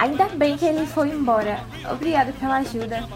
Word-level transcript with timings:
Ainda 0.00 0.24
bem 0.28 0.56
que 0.56 0.64
ele 0.64 0.86
foi 0.86 1.10
embora. 1.10 1.60
Obrigada 1.92 2.32
pela 2.32 2.56
ajuda. 2.56 3.06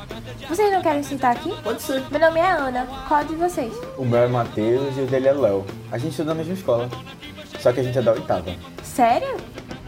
Vocês 0.46 0.70
não 0.70 0.82
querem 0.82 1.02
sentar 1.02 1.32
aqui? 1.34 1.50
Pode 1.62 1.80
ser. 1.80 2.02
Meu 2.10 2.20
nome 2.20 2.38
é 2.38 2.52
Ana. 2.52 2.86
Qual 3.08 3.24
de 3.24 3.34
vocês? 3.36 3.72
O 3.96 4.04
meu 4.04 4.20
é 4.20 4.28
Matheus 4.28 4.94
e 4.98 5.00
o 5.00 5.06
dele 5.06 5.28
é 5.28 5.32
Léo. 5.32 5.64
A 5.90 5.96
gente 5.96 6.10
estuda 6.10 6.34
na 6.34 6.34
mesma 6.34 6.52
escola. 6.52 6.90
Só 7.58 7.72
que 7.72 7.80
a 7.80 7.82
gente 7.82 7.96
é 7.96 8.02
da 8.02 8.12
oitava. 8.12 8.54
Sério? 8.82 9.34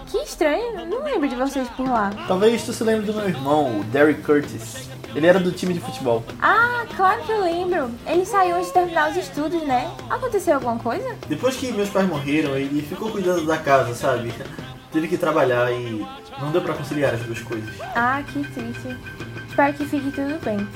Que 0.07 0.17
estranho. 0.23 0.87
Não 0.87 1.05
lembro 1.05 1.29
de 1.29 1.37
vocês 1.37 1.69
por 1.77 1.87
lá. 1.87 2.11
Talvez 2.27 2.65
tu 2.65 2.73
se 2.73 2.83
lembre 2.83 3.05
do 3.05 3.13
meu 3.13 3.29
irmão, 3.29 3.81
o 3.81 3.85
Derek 3.85 4.23
Curtis. 4.23 4.89
Ele 5.15 5.27
era 5.27 5.39
do 5.39 5.53
time 5.53 5.75
de 5.75 5.81
futebol. 5.81 6.25
Ah, 6.41 6.87
claro 6.97 7.23
que 7.25 7.33
eu 7.33 7.43
lembro. 7.43 7.91
Ele 8.07 8.25
saiu 8.25 8.57
antes 8.57 8.69
de 8.69 8.73
terminar 8.73 9.11
os 9.11 9.19
estudos, 9.19 9.63
né? 9.65 9.91
Aconteceu 10.09 10.55
alguma 10.55 10.79
coisa? 10.79 11.15
Depois 11.29 11.57
que 11.57 11.71
meus 11.73 11.91
pais 11.91 12.09
morreram, 12.09 12.57
ele 12.57 12.81
ficou 12.81 13.11
cuidando 13.11 13.45
da 13.45 13.59
casa, 13.59 13.95
sabe? 13.95 14.33
Teve 14.97 15.09
que 15.09 15.19
trabalhar 15.19 15.71
e 15.71 16.07
não 16.41 16.51
deu 16.51 16.63
pra 16.63 16.73
conciliar 16.73 17.13
as 17.13 17.21
duas 17.21 17.39
coisas. 17.41 17.69
Ah, 17.95 18.23
que 18.27 18.43
triste. 18.45 18.97
Espero 19.47 19.75
que 19.75 19.85
fique 19.85 20.11
tudo 20.11 20.43
bem. 20.43 20.67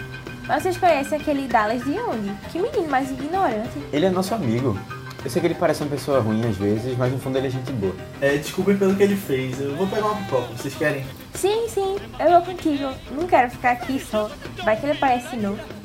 Vocês 0.46 0.76
conhecem 0.76 1.18
aquele 1.18 1.48
Dallas 1.48 1.82
de 1.82 1.92
onde? 1.92 2.30
Que 2.52 2.58
menino 2.58 2.86
mais 2.86 3.10
ignorante. 3.10 3.78
Ele 3.90 4.04
é 4.04 4.10
nosso 4.10 4.34
amigo. 4.34 4.78
Eu 5.24 5.30
sei 5.30 5.40
que 5.40 5.46
ele 5.46 5.54
parece 5.54 5.82
uma 5.82 5.88
pessoa 5.88 6.20
ruim 6.20 6.46
às 6.46 6.58
vezes, 6.58 6.98
mas 6.98 7.10
no 7.10 7.18
fundo 7.18 7.38
ele 7.38 7.46
é 7.46 7.50
gente 7.50 7.72
boa. 7.72 7.96
É, 8.20 8.36
desculpem 8.36 8.76
pelo 8.76 8.94
que 8.94 9.02
ele 9.02 9.16
fez. 9.16 9.58
Eu 9.58 9.74
vou 9.74 9.86
pegar 9.86 10.04
uma 10.04 10.16
pipoca, 10.16 10.48
vocês 10.54 10.74
querem? 10.74 11.02
Sim, 11.32 11.66
sim, 11.66 11.96
eu 12.18 12.30
vou 12.30 12.42
contigo. 12.42 12.92
Não 13.12 13.26
quero 13.26 13.50
ficar 13.50 13.70
aqui 13.70 13.98
só. 13.98 14.30
Vai 14.62 14.78
que 14.78 14.84
ele 14.84 14.98
parece 14.98 15.34
novo. 15.34 15.79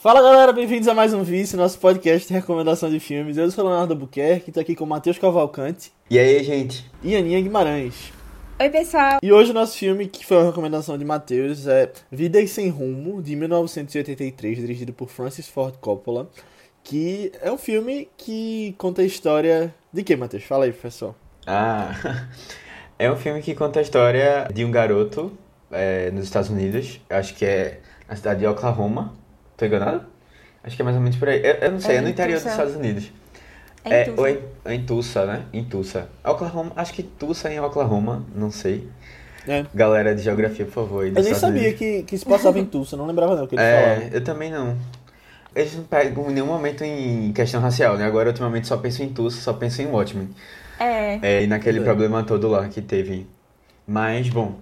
Fala 0.00 0.22
galera, 0.22 0.52
bem-vindos 0.52 0.86
a 0.86 0.94
mais 0.94 1.12
um 1.12 1.24
Vice, 1.24 1.56
nosso 1.56 1.76
podcast 1.80 2.28
de 2.28 2.32
recomendação 2.32 2.88
de 2.88 3.00
filmes. 3.00 3.36
Eu 3.36 3.50
sou 3.50 3.64
o 3.64 3.68
Leonardo 3.68 3.96
Buquerque, 3.96 4.52
tô 4.52 4.60
aqui 4.60 4.76
com 4.76 4.84
o 4.84 4.86
Matheus 4.86 5.18
Cavalcante 5.18 5.90
E 6.08 6.16
aí, 6.16 6.44
gente? 6.44 6.88
e 7.02 7.16
Aninha 7.16 7.40
Guimarães. 7.40 8.12
Oi, 8.60 8.70
pessoal. 8.70 9.18
E 9.20 9.32
hoje 9.32 9.50
o 9.50 9.54
nosso 9.54 9.76
filme, 9.76 10.06
que 10.06 10.24
foi 10.24 10.36
uma 10.36 10.46
recomendação 10.46 10.96
de 10.96 11.04
Matheus, 11.04 11.66
é 11.66 11.90
Vidas 12.12 12.48
Sem 12.50 12.68
Rumo, 12.68 13.20
de 13.20 13.34
1983, 13.34 14.58
dirigido 14.58 14.92
por 14.92 15.08
Francis 15.08 15.48
Ford 15.48 15.74
Coppola, 15.80 16.30
que 16.84 17.32
é 17.42 17.50
um 17.50 17.58
filme 17.58 18.08
que 18.16 18.76
conta 18.78 19.02
a 19.02 19.04
história... 19.04 19.74
De 19.92 20.04
que, 20.04 20.14
Matheus? 20.14 20.44
Fala 20.44 20.66
aí, 20.66 20.70
professor. 20.70 21.12
Ah, 21.44 21.90
é 22.96 23.10
um 23.10 23.16
filme 23.16 23.42
que 23.42 23.52
conta 23.52 23.80
a 23.80 23.82
história 23.82 24.46
de 24.54 24.64
um 24.64 24.70
garoto 24.70 25.36
é, 25.72 26.08
nos 26.12 26.22
Estados 26.22 26.50
Unidos. 26.50 27.00
Acho 27.10 27.34
que 27.34 27.44
é 27.44 27.80
na 28.08 28.14
cidade 28.14 28.38
de 28.38 28.46
Oklahoma. 28.46 29.26
Tô 29.58 29.66
enganado? 29.66 30.06
Acho 30.64 30.74
que 30.76 30.82
é 30.82 30.84
mais 30.84 30.96
ou 30.96 31.02
menos 31.02 31.18
por 31.18 31.28
aí. 31.28 31.40
Eu, 31.44 31.54
eu 31.56 31.72
não 31.72 31.80
sei, 31.80 31.96
É 31.96 31.98
é, 31.98 32.00
no 32.00 32.08
interior 32.08 32.34
dos 32.36 32.42
Tulsa. 32.44 32.56
Estados 32.56 32.76
Unidos. 32.76 33.12
É 33.84 34.02
em 34.02 34.04
Tulsa. 34.06 34.20
ou 34.20 34.28
em, 34.28 34.38
em 34.74 34.84
Tulsa, 34.86 35.26
né? 35.26 35.42
Em 35.52 35.64
Tulsa. 35.64 36.08
Oklahoma, 36.24 36.72
acho 36.76 36.92
que 36.94 37.02
Tulsa 37.02 37.52
em 37.52 37.60
Oklahoma, 37.60 38.24
não 38.34 38.50
sei. 38.50 38.88
É. 39.46 39.64
Galera 39.74 40.14
de 40.14 40.22
geografia, 40.22 40.64
por 40.64 40.72
favor. 40.72 41.08
dos 41.08 41.16
Eu 41.18 41.22
nem 41.24 41.34
sabia 41.34 41.72
que, 41.74 42.02
que 42.02 42.16
se 42.18 42.24
passava 42.24 42.58
em 42.58 42.64
Tulsa, 42.64 42.96
não 42.96 43.06
lembrava 43.06 43.34
não 43.36 43.44
o 43.44 43.48
que 43.48 43.54
ele 43.56 43.62
É, 43.62 43.96
falava. 43.96 44.16
eu 44.16 44.24
também 44.24 44.50
não. 44.50 44.76
Eles 45.54 45.74
não 45.74 45.84
pegam 45.84 46.30
em 46.30 46.34
nenhum 46.34 46.46
momento 46.46 46.84
em 46.84 47.32
questão 47.32 47.60
racial, 47.60 47.96
né? 47.96 48.04
Agora, 48.04 48.28
ultimamente, 48.28 48.66
só 48.68 48.76
penso 48.76 49.02
em 49.02 49.08
Tulsa, 49.08 49.40
só 49.40 49.52
penso 49.54 49.80
em 49.82 49.86
Watchmen. 49.86 50.28
É. 50.78 51.18
É, 51.22 51.42
e 51.42 51.46
naquele 51.46 51.80
É. 51.80 51.82
problema 51.82 52.22
todo 52.22 52.46
lá 52.48 52.68
que 52.68 52.80
teve. 52.82 53.26
Mas, 53.86 54.28
bom, 54.28 54.56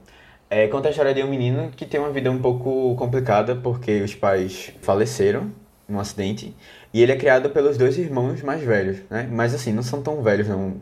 é, 0.49 0.69
conta 0.69 0.89
a 0.89 0.91
história 0.91 1.13
de 1.13 1.23
um 1.23 1.29
menino 1.29 1.71
que 1.75 1.85
tem 1.85 1.99
uma 1.99 2.11
vida 2.11 2.31
um 2.31 2.39
pouco 2.39 2.95
complicada 2.97 3.57
porque 3.57 4.03
os 4.03 4.15
pais 4.15 4.73
faleceram 4.81 5.51
num 5.89 5.99
acidente 5.99 6.55
e 6.93 7.03
ele 7.03 7.13
é 7.13 7.17
criado 7.17 7.51
pelos 7.51 7.77
dois 7.77 7.99
irmãos 7.99 8.43
mais 8.43 8.63
velhos, 8.63 8.99
né? 9.11 9.29
Mas, 9.31 9.55
assim, 9.55 9.73
não 9.73 9.83
são 9.83 10.03
tão 10.03 10.23
velhos, 10.23 10.49
não. 10.49 10.77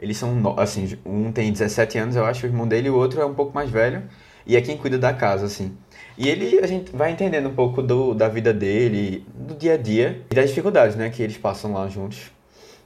Eles 0.00 0.16
são, 0.16 0.54
assim, 0.58 0.96
um 1.04 1.32
tem 1.32 1.52
17 1.52 1.98
anos, 1.98 2.16
eu 2.16 2.24
acho, 2.24 2.46
o 2.46 2.48
irmão 2.48 2.66
dele, 2.66 2.88
e 2.88 2.90
o 2.90 2.96
outro 2.96 3.20
é 3.20 3.26
um 3.26 3.34
pouco 3.34 3.54
mais 3.54 3.70
velho 3.70 4.02
e 4.46 4.56
é 4.56 4.60
quem 4.62 4.76
cuida 4.76 4.98
da 4.98 5.12
casa, 5.12 5.44
assim. 5.44 5.76
E 6.16 6.28
ele, 6.28 6.58
a 6.60 6.66
gente 6.66 6.90
vai 6.96 7.12
entendendo 7.12 7.48
um 7.48 7.54
pouco 7.54 7.82
do, 7.82 8.14
da 8.14 8.28
vida 8.28 8.52
dele, 8.52 9.26
do 9.34 9.54
dia 9.54 9.74
a 9.74 9.76
dia 9.76 10.22
e 10.30 10.34
das 10.34 10.48
dificuldades, 10.48 10.96
né, 10.96 11.10
que 11.10 11.22
eles 11.22 11.36
passam 11.36 11.72
lá 11.74 11.86
juntos. 11.88 12.32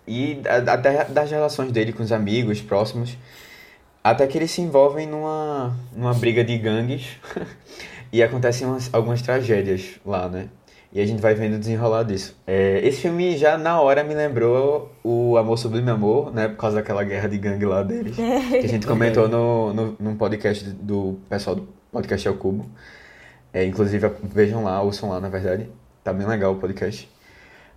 E 0.07 0.41
até 0.67 1.05
das 1.05 1.31
relações 1.31 1.71
dele 1.71 1.93
com 1.93 2.03
os 2.03 2.11
amigos 2.11 2.61
próximos. 2.61 3.17
Até 4.05 4.27
que 4.27 4.37
eles 4.37 4.51
se 4.51 4.61
envolvem 4.61 5.07
numa, 5.07 5.77
numa 5.95 6.13
briga 6.15 6.43
de 6.43 6.59
gangues 6.59 7.19
e 8.13 8.23
acontecem 8.23 8.67
umas- 8.67 8.91
algumas 8.93 9.23
tragédias 9.23 10.01
lá, 10.05 10.29
né? 10.29 10.49
E 10.95 11.01
a 11.01 11.07
gente 11.07 11.23
vai 11.23 11.35
vendo 11.35 11.55
o 11.55 11.59
desenrolar 11.59 12.03
disso. 12.03 12.37
É, 12.47 12.81
esse 12.87 13.01
filme 13.01 13.37
já 13.39 13.57
na 13.57 13.81
hora 13.81 14.05
me 14.05 14.13
lembrou 14.15 14.93
o 15.03 15.39
Amor 15.39 15.57
Sublime 15.57 15.89
Amor, 15.91 16.31
né? 16.35 16.49
Por 16.49 16.57
causa 16.59 16.77
daquela 16.77 17.03
guerra 17.03 17.29
de 17.29 17.39
gangue 17.39 17.65
lá 17.65 17.83
deles. 17.83 18.15
Que 18.51 18.57
a 18.59 18.69
gente 18.69 18.87
comentou 18.87 19.27
no, 19.27 19.73
no, 19.73 19.97
num 19.99 20.17
podcast 20.17 20.69
do 20.69 21.19
pessoal 21.31 21.57
do 21.57 21.69
podcast 21.91 22.29
ao 22.29 22.35
Cubo. 22.35 22.69
É, 23.55 23.65
inclusive, 23.65 24.07
vejam 24.25 24.65
lá, 24.65 24.83
ouçam 24.83 25.09
lá, 25.09 25.19
na 25.21 25.31
verdade. 25.31 25.71
Tá 26.05 26.13
bem 26.13 26.27
legal 26.27 26.53
o 26.53 26.57
podcast. 26.57 27.09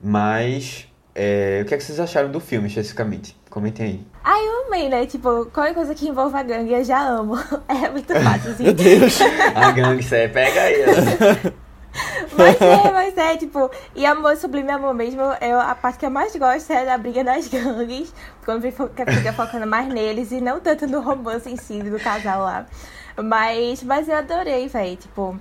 Mas, 0.01 0.87
é, 1.13 1.61
o 1.63 1.65
que, 1.65 1.73
é 1.73 1.77
que 1.77 1.83
vocês 1.83 1.99
acharam 1.99 2.29
do 2.29 2.39
filme, 2.41 2.67
especificamente? 2.67 3.35
Comentem 3.49 3.85
aí. 3.85 4.07
Ai, 4.23 4.45
eu 4.45 4.54
amei, 4.67 4.89
né? 4.89 5.05
Tipo, 5.05 5.45
qualquer 5.53 5.73
coisa 5.73 5.95
que 5.95 6.07
envolva 6.07 6.43
gangue 6.43 6.73
eu 6.73 6.83
já 6.83 7.07
amo. 7.07 7.35
É 7.67 7.89
muito 7.89 8.13
fácil, 8.21 8.51
assim. 8.51 8.63
Meu 8.63 8.73
Deus! 8.73 9.19
A 9.55 9.71
gangue, 9.71 10.03
você 10.03 10.27
pega 10.27 10.61
aí. 10.61 10.83
Mas 12.37 12.59
é, 12.59 12.91
mas 12.91 13.17
é, 13.17 13.37
tipo, 13.37 13.71
e 13.95 14.05
amor 14.05 14.35
sublime 14.35 14.69
amor 14.69 14.93
mesmo, 14.93 15.21
eu, 15.39 15.57
a 15.57 15.73
parte 15.73 15.99
que 15.99 16.05
eu 16.05 16.09
mais 16.09 16.35
gosto 16.35 16.69
é 16.73 16.83
da 16.83 16.97
briga 16.97 17.23
das 17.23 17.47
gangues, 17.47 18.13
quando 18.43 18.63
fica, 18.63 19.09
fica 19.09 19.31
focando 19.31 19.65
mais 19.65 19.87
neles 19.87 20.29
e 20.33 20.41
não 20.41 20.59
tanto 20.59 20.85
no 20.87 20.99
romance 20.99 21.49
em 21.49 21.55
si 21.55 21.81
do 21.81 21.97
casal 21.97 22.41
lá. 22.41 22.65
Mas, 23.15 23.81
mas 23.83 24.09
eu 24.09 24.17
adorei, 24.17 24.67
velho, 24.67 24.97
tipo, 24.97 25.39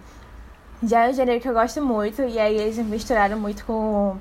já 0.81 1.07
é 1.07 1.11
um 1.11 1.13
gênero 1.13 1.41
que 1.41 1.49
eu 1.49 1.55
gosto 1.55 1.83
muito, 1.83 2.23
e 2.23 2.39
aí 2.39 2.57
eles 2.57 2.79
misturaram 2.79 3.37
muito 3.37 3.65
com 3.65 4.17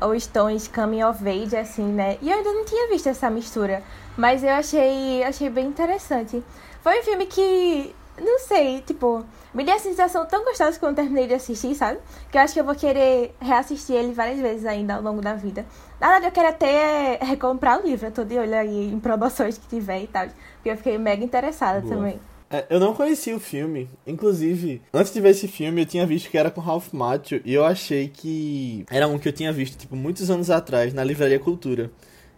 os 0.00 0.24
Stones 0.24 0.68
Coming 0.68 1.02
of 1.02 1.26
Age, 1.28 1.56
assim, 1.56 1.84
né? 1.84 2.18
E 2.20 2.30
eu 2.30 2.36
ainda 2.36 2.52
não 2.52 2.64
tinha 2.64 2.88
visto 2.88 3.08
essa 3.08 3.30
mistura, 3.30 3.82
mas 4.16 4.42
eu 4.42 4.50
achei, 4.50 5.22
achei 5.22 5.50
bem 5.50 5.66
interessante. 5.66 6.42
Foi 6.82 7.00
um 7.00 7.02
filme 7.02 7.26
que, 7.26 7.94
não 8.20 8.38
sei, 8.40 8.82
tipo, 8.82 9.24
me 9.54 9.64
deu 9.64 9.74
a 9.74 9.78
sensação 9.78 10.26
tão 10.26 10.44
gostosa 10.44 10.78
quando 10.78 10.98
eu 10.98 11.04
terminei 11.04 11.26
de 11.26 11.34
assistir, 11.34 11.74
sabe? 11.74 11.98
Que 12.30 12.38
eu 12.38 12.42
acho 12.42 12.54
que 12.54 12.60
eu 12.60 12.64
vou 12.64 12.74
querer 12.74 13.34
reassistir 13.40 13.96
ele 13.96 14.12
várias 14.12 14.38
vezes 14.38 14.66
ainda 14.66 14.94
ao 14.96 15.02
longo 15.02 15.22
da 15.22 15.34
vida. 15.34 15.64
Na 15.98 16.08
verdade, 16.08 16.26
eu 16.26 16.32
quero 16.32 16.48
até 16.48 17.18
recomprar 17.22 17.80
o 17.80 17.86
livro, 17.86 18.06
eu 18.06 18.12
tô 18.12 18.22
de 18.22 18.38
olho 18.38 18.54
aí 18.54 18.92
em 18.92 19.00
promoções 19.00 19.56
que 19.56 19.66
tiver 19.66 20.02
e 20.02 20.06
tal, 20.06 20.26
porque 20.56 20.70
eu 20.70 20.76
fiquei 20.76 20.98
mega 20.98 21.24
interessada 21.24 21.80
Boa. 21.80 21.94
também. 21.94 22.20
É, 22.50 22.64
eu 22.70 22.78
não 22.78 22.94
conhecia 22.94 23.34
o 23.34 23.40
filme. 23.40 23.88
Inclusive, 24.06 24.80
antes 24.92 25.12
de 25.12 25.20
ver 25.20 25.30
esse 25.30 25.48
filme, 25.48 25.82
eu 25.82 25.86
tinha 25.86 26.06
visto 26.06 26.30
que 26.30 26.38
era 26.38 26.50
com 26.50 26.60
Ralph 26.60 26.92
Macchio 26.92 27.40
e 27.44 27.52
eu 27.52 27.64
achei 27.64 28.08
que 28.08 28.84
era 28.90 29.08
um 29.08 29.18
que 29.18 29.28
eu 29.28 29.32
tinha 29.32 29.52
visto, 29.52 29.76
tipo, 29.76 29.96
muitos 29.96 30.30
anos 30.30 30.50
atrás, 30.50 30.94
na 30.94 31.02
Livraria 31.02 31.38
Cultura. 31.38 31.90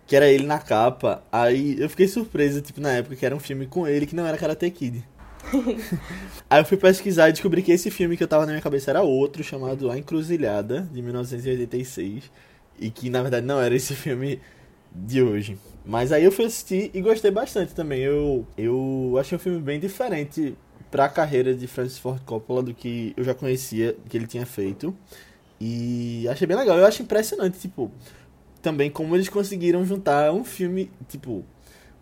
Que 0.06 0.16
era 0.16 0.26
ele 0.28 0.46
na 0.46 0.58
capa. 0.58 1.22
Aí 1.30 1.78
eu 1.78 1.88
fiquei 1.90 2.08
surpreso, 2.08 2.62
tipo, 2.62 2.80
na 2.80 2.92
época, 2.92 3.16
que 3.16 3.26
era 3.26 3.36
um 3.36 3.40
filme 3.40 3.66
com 3.66 3.86
ele 3.86 4.06
que 4.06 4.16
não 4.16 4.26
era 4.26 4.38
Karate 4.38 4.70
Kid. 4.70 5.04
Aí 6.48 6.60
eu 6.60 6.64
fui 6.64 6.78
pesquisar 6.78 7.28
e 7.28 7.32
descobri 7.32 7.62
que 7.62 7.72
esse 7.72 7.90
filme 7.90 8.16
que 8.16 8.24
eu 8.24 8.28
tava 8.28 8.46
na 8.46 8.52
minha 8.52 8.62
cabeça 8.62 8.90
era 8.90 9.02
outro, 9.02 9.44
chamado 9.44 9.90
A 9.90 9.98
Encruzilhada, 9.98 10.88
de 10.90 11.02
1986. 11.02 12.30
E 12.80 12.90
que, 12.90 13.10
na 13.10 13.20
verdade, 13.20 13.46
não 13.46 13.60
era 13.60 13.74
esse 13.74 13.94
filme 13.94 14.40
de 14.94 15.22
hoje. 15.22 15.58
Mas 15.84 16.12
aí 16.12 16.24
eu 16.24 16.32
fui 16.32 16.44
assistir 16.44 16.90
e 16.92 17.00
gostei 17.00 17.30
bastante 17.30 17.74
também. 17.74 18.00
Eu, 18.02 18.46
eu 18.56 19.16
achei 19.18 19.36
um 19.36 19.38
filme 19.38 19.58
bem 19.60 19.80
diferente 19.80 20.54
pra 20.90 21.08
carreira 21.08 21.54
de 21.54 21.66
Francis 21.66 21.98
Ford 21.98 22.20
Coppola 22.24 22.62
do 22.62 22.74
que 22.74 23.12
eu 23.16 23.24
já 23.24 23.34
conhecia 23.34 23.96
que 24.08 24.16
ele 24.16 24.26
tinha 24.26 24.44
feito. 24.46 24.94
E 25.60 26.26
achei 26.28 26.46
bem 26.46 26.56
legal. 26.56 26.76
Eu 26.78 26.86
acho 26.86 27.02
impressionante, 27.02 27.58
tipo, 27.58 27.90
também 28.62 28.90
como 28.90 29.14
eles 29.16 29.28
conseguiram 29.28 29.84
juntar 29.84 30.32
um 30.32 30.44
filme, 30.44 30.90
tipo, 31.08 31.44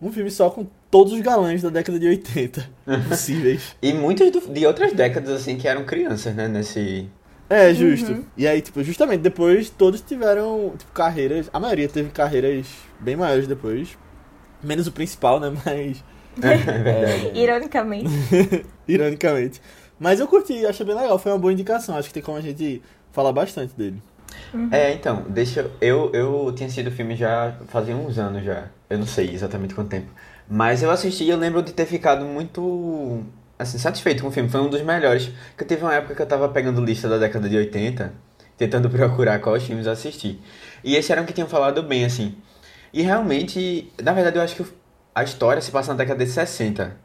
um 0.01 0.11
filme 0.11 0.29
só 0.29 0.49
com 0.49 0.67
todos 0.91 1.11
os 1.13 1.21
galãs 1.21 1.61
da 1.61 1.69
década 1.69 1.99
de 1.99 2.07
80 2.07 2.69
possíveis. 3.09 3.75
E 3.81 3.93
muitas 3.93 4.31
do- 4.31 4.53
de 4.53 4.65
outras 4.65 4.93
décadas, 4.93 5.29
assim, 5.31 5.57
que 5.57 5.67
eram 5.67 5.85
crianças, 5.85 6.35
né? 6.35 6.47
Nesse... 6.47 7.07
É, 7.49 7.73
justo. 7.73 8.25
E 8.35 8.45
aí, 8.45 8.61
tipo, 8.61 8.83
justamente 8.83 9.21
depois 9.21 9.69
todos 9.69 10.01
tiveram, 10.01 10.73
tipo, 10.77 10.91
carreiras. 10.91 11.49
A 11.53 11.59
maioria 11.59 11.87
teve 11.87 12.09
carreiras 12.09 12.67
bem 12.99 13.15
maiores 13.15 13.47
depois. 13.47 13.97
Menos 14.61 14.87
o 14.87 14.91
principal, 14.91 15.39
né? 15.39 15.51
Mas. 15.65 16.03
é, 16.43 17.31
Ironicamente. 17.37 18.09
ironicamente. 18.87 19.61
Mas 19.99 20.19
eu 20.19 20.27
curti, 20.27 20.65
achei 20.65 20.85
bem 20.85 20.95
legal. 20.95 21.17
Foi 21.17 21.31
uma 21.31 21.39
boa 21.39 21.51
indicação. 21.51 21.95
Acho 21.95 22.09
que 22.09 22.13
tem 22.13 22.23
como 22.23 22.37
a 22.37 22.41
gente 22.41 22.81
falar 23.11 23.31
bastante 23.31 23.73
dele. 23.75 24.01
É, 24.71 24.93
então, 24.93 25.25
deixa 25.27 25.71
eu... 25.81 26.11
Eu 26.13 26.53
tinha 26.55 26.67
assistido 26.67 26.87
o 26.87 26.91
filme 26.91 27.15
já 27.15 27.57
fazia 27.67 27.95
uns 27.95 28.19
anos 28.19 28.43
já. 28.43 28.67
Eu 28.87 28.99
não 28.99 29.07
sei 29.07 29.33
exatamente 29.33 29.73
quanto 29.73 29.89
tempo. 29.89 30.07
Mas 30.47 30.83
eu 30.83 30.91
assisti 30.91 31.23
e 31.23 31.29
eu 31.29 31.37
lembro 31.37 31.63
de 31.63 31.73
ter 31.73 31.85
ficado 31.85 32.23
muito... 32.23 33.23
Assim, 33.59 33.77
satisfeito 33.77 34.21
com 34.21 34.29
o 34.29 34.31
filme. 34.31 34.49
Foi 34.49 34.61
um 34.61 34.69
dos 34.69 34.81
melhores. 34.81 35.31
Porque 35.49 35.65
teve 35.65 35.83
uma 35.83 35.93
época 35.93 36.15
que 36.15 36.21
eu 36.21 36.25
tava 36.25 36.47
pegando 36.49 36.83
lista 36.83 37.09
da 37.09 37.17
década 37.17 37.49
de 37.49 37.57
80, 37.57 38.13
tentando 38.57 38.89
procurar 38.91 39.39
quais 39.39 39.63
filmes 39.63 39.85
eu 39.85 39.91
assisti. 39.91 40.39
E 40.83 40.95
esse 40.95 41.11
era 41.11 41.21
um 41.21 41.25
que 41.25 41.33
tinham 41.33 41.47
falado 41.47 41.81
bem, 41.81 42.05
assim. 42.05 42.35
E 42.93 43.01
realmente, 43.01 43.91
na 44.01 44.13
verdade, 44.13 44.37
eu 44.37 44.41
acho 44.41 44.55
que 44.55 44.65
a 45.13 45.23
história 45.23 45.61
se 45.61 45.71
passa 45.71 45.91
na 45.91 45.97
década 45.97 46.23
de 46.23 46.31
60, 46.31 46.95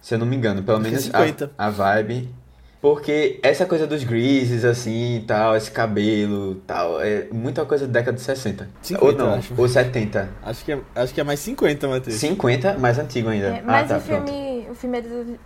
se 0.00 0.14
eu 0.14 0.18
não 0.18 0.26
me 0.26 0.36
engano. 0.36 0.62
Pelo 0.62 0.80
menos 0.80 1.04
50. 1.04 1.52
a, 1.56 1.66
a 1.66 1.70
vibe. 1.70 2.34
Porque 2.80 3.38
essa 3.42 3.66
coisa 3.66 3.86
dos 3.86 4.02
greases, 4.04 4.64
assim, 4.64 5.18
e 5.18 5.20
tal, 5.20 5.54
esse 5.54 5.70
cabelo 5.70 6.54
tal, 6.66 7.00
é 7.00 7.28
muita 7.30 7.64
coisa 7.66 7.86
da 7.86 8.00
década 8.00 8.16
de 8.16 8.22
60. 8.22 8.68
50, 8.80 9.04
ou 9.04 9.18
não, 9.18 9.34
eu 9.34 9.38
acho. 9.38 9.54
ou 9.56 9.68
70. 9.68 10.30
Acho 10.42 10.64
que 10.64 10.72
é, 10.72 10.78
acho 10.94 11.12
que 11.12 11.20
é 11.20 11.24
mais 11.24 11.40
50, 11.40 11.88
Matheus. 11.88 12.16
50, 12.16 12.78
mais 12.78 12.98
antigo 12.98 13.28
ainda. 13.28 13.48
É, 13.48 13.62
mas 13.62 13.84
ah, 13.84 13.94
tá, 13.94 13.98
o, 13.98 14.00
filme, 14.00 14.66
o 14.70 14.74
filme 14.74 14.98
é 14.98 15.02
do 15.02 15.38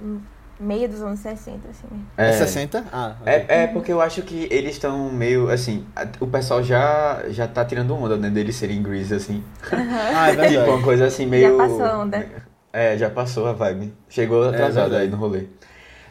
meio 0.65 0.89
dos 0.89 1.03
anos 1.03 1.21
60, 1.21 1.69
assim. 1.69 1.87
É 2.17 2.31
É, 2.31 2.33
60? 2.33 2.85
Ah, 2.93 3.15
É, 3.27 3.63
é 3.63 3.67
porque 3.67 3.93
eu 3.93 4.01
acho 4.01 4.23
que 4.23 4.49
eles 4.51 4.73
estão 4.73 5.11
meio, 5.13 5.51
assim, 5.51 5.85
o 6.21 6.27
pessoal 6.27 6.63
já, 6.63 7.23
já 7.29 7.47
tá 7.47 7.65
tirando 7.65 7.95
onda, 7.95 8.17
né, 8.17 8.31
deles 8.31 8.57
serem 8.57 8.83
grease, 8.83 9.15
assim. 9.15 9.45
Ah, 9.71 10.31
é 10.31 10.35
verdade. 10.35 10.57
Tipo, 10.57 10.71
uma 10.71 10.83
coisa 10.83 11.07
assim 11.07 11.27
meio... 11.27 11.57
passou 11.57 11.85
a 11.85 11.99
onda. 11.99 12.27
É, 12.73 12.99
já 12.99 13.09
passou 13.09 13.47
a 13.47 13.53
vibe. 13.53 13.93
Chegou 14.09 14.43
atrasado 14.49 14.91
verdade. 14.91 15.05
aí 15.05 15.09
no 15.09 15.17
rolê. 15.17 15.47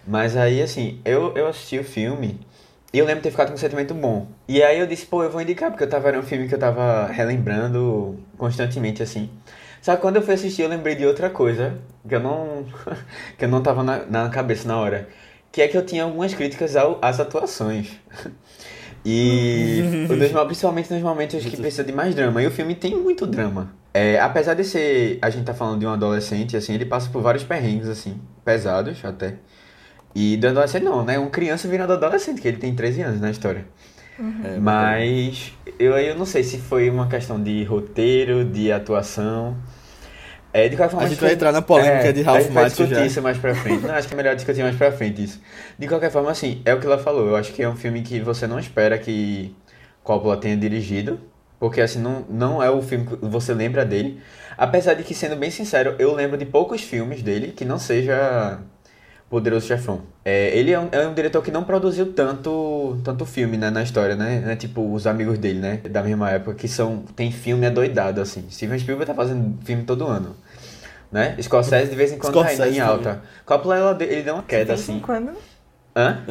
Mas 0.08 0.38
aí, 0.38 0.62
assim, 0.62 1.02
eu, 1.04 1.34
eu 1.36 1.48
assisti 1.48 1.80
o 1.80 1.84
filme 1.84 2.40
e 2.94 3.00
eu 3.00 3.06
lembro 3.06 3.22
de 3.22 3.24
ter 3.24 3.32
ficado 3.32 3.48
com 3.50 3.56
um 3.56 3.58
sentimento 3.58 3.94
bom. 3.94 4.28
E 4.48 4.62
aí 4.62 4.80
eu 4.80 4.86
disse, 4.86 5.06
pô, 5.06 5.24
eu 5.24 5.32
vou 5.32 5.42
indicar, 5.42 5.72
porque 5.72 5.84
eu 5.84 5.90
tava, 5.90 6.10
era 6.10 6.20
um 6.20 6.24
filme 6.24 6.48
que 6.48 6.54
eu 6.56 6.60
tava 6.60 7.08
relembrando 7.08 8.20
constantemente, 8.38 9.02
assim. 9.02 9.30
Só 9.84 9.96
que 9.98 10.02
quando 10.02 10.16
eu 10.16 10.24
fui 10.24 10.34
assistir, 10.34 10.64
eu 10.64 10.70
lembrei 10.70 10.96
de 10.96 11.06
outra 11.06 11.30
coisa 11.30 11.78
que 12.10 12.16
eu 12.16 12.22
não, 12.22 12.66
que 13.38 13.46
eu 13.46 13.50
não 13.50 13.62
tava 13.62 13.84
na, 13.84 14.06
na 14.08 14.30
cabeça 14.30 14.68
na 14.68 14.80
hora. 14.80 15.10
Que 15.52 15.62
é 15.62 15.68
que 15.68 15.78
eu 15.78 15.86
tinha 15.86 16.06
algumas 16.06 16.34
críticas 16.34 16.76
ao, 16.76 16.98
às 17.04 17.20
atuações. 17.20 17.92
E 19.06 19.82
o 20.10 20.16
dos- 20.16 20.32
principalmente 20.48 20.94
nos 20.94 21.02
momentos 21.02 21.44
que 21.44 21.58
precisa 21.58 21.84
de 21.84 21.92
mais 21.92 22.16
drama. 22.16 22.42
E 22.42 22.48
o 22.48 22.52
filme 22.52 22.76
tem 22.76 22.96
muito 22.96 23.28
drama. 23.28 23.74
É, 23.94 24.20
apesar 24.20 24.54
de 24.54 24.64
ser. 24.64 25.20
A 25.22 25.30
gente 25.30 25.46
tá 25.46 25.54
falando 25.54 25.80
de 25.80 25.86
um 25.86 25.90
adolescente, 25.92 26.56
assim, 26.56 26.74
ele 26.74 26.86
passa 26.86 27.10
por 27.10 27.22
vários 27.22 27.44
perrengues, 27.44 27.90
assim, 27.90 28.20
pesados 28.46 29.04
até. 29.04 29.36
E 30.16 30.38
do 30.38 30.48
adolescente 30.48 30.84
não, 30.84 31.04
né? 31.04 31.20
Um 31.20 31.30
criança 31.30 31.68
virando 31.68 31.94
adolescente, 31.94 32.42
que 32.42 32.48
ele 32.48 32.58
tem 32.58 32.74
13 32.76 33.02
anos 33.02 33.20
na 33.20 33.32
história. 33.32 33.66
É, 34.44 34.58
Mas 34.60 35.54
eu, 35.80 35.98
eu 35.98 36.16
não 36.16 36.26
sei 36.26 36.44
se 36.44 36.58
foi 36.60 36.90
uma 36.90 37.08
questão 37.08 37.42
de 37.42 37.64
roteiro, 37.64 38.46
de 38.46 38.72
atuação. 38.72 39.58
É, 40.54 40.70
de 40.70 40.76
qualquer 40.78 40.92
forma, 40.92 41.06
A 41.06 41.10
gente 41.10 41.18
que- 41.18 41.26
vai 41.26 41.34
entrar 41.34 41.52
na 41.52 41.62
polêmica 41.64 42.14
de 42.14 42.22
Ralph 42.22 42.38
A 42.38 42.42
gente 42.42 42.52
vai 42.54 42.64
Macchio 42.66 42.78
discutir 42.86 43.00
já. 43.02 43.06
isso 43.08 43.22
mais 43.24 43.38
pra 43.40 43.56
frente. 43.56 43.84
Não, 43.88 43.96
acho 43.96 44.08
que 44.08 44.14
é 44.14 44.18
melhor 44.18 44.36
discutir 44.36 44.62
mais 44.62 44.76
pra 44.76 44.92
frente 44.92 45.24
isso. 45.24 45.42
De 45.80 45.88
qualquer 45.88 46.12
forma, 46.12 46.30
assim, 46.30 46.62
é 46.64 46.74
o 46.74 46.80
que 46.80 46.86
ela 46.86 47.00
falou. 47.00 47.28
Eu 47.28 47.36
acho 47.36 47.52
que 47.54 47.64
é 47.64 47.68
um 47.68 47.76
filme 47.76 48.04
que 48.04 48.20
você 48.20 48.46
não 48.46 48.60
espera 48.60 48.98
que 49.00 49.56
Coppola 50.04 50.38
tenha 50.38 50.56
dirigido. 50.56 51.20
Porque, 51.60 51.80
assim, 51.82 52.00
não, 52.00 52.26
não 52.30 52.62
é 52.62 52.70
o 52.70 52.82
filme 52.82 53.06
que 53.08 53.16
você 53.22 53.54
lembra 53.54 53.84
dele. 53.86 54.20
Apesar 54.58 54.94
de 54.96 55.04
que, 55.04 55.16
sendo 55.16 55.36
bem 55.36 55.50
sincero, 55.50 55.96
eu 55.98 56.14
lembro 56.14 56.38
de 56.38 56.46
poucos 56.46 56.82
filmes 56.82 57.24
dele 57.24 57.54
que 57.56 57.64
não 57.66 57.80
seja 57.80 58.60
Poderoso 59.34 59.66
Chefão. 59.66 60.02
É, 60.24 60.56
ele 60.56 60.72
é 60.72 60.80
um, 60.80 60.90
é 60.92 61.08
um 61.08 61.14
diretor 61.16 61.42
que 61.42 61.50
não 61.50 61.64
produziu 61.64 62.14
tanto, 62.14 63.00
tanto 63.04 63.26
filme 63.26 63.58
né, 63.58 63.72
na 63.72 63.82
história, 63.82 64.16
né? 64.16 64.44
É 64.48 64.56
tipo 64.56 64.94
os 64.94 65.08
amigos 65.08 65.40
dele, 65.40 65.58
né? 65.58 65.78
Da 65.90 66.04
mesma 66.04 66.30
época, 66.30 66.54
que 66.54 66.68
são. 66.68 67.00
Tem 67.16 67.32
filme 67.32 67.66
adoidado, 67.66 68.22
assim. 68.22 68.46
Steven 68.52 68.78
Spielberg 68.78 69.12
tá 69.12 69.16
fazendo 69.16 69.58
filme 69.66 69.86
todo 69.86 70.06
ano. 70.06 70.36
Né? 71.12 71.36
Scorsese 71.42 71.90
de 71.90 71.96
vez 71.96 72.12
em 72.12 72.20
quando 72.20 72.32
tá 72.36 72.48
Scorsese 72.48 72.78
em 72.78 72.80
alta. 72.80 73.24
Coppola, 73.44 73.76
ela, 73.76 73.94
de- 73.96 74.06
ele 74.06 74.22
deu 74.22 74.36
uma 74.36 74.44
De 74.44 74.48
queda, 74.50 74.76
vez 74.76 74.88
em 74.88 74.92
assim. 74.94 75.00
quando. 75.00 75.32
Hã? 75.96 76.22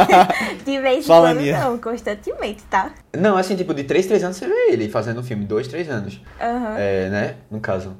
De 0.64 0.80
vez 0.80 1.04
em 1.04 1.08
Fala, 1.08 1.28
quando, 1.34 1.40
Nia. 1.42 1.60
não, 1.60 1.76
constantemente, 1.78 2.62
tá? 2.70 2.94
Não, 3.14 3.36
assim, 3.36 3.54
tipo, 3.54 3.74
de 3.74 3.84
3, 3.84 4.06
3 4.06 4.24
anos 4.24 4.38
você 4.38 4.46
vê 4.48 4.70
ele 4.72 4.88
fazendo 4.88 5.20
um 5.20 5.22
filme. 5.22 5.44
2, 5.44 5.68
3 5.68 5.90
anos. 5.90 6.22
Aham. 6.40 6.74
É, 6.78 7.10
né? 7.10 7.34
No 7.50 7.60
caso. 7.60 7.94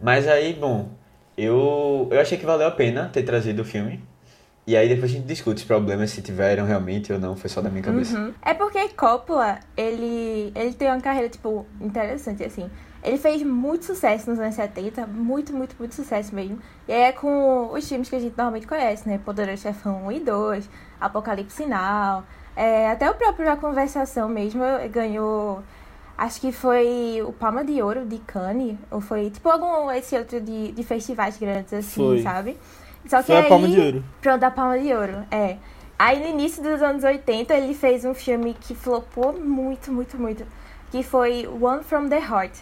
Mas 0.00 0.28
aí, 0.28 0.52
bom, 0.52 0.90
eu, 1.36 2.08
eu 2.10 2.20
achei 2.20 2.38
que 2.38 2.46
valeu 2.46 2.66
a 2.66 2.70
pena 2.70 3.10
ter 3.12 3.22
trazido 3.22 3.62
o 3.62 3.64
filme. 3.64 4.02
E 4.66 4.76
aí 4.76 4.88
depois 4.88 5.12
a 5.12 5.14
gente 5.14 5.26
discute 5.26 5.60
os 5.60 5.64
problemas 5.64 6.10
se 6.10 6.20
tiveram 6.20 6.66
realmente 6.66 7.12
ou 7.12 7.20
não, 7.20 7.36
foi 7.36 7.48
só 7.48 7.60
da 7.60 7.70
minha 7.70 7.84
cabeça. 7.84 8.18
Uhum. 8.18 8.34
É 8.42 8.52
porque 8.52 8.88
Coppola, 8.88 9.60
ele, 9.76 10.52
ele 10.56 10.74
tem 10.74 10.88
uma 10.88 11.00
carreira, 11.00 11.28
tipo, 11.28 11.64
interessante, 11.80 12.42
assim. 12.42 12.68
Ele 13.00 13.16
fez 13.16 13.44
muito 13.44 13.84
sucesso 13.84 14.28
nos 14.28 14.40
anos 14.40 14.56
70, 14.56 15.06
muito, 15.06 15.52
muito, 15.52 15.76
muito 15.78 15.94
sucesso 15.94 16.34
mesmo. 16.34 16.58
E 16.88 16.92
aí 16.92 17.02
é 17.02 17.12
com 17.12 17.72
os 17.72 17.88
filmes 17.88 18.08
que 18.08 18.16
a 18.16 18.18
gente 18.18 18.36
normalmente 18.36 18.66
conhece, 18.66 19.08
né? 19.08 19.20
Poderoso 19.24 19.62
Chefão 19.62 20.06
1 20.06 20.12
e 20.12 20.20
2, 20.20 20.70
Apocalipse 21.00 21.58
Sinal. 21.58 22.24
É, 22.56 22.90
até 22.90 23.08
o 23.08 23.14
próprio 23.14 23.48
A 23.48 23.56
Conversação 23.56 24.28
mesmo 24.28 24.64
ganhou... 24.90 25.62
Acho 26.16 26.40
que 26.40 26.50
foi 26.50 27.22
o 27.26 27.32
Palma 27.32 27.62
de 27.62 27.82
Ouro 27.82 28.06
de 28.06 28.18
Cannes, 28.20 28.78
ou 28.90 29.00
foi 29.00 29.28
tipo 29.30 29.48
algum 29.50 29.90
esse 29.90 30.16
outro 30.16 30.40
de, 30.40 30.72
de 30.72 30.82
festivais 30.82 31.36
grandes, 31.36 31.72
assim, 31.74 32.00
Foi. 32.00 32.22
sabe? 32.22 32.56
Só 33.06 33.18
que 33.18 33.26
Foi 33.26 33.36
a 33.36 33.40
aí, 33.40 33.48
Palma 33.48 33.68
de 33.68 33.80
Ouro. 33.80 34.04
Pronto, 34.22 34.42
a 34.42 34.50
Palma 34.50 34.78
de 34.78 34.94
Ouro, 34.94 35.26
é. 35.30 35.58
Aí 35.98 36.20
no 36.20 36.26
início 36.26 36.62
dos 36.62 36.82
anos 36.82 37.04
80 37.04 37.54
ele 37.54 37.74
fez 37.74 38.04
um 38.04 38.14
filme 38.14 38.54
que 38.54 38.74
flopou 38.74 39.32
muito, 39.38 39.92
muito, 39.92 40.18
muito. 40.18 40.44
Que 40.90 41.02
foi 41.02 41.46
One 41.46 41.82
from 41.82 42.08
the 42.08 42.18
Heart. 42.18 42.52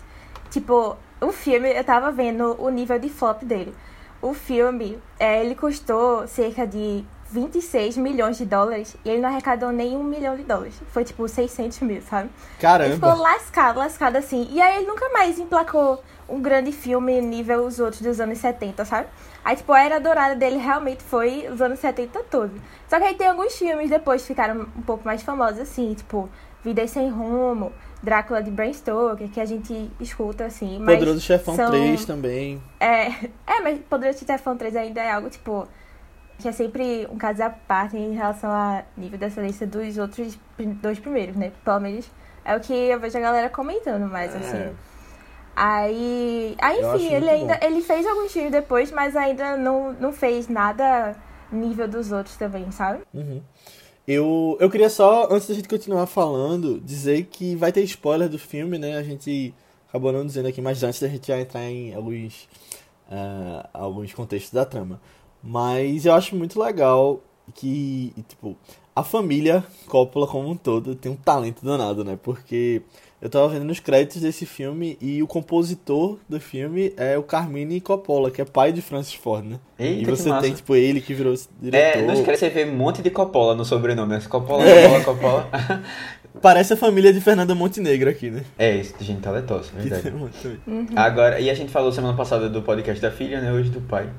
Tipo, 0.50 0.96
o 1.20 1.32
filme, 1.32 1.72
eu 1.72 1.84
tava 1.84 2.10
vendo 2.10 2.56
o 2.60 2.68
nível 2.70 2.98
de 2.98 3.08
flop 3.08 3.42
dele. 3.44 3.74
O 4.20 4.34
filme, 4.34 4.98
é, 5.18 5.44
ele 5.44 5.54
custou 5.54 6.26
cerca 6.26 6.66
de 6.66 7.04
26 7.30 7.96
milhões 7.96 8.36
de 8.38 8.44
dólares 8.44 8.96
e 9.04 9.08
ele 9.10 9.20
não 9.20 9.28
arrecadou 9.28 9.70
nem 9.72 9.96
um 9.96 10.04
milhão 10.04 10.36
de 10.36 10.42
dólares. 10.44 10.74
Foi 10.90 11.04
tipo 11.04 11.26
600 11.28 11.80
mil, 11.80 12.00
sabe? 12.02 12.28
Ele 12.28 12.94
ficou 12.94 13.08
Caramba. 13.10 13.14
lascado, 13.14 13.78
lascado 13.78 14.16
assim. 14.16 14.48
E 14.50 14.60
aí 14.60 14.78
ele 14.78 14.86
nunca 14.86 15.08
mais 15.10 15.38
emplacou 15.38 16.02
um 16.28 16.40
grande 16.40 16.72
filme 16.72 17.20
nível 17.20 17.64
os 17.66 17.78
outros 17.80 18.00
dos 18.00 18.20
anos 18.20 18.38
70, 18.38 18.84
sabe? 18.84 19.08
Aí, 19.44 19.56
tipo, 19.56 19.72
a 19.72 19.80
era 19.82 19.98
dourada 20.00 20.34
dele 20.34 20.56
realmente 20.56 21.02
foi 21.02 21.46
os 21.52 21.60
anos 21.60 21.78
70 21.80 22.20
todo. 22.30 22.52
Só 22.88 22.98
que 22.98 23.04
aí 23.04 23.14
tem 23.14 23.28
alguns 23.28 23.54
filmes 23.56 23.90
depois 23.90 24.22
que 24.22 24.28
ficaram 24.28 24.62
um 24.76 24.82
pouco 24.82 25.04
mais 25.04 25.22
famosos, 25.22 25.60
assim, 25.60 25.92
tipo, 25.92 26.30
Vida 26.64 26.86
Sem 26.86 27.10
Rumo, 27.10 27.70
Drácula 28.02 28.42
de 28.42 28.50
Bram 28.50 28.72
Stoker, 28.72 29.28
que 29.28 29.38
a 29.40 29.44
gente 29.44 29.90
escuta, 30.00 30.46
assim. 30.46 30.78
Mas 30.78 30.94
Poderoso 30.94 31.20
Chefão 31.20 31.56
são- 31.56 31.70
3 31.70 32.04
também. 32.06 32.62
É, 32.80 33.08
é, 33.46 33.60
mas 33.62 33.78
Poderoso 33.80 34.24
Chefão 34.24 34.56
3 34.56 34.76
ainda 34.76 35.02
é 35.02 35.10
algo, 35.10 35.28
tipo, 35.28 35.68
que 36.38 36.48
é 36.48 36.52
sempre 36.52 37.06
um 37.10 37.16
caso 37.16 37.42
à 37.42 37.50
parte 37.50 37.96
em 37.96 38.12
relação 38.12 38.50
ao 38.50 38.84
nível 38.96 39.18
dessa 39.18 39.40
lista 39.40 39.66
dos 39.66 39.98
outros 39.98 40.38
dois 40.82 40.98
primeiros, 40.98 41.36
né? 41.36 41.52
Pelo 41.64 41.80
menos 41.80 42.10
é 42.44 42.56
o 42.56 42.60
que 42.60 42.72
eu 42.72 43.00
vejo 43.00 43.16
a 43.16 43.20
galera 43.20 43.48
comentando 43.48 44.10
mais, 44.10 44.34
assim. 44.34 44.56
É. 44.56 44.72
Aí, 45.56 46.56
aí 46.60 46.84
acho 46.84 46.96
enfim, 46.96 47.14
ele 47.14 47.30
ainda 47.30 47.54
bom. 47.54 47.66
ele 47.66 47.80
fez 47.80 48.04
alguns 48.06 48.32
filmes 48.32 48.50
depois, 48.50 48.90
mas 48.90 49.14
ainda 49.14 49.56
não, 49.56 49.92
não 49.92 50.12
fez 50.12 50.48
nada 50.48 51.16
nível 51.50 51.86
dos 51.86 52.10
outros 52.10 52.36
também, 52.36 52.70
sabe? 52.72 53.04
Uhum. 53.14 53.40
Eu, 54.06 54.58
eu 54.60 54.68
queria 54.68 54.90
só, 54.90 55.28
antes 55.30 55.48
da 55.48 55.54
gente 55.54 55.68
continuar 55.68 56.06
falando, 56.06 56.80
dizer 56.80 57.24
que 57.26 57.54
vai 57.56 57.72
ter 57.72 57.82
spoiler 57.84 58.28
do 58.28 58.38
filme, 58.38 58.78
né? 58.78 58.96
A 58.96 59.02
gente 59.02 59.54
acabou 59.88 60.12
não 60.12 60.26
dizendo 60.26 60.48
aqui, 60.48 60.60
mas 60.60 60.82
antes 60.82 61.00
da 61.00 61.08
gente 61.08 61.26
já 61.26 61.40
entrar 61.40 61.62
em 61.62 61.94
alguns, 61.94 62.48
ah, 63.10 63.68
alguns 63.72 64.12
contextos 64.12 64.52
da 64.52 64.66
trama. 64.66 65.00
Mas 65.44 66.06
eu 66.06 66.14
acho 66.14 66.34
muito 66.34 66.60
legal 66.60 67.20
que, 67.54 68.12
tipo, 68.28 68.56
a 68.96 69.02
família 69.02 69.62
Coppola 69.86 70.26
como 70.26 70.48
um 70.48 70.56
todo 70.56 70.94
tem 70.94 71.12
um 71.12 71.16
talento 71.16 71.64
danado, 71.64 72.02
né? 72.04 72.18
Porque 72.22 72.80
eu 73.20 73.28
tava 73.28 73.48
vendo 73.48 73.64
nos 73.64 73.80
créditos 73.80 74.22
desse 74.22 74.46
filme 74.46 74.96
e 75.00 75.22
o 75.22 75.26
compositor 75.26 76.18
do 76.28 76.40
filme 76.40 76.92
é 76.96 77.18
o 77.18 77.22
Carmine 77.22 77.80
Coppola, 77.80 78.30
que 78.30 78.40
é 78.40 78.44
pai 78.44 78.72
de 78.72 78.80
Francis 78.80 79.14
Ford, 79.14 79.44
né? 79.44 79.58
Eita, 79.78 80.00
e 80.00 80.04
que 80.04 80.10
você 80.10 80.28
massa. 80.28 80.42
tem, 80.42 80.54
tipo, 80.54 80.74
ele 80.74 81.00
que 81.00 81.12
virou 81.12 81.34
diretor. 81.60 81.98
É, 81.98 82.06
não 82.06 82.14
esquece 82.14 82.40
você 82.40 82.50
ver 82.50 82.68
um 82.68 82.76
monte 82.76 83.02
de 83.02 83.10
Coppola 83.10 83.54
no 83.54 83.64
sobrenome. 83.64 84.14
né? 84.14 84.22
Coppola, 84.28 84.64
É. 84.64 84.82
Coppola, 84.82 85.04
Coppola. 85.04 85.82
Parece 86.42 86.72
a 86.72 86.76
família 86.76 87.12
de 87.12 87.20
Fernanda 87.20 87.54
Montenegro 87.54 88.10
aqui, 88.10 88.30
né? 88.30 88.44
é, 88.58 88.76
isso, 88.76 88.94
gente 89.00 89.20
talentosa, 89.20 89.70
Que 89.70 89.88
verdade. 89.88 90.14
Uhum. 90.66 90.86
Agora, 90.96 91.40
e 91.40 91.48
a 91.48 91.54
gente 91.54 91.70
falou 91.70 91.92
semana 91.92 92.16
passada 92.16 92.48
do 92.48 92.60
podcast 92.60 93.00
da 93.00 93.10
filha, 93.10 93.40
né? 93.40 93.52
Hoje 93.52 93.70
do 93.70 93.80
pai. 93.80 94.10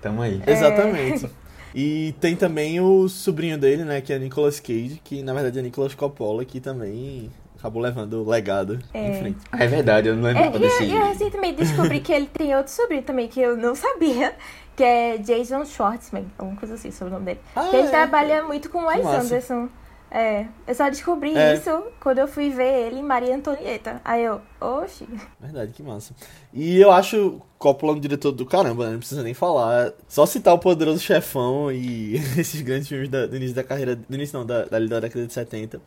Tamo 0.00 0.22
aí. 0.22 0.42
É. 0.46 0.52
Exatamente. 0.52 1.28
E 1.74 2.14
tem 2.20 2.34
também 2.34 2.80
o 2.80 3.08
sobrinho 3.08 3.56
dele, 3.56 3.84
né? 3.84 4.00
Que 4.00 4.12
é 4.12 4.18
Nicolas 4.18 4.58
Cage, 4.58 5.00
que 5.04 5.22
na 5.22 5.32
verdade 5.32 5.58
é 5.58 5.62
Nicolas 5.62 5.94
Coppola, 5.94 6.44
que 6.44 6.58
também 6.60 7.30
acabou 7.58 7.80
levando 7.82 8.14
o 8.24 8.28
legado 8.28 8.78
É. 8.92 9.10
em 9.10 9.18
frente. 9.20 9.38
Ah, 9.52 9.62
é 9.62 9.66
verdade, 9.68 10.08
eu 10.08 10.16
não 10.16 10.28
É, 10.28 10.32
lembrava 10.32 10.56
e 10.56 10.60
desse. 10.60 10.84
eu, 10.90 10.96
eu 10.96 11.06
recentemente 11.06 11.58
descobri 11.62 12.00
que 12.00 12.12
ele 12.12 12.26
tem 12.26 12.56
outro 12.56 12.72
sobrinho 12.72 13.02
também 13.02 13.28
que 13.28 13.38
eu 13.40 13.56
não 13.56 13.74
sabia, 13.74 14.34
que 14.74 14.82
é 14.82 15.18
Jason 15.18 15.64
Schwartzman, 15.66 16.24
alguma 16.38 16.58
coisa 16.58 16.74
assim 16.74 16.90
sobre 16.90 17.10
o 17.10 17.18
nome 17.18 17.26
dele. 17.26 17.40
Ah, 17.54 17.68
que 17.70 17.76
ele 17.76 17.86
é. 17.86 17.90
trabalha 17.90 18.42
muito 18.44 18.70
com 18.70 18.78
o 18.78 18.86
Wes 18.86 19.04
massa. 19.04 19.20
Anderson. 19.26 19.68
É, 20.10 20.46
eu 20.66 20.74
só 20.74 20.88
descobri 20.90 21.36
É. 21.36 21.54
isso 21.54 21.70
quando 22.00 22.18
eu 22.18 22.26
fui 22.26 22.50
ver 22.50 22.86
ele 22.88 22.96
em 22.98 23.02
Maria 23.02 23.36
Antonieta. 23.36 24.00
Aí 24.04 24.24
eu, 24.24 24.40
oxi. 24.60 25.06
Verdade, 25.40 25.72
que 25.72 25.82
massa. 25.84 26.12
E 26.52 26.78
eu 26.80 26.90
acho 26.90 27.40
Coppola 27.58 27.92
um 27.92 28.00
diretor 28.00 28.32
do 28.32 28.44
caramba, 28.44 28.86
né? 28.86 28.92
Não 28.92 28.98
precisa 28.98 29.22
nem 29.22 29.34
falar. 29.34 29.92
Só 30.08 30.26
citar 30.26 30.52
o 30.54 30.58
Poderoso 30.58 30.98
Chefão 30.98 31.70
e 31.70 32.16
esses 32.36 32.60
grandes 32.62 32.88
filmes 32.88 33.08
da- 33.08 33.26
do 33.26 33.36
início 33.36 33.54
da 33.54 33.62
carreira. 33.62 33.94
Do 33.94 34.14
início 34.14 34.36
não, 34.38 34.44
da, 34.44 34.64
da, 34.64 34.78
da 34.80 35.00
década 35.00 35.26
de 35.26 35.32
70. 35.32 35.80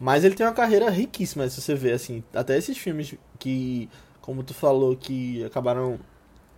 Mas 0.00 0.24
ele 0.24 0.34
tem 0.34 0.44
uma 0.44 0.52
carreira 0.52 0.90
riquíssima, 0.90 1.48
se 1.48 1.60
você 1.60 1.74
ver, 1.76 1.92
assim. 1.92 2.24
Até 2.34 2.56
esses 2.58 2.76
filmes 2.76 3.14
que 3.38 3.88
como 4.20 4.42
tu 4.42 4.54
falou, 4.54 4.96
que 4.96 5.44
acabaram 5.44 5.98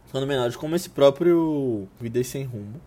ficando 0.07 0.27
menores, 0.27 0.55
como 0.57 0.75
esse 0.77 0.89
próprio 0.91 1.87
Vidas 2.01 2.27
Sem 2.29 2.45
Rumo. 2.45 2.81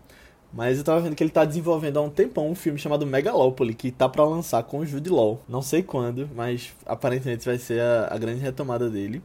Mas 0.52 0.78
eu 0.78 0.84
tava 0.84 1.00
vendo 1.00 1.14
que 1.14 1.22
ele 1.22 1.30
tá 1.30 1.44
desenvolvendo 1.44 1.98
há 1.98 2.02
um 2.02 2.10
tempão 2.10 2.50
um 2.50 2.54
filme 2.54 2.78
chamado 2.78 3.06
Megalópole, 3.06 3.74
que 3.74 3.90
tá 3.90 4.08
para 4.08 4.24
lançar 4.24 4.62
com 4.62 4.78
o 4.78 4.86
Jude 4.86 5.10
Law. 5.10 5.40
Não 5.48 5.60
sei 5.60 5.82
quando, 5.82 6.28
mas 6.34 6.74
aparentemente 6.86 7.44
vai 7.44 7.58
ser 7.58 7.80
a, 7.80 8.08
a 8.10 8.18
grande 8.18 8.40
retomada 8.40 8.88
dele. 8.88 9.22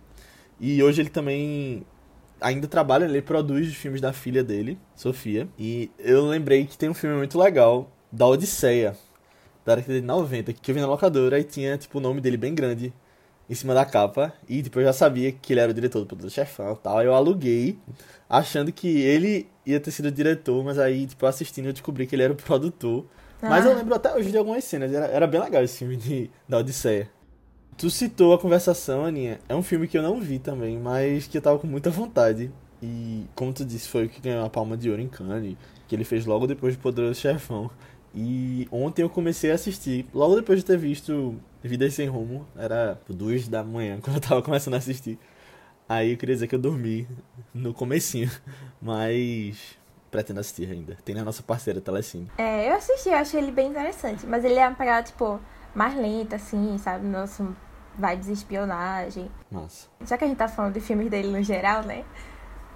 E 0.59 0.83
hoje 0.83 1.01
ele 1.01 1.09
também 1.09 1.85
ainda 2.41 2.67
trabalha, 2.67 3.05
ele 3.05 3.21
produz 3.21 3.67
os 3.69 3.75
filmes 3.75 4.01
da 4.01 4.11
filha 4.11 4.43
dele, 4.43 4.77
Sofia. 4.95 5.47
E 5.57 5.89
eu 5.97 6.25
lembrei 6.27 6.65
que 6.65 6.77
tem 6.77 6.89
um 6.89 6.93
filme 6.93 7.15
muito 7.15 7.39
legal, 7.39 7.89
da 8.11 8.27
Odisseia, 8.27 8.95
da 9.65 9.75
década 9.75 9.99
de 9.99 10.05
90, 10.05 10.53
que 10.53 10.71
eu 10.71 10.75
vi 10.75 10.81
na 10.81 10.87
locadora 10.87 11.39
e 11.39 11.43
tinha, 11.43 11.77
tipo, 11.77 11.97
o 11.97 12.01
nome 12.01 12.19
dele 12.19 12.37
bem 12.37 12.53
grande 12.53 12.93
em 13.49 13.55
cima 13.55 13.73
da 13.73 13.85
capa. 13.85 14.33
E, 14.47 14.61
tipo, 14.61 14.79
eu 14.79 14.85
já 14.85 14.93
sabia 14.93 15.31
que 15.31 15.53
ele 15.53 15.59
era 15.59 15.71
o 15.71 15.73
diretor 15.73 15.99
do 15.99 16.05
Poder 16.05 16.29
Chefão 16.29 16.73
e 16.73 16.77
tal. 16.77 17.01
Eu 17.01 17.13
aluguei, 17.13 17.77
achando 18.29 18.71
que 18.71 18.87
ele 19.01 19.47
ia 19.65 19.79
ter 19.79 19.91
sido 19.91 20.07
o 20.07 20.11
diretor, 20.11 20.63
mas 20.63 20.77
aí, 20.79 21.07
tipo, 21.07 21.25
assistindo 21.25 21.67
eu 21.67 21.73
descobri 21.73 22.07
que 22.07 22.15
ele 22.15 22.23
era 22.23 22.33
o 22.33 22.35
produtor. 22.35 23.05
Ah. 23.41 23.49
Mas 23.49 23.65
eu 23.65 23.75
lembro 23.75 23.93
até 23.95 24.13
hoje 24.13 24.31
de 24.31 24.37
algumas 24.37 24.63
cenas, 24.63 24.93
era, 24.93 25.05
era 25.07 25.27
bem 25.27 25.41
legal 25.41 25.63
esse 25.63 25.79
filme 25.79 25.97
de, 25.97 26.29
da 26.47 26.59
Odisseia. 26.59 27.09
Tu 27.77 27.89
citou 27.89 28.33
a 28.33 28.39
conversação, 28.39 29.05
Aninha. 29.05 29.39
É 29.49 29.55
um 29.55 29.63
filme 29.63 29.87
que 29.87 29.97
eu 29.97 30.03
não 30.03 30.19
vi 30.21 30.39
também, 30.39 30.77
mas 30.77 31.27
que 31.27 31.37
eu 31.37 31.41
tava 31.41 31.57
com 31.59 31.67
muita 31.67 31.89
vontade. 31.89 32.51
E, 32.81 33.25
como 33.33 33.53
tu 33.53 33.65
disse, 33.65 33.87
foi 33.87 34.05
o 34.05 34.09
que 34.09 34.21
ganhou 34.21 34.45
a 34.45 34.49
Palma 34.49 34.77
de 34.77 34.89
Ouro 34.89 35.01
em 35.01 35.07
Cannes, 35.07 35.55
que 35.87 35.95
ele 35.95 36.03
fez 36.03 36.25
logo 36.25 36.45
depois 36.45 36.73
de 36.73 36.79
Poderoso 36.79 37.19
Chefão. 37.19 37.71
E 38.13 38.67
ontem 38.71 39.01
eu 39.01 39.09
comecei 39.09 39.51
a 39.51 39.55
assistir, 39.55 40.05
logo 40.13 40.35
depois 40.35 40.59
de 40.59 40.65
ter 40.65 40.77
visto 40.77 41.35
Vidas 41.63 41.95
Sem 41.95 42.07
Rumo, 42.07 42.47
era 42.55 42.99
duas 43.09 43.47
da 43.47 43.63
manhã, 43.63 43.99
quando 44.03 44.17
eu 44.17 44.21
tava 44.21 44.41
começando 44.41 44.75
a 44.75 44.77
assistir. 44.77 45.17
Aí 45.89 46.11
eu 46.11 46.17
queria 46.17 46.35
dizer 46.35 46.47
que 46.47 46.55
eu 46.55 46.59
dormi 46.59 47.07
no 47.53 47.73
comecinho, 47.73 48.31
mas 48.81 49.77
pretendo 50.11 50.39
assistir 50.39 50.71
ainda. 50.71 50.95
Tem 51.03 51.15
na 51.15 51.23
nossa 51.23 51.41
parceira 51.41 51.81
Telecine. 51.81 52.29
É, 52.37 52.69
eu 52.69 52.75
assisti, 52.75 53.09
eu 53.09 53.15
achei 53.15 53.39
ele 53.39 53.51
bem 53.51 53.69
interessante, 53.69 54.25
mas 54.27 54.45
ele 54.45 54.59
é 54.59 54.67
uma 54.67 54.75
pegada, 54.75 55.03
tipo, 55.03 55.39
mais 55.73 55.95
lenta, 55.95 56.35
assim, 56.35 56.77
sabe? 56.77 57.07
Nosso 57.07 57.55
vibes 57.97 58.27
de 58.27 58.33
espionagem. 58.33 59.29
Nossa. 59.51 59.87
Já 60.05 60.17
que 60.17 60.23
a 60.23 60.27
gente 60.27 60.37
tá 60.37 60.47
falando 60.47 60.73
de 60.73 60.81
filmes 60.81 61.09
dele 61.09 61.29
no 61.29 61.43
geral, 61.43 61.83
né? 61.83 62.05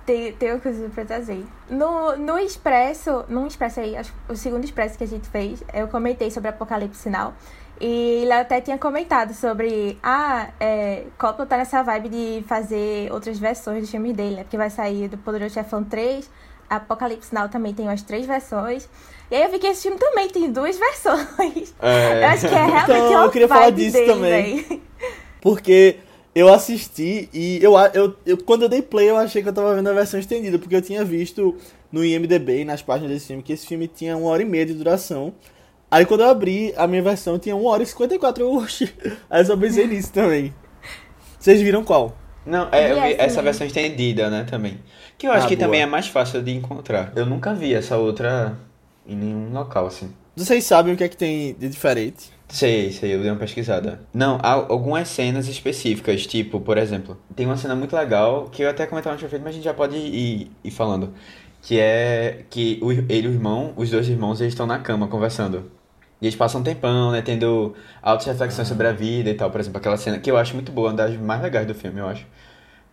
Tem, 0.08 0.32
tem 0.32 0.52
uma 0.54 0.60
coisa 0.60 0.90
pra 0.90 1.04
trazer. 1.04 1.46
No, 1.70 2.16
no 2.16 2.40
Expresso, 2.40 3.26
no 3.28 3.46
Expresso 3.46 3.82
aí, 3.82 3.96
acho, 3.98 4.14
o 4.30 4.36
segundo 4.36 4.64
Expresso 4.64 4.98
que 4.98 5.04
a 5.04 5.08
gente 5.08 5.28
fez, 5.28 5.62
eu 5.74 5.90
comentei 5.90 6.32
sobre 6.32 6.50
Apocalipse 6.50 7.02
Sinal. 7.02 7.34
E 7.80 8.22
ele 8.24 8.32
até 8.32 8.60
tinha 8.60 8.78
comentado 8.78 9.36
sobre. 9.36 10.00
Ah, 10.02 10.48
é, 10.60 11.04
Coppola 11.16 11.46
tá 11.46 11.58
nessa 11.58 11.84
vibe 11.84 12.10
de 12.10 12.44
fazer 12.48 13.12
outras 13.12 13.38
versões 13.38 13.82
dos 13.82 13.92
filmes 13.92 14.16
dele, 14.16 14.38
né? 14.38 14.44
Porque 14.44 14.58
vai 14.58 14.70
sair 14.72 15.08
do 15.08 15.18
Poderoso 15.18 15.54
Chefão 15.54 15.84
3, 15.84 16.28
Apocalipse 16.68 17.28
Sinal 17.28 17.50
também 17.50 17.76
tem 17.76 17.86
umas 17.86 18.02
três 18.02 18.26
versões. 18.26 18.90
E 19.30 19.36
aí 19.36 19.44
eu 19.44 19.52
vi 19.52 19.60
que 19.60 19.68
esse 19.68 19.84
filme 19.84 20.00
também 20.00 20.28
tem 20.28 20.52
duas 20.52 20.76
versões. 20.80 21.76
É. 21.80 22.24
Eu 22.24 22.28
acho 22.30 22.48
que 22.48 22.56
é 22.56 22.66
realmente 22.66 23.10
então, 23.10 23.24
eu 23.24 23.30
queria 23.30 23.48
falar 23.48 23.70
disso 23.70 23.94
dele, 23.94 24.14
também. 24.14 24.62
Véio. 24.64 24.82
Porque 25.40 26.00
eu 26.38 26.54
assisti 26.54 27.28
e 27.34 27.58
eu, 27.64 27.74
eu, 27.96 28.16
eu, 28.24 28.38
quando 28.38 28.62
eu 28.62 28.70
dei 28.70 28.80
play 28.80 29.10
eu 29.10 29.18
achei 29.18 29.42
que 29.42 29.50
eu 29.50 29.54
tava 29.54 29.74
vendo 29.74 29.90
a 29.90 29.94
versão 29.94 30.20
estendida, 30.20 30.60
porque 30.60 30.76
eu 30.76 30.82
tinha 30.84 31.04
visto 31.04 31.56
no 31.92 32.06
IMDB, 32.06 32.64
nas 32.64 32.80
páginas 32.80 33.12
desse 33.12 33.28
filme, 33.28 33.42
que 33.42 33.54
esse 33.54 33.66
filme 33.66 33.88
tinha 33.88 34.16
uma 34.16 34.30
hora 34.30 34.44
e 34.44 34.46
meia 34.46 34.64
de 34.64 34.76
duração. 34.76 35.34
Aí 35.90 36.06
quando 36.06 36.22
eu 36.22 36.30
abri 36.30 36.76
a 36.78 36.86
minha 36.86 37.02
versão 37.02 37.40
tinha 37.40 37.56
uma 37.56 37.68
hora 37.72 37.82
e 37.82 37.88
54, 37.88 38.44
eu, 38.44 38.54
oxi, 38.56 38.94
aí 39.28 39.42
eu 39.42 39.46
só 39.46 39.58
pensei 39.58 39.88
nisso 39.90 40.14
também. 40.14 40.54
Vocês 41.40 41.60
viram 41.60 41.84
qual? 41.84 42.16
Não, 42.46 42.70
é, 42.72 42.92
eu 42.92 43.02
vi 43.02 43.16
essa 43.18 43.42
versão 43.42 43.66
estendida, 43.66 44.30
né, 44.30 44.46
também. 44.48 44.80
Que 45.18 45.28
eu 45.28 45.32
acho 45.32 45.48
ah, 45.48 45.50
que 45.50 45.56
boa. 45.56 45.66
também 45.66 45.82
é 45.82 45.88
mais 45.88 46.08
fácil 46.08 46.44
de 46.44 46.52
encontrar. 46.52 47.14
Eu 47.16 47.26
nunca 47.26 47.52
vi 47.52 47.74
essa 47.74 47.98
outra 47.98 48.56
em 49.08 49.16
nenhum 49.16 49.52
local, 49.52 49.88
assim. 49.88 50.14
Vocês 50.38 50.66
sabem 50.66 50.94
o 50.94 50.96
que 50.96 51.04
é 51.04 51.10
que 51.10 51.18
tem 51.18 51.56
de 51.56 51.68
diferente? 51.68 52.32
Sei, 52.48 52.92
sei, 52.92 53.16
eu 53.16 53.22
dei 53.22 53.32
uma 53.32 53.40
pesquisada. 53.40 54.02
Não, 54.14 54.38
há 54.44 54.52
algumas 54.52 55.08
cenas 55.08 55.48
específicas, 55.48 56.28
tipo, 56.28 56.62
por 56.62 56.78
exemplo, 56.78 57.18
tem 57.36 57.48
uma 57.48 57.58
cena 57.58 57.76
muito 57.76 57.96
legal 57.96 58.48
que 58.52 58.62
eu 58.62 58.70
até 58.70 58.86
comentava 58.86 59.16
no 59.16 59.28
feito, 59.28 59.42
mas 59.42 59.50
a 59.50 59.52
gente 59.54 59.64
já 59.64 59.74
pode 59.74 59.98
ir, 59.98 60.52
ir 60.64 60.70
falando. 60.70 61.12
Que 61.60 61.80
é 61.80 62.46
que 62.52 62.80
o, 62.84 62.92
ele 62.92 63.08
e 63.10 63.28
o 63.28 63.34
irmão, 63.34 63.74
os 63.76 63.90
dois 63.90 64.08
irmãos, 64.08 64.40
eles 64.40 64.54
estão 64.54 64.68
na 64.68 64.78
cama 64.78 65.08
conversando. 65.08 65.72
E 66.22 66.28
eles 66.28 66.36
passam 66.36 66.62
um 66.62 66.64
tempão, 66.64 67.12
né, 67.12 67.24
tendo 67.24 67.74
auto-reflexões 68.00 68.68
ah. 68.68 68.70
sobre 68.70 68.86
a 68.86 68.92
vida 68.92 69.32
e 69.32 69.34
tal. 69.34 69.50
Por 69.50 69.60
exemplo, 69.60 69.80
aquela 69.80 69.98
cena 69.98 70.20
que 70.20 70.30
eu 70.30 70.38
acho 70.38 70.54
muito 70.54 70.72
boa, 70.72 70.90
uma 70.90 70.98
das 70.98 71.18
mais 71.18 71.42
legais 71.42 71.66
do 71.66 71.74
filme, 71.74 72.00
eu 72.00 72.08
acho. 72.08 72.28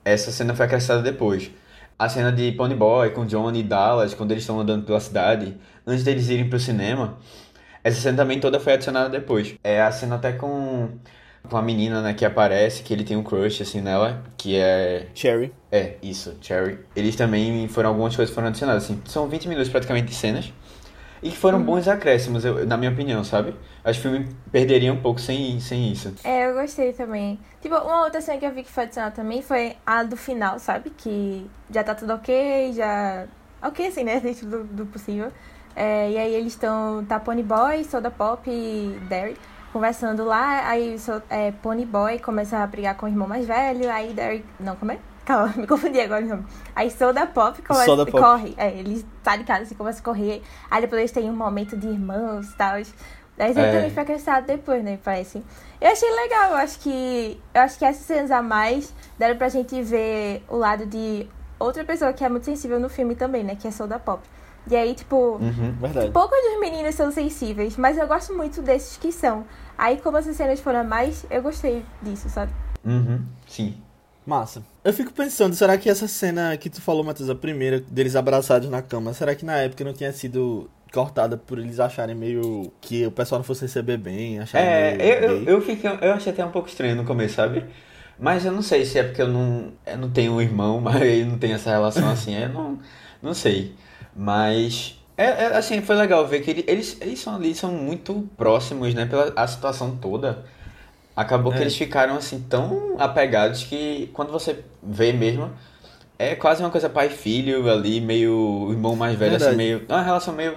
Essa 0.02 0.32
cena 0.32 0.54
foi 0.54 0.64
acrescentada 0.64 1.02
depois. 1.02 1.50
A 1.98 2.08
cena 2.08 2.32
de 2.32 2.52
Pony 2.52 2.74
Boy 2.74 3.10
com 3.10 3.24
Johnny 3.26 3.60
e 3.60 3.62
Dallas, 3.62 4.14
quando 4.14 4.32
eles 4.32 4.42
estão 4.42 4.58
andando 4.60 4.84
pela 4.84 5.00
cidade, 5.00 5.56
antes 5.86 6.04
deles 6.04 6.28
irem 6.28 6.48
pro 6.48 6.58
cinema 6.58 7.18
essa 7.84 8.00
cena 8.00 8.16
também 8.16 8.40
toda 8.40 8.58
foi 8.58 8.72
adicionada 8.72 9.10
depois. 9.10 9.54
É 9.62 9.82
a 9.82 9.92
cena 9.92 10.14
até 10.14 10.32
com, 10.32 10.88
com 11.50 11.56
a 11.56 11.60
menina, 11.60 12.00
né, 12.00 12.14
que 12.14 12.24
aparece, 12.24 12.82
que 12.82 12.94
ele 12.94 13.04
tem 13.04 13.14
um 13.14 13.22
crush, 13.22 13.60
assim, 13.60 13.82
nela, 13.82 14.24
que 14.38 14.56
é... 14.56 15.08
Cherry. 15.14 15.52
É, 15.70 15.96
isso, 16.02 16.34
Cherry. 16.40 16.78
Eles 16.96 17.14
também 17.14 17.68
foram, 17.68 17.90
algumas 17.90 18.16
coisas 18.16 18.34
foram 18.34 18.48
adicionadas, 18.48 18.84
assim. 18.84 19.02
São 19.04 19.28
20 19.28 19.48
minutos 19.48 19.68
praticamente 19.68 20.08
de 20.08 20.14
cenas. 20.14 20.50
E 21.24 21.30
que 21.30 21.36
foram 21.38 21.58
uhum. 21.58 21.64
bons 21.64 21.88
acréscimos, 21.88 22.44
eu, 22.44 22.66
na 22.66 22.76
minha 22.76 22.90
opinião, 22.90 23.24
sabe? 23.24 23.56
Acho 23.82 23.98
que 23.98 24.08
o 24.08 24.10
filme 24.10 24.36
perderia 24.52 24.92
um 24.92 25.00
pouco 25.00 25.18
sem, 25.18 25.58
sem 25.58 25.90
isso. 25.90 26.14
É, 26.22 26.50
eu 26.50 26.54
gostei 26.54 26.92
também. 26.92 27.40
Tipo, 27.62 27.76
uma 27.76 28.04
outra 28.04 28.20
cena 28.20 28.38
que 28.38 28.44
eu 28.44 28.52
vi 28.52 28.62
que 28.62 28.70
foi 28.70 28.84
adicionada 28.84 29.14
também 29.14 29.40
foi 29.40 29.74
a 29.86 30.02
do 30.02 30.18
final, 30.18 30.58
sabe? 30.58 30.90
Que 30.90 31.46
já 31.70 31.82
tá 31.82 31.94
tudo 31.94 32.12
ok, 32.12 32.74
já. 32.74 33.24
Ok, 33.62 33.86
assim, 33.86 34.04
né? 34.04 34.20
Dentro 34.22 34.46
do, 34.46 34.64
do 34.64 34.84
possível. 34.84 35.32
É, 35.74 36.10
e 36.10 36.18
aí 36.18 36.34
eles 36.34 36.52
estão, 36.52 37.02
tá 37.06 37.18
Pony 37.18 37.42
Boy, 37.42 37.84
Soda 37.84 38.10
Pop 38.10 38.48
e 38.48 38.94
Derry 39.08 39.34
conversando 39.72 40.24
lá, 40.24 40.68
aí 40.68 40.94
é, 41.28 41.50
Pony 41.50 41.84
Boy 41.84 42.20
começa 42.20 42.58
a 42.58 42.66
brigar 42.66 42.96
com 42.96 43.06
o 43.06 43.08
irmão 43.08 43.26
mais 43.26 43.44
velho, 43.44 43.90
aí 43.90 44.12
Derry, 44.12 44.44
não, 44.60 44.76
como 44.76 44.92
é? 44.92 44.98
Calma, 45.24 45.52
me 45.56 45.66
confundi 45.66 46.00
agora 46.00 46.24
o 46.24 46.28
nome. 46.28 46.46
Aí 46.74 46.90
Soda 46.90 47.26
Pop 47.26 47.60
começa, 47.62 47.86
Soda 47.86 48.04
Pop. 48.04 48.22
corre, 48.22 48.54
é, 48.56 48.78
eles 48.78 49.04
saem 49.22 49.40
de 49.40 49.44
casa 49.44 49.62
assim, 49.62 49.74
começa 49.74 50.00
a 50.00 50.04
correr, 50.04 50.42
aí 50.70 50.80
depois 50.80 51.00
eles 51.00 51.12
têm 51.12 51.30
um 51.30 51.36
momento 51.36 51.76
de 51.76 51.88
irmãos 51.88 52.48
e 52.50 52.56
tal, 52.56 52.76
Daí 53.36 53.50
é. 53.50 53.70
também 53.72 53.90
foi 53.90 54.02
acrescentado 54.04 54.46
depois, 54.46 54.82
né, 54.84 54.96
parece. 55.02 55.42
Eu 55.80 55.90
achei 55.90 56.08
legal, 56.08 56.50
eu 56.50 56.56
acho 56.56 56.78
que, 56.78 57.40
eu 57.52 57.60
acho 57.62 57.76
que 57.78 57.84
essas 57.84 58.06
cenas 58.06 58.30
a 58.30 58.40
mais 58.40 58.94
deram 59.18 59.36
pra 59.36 59.48
gente 59.48 59.82
ver 59.82 60.44
o 60.48 60.56
lado 60.56 60.86
de 60.86 61.26
outra 61.58 61.84
pessoa 61.84 62.12
que 62.12 62.24
é 62.24 62.28
muito 62.28 62.44
sensível 62.44 62.78
no 62.78 62.88
filme 62.88 63.16
também, 63.16 63.42
né, 63.42 63.56
que 63.56 63.66
é 63.66 63.72
Soda 63.72 63.98
Pop. 63.98 64.22
E 64.70 64.76
aí, 64.76 64.94
tipo, 64.94 65.16
uhum, 65.16 65.76
poucos 66.12 66.38
dos 66.42 66.60
meninos 66.60 66.94
são 66.94 67.10
sensíveis, 67.10 67.76
mas 67.76 67.98
eu 67.98 68.06
gosto 68.06 68.32
muito 68.34 68.62
desses 68.62 68.96
que 68.96 69.12
são. 69.12 69.44
Aí, 69.76 70.00
como 70.00 70.16
essas 70.16 70.36
cenas 70.36 70.60
foram 70.60 70.84
mais, 70.84 71.26
eu 71.28 71.42
gostei 71.42 71.84
disso, 72.00 72.30
sabe? 72.30 72.50
Uhum, 72.84 73.26
sim. 73.46 73.83
Massa. 74.26 74.62
Eu 74.82 74.92
fico 74.92 75.12
pensando, 75.12 75.54
será 75.54 75.76
que 75.76 75.88
essa 75.88 76.08
cena 76.08 76.56
que 76.56 76.70
tu 76.70 76.80
falou, 76.80 77.04
Matheus, 77.04 77.28
a 77.28 77.34
primeira, 77.34 77.80
deles 77.80 78.16
abraçados 78.16 78.68
na 78.70 78.80
cama, 78.80 79.12
será 79.12 79.34
que 79.34 79.44
na 79.44 79.56
época 79.58 79.84
não 79.84 79.92
tinha 79.92 80.12
sido 80.12 80.70
cortada 80.92 81.36
por 81.36 81.58
eles 81.58 81.80
acharem 81.80 82.14
meio 82.14 82.72
que 82.80 83.04
o 83.04 83.10
pessoal 83.10 83.40
não 83.40 83.44
fosse 83.44 83.62
receber 83.62 83.98
bem, 83.98 84.38
acharem 84.38 84.66
É, 84.66 84.96
eu, 85.00 85.30
eu, 85.30 85.44
eu, 85.44 85.60
fiquei, 85.60 85.90
eu 85.90 86.12
achei 86.12 86.32
até 86.32 86.44
um 86.44 86.50
pouco 86.50 86.68
estranho 86.68 86.94
no 86.94 87.04
começo, 87.04 87.34
sabe? 87.34 87.64
Mas 88.18 88.44
eu 88.44 88.52
não 88.52 88.62
sei 88.62 88.84
se 88.84 88.98
é 88.98 89.02
porque 89.02 89.20
eu 89.20 89.28
não, 89.28 89.72
eu 89.84 89.98
não 89.98 90.10
tenho 90.10 90.32
um 90.32 90.40
irmão, 90.40 90.78
mas 90.82 91.02
ele 91.02 91.24
não 91.24 91.38
tem 91.38 91.52
essa 91.52 91.70
relação 91.70 92.08
assim, 92.10 92.34
eu 92.34 92.48
não, 92.48 92.78
não 93.20 93.34
sei. 93.34 93.74
Mas 94.14 94.96
é, 95.16 95.24
é, 95.24 95.56
assim, 95.56 95.80
foi 95.80 95.96
legal 95.96 96.26
ver 96.26 96.40
que 96.40 96.50
ele, 96.50 96.64
eles, 96.66 96.96
eles 97.00 97.20
são 97.20 97.34
ali, 97.36 97.54
são 97.54 97.72
muito 97.72 98.28
próximos, 98.36 98.94
né, 98.94 99.06
pela 99.06 99.32
a 99.36 99.46
situação 99.46 99.96
toda. 99.96 100.44
Acabou 101.16 101.52
é. 101.52 101.56
que 101.56 101.62
eles 101.62 101.76
ficaram 101.76 102.16
assim 102.16 102.40
tão 102.40 102.96
apegados 102.98 103.62
que 103.64 104.10
quando 104.12 104.32
você 104.32 104.64
vê 104.82 105.12
mesmo, 105.12 105.50
é 106.18 106.34
quase 106.34 106.62
uma 106.62 106.70
coisa 106.70 106.88
pai 106.88 107.08
filho 107.08 107.70
ali, 107.70 108.00
meio 108.00 108.68
irmão 108.70 108.96
mais 108.96 109.16
velho, 109.16 109.36
assim, 109.36 109.44
Verdade. 109.46 109.62
assim, 109.62 109.76
meio. 109.78 109.86
Uma 109.88 110.02
relação 110.02 110.34
meio. 110.34 110.56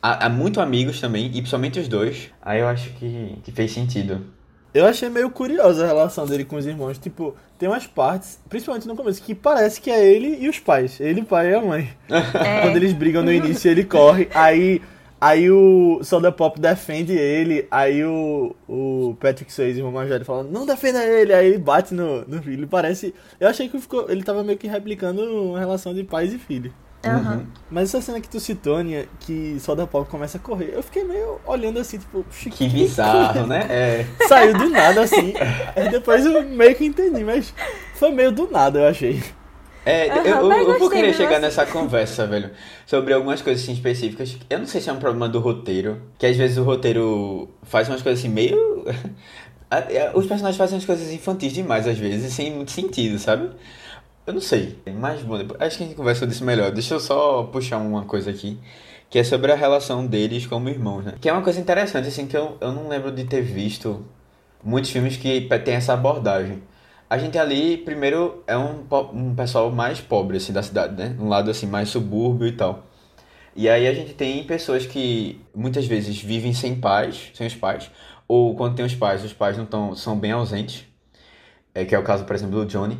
Há, 0.00 0.26
há 0.26 0.28
muito 0.28 0.60
amigos 0.60 1.00
também, 1.00 1.26
e 1.26 1.30
principalmente 1.30 1.80
os 1.80 1.88
dois. 1.88 2.30
Aí 2.42 2.60
eu 2.60 2.68
acho 2.68 2.90
que, 2.90 3.38
que 3.42 3.50
fez 3.52 3.72
sentido. 3.72 4.24
Eu 4.74 4.84
achei 4.86 5.08
meio 5.08 5.30
curiosa 5.30 5.84
a 5.84 5.86
relação 5.86 6.26
dele 6.26 6.44
com 6.44 6.56
os 6.56 6.66
irmãos. 6.66 6.98
Tipo, 6.98 7.36
tem 7.56 7.68
umas 7.68 7.86
partes, 7.86 8.40
principalmente 8.48 8.88
no 8.88 8.96
começo, 8.96 9.22
que 9.22 9.32
parece 9.32 9.80
que 9.80 9.88
é 9.88 10.04
ele 10.04 10.36
e 10.40 10.48
os 10.48 10.58
pais. 10.58 10.98
Ele, 10.98 11.20
o 11.20 11.24
pai 11.24 11.52
e 11.52 11.54
a 11.54 11.60
mãe. 11.60 11.88
É. 12.10 12.62
Quando 12.62 12.76
eles 12.76 12.92
brigam 12.92 13.22
no 13.22 13.32
início, 13.32 13.70
ele 13.70 13.84
corre. 13.84 14.28
Aí, 14.34 14.82
aí 15.24 15.50
o 15.50 16.00
Soda 16.02 16.30
Pop 16.30 16.60
defende 16.60 17.12
ele. 17.12 17.66
Aí 17.70 18.04
o, 18.04 18.54
o 18.68 19.16
Patrick 19.18 19.52
Swayze, 19.52 19.82
o 19.82 19.90
mais 19.90 20.08
velho, 20.08 20.24
fala, 20.24 20.42
não 20.42 20.66
defenda 20.66 21.02
ele. 21.04 21.32
Aí 21.32 21.46
ele 21.46 21.58
bate 21.58 21.94
no, 21.94 22.24
no 22.26 22.42
filho. 22.42 22.68
Parece... 22.68 23.14
Eu 23.40 23.48
achei 23.48 23.68
que 23.68 23.78
ficou, 23.80 24.10
ele 24.10 24.22
tava 24.22 24.44
meio 24.44 24.58
que 24.58 24.66
replicando 24.66 25.22
uma 25.22 25.58
relação 25.58 25.94
de 25.94 26.04
pais 26.04 26.32
e 26.32 26.38
filho. 26.38 26.72
Uhum. 27.04 27.46
Mas 27.70 27.90
essa 27.90 28.00
cena 28.00 28.20
que 28.20 28.28
tu 28.28 28.40
citou, 28.40 28.76
Aninha, 28.76 29.06
que 29.20 29.58
Soda 29.60 29.86
Pop 29.86 30.08
começa 30.08 30.38
a 30.38 30.40
correr, 30.40 30.72
eu 30.74 30.82
fiquei 30.82 31.04
meio 31.04 31.38
olhando 31.46 31.78
assim, 31.78 31.98
tipo, 31.98 32.24
que 32.50 32.68
bizarro, 32.68 33.46
né? 33.46 33.66
É. 33.68 34.06
Saiu 34.26 34.56
do 34.56 34.68
nada 34.70 35.02
assim. 35.02 35.34
Aí 35.76 35.88
depois 35.92 36.24
eu 36.24 36.42
meio 36.42 36.74
que 36.74 36.84
entendi, 36.84 37.22
mas 37.22 37.52
Foi 37.94 38.10
meio 38.10 38.32
do 38.32 38.50
nada, 38.50 38.80
eu 38.80 38.88
achei. 38.88 39.22
É, 39.84 40.10
Aham, 40.10 40.26
eu, 40.26 40.52
eu, 40.52 40.68
eu 40.72 40.78
vou 40.78 40.88
querer 40.88 41.12
chegar 41.12 41.38
nessa 41.38 41.66
conversa, 41.66 42.26
velho, 42.28 42.50
sobre 42.86 43.12
algumas 43.12 43.42
coisas 43.42 43.62
assim 43.62 43.72
específicas. 43.72 44.36
Eu 44.48 44.58
não 44.58 44.66
sei 44.66 44.80
se 44.80 44.88
é 44.88 44.92
um 44.92 44.98
problema 44.98 45.28
do 45.28 45.40
roteiro, 45.40 46.00
que 46.18 46.26
às 46.26 46.36
vezes 46.36 46.56
o 46.56 46.62
roteiro 46.62 47.48
faz 47.62 47.88
umas 47.88 48.02
coisas 48.02 48.20
assim 48.20 48.28
meio. 48.28 48.84
Os 50.14 50.26
personagens 50.26 50.56
fazem 50.56 50.76
umas 50.76 50.86
coisas 50.86 51.10
infantis 51.10 51.52
demais, 51.52 51.88
às 51.88 51.98
vezes, 51.98 52.32
sem 52.32 52.52
muito 52.54 52.70
sentido, 52.70 53.18
sabe? 53.18 53.50
Eu 54.26 54.32
não 54.32 54.40
sei. 54.40 54.78
Mas, 55.00 55.20
bom, 55.22 55.34
acho 55.58 55.78
que 55.78 55.84
a 55.84 55.86
gente 55.86 55.96
conversa 55.96 56.26
disso 56.26 56.44
melhor. 56.44 56.70
Deixa 56.70 56.94
eu 56.94 57.00
só 57.00 57.42
puxar 57.44 57.78
uma 57.78 58.04
coisa 58.04 58.30
aqui, 58.30 58.56
que 59.10 59.18
é 59.18 59.24
sobre 59.24 59.50
a 59.50 59.56
relação 59.56 60.06
deles 60.06 60.46
como 60.46 60.68
irmãos, 60.68 61.04
né? 61.04 61.14
Que 61.20 61.28
é 61.28 61.32
uma 61.32 61.42
coisa 61.42 61.58
interessante, 61.60 62.06
assim, 62.06 62.26
que 62.26 62.36
eu, 62.36 62.56
eu 62.60 62.72
não 62.72 62.88
lembro 62.88 63.10
de 63.10 63.24
ter 63.24 63.42
visto 63.42 64.04
muitos 64.62 64.90
filmes 64.90 65.16
que 65.16 65.40
tem 65.64 65.74
essa 65.74 65.92
abordagem. 65.92 66.62
A 67.08 67.18
gente 67.18 67.38
ali, 67.38 67.76
primeiro, 67.78 68.42
é 68.46 68.56
um, 68.56 68.84
um 69.12 69.34
pessoal 69.34 69.70
mais 69.70 70.00
pobre, 70.00 70.38
assim, 70.38 70.52
da 70.52 70.62
cidade, 70.62 70.94
né? 70.96 71.16
Um 71.20 71.28
lado, 71.28 71.50
assim, 71.50 71.66
mais 71.66 71.88
subúrbio 71.88 72.46
e 72.48 72.52
tal. 72.52 72.86
E 73.56 73.68
aí 73.68 73.86
a 73.86 73.94
gente 73.94 74.14
tem 74.14 74.44
pessoas 74.44 74.84
que 74.86 75.40
muitas 75.54 75.86
vezes 75.86 76.20
vivem 76.20 76.52
sem 76.52 76.74
pais, 76.74 77.30
sem 77.34 77.46
os 77.46 77.54
pais, 77.54 77.90
ou 78.26 78.56
quando 78.56 78.74
tem 78.76 78.84
os 78.84 78.94
pais, 78.94 79.22
os 79.24 79.32
pais 79.32 79.56
não 79.56 79.64
tão, 79.66 79.94
são 79.94 80.18
bem 80.18 80.32
ausentes, 80.32 80.84
é, 81.74 81.84
que 81.84 81.94
é 81.94 81.98
o 81.98 82.02
caso, 82.02 82.24
por 82.24 82.34
exemplo, 82.34 82.64
do 82.64 82.66
Johnny. 82.66 82.98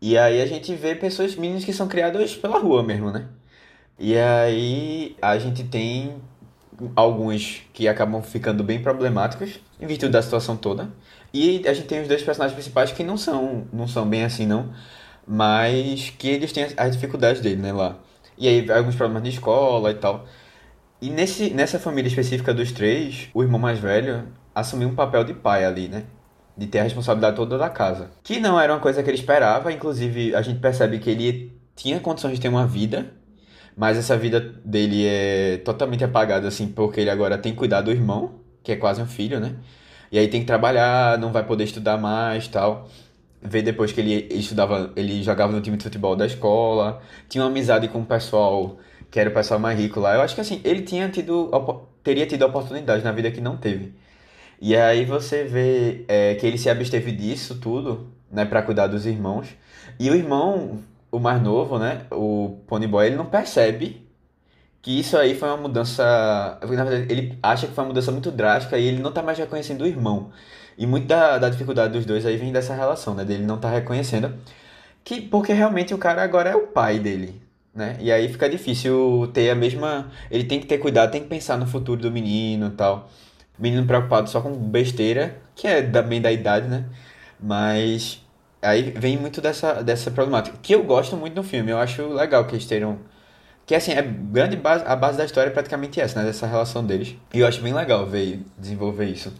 E 0.00 0.16
aí 0.16 0.40
a 0.40 0.46
gente 0.46 0.74
vê 0.74 0.94
pessoas, 0.94 1.34
meninas 1.34 1.64
que 1.64 1.72
são 1.72 1.88
criadas 1.88 2.36
pela 2.36 2.58
rua 2.58 2.82
mesmo, 2.82 3.10
né? 3.10 3.28
E 3.98 4.16
aí 4.16 5.16
a 5.20 5.38
gente 5.38 5.64
tem 5.64 6.16
alguns 6.96 7.62
que 7.72 7.88
acabam 7.88 8.22
ficando 8.22 8.64
bem 8.64 8.80
problemáticos 8.82 9.60
em 9.80 9.86
virtude 9.86 10.12
da 10.12 10.22
situação 10.22 10.56
toda. 10.56 10.90
E 11.32 11.62
a 11.66 11.72
gente 11.72 11.86
tem 11.86 12.02
os 12.02 12.08
dois 12.08 12.22
personagens 12.22 12.54
principais 12.54 12.92
que 12.92 13.04
não 13.04 13.16
são, 13.16 13.66
não 13.72 13.86
são 13.86 14.08
bem 14.08 14.24
assim 14.24 14.46
não, 14.46 14.70
mas 15.26 16.10
que 16.10 16.28
eles 16.28 16.52
têm 16.52 16.66
as, 16.76 16.92
dificuldades 16.92 17.40
dele, 17.40 17.62
né, 17.62 17.72
lá. 17.72 17.98
E 18.36 18.48
aí 18.48 18.70
alguns 18.70 18.96
problemas 18.96 19.22
de 19.22 19.30
escola 19.30 19.90
e 19.90 19.94
tal. 19.94 20.26
E 21.00 21.08
nesse, 21.08 21.50
nessa 21.50 21.78
família 21.78 22.08
específica 22.08 22.52
dos 22.52 22.72
três, 22.72 23.28
o 23.32 23.42
irmão 23.42 23.60
mais 23.60 23.78
velho 23.78 24.28
assumiu 24.54 24.88
um 24.88 24.94
papel 24.94 25.24
de 25.24 25.34
pai 25.34 25.64
ali, 25.64 25.88
né? 25.88 26.04
De 26.56 26.66
ter 26.66 26.80
a 26.80 26.82
responsabilidade 26.82 27.36
toda 27.36 27.56
da 27.56 27.70
casa. 27.70 28.10
Que 28.22 28.40
não 28.40 28.60
era 28.60 28.72
uma 28.72 28.80
coisa 28.80 29.02
que 29.02 29.08
ele 29.08 29.16
esperava, 29.16 29.72
inclusive 29.72 30.34
a 30.34 30.42
gente 30.42 30.60
percebe 30.60 30.98
que 30.98 31.10
ele 31.10 31.52
tinha 31.76 32.00
condições 32.00 32.34
de 32.34 32.40
ter 32.40 32.48
uma 32.48 32.66
vida, 32.66 33.12
mas 33.76 33.96
essa 33.96 34.16
vida 34.16 34.40
dele 34.64 35.06
é 35.06 35.58
totalmente 35.58 36.04
apagada, 36.04 36.48
assim, 36.48 36.68
porque 36.68 37.00
ele 37.00 37.08
agora 37.10 37.38
tem 37.38 37.52
que 37.52 37.58
cuidar 37.58 37.80
do 37.80 37.90
irmão, 37.90 38.40
que 38.62 38.72
é 38.72 38.76
quase 38.76 39.00
um 39.00 39.06
filho, 39.06 39.40
né? 39.40 39.54
E 40.10 40.18
aí 40.18 40.28
tem 40.28 40.40
que 40.40 40.46
trabalhar, 40.46 41.18
não 41.18 41.32
vai 41.32 41.44
poder 41.44 41.64
estudar 41.64 41.96
mais 41.96 42.48
tal. 42.48 42.88
Vê 43.42 43.62
depois 43.62 43.92
que 43.92 44.00
ele 44.00 44.28
estudava, 44.32 44.92
ele 44.96 45.22
jogava 45.22 45.52
no 45.52 45.60
time 45.60 45.76
de 45.76 45.84
futebol 45.84 46.14
da 46.16 46.26
escola, 46.26 47.00
tinha 47.28 47.42
uma 47.42 47.50
amizade 47.50 47.88
com 47.88 48.00
o 48.00 48.04
pessoal 48.06 48.78
que 49.10 49.18
era 49.18 49.30
o 49.30 49.32
pessoal 49.32 49.58
mais 49.58 49.78
rico 49.78 50.00
lá. 50.00 50.14
Eu 50.14 50.22
acho 50.22 50.34
que 50.34 50.40
assim, 50.40 50.60
ele 50.64 50.82
tinha 50.82 51.08
tido, 51.08 51.50
teria 52.02 52.26
tido 52.26 52.42
oportunidade 52.44 53.02
na 53.02 53.12
vida 53.12 53.30
que 53.30 53.40
não 53.40 53.56
teve. 53.56 53.94
E 54.60 54.76
aí 54.76 55.04
você 55.04 55.44
vê 55.44 56.04
é, 56.08 56.34
que 56.34 56.46
ele 56.46 56.58
se 56.58 56.68
absteve 56.68 57.12
disso 57.12 57.58
tudo, 57.60 58.08
né, 58.30 58.44
pra 58.44 58.62
cuidar 58.62 58.86
dos 58.86 59.06
irmãos. 59.06 59.48
E 59.98 60.10
o 60.10 60.14
irmão, 60.14 60.80
o 61.10 61.18
mais 61.18 61.42
novo, 61.42 61.78
né, 61.78 62.02
o 62.10 62.58
Ponyboy, 62.66 63.06
ele 63.06 63.16
não 63.16 63.26
percebe 63.26 63.99
que 64.82 64.98
isso 64.98 65.16
aí 65.16 65.34
foi 65.34 65.48
uma 65.48 65.56
mudança. 65.58 66.58
Na 66.60 66.66
verdade, 66.66 67.06
ele 67.12 67.38
acha 67.42 67.66
que 67.66 67.74
foi 67.74 67.84
uma 67.84 67.88
mudança 67.88 68.10
muito 68.12 68.30
drástica 68.30 68.78
e 68.78 68.86
ele 68.86 69.02
não 69.02 69.12
tá 69.12 69.22
mais 69.22 69.38
reconhecendo 69.38 69.82
o 69.82 69.86
irmão. 69.86 70.30
E 70.78 70.86
muito 70.86 71.06
da, 71.06 71.38
da 71.38 71.48
dificuldade 71.50 71.92
dos 71.92 72.06
dois 72.06 72.24
aí 72.24 72.36
vem 72.36 72.52
dessa 72.52 72.74
relação, 72.74 73.14
né? 73.14 73.24
Dele 73.24 73.44
não 73.44 73.58
tá 73.58 73.70
reconhecendo. 73.70 74.34
Que, 75.04 75.20
porque 75.20 75.52
realmente 75.52 75.94
o 75.94 75.98
cara 75.98 76.22
agora 76.22 76.50
é 76.50 76.56
o 76.56 76.68
pai 76.68 76.98
dele, 76.98 77.40
né? 77.74 77.96
E 78.00 78.10
aí 78.12 78.28
fica 78.28 78.48
difícil 78.48 79.30
ter 79.34 79.50
a 79.50 79.54
mesma. 79.54 80.10
Ele 80.30 80.44
tem 80.44 80.60
que 80.60 80.66
ter 80.66 80.78
cuidado, 80.78 81.10
tem 81.10 81.22
que 81.22 81.28
pensar 81.28 81.58
no 81.58 81.66
futuro 81.66 82.00
do 82.00 82.10
menino 82.10 82.68
e 82.68 82.70
tal. 82.70 83.10
Menino 83.58 83.86
preocupado 83.86 84.30
só 84.30 84.40
com 84.40 84.52
besteira, 84.52 85.36
que 85.54 85.66
é 85.66 85.82
bem 85.82 86.20
da 86.20 86.32
idade, 86.32 86.68
né? 86.68 86.86
Mas 87.38 88.24
aí 88.62 88.90
vem 88.96 89.16
muito 89.18 89.40
dessa, 89.40 89.82
dessa 89.82 90.10
problemática. 90.10 90.56
Que 90.62 90.74
eu 90.74 90.82
gosto 90.82 91.16
muito 91.16 91.34
no 91.36 91.42
filme. 91.42 91.70
Eu 91.70 91.78
acho 91.78 92.08
legal 92.08 92.46
que 92.46 92.54
eles 92.54 92.66
tenham. 92.66 92.98
Que 93.70 93.76
assim, 93.76 93.92
é 93.92 94.02
grande 94.02 94.56
base, 94.56 94.84
a 94.84 94.96
base 94.96 95.16
da 95.16 95.24
história 95.24 95.48
é 95.48 95.52
praticamente 95.52 96.00
essa, 96.00 96.18
né? 96.18 96.26
Dessa 96.26 96.44
relação 96.44 96.84
deles. 96.84 97.14
E 97.32 97.38
eu 97.38 97.46
acho 97.46 97.62
bem 97.62 97.72
legal 97.72 98.04
ver 98.04 98.42
desenvolver 98.58 99.04
isso. 99.04 99.32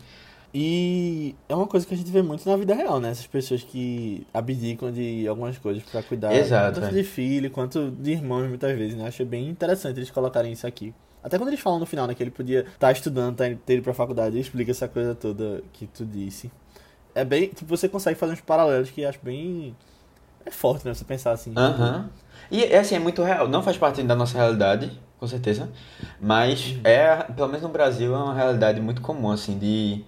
E 0.55 1.35
é 1.49 1.55
uma 1.57 1.67
coisa 1.67 1.85
que 1.85 1.93
a 1.95 1.97
gente 1.97 2.13
vê 2.13 2.23
muito 2.23 2.49
na 2.49 2.57
vida 2.57 2.73
real, 2.73 3.01
né? 3.01 3.11
Essas 3.11 3.27
pessoas 3.27 3.65
que 3.65 4.25
abdicam 4.33 4.93
de 4.93 5.27
algumas 5.27 5.59
coisas 5.59 5.83
pra 5.83 6.01
cuidar 6.01 6.33
Exato, 6.33 6.81
tanto 6.81 6.95
é. 6.95 6.99
de 6.99 7.03
filho 7.03 7.51
quanto 7.51 7.91
de 7.91 8.13
irmãos 8.13 8.47
muitas 8.47 8.79
vezes, 8.79 8.97
né? 8.97 9.09
Achei 9.09 9.27
bem 9.27 9.49
interessante 9.49 9.99
eles 9.99 10.13
colocarem 10.13 10.53
isso 10.53 10.65
aqui. 10.65 10.95
Até 11.25 11.37
quando 11.37 11.49
eles 11.49 11.59
falam 11.59 11.81
no 11.81 11.87
final, 11.87 12.07
né? 12.07 12.15
Que 12.15 12.23
ele 12.23 12.31
podia 12.31 12.61
estar 12.61 12.93
estudando, 12.93 13.35
tá, 13.35 13.47
ter 13.67 13.75
ido 13.75 13.83
pra 13.83 13.93
faculdade, 13.93 14.37
ele 14.37 14.43
explica 14.43 14.71
essa 14.71 14.87
coisa 14.87 15.13
toda 15.13 15.61
que 15.73 15.89
tu 15.89 16.05
disse. 16.05 16.53
É 17.17 17.25
bem. 17.25 17.49
Tipo, 17.49 17.67
você 17.67 17.89
consegue 17.89 18.17
fazer 18.17 18.35
uns 18.35 18.41
paralelos 18.41 18.91
que 18.91 19.05
acho 19.05 19.19
bem. 19.25 19.75
É 20.45 20.51
forte, 20.51 20.87
né? 20.87 20.95
Você 20.95 21.05
pensar 21.05 21.33
assim. 21.33 21.53
Aham. 21.57 22.09
E 22.51 22.65
é 22.65 22.79
assim, 22.79 22.95
é 22.97 22.99
muito 22.99 23.23
real. 23.23 23.49
Não 23.49 23.63
faz 23.63 23.77
parte 23.77 24.03
da 24.03 24.15
nossa 24.17 24.37
realidade, 24.37 24.91
com 25.19 25.27
certeza. 25.27 25.71
Mas 26.21 26.77
é, 26.85 27.17
pelo 27.17 27.49
menos 27.49 27.63
no 27.63 27.69
Brasil, 27.69 28.15
é 28.15 28.19
uma 28.19 28.35
realidade 28.35 28.81
muito 28.81 29.01
comum, 29.03 29.31
assim, 29.31 29.59
de. 29.59 30.05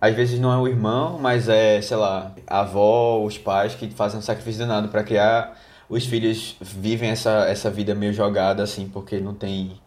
Às 0.00 0.14
vezes 0.14 0.38
não 0.38 0.52
é 0.52 0.56
o 0.58 0.68
irmão, 0.68 1.18
mas 1.18 1.48
é, 1.48 1.80
sei 1.80 1.96
lá, 1.96 2.34
a 2.46 2.60
avó, 2.60 3.24
os 3.24 3.38
pais 3.38 3.74
que 3.74 3.88
fazem 3.90 4.18
um 4.18 4.22
sacrifício 4.22 4.60
danado 4.60 4.88
pra 4.88 5.02
criar. 5.02 5.58
Os 5.88 6.04
filhos 6.06 6.56
vivem 6.60 7.10
essa, 7.10 7.46
essa 7.46 7.70
vida 7.70 7.94
meio 7.94 8.12
jogada, 8.12 8.62
assim, 8.62 8.88
porque 8.88 9.18
não 9.20 9.34
tem. 9.34 9.80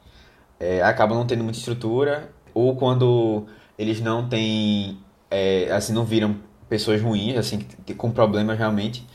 é, 0.60 0.82
acabam 0.84 1.18
não 1.18 1.26
tendo 1.28 1.44
muita 1.44 1.60
estrutura. 1.60 2.30
Ou 2.54 2.76
quando 2.76 3.46
eles 3.78 4.02
não 4.02 4.28
têm. 4.28 5.00
é, 5.32 5.72
assim, 5.72 5.94
não 5.94 6.06
viram 6.06 6.38
pessoas 6.70 7.02
ruins, 7.02 7.38
assim, 7.38 7.60
com 7.98 8.12
problemas 8.12 8.58
realmente 8.58 9.06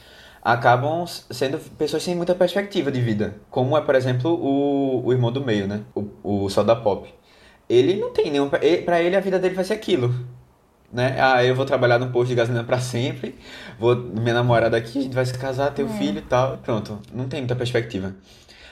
acabam 0.43 1.07
sendo 1.07 1.59
pessoas 1.77 2.03
sem 2.03 2.17
muita 2.17 2.35
perspectiva 2.35 2.91
de 2.91 3.01
vida. 3.01 3.37
Como 3.51 3.77
é, 3.77 3.81
por 3.81 3.95
exemplo, 3.95 4.33
o, 4.33 5.07
o 5.07 5.13
irmão 5.13 5.31
do 5.31 5.45
meio, 5.45 5.69
né? 5.69 5.83
O, 5.95 6.45
o 6.45 6.49
Soda 6.51 6.75
Pop. 6.75 7.09
Ele 7.69 7.97
não 7.97 8.13
tem 8.13 8.31
nenhum. 8.31 8.49
Pra 8.49 9.01
ele, 9.01 9.17
a 9.17 9.21
vida 9.21 9.39
dele 9.39 9.55
vai 9.55 9.65
ser 9.65 9.75
aquilo. 9.75 10.13
Né? 10.93 11.17
Ah, 11.19 11.43
eu 11.45 11.55
vou 11.55 11.65
trabalhar 11.65 11.99
no 11.99 12.11
posto 12.11 12.29
de 12.29 12.35
gasolina 12.35 12.65
pra 12.65 12.79
sempre. 12.79 13.37
Vou. 13.79 13.97
Minha 13.97 14.35
namorada 14.35 14.77
aqui, 14.77 14.99
a 14.99 15.03
gente 15.03 15.15
vai 15.15 15.25
se 15.25 15.39
casar, 15.39 15.73
ter 15.73 15.85
o 15.85 15.89
filho 15.89 16.19
e 16.19 16.23
tal. 16.23 16.59
Pronto. 16.59 16.99
Não 17.15 17.29
tem 17.29 17.41
muita 17.41 17.57
perspectiva. 17.57 18.15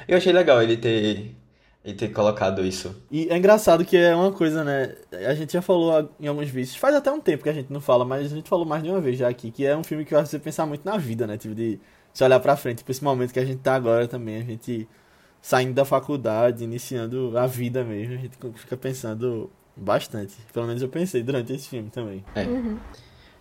Eu 0.08 0.16
achei 0.16 0.32
legal 0.32 0.60
ele 0.60 0.76
ter. 0.76 1.36
Ele 1.82 1.94
ter 1.94 2.08
colocado 2.08 2.64
isso. 2.64 2.94
E 3.10 3.28
é 3.30 3.36
engraçado 3.36 3.84
que 3.86 3.96
é 3.96 4.14
uma 4.14 4.30
coisa, 4.30 4.62
né? 4.62 4.94
A 5.26 5.34
gente 5.34 5.52
já 5.54 5.62
falou 5.62 6.10
em 6.20 6.26
alguns 6.26 6.48
vídeos, 6.50 6.76
faz 6.76 6.94
até 6.94 7.10
um 7.10 7.20
tempo 7.20 7.42
que 7.42 7.48
a 7.48 7.54
gente 7.54 7.72
não 7.72 7.80
fala, 7.80 8.04
mas 8.04 8.30
a 8.30 8.36
gente 8.36 8.48
falou 8.48 8.66
mais 8.66 8.82
de 8.82 8.90
uma 8.90 9.00
vez 9.00 9.16
já 9.18 9.28
aqui, 9.28 9.50
que 9.50 9.64
é 9.64 9.74
um 9.74 9.82
filme 9.82 10.04
que 10.04 10.14
faz 10.14 10.28
você 10.28 10.38
pensar 10.38 10.66
muito 10.66 10.84
na 10.84 10.98
vida, 10.98 11.26
né? 11.26 11.38
Tipo, 11.38 11.54
de 11.54 11.80
se 12.12 12.22
olhar 12.22 12.38
pra 12.38 12.54
frente, 12.56 12.84
esse 12.86 13.02
momento 13.02 13.32
que 13.32 13.38
a 13.40 13.44
gente 13.44 13.60
tá 13.60 13.74
agora 13.74 14.06
também, 14.06 14.36
a 14.36 14.44
gente 14.44 14.86
saindo 15.40 15.72
da 15.72 15.86
faculdade, 15.86 16.64
iniciando 16.64 17.36
a 17.38 17.46
vida 17.46 17.82
mesmo, 17.82 18.14
a 18.14 18.18
gente 18.18 18.36
fica 18.56 18.76
pensando 18.76 19.50
bastante. 19.74 20.34
Pelo 20.52 20.66
menos 20.66 20.82
eu 20.82 20.88
pensei 20.88 21.22
durante 21.22 21.52
esse 21.54 21.66
filme 21.66 21.88
também. 21.88 22.22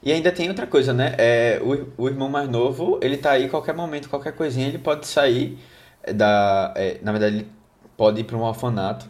E 0.01 0.13
ainda 0.13 0.31
tem 0.31 0.47
outra 0.47 0.65
coisa, 0.65 0.93
né? 0.93 1.13
É, 1.17 1.61
o, 1.61 2.03
o 2.03 2.07
irmão 2.07 2.29
mais 2.29 2.47
novo, 2.47 2.97
ele 3.01 3.17
tá 3.17 3.31
aí 3.31 3.49
qualquer 3.49 3.75
momento, 3.75 4.09
qualquer 4.09 4.31
coisinha, 4.31 4.67
ele 4.67 4.77
pode 4.77 5.05
sair 5.05 5.59
da. 6.15 6.73
é, 6.77 6.99
na 7.03 7.11
verdade, 7.11 7.35
ele 7.35 7.58
pode 7.99 8.21
ir 8.21 8.23
para 8.23 8.37
um 8.37 8.43
orfanato, 8.43 9.09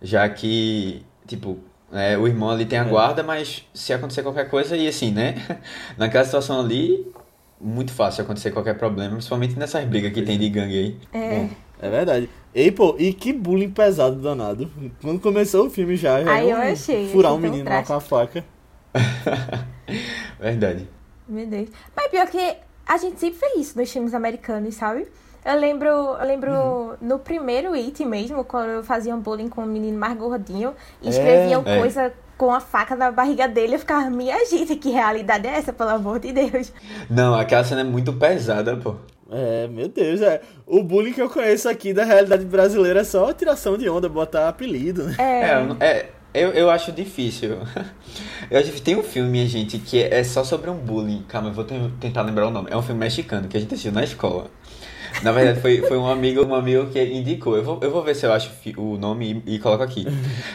já 0.00 0.26
que, 0.26 1.04
tipo, 1.26 1.58
né, 1.92 2.16
o 2.16 2.26
irmão 2.26 2.48
ali 2.48 2.64
tem 2.64 2.78
a 2.78 2.84
guarda, 2.84 3.22
mas 3.22 3.62
se 3.74 3.92
acontecer 3.92 4.22
qualquer 4.22 4.48
coisa, 4.48 4.74
e 4.74 4.88
assim, 4.88 5.10
né? 5.12 5.34
Naquela 5.98 6.24
situação 6.24 6.60
ali, 6.60 7.06
muito 7.60 7.92
fácil 7.92 8.24
acontecer 8.24 8.52
qualquer 8.52 8.78
problema, 8.78 9.16
principalmente 9.16 9.58
nessas 9.58 9.84
brigas 9.84 10.14
que 10.14 10.22
tem 10.22 10.38
de 10.38 10.48
gangue 10.48 10.78
aí. 10.78 10.98
É. 11.12 11.40
Bom, 11.40 11.50
É 11.78 11.90
verdade. 11.90 12.30
E, 12.54 12.72
pô, 12.72 12.96
e 12.98 13.12
que 13.12 13.34
bullying 13.34 13.70
pesado 13.70 14.16
danado. 14.16 14.70
Quando 15.02 15.20
começou 15.20 15.66
o 15.66 15.70
filme 15.70 15.94
já, 15.94 16.24
já 16.24 16.32
Aí 16.32 16.48
é 16.48 16.52
eu 16.52 16.56
achei, 16.56 17.10
furar 17.10 17.34
um 17.34 17.38
menino 17.38 17.68
lá 17.68 17.82
com 17.82 17.92
a 17.92 18.00
faca. 18.00 18.42
verdade. 20.40 20.88
Meu 21.28 21.46
Deus. 21.46 21.68
Mas 21.94 22.06
pior 22.08 22.26
que 22.28 22.56
a 22.86 22.96
gente 22.96 23.20
sempre 23.20 23.38
fez 23.40 23.58
isso 23.58 23.78
nos 23.78 23.92
filmes 23.92 24.14
americanos, 24.14 24.74
sabe? 24.74 25.06
Eu 25.46 25.60
lembro, 25.60 25.88
eu 25.88 26.26
lembro 26.26 26.50
Uhum. 26.52 26.96
no 27.00 27.18
primeiro 27.18 27.72
It 27.74 28.04
mesmo, 28.04 28.44
quando 28.44 28.82
faziam 28.82 29.20
bullying 29.20 29.48
com 29.48 29.62
um 29.62 29.66
menino 29.66 29.96
mais 29.98 30.16
gordinho 30.18 30.74
e 31.00 31.08
escreviam 31.08 31.62
É. 31.64 31.78
coisa 31.78 32.12
com 32.36 32.52
a 32.52 32.60
faca 32.60 32.94
na 32.96 33.10
barriga 33.10 33.46
dele, 33.48 33.76
eu 33.76 33.78
ficava, 33.78 34.10
minha 34.10 34.44
gente, 34.44 34.76
que 34.76 34.90
realidade 34.90 35.46
é 35.46 35.52
essa, 35.52 35.72
pelo 35.72 35.90
amor 35.90 36.18
de 36.18 36.32
Deus? 36.32 36.72
Não, 37.08 37.34
aquela 37.34 37.64
cena 37.64 37.80
é 37.82 37.84
muito 37.84 38.12
pesada, 38.12 38.76
pô. 38.76 38.96
É, 39.30 39.66
meu 39.68 39.88
Deus, 39.88 40.20
é. 40.20 40.40
O 40.66 40.82
bullying 40.82 41.12
que 41.12 41.22
eu 41.22 41.30
conheço 41.30 41.68
aqui 41.68 41.92
da 41.92 42.04
realidade 42.04 42.44
brasileira 42.44 43.00
é 43.00 43.04
só 43.04 43.32
tiração 43.32 43.76
de 43.78 43.88
onda, 43.88 44.08
botar 44.08 44.48
apelido, 44.48 45.04
né? 45.04 45.14
É, 45.18 45.40
É, 45.40 45.60
eu 45.62 45.76
é, 45.80 46.06
Eu, 46.34 46.50
eu 46.50 46.70
acho 46.70 46.92
difícil. 46.92 47.56
Eu 48.50 48.60
acho 48.60 48.70
que 48.70 48.80
tem 48.82 48.94
um 48.94 49.02
filme, 49.02 49.30
minha 49.30 49.46
gente, 49.46 49.78
que 49.78 50.00
é 50.02 50.22
só 50.22 50.44
sobre 50.44 50.68
um 50.70 50.76
bullying. 50.76 51.24
Calma, 51.28 51.48
eu 51.48 51.52
vou 51.54 51.64
tentar 51.64 52.22
lembrar 52.22 52.46
o 52.46 52.50
nome. 52.50 52.68
É 52.70 52.76
um 52.76 52.82
filme 52.82 53.00
mexicano 53.00 53.48
que 53.48 53.56
a 53.56 53.60
gente 53.60 53.72
assistiu 53.72 53.90
na 53.90 54.04
escola. 54.04 54.46
Na 55.22 55.32
verdade, 55.32 55.60
foi, 55.60 55.80
foi 55.82 55.96
um 55.96 56.06
amigo 56.06 56.44
um 56.44 56.54
amigo 56.54 56.86
que 56.90 57.02
indicou. 57.02 57.56
Eu 57.56 57.64
vou, 57.64 57.78
eu 57.82 57.90
vou 57.90 58.02
ver 58.02 58.14
se 58.14 58.26
eu 58.26 58.32
acho 58.32 58.50
o 58.76 58.96
nome 58.96 59.42
e, 59.46 59.54
e 59.54 59.58
coloco 59.58 59.82
aqui. 59.82 60.06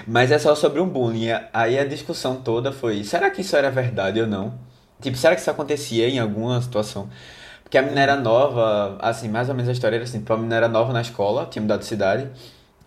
Mas 0.07 0.31
é 0.31 0.37
só 0.37 0.55
sobre 0.55 0.79
um 0.79 0.87
bullying. 0.87 1.29
Aí 1.51 1.77
a 1.79 1.85
discussão 1.85 2.35
toda 2.37 2.71
foi: 2.71 3.03
será 3.03 3.29
que 3.29 3.41
isso 3.41 3.55
era 3.55 3.69
verdade 3.71 4.21
ou 4.21 4.27
não? 4.27 4.53
Tipo, 5.01 5.17
será 5.17 5.35
que 5.35 5.41
isso 5.41 5.49
acontecia 5.49 6.07
em 6.07 6.19
alguma 6.19 6.61
situação? 6.61 7.09
Porque 7.63 7.77
a 7.77 7.81
menina 7.81 8.01
era 8.01 8.15
nova, 8.17 8.97
assim, 8.99 9.29
mais 9.29 9.49
ou 9.49 9.55
menos 9.55 9.69
a 9.69 9.71
história 9.71 9.95
era 9.95 10.03
assim: 10.03 10.19
tipo, 10.19 10.33
a 10.33 10.37
menina 10.37 10.55
era 10.55 10.67
nova 10.67 10.93
na 10.93 11.01
escola, 11.01 11.47
tinha 11.49 11.61
mudado 11.61 11.79
de 11.79 11.85
cidade. 11.85 12.29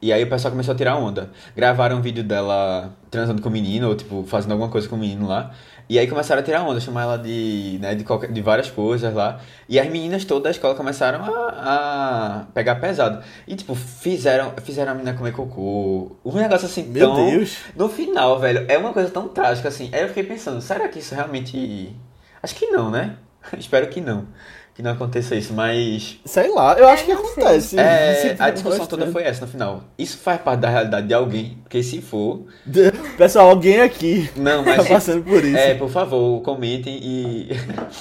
E 0.00 0.12
aí 0.12 0.22
o 0.22 0.28
pessoal 0.28 0.52
começou 0.52 0.74
a 0.74 0.76
tirar 0.76 0.96
onda. 0.96 1.30
Gravaram 1.56 1.96
um 1.96 2.02
vídeo 2.02 2.22
dela 2.22 2.94
transando 3.10 3.40
com 3.40 3.48
o 3.48 3.52
menino, 3.52 3.88
ou 3.88 3.96
tipo, 3.96 4.22
fazendo 4.26 4.52
alguma 4.52 4.70
coisa 4.70 4.87
com 4.87 4.96
o 4.96 4.98
menino 4.98 5.26
lá. 5.26 5.52
E 5.88 5.99
aí 5.99 6.07
começaram 6.07 6.40
a 6.40 6.44
tirar 6.44 6.62
onda, 6.62 6.81
chamar 6.81 7.03
ela 7.03 7.18
de, 7.18 7.79
né, 7.81 7.94
de, 7.94 8.05
qualquer, 8.05 8.33
de 8.33 8.40
várias 8.40 8.70
coisas 8.70 9.12
lá. 9.12 9.40
E 9.68 9.79
as 9.79 9.87
meninas 9.88 10.25
todas 10.25 10.44
da 10.44 10.51
escola 10.51 10.75
começaram 10.75 11.25
a, 11.25 11.49
a 11.51 12.44
pegar 12.55 12.77
pesado. 12.77 13.23
E, 13.47 13.55
tipo, 13.55 13.75
fizeram, 13.75 14.53
fizeram 14.62 14.92
a 14.92 14.94
menina 14.94 15.16
comer 15.16 15.33
cocô. 15.33 16.16
Um 16.25 16.37
negócio 16.37 16.66
assim 16.66 16.85
Meu 16.85 17.09
tão... 17.09 17.27
Deus! 17.27 17.59
No 17.77 17.88
final, 17.88 18.38
velho, 18.40 18.64
é 18.68 18.79
uma 18.79 18.92
coisa 18.92 19.11
tão 19.11 19.29
trágica 19.29 19.68
assim. 19.68 19.90
Aí 19.92 20.03
eu 20.03 20.09
fiquei 20.09 20.25
pensando, 20.25 20.61
será 20.61 20.88
que 20.88 20.99
isso 20.99 21.14
realmente... 21.14 21.94
Acho 22.42 22.55
que 22.55 22.66
não, 22.68 22.90
né? 22.90 23.16
Espero 23.59 23.87
que 23.88 24.01
não 24.01 24.27
que 24.74 24.82
não 24.82 24.90
aconteça 24.90 25.37
isso, 25.37 25.54
mas. 25.54 26.18
Sei 26.24 26.52
lá, 26.52 26.76
eu 26.76 26.88
acho 26.88 27.04
que 27.04 27.12
acontece. 27.12 27.78
É, 27.78 28.34
a 28.40 28.50
discussão 28.50 28.84
toda 28.87 29.06
foi 29.06 29.22
essa 29.22 29.46
no 29.46 29.50
final. 29.50 29.84
Isso 29.96 30.18
faz 30.18 30.40
parte 30.40 30.60
da 30.60 30.68
realidade 30.68 31.06
de 31.06 31.14
alguém, 31.14 31.58
porque 31.62 31.80
se 31.80 32.02
for. 32.02 32.42
Pessoal, 33.16 33.50
alguém 33.50 33.80
aqui 33.80 34.28
não, 34.34 34.64
mas, 34.64 34.82
tá 34.82 34.94
passando 34.94 35.22
por 35.22 35.44
isso. 35.44 35.56
É, 35.56 35.74
por 35.74 35.88
favor, 35.88 36.42
comentem 36.42 36.98
e. 37.00 37.50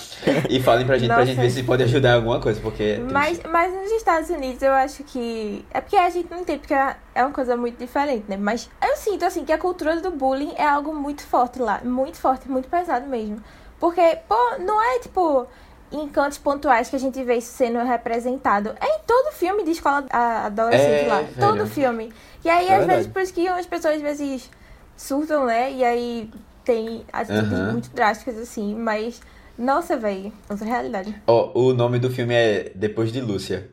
e 0.49 0.59
falem 0.61 0.83
pra 0.87 0.97
gente, 0.97 1.09
Nossa. 1.09 1.21
pra 1.21 1.25
gente 1.25 1.39
ver 1.39 1.51
se 1.51 1.61
pode 1.61 1.83
ajudar 1.83 2.13
em 2.13 2.15
alguma 2.15 2.39
coisa, 2.39 2.59
porque. 2.59 2.83
É 2.83 2.99
mas, 2.99 3.39
mas 3.47 3.71
nos 3.71 3.91
Estados 3.91 4.31
Unidos 4.31 4.63
eu 4.63 4.73
acho 4.73 5.03
que. 5.03 5.63
É 5.71 5.79
porque 5.79 5.95
a 5.95 6.09
gente 6.09 6.31
não 6.31 6.39
entende, 6.39 6.59
porque 6.59 6.73
é 6.73 7.23
uma 7.23 7.31
coisa 7.31 7.55
muito 7.55 7.77
diferente, 7.77 8.25
né? 8.27 8.35
Mas 8.35 8.67
eu 8.81 8.97
sinto, 8.97 9.23
assim, 9.25 9.45
que 9.45 9.51
a 9.51 9.59
cultura 9.59 10.01
do 10.01 10.09
bullying 10.09 10.53
é 10.57 10.65
algo 10.65 10.91
muito 10.91 11.23
forte 11.23 11.59
lá. 11.59 11.81
Muito 11.83 12.17
forte, 12.17 12.49
muito 12.49 12.67
pesado 12.67 13.05
mesmo. 13.05 13.37
Porque, 13.79 14.17
pô, 14.27 14.57
não 14.59 14.81
é 14.81 14.99
tipo 14.99 15.45
em 15.93 16.09
cantos 16.09 16.39
pontuais 16.39 16.89
que 16.89 16.95
a 16.95 16.99
gente 16.99 17.23
vê 17.23 17.37
isso 17.37 17.51
sendo 17.51 17.77
representado. 17.83 18.75
É 18.81 18.97
em 18.97 18.99
todo 19.05 19.31
filme 19.33 19.63
de 19.63 19.71
escola 19.71 20.05
adolescente 20.11 21.05
é, 21.05 21.07
lá. 21.07 21.21
Velho. 21.21 21.33
Todo 21.39 21.67
filme. 21.67 22.11
E 22.43 22.49
aí, 22.49 22.67
é 22.67 22.71
às 22.71 22.77
verdade. 22.79 22.97
vezes, 22.97 23.11
por 23.11 23.21
isso 23.21 23.33
que 23.33 23.47
as 23.47 23.65
pessoas 23.65 23.95
às 23.95 24.01
vezes 24.01 24.49
surtam, 24.97 25.45
né? 25.45 25.71
E 25.71 25.83
aí 25.83 26.29
tem 26.65 27.05
atitudes 27.13 27.51
uhum. 27.51 27.71
muito 27.71 27.89
drásticas, 27.91 28.37
assim, 28.37 28.75
mas. 28.75 29.21
Nossa, 29.55 29.95
velho, 29.95 30.33
outra 30.49 30.65
realidade. 30.65 31.15
Ó, 31.27 31.51
oh, 31.53 31.67
o 31.67 31.73
nome 31.75 31.99
do 31.99 32.09
filme 32.09 32.33
é 32.33 32.71
Depois 32.73 33.11
de 33.11 33.21
Lúcia. 33.21 33.69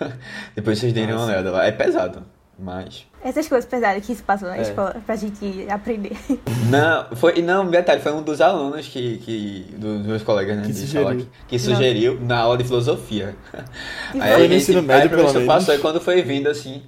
Depois 0.56 0.78
vocês 0.78 0.92
derem 0.92 1.14
uma 1.14 1.26
olhada 1.26 1.50
lá. 1.50 1.66
É 1.66 1.72
pesado. 1.72 2.24
Mas. 2.58 3.06
Essas 3.22 3.48
coisas 3.48 3.68
pesadas 3.68 4.04
que 4.06 4.14
se 4.14 4.22
passam 4.22 4.48
na 4.48 4.58
é. 4.58 4.62
escola 4.62 4.96
pra 5.04 5.16
gente 5.16 5.66
aprender. 5.68 6.16
Não, 6.70 7.16
foi, 7.16 7.40
não, 7.40 7.68
detalhe, 7.70 8.00
foi 8.00 8.12
um 8.12 8.22
dos 8.22 8.42
alunos 8.42 8.86
que, 8.86 9.16
que 9.18 9.74
dos 9.76 10.06
meus 10.06 10.22
colegas, 10.22 10.56
né, 10.58 10.62
que 10.66 10.74
sugeriu, 10.74 11.26
que 11.48 11.58
sugeriu 11.58 12.20
na 12.20 12.38
aula 12.40 12.58
de 12.58 12.64
filosofia. 12.64 13.34
Aí, 14.12 14.34
foi 14.34 14.48
no 14.48 14.54
ensino 14.54 14.82
médio, 14.82 15.02
aí 15.02 15.06
o 15.06 15.10
professor 15.10 15.46
passou 15.46 15.74
e 15.74 15.78
quando 15.78 15.98
foi 15.98 16.20
vindo 16.20 16.46
assim, 16.48 16.82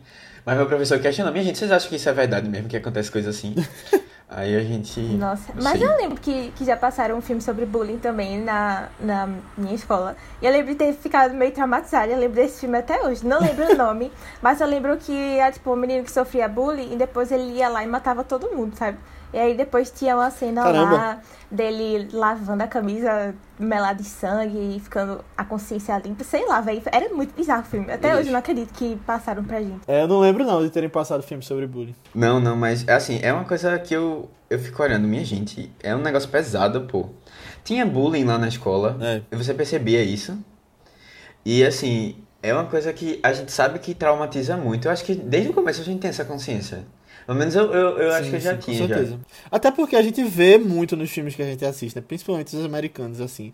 mas 0.44 0.56
meu 0.56 0.66
professor 0.66 0.98
questionou, 0.98 1.32
minha 1.32 1.44
gente, 1.44 1.58
vocês 1.58 1.72
acham 1.72 1.88
que 1.88 1.96
isso 1.96 2.08
é 2.08 2.12
verdade 2.12 2.48
mesmo, 2.48 2.68
que 2.68 2.76
acontece 2.76 3.10
coisa 3.10 3.30
assim? 3.30 3.54
Aí 4.32 4.56
a 4.56 4.62
gente. 4.62 5.00
Nossa, 5.00 5.52
mas 5.60 5.82
eu 5.82 5.96
lembro 5.96 6.20
que, 6.20 6.52
que 6.52 6.64
já 6.64 6.76
passaram 6.76 7.18
um 7.18 7.20
filme 7.20 7.42
sobre 7.42 7.66
bullying 7.66 7.98
também 7.98 8.40
na, 8.40 8.88
na 9.00 9.28
minha 9.58 9.74
escola. 9.74 10.16
E 10.40 10.46
eu 10.46 10.52
lembro 10.52 10.70
de 10.70 10.76
ter 10.76 10.92
ficado 10.92 11.34
meio 11.34 11.50
traumatizada. 11.50 12.12
Eu 12.12 12.18
lembro 12.18 12.36
desse 12.36 12.60
filme 12.60 12.78
até 12.78 13.02
hoje. 13.04 13.26
Não 13.26 13.40
lembro 13.40 13.72
o 13.72 13.76
nome, 13.76 14.12
mas 14.40 14.60
eu 14.60 14.68
lembro 14.68 14.96
que 14.98 15.36
era 15.36 15.50
tipo 15.50 15.72
um 15.72 15.76
menino 15.76 16.04
que 16.04 16.12
sofria 16.12 16.48
bullying 16.48 16.92
e 16.92 16.96
depois 16.96 17.32
ele 17.32 17.54
ia 17.54 17.68
lá 17.68 17.82
e 17.82 17.88
matava 17.88 18.22
todo 18.22 18.54
mundo, 18.54 18.76
sabe? 18.76 18.98
E 19.32 19.38
aí 19.38 19.56
depois 19.56 19.90
tinha 19.90 20.16
uma 20.16 20.30
cena 20.30 20.62
Caramba. 20.62 20.96
lá 20.96 21.20
dele 21.50 22.08
lavando 22.12 22.62
a 22.62 22.66
camisa 22.66 23.34
melada 23.58 24.02
de 24.02 24.08
sangue 24.08 24.76
e 24.76 24.80
ficando 24.80 25.24
a 25.36 25.44
consciência 25.44 25.98
limpa, 25.98 26.24
sei 26.24 26.46
lá, 26.46 26.60
velho. 26.60 26.82
Era 26.86 27.08
muito 27.14 27.34
bizarro 27.34 27.62
o 27.62 27.64
filme. 27.64 27.92
Até 27.92 28.08
Ixi. 28.08 28.18
hoje 28.18 28.28
eu 28.28 28.32
não 28.32 28.38
acredito 28.38 28.72
que 28.72 28.96
passaram 29.06 29.44
pra 29.44 29.60
gente. 29.60 29.80
É, 29.86 30.02
eu 30.02 30.08
não 30.08 30.20
lembro 30.20 30.44
não 30.44 30.62
de 30.62 30.70
terem 30.70 30.88
passado 30.88 31.22
filme 31.22 31.42
sobre 31.42 31.66
bullying. 31.66 31.94
Não, 32.14 32.40
não, 32.40 32.56
mas 32.56 32.88
assim, 32.88 33.20
é 33.22 33.32
uma 33.32 33.44
coisa 33.44 33.78
que 33.78 33.94
eu, 33.94 34.28
eu 34.48 34.58
fico 34.58 34.82
olhando, 34.82 35.06
minha 35.06 35.24
gente, 35.24 35.72
é 35.82 35.94
um 35.94 36.00
negócio 36.00 36.28
pesado, 36.28 36.82
pô. 36.82 37.08
Tinha 37.62 37.84
bullying 37.84 38.24
lá 38.24 38.38
na 38.38 38.48
escola, 38.48 38.96
é. 39.00 39.22
e 39.30 39.36
você 39.36 39.52
percebia 39.52 40.02
isso. 40.02 40.38
E 41.44 41.64
assim, 41.64 42.16
é 42.42 42.52
uma 42.52 42.64
coisa 42.64 42.92
que 42.92 43.20
a 43.22 43.32
gente 43.32 43.52
sabe 43.52 43.78
que 43.78 43.94
traumatiza 43.94 44.56
muito. 44.56 44.88
Eu 44.88 44.92
acho 44.92 45.04
que 45.04 45.14
desde 45.14 45.50
o 45.50 45.52
começo 45.52 45.80
a 45.80 45.84
gente 45.84 46.00
tem 46.00 46.08
essa 46.08 46.24
consciência. 46.24 46.84
Pelo 47.30 47.38
menos 47.38 47.54
eu, 47.54 47.72
eu, 47.72 47.96
eu 47.96 48.10
sim, 48.10 48.16
acho 48.18 48.30
que 48.30 48.36
eu 48.36 48.40
já 48.40 48.54
sim, 48.54 48.58
tinha. 48.58 48.80
Com 48.80 48.88
certeza. 48.88 49.12
Já. 49.12 49.18
Até 49.52 49.70
porque 49.70 49.94
a 49.94 50.02
gente 50.02 50.20
vê 50.24 50.58
muito 50.58 50.96
nos 50.96 51.08
filmes 51.12 51.36
que 51.36 51.40
a 51.40 51.44
gente 51.44 51.64
assiste, 51.64 51.94
né? 51.94 52.02
principalmente 52.02 52.56
os 52.56 52.64
americanos, 52.64 53.20
assim. 53.20 53.52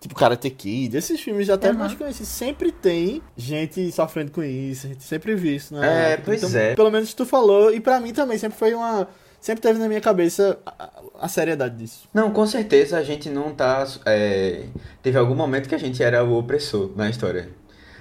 Tipo 0.00 0.16
Karate 0.16 0.50
Kid, 0.50 0.96
esses 0.96 1.20
filmes 1.20 1.48
até 1.48 1.70
uhum. 1.70 1.78
mais 1.78 1.94
conhecidos. 1.94 2.26
Sempre 2.26 2.72
tem 2.72 3.22
gente 3.36 3.92
sofrendo 3.92 4.32
com 4.32 4.42
isso, 4.42 4.88
a 4.88 4.88
gente 4.88 5.04
sempre 5.04 5.36
vê 5.36 5.54
isso, 5.54 5.72
né? 5.72 6.14
É, 6.14 6.16
pois 6.16 6.42
então, 6.42 6.60
é. 6.60 6.74
Pelo 6.74 6.90
menos 6.90 7.14
tu 7.14 7.24
falou, 7.24 7.72
e 7.72 7.78
pra 7.78 8.00
mim 8.00 8.12
também 8.12 8.36
sempre 8.36 8.58
foi 8.58 8.74
uma. 8.74 9.06
Sempre 9.40 9.62
teve 9.62 9.78
na 9.78 9.86
minha 9.86 10.00
cabeça 10.00 10.58
a, 10.66 10.90
a 11.20 11.28
seriedade 11.28 11.76
disso. 11.76 12.08
Não, 12.12 12.32
com 12.32 12.44
certeza 12.44 12.98
a 12.98 13.04
gente 13.04 13.30
não 13.30 13.54
tá. 13.54 13.86
É... 14.04 14.64
Teve 15.00 15.16
algum 15.16 15.36
momento 15.36 15.68
que 15.68 15.76
a 15.76 15.78
gente 15.78 16.02
era 16.02 16.24
o 16.24 16.36
opressor 16.36 16.90
na 16.96 17.08
história. 17.08 17.50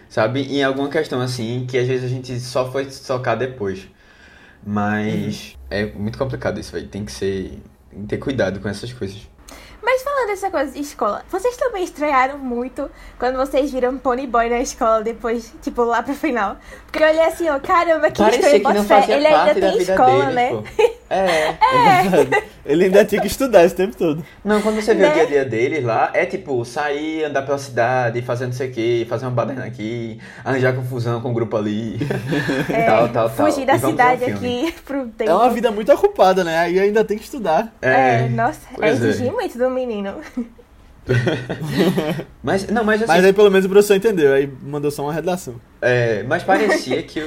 Sabe? 0.10 0.42
Em 0.42 0.64
alguma 0.64 0.90
questão 0.90 1.22
assim, 1.22 1.68
que 1.70 1.78
às 1.78 1.88
vezes 1.88 2.06
a 2.06 2.08
gente 2.08 2.40
só 2.40 2.72
foi 2.72 2.90
socar 2.90 3.38
depois. 3.38 3.88
Mas 4.66 5.54
uhum. 5.54 5.58
é 5.70 5.86
muito 5.88 6.18
complicado 6.18 6.60
isso, 6.60 6.72
velho. 6.72 6.88
Tem 6.88 7.06
que 7.06 7.12
ser. 7.12 7.62
Tem 7.90 8.02
que 8.02 8.08
ter 8.08 8.18
cuidado 8.18 8.60
com 8.60 8.70
essas 8.70 8.94
coisas. 8.94 9.28
Mas 9.84 10.04
falando 10.04 10.28
dessa 10.28 10.52
coisa 10.52 10.72
de 10.72 10.80
escola, 10.80 11.26
vocês 11.30 11.58
também 11.58 11.84
estranharam 11.84 12.38
muito 12.38 12.90
quando 13.18 13.36
vocês 13.38 13.72
viram 13.72 13.98
Pony 13.98 14.28
Boy 14.28 14.48
na 14.48 14.60
escola 14.60 15.02
depois, 15.02 15.52
tipo, 15.62 15.84
lá 15.84 16.04
pro 16.04 16.14
final. 16.14 16.58
Porque 16.86 17.04
eu 17.04 17.08
olhei 17.08 17.26
assim, 17.26 17.50
ó, 17.50 17.60
caramba, 17.60 18.12
que 18.12 18.22
Parecia 18.22 18.58
estranho, 18.58 18.64
que 18.64 18.74
não 18.74 18.86
fazia 18.86 19.16
ele 19.16 19.28
ainda 19.28 19.56
tem 19.56 19.78
escola, 19.80 20.26
deles, 20.28 20.36
né? 20.36 20.64
É. 21.12 21.50
é. 21.50 22.52
Ele 22.66 22.86
ainda 22.86 23.04
tinha 23.04 23.20
que 23.20 23.28
estudar 23.28 23.66
esse 23.66 23.76
tempo 23.76 23.98
todo. 23.98 24.24
Não, 24.46 24.62
quando 24.62 24.76
você 24.76 24.94
vê 24.94 25.02
né? 25.02 25.10
o 25.10 25.14
dia 25.14 25.24
a 25.24 25.26
dia 25.26 25.46
deles 25.46 25.84
lá, 25.84 26.12
é 26.14 26.26
tipo, 26.26 26.64
sair, 26.64 27.26
andar 27.26 27.42
pela 27.42 27.58
cidade, 27.58 28.22
fazer 28.22 28.46
não 28.46 28.54
sei 28.54 28.70
o 28.70 28.72
que, 28.72 29.06
fazer 29.10 29.26
uma 29.26 29.32
baderna 29.32 29.66
aqui, 29.66 30.20
arranjar 30.46 30.74
confusão 30.74 31.20
com 31.22 31.32
o 31.32 31.34
grupo 31.34 31.58
ali. 31.58 32.00
É, 32.70 32.84
tal, 32.86 33.10
tal, 33.10 33.30
tal. 33.30 33.52
Fugir 33.52 33.66
da 33.66 33.78
cidade 33.78 34.26
aqui 34.26 34.74
pro 34.86 35.08
tempo. 35.08 35.30
É 35.30 35.34
uma 35.34 35.50
vida 35.50 35.70
muito 35.72 35.92
ocupada, 35.92 36.44
né? 36.44 36.60
Aí 36.60 36.80
ainda 36.80 37.04
tem 37.04 37.18
que 37.18 37.24
estudar. 37.24 37.74
É, 37.82 38.26
é 38.26 38.30
nossa, 38.30 38.62
é 38.80 38.90
exigir 38.90 39.28
é. 39.28 39.32
muito 39.32 39.58
do 39.58 39.70
menino. 39.70 40.16
mas, 42.44 42.68
não, 42.68 42.84
mas, 42.84 43.02
assim, 43.02 43.12
mas 43.12 43.26
aí 43.26 43.34
pelo 43.34 43.50
menos 43.50 43.66
o 43.66 43.70
professor 43.70 43.96
entendeu, 43.96 44.34
aí 44.34 44.50
mandou 44.62 44.92
só 44.92 45.04
uma 45.04 45.14
redação. 45.14 45.56
É, 45.82 46.24
mas 46.24 46.44
parecia 46.44 47.02
que. 47.02 47.24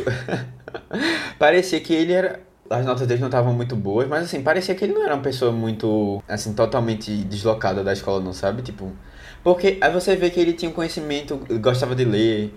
parecia 1.38 1.81
que 1.81 1.92
ele 1.92 2.12
era 2.12 2.40
as 2.74 2.87
notas 2.87 3.06
dele 3.06 3.20
não 3.20 3.28
estavam 3.28 3.52
muito 3.52 3.74
boas, 3.76 4.08
mas 4.08 4.24
assim, 4.24 4.42
parecia 4.42 4.74
que 4.74 4.84
ele 4.84 4.92
não 4.92 5.02
era 5.02 5.14
uma 5.14 5.22
pessoa 5.22 5.52
muito, 5.52 6.22
assim, 6.28 6.52
totalmente 6.54 7.10
deslocada 7.24 7.82
da 7.82 7.92
escola, 7.92 8.20
não 8.22 8.32
sabe? 8.32 8.62
Tipo, 8.62 8.92
porque 9.42 9.78
aí 9.80 9.92
você 9.92 10.16
vê 10.16 10.30
que 10.30 10.40
ele 10.40 10.52
tinha 10.52 10.70
um 10.70 10.74
conhecimento, 10.74 11.40
gostava 11.60 11.94
de 11.94 12.04
ler, 12.04 12.54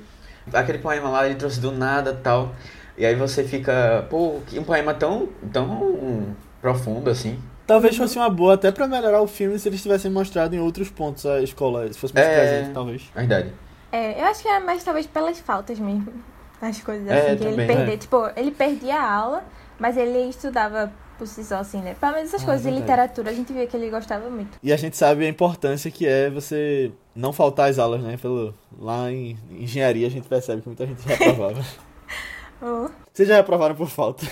aquele 0.53 0.79
poema 0.79 1.09
lá 1.09 1.25
ele 1.25 1.35
trouxe 1.35 1.59
do 1.59 1.71
nada 1.71 2.13
tal, 2.13 2.53
e 2.97 3.05
aí 3.05 3.15
você 3.15 3.43
fica, 3.43 4.05
pô, 4.09 4.39
um 4.53 4.63
poema 4.63 4.93
tão, 4.93 5.29
tão 5.51 6.35
profundo 6.61 7.09
assim. 7.09 7.37
Talvez 7.67 7.97
fosse 7.97 8.17
uma 8.17 8.29
boa 8.29 8.53
até 8.53 8.71
para 8.71 8.87
melhorar 8.87 9.21
o 9.21 9.27
filme 9.27 9.59
se 9.59 9.67
eles 9.67 9.81
tivessem 9.81 10.09
mostrado 10.09 10.55
em 10.55 10.59
outros 10.59 10.89
pontos 10.89 11.25
a 11.25 11.41
escola, 11.41 11.91
se 11.91 11.99
fosse 11.99 12.13
mais 12.13 12.25
é, 12.25 12.35
presente, 12.35 12.73
talvez. 12.73 13.03
Verdade. 13.13 13.53
É, 13.91 14.21
eu 14.21 14.25
acho 14.25 14.41
que 14.41 14.47
era 14.47 14.63
mais 14.63 14.83
talvez 14.83 15.05
pelas 15.05 15.37
faltas 15.39 15.77
mesmo. 15.77 16.13
As 16.61 16.81
coisas 16.81 17.07
é, 17.07 17.13
assim, 17.13 17.37
que 17.37 17.43
também, 17.43 17.65
ele 17.65 17.75
perder. 17.75 17.93
É. 17.93 17.97
Tipo, 17.97 18.29
ele 18.35 18.51
perdia 18.51 18.95
a 18.95 19.13
aula, 19.13 19.43
mas 19.79 19.97
ele 19.97 20.29
estudava 20.29 20.91
por 21.17 21.27
si 21.27 21.43
só, 21.43 21.57
assim, 21.57 21.81
né? 21.81 21.95
Pelo 21.99 22.13
menos 22.13 22.29
essas 22.29 22.43
ah, 22.43 22.45
coisas 22.45 22.63
de 22.63 22.79
literatura 22.79 23.31
a 23.31 23.33
gente 23.33 23.51
via 23.51 23.65
que 23.65 23.75
ele 23.75 23.89
gostava 23.89 24.29
muito. 24.29 24.57
E 24.61 24.71
a 24.71 24.77
gente 24.77 24.95
sabe 24.95 25.25
a 25.25 25.29
importância 25.29 25.89
que 25.89 26.05
é 26.05 26.29
você 26.29 26.91
não 27.15 27.33
faltar 27.33 27.69
às 27.69 27.79
aulas, 27.79 28.01
né? 28.01 28.17
Pelo, 28.17 28.53
lá 28.77 29.11
em 29.11 29.37
engenharia 29.49 30.07
a 30.07 30.09
gente 30.09 30.27
percebe 30.27 30.61
que 30.61 30.67
muita 30.67 30.85
gente 30.85 31.01
já 31.01 31.15
reprovava. 31.15 31.61
oh. 32.61 32.89
Vocês 33.11 33.27
já 33.27 33.37
reprovaram 33.37 33.75
por 33.75 33.89
falta? 33.89 34.25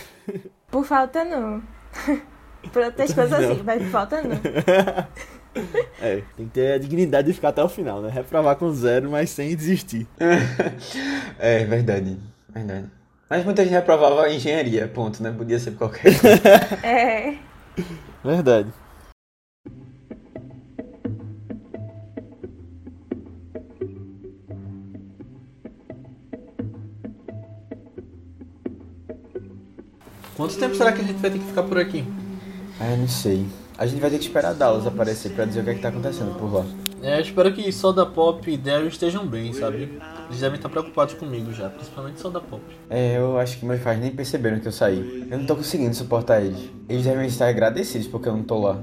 Por 0.70 0.86
falta 0.86 1.24
não. 1.24 1.62
por 2.72 2.84
outras 2.84 3.14
coisas 3.14 3.34
assim, 3.34 3.64
mas 3.64 3.82
por 3.82 3.92
falta 3.92 4.22
não. 4.22 4.36
É, 6.02 6.22
tem 6.36 6.46
que 6.48 6.52
ter 6.52 6.74
a 6.74 6.78
dignidade 6.78 7.28
de 7.28 7.34
ficar 7.34 7.50
até 7.50 7.64
o 7.64 7.70
final, 7.70 8.02
né? 8.02 8.10
Reprovar 8.10 8.58
com 8.58 8.72
zero, 8.74 9.10
mas 9.10 9.30
sem 9.30 9.56
desistir. 9.56 10.06
é 11.40 11.64
verdade, 11.64 12.20
verdade. 12.50 12.92
Mas 13.30 13.44
muita 13.44 13.64
gente 13.64 13.74
reprovava 13.74 14.30
engenharia, 14.32 14.88
ponto, 14.88 15.22
né? 15.24 15.34
Podia 15.36 15.60
ser 15.60 15.72
qualquer 15.72 16.04
coisa. 16.20 16.28
É. 16.86 17.38
Verdade. 18.24 18.72
Quanto 30.36 30.58
tempo 30.58 30.76
será 30.76 30.92
que 30.92 31.02
a 31.02 31.04
gente 31.04 31.18
vai 31.18 31.32
ter 31.32 31.40
que 31.40 31.46
ficar 31.46 31.64
por 31.64 31.78
aqui? 31.78 32.04
ah, 32.80 32.92
eu 32.92 32.98
não 32.98 33.08
sei. 33.08 33.46
A 33.78 33.86
gente 33.86 34.00
vai 34.02 34.10
ter 34.10 34.18
que 34.18 34.26
esperar 34.26 34.50
a 34.50 34.54
Dallas 34.54 34.86
aparecer 34.86 35.32
pra 35.32 35.46
dizer 35.46 35.62
o 35.62 35.64
que 35.64 35.70
é 35.70 35.76
que 35.76 35.82
tá 35.82 35.90
acontecendo 35.90 36.38
por 36.38 36.54
lá. 36.54 36.66
É, 37.06 37.18
eu 37.18 37.22
espero 37.22 37.54
que 37.54 37.72
Soda 37.72 38.04
Pop 38.04 38.50
e 38.50 38.58
Daryl 38.58 38.88
estejam 38.88 39.28
bem, 39.28 39.54
sabe? 39.54 40.02
Eles 40.28 40.40
devem 40.40 40.56
estar 40.56 40.70
preocupados 40.70 41.14
comigo 41.14 41.54
já, 41.54 41.70
principalmente 41.70 42.20
Soda 42.20 42.42
Pop. 42.42 42.64
É, 42.90 43.18
eu 43.20 43.38
acho 43.38 43.60
que 43.60 43.66
meus 43.66 43.80
pais 43.80 44.00
nem 44.00 44.10
perceberam 44.10 44.60
que 44.60 44.68
eu 44.68 44.72
saí. 44.72 45.28
Eu 45.30 45.38
não 45.38 45.46
tô 45.46 45.56
conseguindo 45.56 45.94
suportar 45.94 46.42
eles. 46.42 46.68
Eles 46.90 47.04
devem 47.04 47.28
estar 47.28 47.48
agradecidos 47.48 48.08
porque 48.08 48.28
eu 48.28 48.36
não 48.36 48.42
tô 48.42 48.60
lá. 48.60 48.82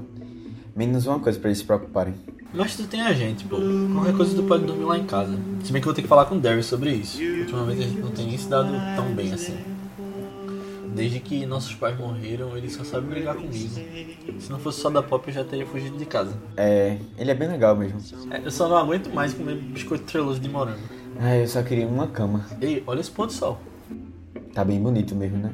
Menos 0.73 1.05
uma 1.05 1.19
coisa 1.19 1.37
pra 1.37 1.49
eles 1.49 1.57
se 1.57 1.65
preocuparem. 1.65 2.13
Mas 2.53 2.77
tu 2.77 2.87
tem 2.87 3.01
a 3.01 3.11
gente, 3.11 3.43
pô. 3.43 3.57
Qualquer 3.93 4.15
coisa 4.15 4.33
tu 4.33 4.43
pode 4.43 4.63
dormir 4.63 4.85
lá 4.85 4.97
em 4.97 5.05
casa. 5.05 5.37
Se 5.61 5.73
bem 5.73 5.81
que 5.81 5.87
eu 5.89 5.91
vou 5.91 5.93
ter 5.93 6.03
que 6.03 6.07
falar 6.07 6.23
com 6.23 6.35
o 6.35 6.39
Daryl 6.39 6.63
sobre 6.63 6.91
isso. 6.91 7.21
Ultimamente 7.21 7.81
a 7.81 7.87
gente 7.87 7.99
não 7.99 8.11
tem 8.11 8.25
nem 8.25 8.37
se 8.37 8.47
dado 8.47 8.71
tão 8.95 9.13
bem 9.13 9.33
assim. 9.33 9.57
Desde 10.93 11.19
que 11.19 11.45
nossos 11.45 11.73
pais 11.75 11.97
morreram, 11.97 12.55
ele 12.55 12.69
só 12.69 12.83
sabe 12.83 13.07
brigar 13.07 13.35
comigo. 13.35 13.69
Se 14.39 14.49
não 14.51 14.59
fosse 14.59 14.79
só 14.81 14.89
da 14.89 15.01
pop, 15.01 15.27
eu 15.27 15.33
já 15.33 15.43
teria 15.43 15.65
fugido 15.65 15.97
de 15.97 16.05
casa. 16.05 16.33
É, 16.55 16.97
ele 17.17 17.31
é 17.31 17.33
bem 17.33 17.47
legal 17.49 17.75
mesmo. 17.75 17.99
É, 18.31 18.45
Eu 18.45 18.51
só 18.51 18.67
não 18.69 18.77
aguento 18.77 19.09
mais 19.13 19.33
comer 19.33 19.55
biscoito 19.55 20.03
treloso 20.05 20.39
de 20.39 20.47
morango. 20.49 20.79
Ah, 21.19 21.35
eu 21.35 21.47
só 21.47 21.61
queria 21.63 21.87
uma 21.87 22.07
cama. 22.07 22.45
Ei, 22.61 22.83
olha 22.85 22.99
esse 22.99 23.11
pôr 23.11 23.27
do 23.27 23.33
sol. 23.33 23.59
Tá 24.53 24.63
bem 24.63 24.79
bonito 24.79 25.15
mesmo, 25.15 25.37
né? 25.37 25.51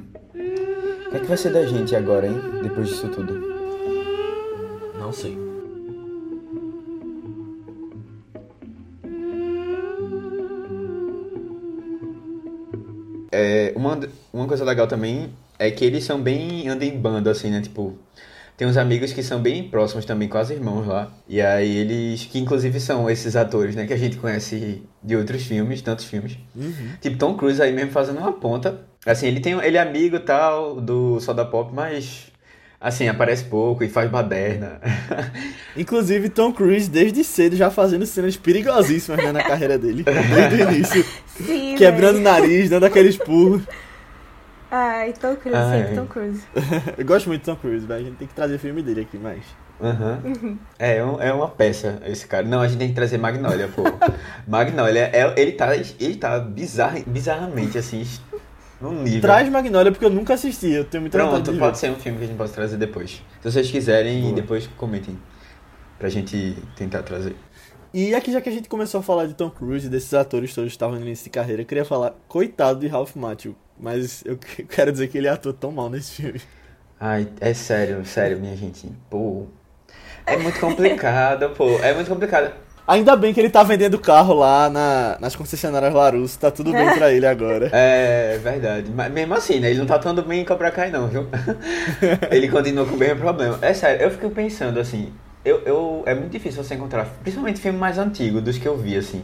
O 1.08 1.10
que 1.12 1.18
é 1.18 1.20
que 1.20 1.26
vai 1.26 1.38
ser 1.38 1.52
da 1.52 1.66
gente 1.66 1.96
agora, 1.96 2.28
hein? 2.28 2.36
Depois 2.62 2.90
disso 2.90 3.08
tudo. 3.10 3.34
Não 5.00 5.12
sei. 5.12 5.49
É, 13.70 13.74
uma, 13.78 14.00
uma 14.34 14.48
coisa 14.48 14.64
legal 14.64 14.88
também 14.88 15.30
é 15.58 15.70
que 15.72 15.84
eles 15.84 16.04
são 16.04 16.22
bem 16.22 16.68
andam 16.68 16.88
em 16.88 16.98
bando, 16.98 17.30
assim, 17.30 17.50
né? 17.50 17.62
Tipo, 17.62 17.98
tem 18.58 18.68
uns 18.68 18.78
amigos 18.78 19.14
que 19.14 19.24
são 19.24 19.42
bem 19.42 19.64
próximos 19.70 20.06
também, 20.06 20.28
quase 20.28 20.54
irmãos 20.54 20.86
lá. 20.86 21.12
E 21.28 21.42
aí 21.42 21.78
eles, 21.78 22.26
que 22.26 22.40
inclusive 22.40 22.80
são 22.80 23.10
esses 23.10 23.36
atores, 23.36 23.76
né? 23.76 23.86
Que 23.88 23.94
a 23.94 23.98
gente 23.98 24.18
conhece 24.18 24.84
de 25.04 25.16
outros 25.16 25.44
filmes, 25.44 25.82
tantos 25.82 26.06
filmes. 26.06 26.38
Tipo, 27.02 27.18
Tom 27.18 27.36
Cruise 27.36 27.62
aí 27.62 27.72
mesmo 27.74 27.92
fazendo 27.92 28.20
uma 28.20 28.34
ponta. 28.34 28.82
Assim, 29.06 29.28
ele 29.28 29.40
tem 29.40 29.54
ele 29.54 29.78
é 29.78 29.82
amigo 29.82 30.18
e 30.18 30.20
tal 30.20 30.80
do 30.82 31.20
Soda 31.22 31.46
Pop, 31.46 31.74
mas 31.74 32.32
assim, 32.80 33.08
aparece 33.08 33.44
pouco 33.46 33.84
e 33.84 33.90
faz 33.90 34.10
baderna. 34.10 34.80
Inclusive, 35.76 36.30
Tom 36.30 36.52
Cruise, 36.52 36.90
desde 36.90 37.24
cedo, 37.24 37.56
já 37.56 37.70
fazendo 37.70 38.06
cenas 38.06 38.36
perigosíssimas 38.38 39.24
né, 39.24 39.32
na 39.32 39.44
carreira 39.44 39.78
dele. 39.78 40.04
Desde 40.04 40.64
o 40.64 40.72
início. 40.72 41.06
Sim, 41.38 41.76
Quebrando 41.78 42.18
o 42.18 42.22
nariz, 42.22 42.70
dando 42.70 42.86
aquele 42.86 43.10
espurro. 43.10 43.62
Ai, 44.72 45.14
Tom 45.14 45.36
Cruise, 45.36 45.58
Ai. 45.58 45.80
sempre 45.80 45.96
Tom 45.96 46.06
Cruise. 46.06 46.42
Eu 46.98 47.06
gosto 47.06 47.28
muito 47.28 47.42
de 47.42 47.46
Tom 47.46 47.56
Cruise, 47.56 47.86
velho. 47.86 48.02
A 48.02 48.04
gente 48.04 48.18
tem 48.18 48.28
que 48.28 48.36
trazer 48.36 48.58
filme 48.60 48.84
dele 48.84 49.02
aqui 49.02 49.18
mais. 49.18 49.42
Aham. 49.82 50.20
É, 50.78 50.98
é 50.98 51.06
um- 51.06 51.22
é 51.22 51.34
uma 51.34 51.48
peça 51.48 52.02
esse 52.06 52.28
cara. 52.28 52.46
Não, 52.46 52.62
a 52.62 52.68
gente 52.68 52.78
tem 52.80 52.90
que 52.90 52.94
trazer 52.94 53.18
Magnolia, 53.18 53.68
pô. 53.70 53.84
Magnolia, 54.48 55.10
é, 55.14 55.34
ele 55.42 55.54
tá, 55.54 55.76
ele 55.76 56.16
tá 56.18 56.38
bizarra, 56.40 57.00
bizarramente 57.08 57.78
assim, 57.78 58.06
num 58.82 59.04
nível. 59.04 59.22
Traz 59.22 59.50
Magnolia 59.50 59.92
porque 59.92 60.06
eu 60.06 60.10
nunca 60.10 60.34
assisti. 60.36 60.70
Eu 60.72 60.86
tenho 60.86 61.02
muita 61.02 61.18
vontade 61.18 61.34
Pronto, 61.44 61.46
de 61.52 61.60
ver. 61.60 61.66
pode 61.66 61.78
ser 61.78 61.92
um 61.92 61.96
filme 61.96 62.18
que 62.18 62.24
a 62.24 62.28
gente 62.28 62.38
pode 62.38 62.52
trazer 62.52 62.78
depois. 62.78 63.12
Se 63.42 63.52
vocês 63.52 63.70
quiserem, 63.72 64.22
Boa. 64.22 64.34
depois 64.36 64.68
comentem. 64.78 65.18
Pra 65.98 66.08
gente 66.10 66.56
tentar 66.78 67.04
trazer. 67.04 67.36
E 67.94 68.14
aqui, 68.16 68.32
já 68.32 68.40
que 68.40 68.48
a 68.48 68.52
gente 68.52 68.70
começou 68.70 69.00
a 69.00 69.04
falar 69.04 69.26
de 69.26 69.34
Tom 69.34 69.50
Cruise 69.50 69.88
e 69.88 69.90
desses 69.90 70.14
atores 70.14 70.54
todos 70.54 70.70
que 70.70 70.76
estavam 70.76 70.96
no 70.96 71.02
início 71.02 71.24
de 71.26 71.30
carreira, 71.32 71.62
eu 71.64 71.66
queria 71.66 71.84
falar, 71.84 72.14
coitado 72.28 72.80
de 72.80 72.88
Ralph 72.88 73.16
Macchio. 73.16 73.56
Mas 73.78 74.24
eu 74.26 74.38
que- 74.40 74.64
quero 74.64 74.92
dizer 74.92 75.08
que 75.10 75.18
ele 75.18 75.28
atua 75.28 75.52
tão 75.54 75.72
mal 75.72 75.90
nesse 75.90 76.22
filme. 76.22 76.40
Ai, 77.00 77.28
é 77.42 77.54
sério, 77.54 78.06
sério, 78.06 78.40
minha 78.40 78.56
gente. 78.56 78.90
Pô. 79.10 79.48
É 80.26 80.38
muito 80.38 80.60
complicado, 80.60 81.50
pô. 81.52 81.70
É 81.80 81.94
muito 81.94 82.08
complicado. 82.10 82.54
Ainda 82.90 83.16
bem 83.16 83.32
que 83.32 83.40
ele 83.40 83.52
tá 83.52 83.62
vendendo 83.62 84.00
carro 84.00 84.34
lá 84.34 84.68
na- 84.68 85.16
nas 85.20 85.36
concessionárias 85.36 85.94
Larus, 85.94 86.36
tá 86.36 86.50
tudo 86.50 86.72
bem 86.74 86.92
pra 86.98 87.12
ele 87.14 87.28
agora. 87.28 87.70
É 87.72 88.40
verdade. 88.42 88.90
Mas 88.92 89.12
mesmo 89.14 89.36
assim, 89.36 89.60
né? 89.60 89.70
Ele 89.70 89.78
não 89.78 89.86
tá 89.86 89.94
atuando 89.94 90.24
bem 90.24 90.42
em 90.42 90.46
Cobra 90.46 90.72
Kai, 90.72 90.90
não, 90.90 91.08
viu? 91.08 91.28
ele 92.32 92.50
continua 92.50 92.88
com 92.88 92.96
o 92.96 92.98
mesmo 92.98 93.18
problema. 93.20 93.60
É 93.62 93.76
sério, 93.76 94.02
eu 94.02 94.10
fico 94.10 94.32
pensando 94.32 94.80
assim. 94.80 95.14
Eu, 95.46 95.62
eu, 95.68 96.04
é 96.08 96.16
muito 96.16 96.32
difícil 96.32 96.64
você 96.64 96.74
encontrar, 96.74 97.06
principalmente 97.22 97.62
filme 97.62 97.78
mais 97.78 98.00
antigo 98.00 98.42
dos 98.42 98.58
que 98.58 98.68
eu 98.68 98.76
vi, 98.76 98.98
assim. 98.98 99.24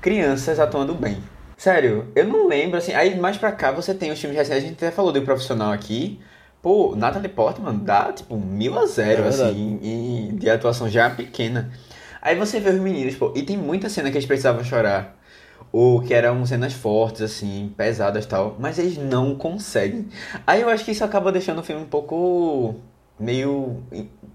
Crianças 0.00 0.60
atuando 0.60 0.94
bem. 0.94 1.18
Sério, 1.56 2.06
eu 2.14 2.28
não 2.28 2.46
lembro, 2.46 2.78
assim. 2.78 2.92
Aí 2.94 3.18
mais 3.18 3.36
pra 3.36 3.50
cá 3.50 3.72
você 3.72 3.92
tem 3.92 4.12
os 4.12 4.20
filmes 4.20 4.38
recentes, 4.38 4.62
a 4.64 4.66
gente 4.66 4.74
até 4.84 4.92
falou 4.92 5.10
do 5.12 5.20
profissional 5.22 5.72
aqui. 5.72 6.20
Pô, 6.62 6.94
Natalie 6.94 7.28
Portman 7.28 7.74
dá, 7.74 8.12
tipo, 8.12 8.36
mil 8.36 8.78
a 8.78 8.86
zero, 8.86 9.24
É 9.24 9.28
assim, 9.28 9.78
em- 9.82 10.36
de 10.36 10.48
atuação 10.48 10.88
já 10.88 11.10
pequena. 11.10 11.70
Aí 12.22 12.36
você 12.36 12.60
vê 12.60 12.70
os 12.70 12.80
meninos, 12.80 13.14
pô, 13.16 13.32
e 13.34 13.42
tem 13.42 13.56
muita 13.56 13.88
cena 13.88 14.10
que 14.10 14.16
eles 14.16 14.26
precisavam 14.26 14.62
chorar. 14.62 15.16
Ou 15.72 16.02
que 16.02 16.12
eram 16.12 16.44
cenas 16.44 16.72
fortes, 16.72 17.22
assim, 17.22 17.72
pesadas 17.76 18.26
tal. 18.26 18.56
Mas 18.58 18.78
eles 18.78 18.98
não 18.98 19.34
conseguem. 19.36 20.08
Aí 20.46 20.62
eu 20.62 20.68
acho 20.68 20.84
que 20.84 20.90
isso 20.90 21.04
acaba 21.04 21.30
deixando 21.30 21.60
o 21.60 21.62
filme 21.62 21.82
um 21.82 21.86
pouco. 21.86 22.76
meio. 23.18 23.82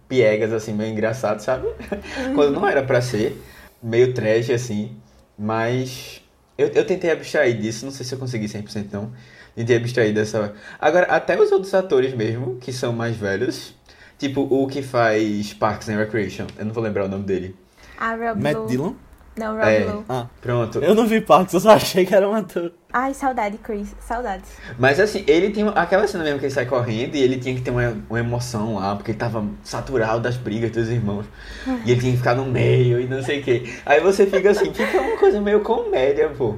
piegas, 0.08 0.54
assim, 0.54 0.74
meio 0.74 0.92
engraçado, 0.92 1.42
sabe? 1.42 1.68
Quando 2.36 2.54
não 2.54 2.68
era 2.68 2.84
pra 2.84 3.02
ser. 3.02 3.42
Meio 3.84 4.14
trash, 4.14 4.50
assim. 4.50 4.96
Mas. 5.38 6.22
Eu, 6.58 6.70
eu 6.70 6.86
tentei 6.86 7.12
abstrair 7.12 7.60
disso, 7.60 7.86
não 7.86 7.92
sei 7.92 8.06
se 8.06 8.16
eu 8.16 8.20
consegui 8.20 8.46
100% 8.48 8.88
não. 8.94 9.12
Tentei 9.56 9.78
abstrair 9.78 10.14
dessa. 10.14 10.54
Agora, 10.80 11.08
até 11.08 11.40
os 11.40 11.52
outros 11.52 11.74
atores 11.74 12.14
mesmo, 12.14 12.56
que 12.58 12.72
são 12.72 12.94
mais 12.94 13.16
velhos. 13.18 13.76
Tipo, 14.18 14.42
o 14.42 14.68
que 14.68 14.82
faz 14.82 15.54
Parks 15.54 15.90
and 15.90 15.98
Recreation. 15.98 16.48
Eu 16.58 16.66
não 16.66 16.74
vou 16.74 16.84
lembrar 16.84 17.06
o 17.06 17.10
nome 17.10 17.26
dele. 17.26 17.56
Ah, 18.00 18.16
Rob 18.16 18.42
Matt 18.42 18.56
Lowe. 18.56 18.68
Dillon? 18.68 18.94
Não, 19.38 19.56
Rob 19.58 19.68
É. 19.68 19.80
Lowe. 19.86 20.04
Ah, 20.08 20.28
Pronto. 20.42 20.80
eu 20.80 20.96
não 20.96 21.06
vi 21.08 21.20
Parks, 21.20 21.54
eu 21.54 21.60
só 21.60 21.72
achei 21.72 22.06
que 22.06 22.16
era 22.16 22.28
um 22.30 22.34
ator. 22.34 22.72
Ai, 22.94 23.14
saudade, 23.14 23.58
Chris. 23.58 23.94
Saudades. 24.00 24.50
Mas 24.80 24.98
assim, 25.00 25.26
ele 25.28 25.50
tem 25.50 25.68
aquela 25.76 26.08
cena 26.08 26.24
mesmo 26.24 26.40
que 26.40 26.46
ele 26.46 26.54
sai 26.54 26.66
correndo 26.66 27.16
e 27.16 27.22
ele 27.22 27.38
tinha 27.38 27.54
que 27.54 27.60
ter 27.62 27.72
uma, 27.72 27.98
uma 28.10 28.20
emoção 28.20 28.76
lá, 28.76 28.96
porque 28.96 29.12
ele 29.12 29.18
tava 29.18 29.46
saturado 29.64 30.22
das 30.22 30.38
brigas 30.38 30.72
dos 30.72 30.90
irmãos. 30.90 31.26
E 31.86 31.92
ele 31.92 32.00
tinha 32.00 32.12
que 32.14 32.18
ficar 32.20 32.36
no 32.36 32.46
meio 32.46 33.00
e 33.02 33.06
não 33.08 33.22
sei 33.22 33.42
o 33.42 33.44
que. 33.44 33.78
Aí 33.86 34.00
você 34.00 34.26
fica 34.26 34.52
assim, 34.52 34.74
fica 34.74 35.02
uma 35.02 35.18
coisa 35.18 35.42
meio 35.42 35.60
comédia, 35.60 36.30
pô. 36.30 36.56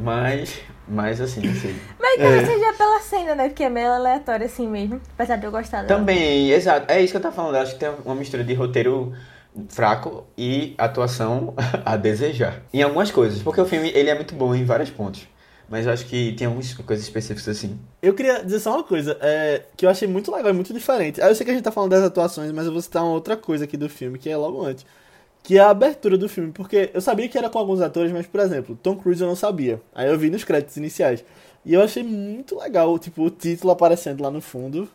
Mas, 0.00 0.58
mas 0.88 1.20
assim, 1.20 1.40
não 1.46 1.54
sei. 1.54 1.76
Mas 2.00 2.14
então 2.14 2.28
É. 2.32 2.44
seja 2.44 2.72
pela 2.72 3.00
cena, 3.00 3.34
né? 3.36 3.48
Porque 3.48 3.62
é 3.62 3.68
meio 3.70 3.92
aleatório 3.92 4.46
assim 4.46 4.66
mesmo. 4.68 5.00
Apesar 5.14 5.36
de 5.36 5.44
eu 5.46 5.50
gostar 5.52 5.82
dela. 5.84 6.00
Também, 6.00 6.50
exato. 6.50 6.90
É 6.90 7.00
isso 7.00 7.12
que 7.12 7.16
eu 7.18 7.20
tava 7.22 7.34
falando. 7.36 7.54
Eu 7.54 7.60
acho 7.62 7.74
que 7.74 7.78
tem 7.80 7.90
uma 8.04 8.14
mistura 8.16 8.42
de 8.42 8.54
roteiro 8.54 9.12
fraco 9.68 10.26
e 10.36 10.74
atuação 10.78 11.54
a 11.84 11.96
desejar. 11.96 12.62
Em 12.72 12.82
algumas 12.82 13.10
coisas, 13.10 13.42
porque 13.42 13.60
o 13.60 13.66
filme 13.66 13.90
ele 13.90 14.10
é 14.10 14.14
muito 14.14 14.34
bom 14.34 14.54
em 14.54 14.64
vários 14.64 14.90
pontos. 14.90 15.26
Mas 15.68 15.86
eu 15.86 15.92
acho 15.92 16.04
que 16.06 16.32
tem 16.32 16.48
algumas 16.48 16.74
coisas 16.74 17.04
específicas 17.04 17.48
assim. 17.48 17.78
Eu 18.02 18.12
queria 18.12 18.42
dizer 18.42 18.58
só 18.58 18.74
uma 18.74 18.82
coisa, 18.82 19.16
é, 19.20 19.62
que 19.76 19.86
eu 19.86 19.90
achei 19.90 20.08
muito 20.08 20.34
legal 20.34 20.52
muito 20.52 20.74
diferente. 20.74 21.20
Eu 21.20 21.32
sei 21.32 21.44
que 21.44 21.52
a 21.52 21.54
gente 21.54 21.62
tá 21.62 21.70
falando 21.70 21.92
das 21.92 22.02
atuações, 22.02 22.50
mas 22.50 22.66
eu 22.66 22.72
vou 22.72 22.82
citar 22.82 23.04
uma 23.04 23.12
outra 23.12 23.36
coisa 23.36 23.64
aqui 23.64 23.76
do 23.76 23.88
filme, 23.88 24.18
que 24.18 24.28
é 24.28 24.36
logo 24.36 24.64
antes. 24.64 24.84
Que 25.44 25.58
é 25.58 25.60
a 25.60 25.70
abertura 25.70 26.18
do 26.18 26.28
filme, 26.28 26.50
porque 26.50 26.90
eu 26.92 27.00
sabia 27.00 27.28
que 27.28 27.38
era 27.38 27.48
com 27.48 27.58
alguns 27.58 27.80
atores, 27.80 28.10
mas, 28.10 28.26
por 28.26 28.40
exemplo, 28.40 28.76
Tom 28.82 28.96
Cruise 28.96 29.22
eu 29.22 29.28
não 29.28 29.36
sabia. 29.36 29.80
Aí 29.94 30.08
eu 30.08 30.18
vi 30.18 30.28
nos 30.28 30.42
créditos 30.42 30.76
iniciais. 30.76 31.24
E 31.64 31.72
eu 31.72 31.82
achei 31.82 32.02
muito 32.02 32.58
legal, 32.58 32.98
tipo, 32.98 33.22
o 33.22 33.30
título 33.30 33.72
aparecendo 33.72 34.22
lá 34.22 34.30
no 34.30 34.40
fundo, 34.40 34.88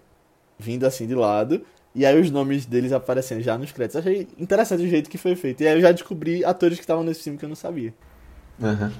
vindo 0.60 0.86
assim 0.86 1.08
de 1.08 1.16
lado, 1.16 1.62
e 1.96 2.06
aí 2.06 2.20
os 2.20 2.30
nomes 2.30 2.66
deles 2.66 2.92
aparecendo 2.92 3.42
já 3.42 3.58
nos 3.58 3.72
créditos. 3.72 3.96
Achei 4.06 4.28
interessante 4.38 4.84
o 4.84 4.88
jeito 4.88 5.10
que 5.10 5.18
foi 5.18 5.36
feito. 5.36 5.64
E 5.64 5.68
aí 5.68 5.74
eu 5.76 5.82
já 5.82 5.92
descobri 5.92 6.44
atores 6.44 6.78
que 6.78 6.84
estavam 6.84 7.04
nesse 7.04 7.24
filme 7.24 7.40
que 7.40 7.46
eu 7.46 7.50
não 7.50 7.56
sabia. 7.56 7.94
Aham. 8.62 8.92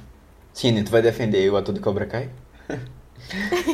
Sim, 0.54 0.82
tu 0.84 0.92
vai 0.92 1.02
defender 1.02 1.52
o 1.52 1.58
ator 1.58 1.74
de 1.74 1.82
Cobra 1.82 2.06
Kai? 2.06 2.30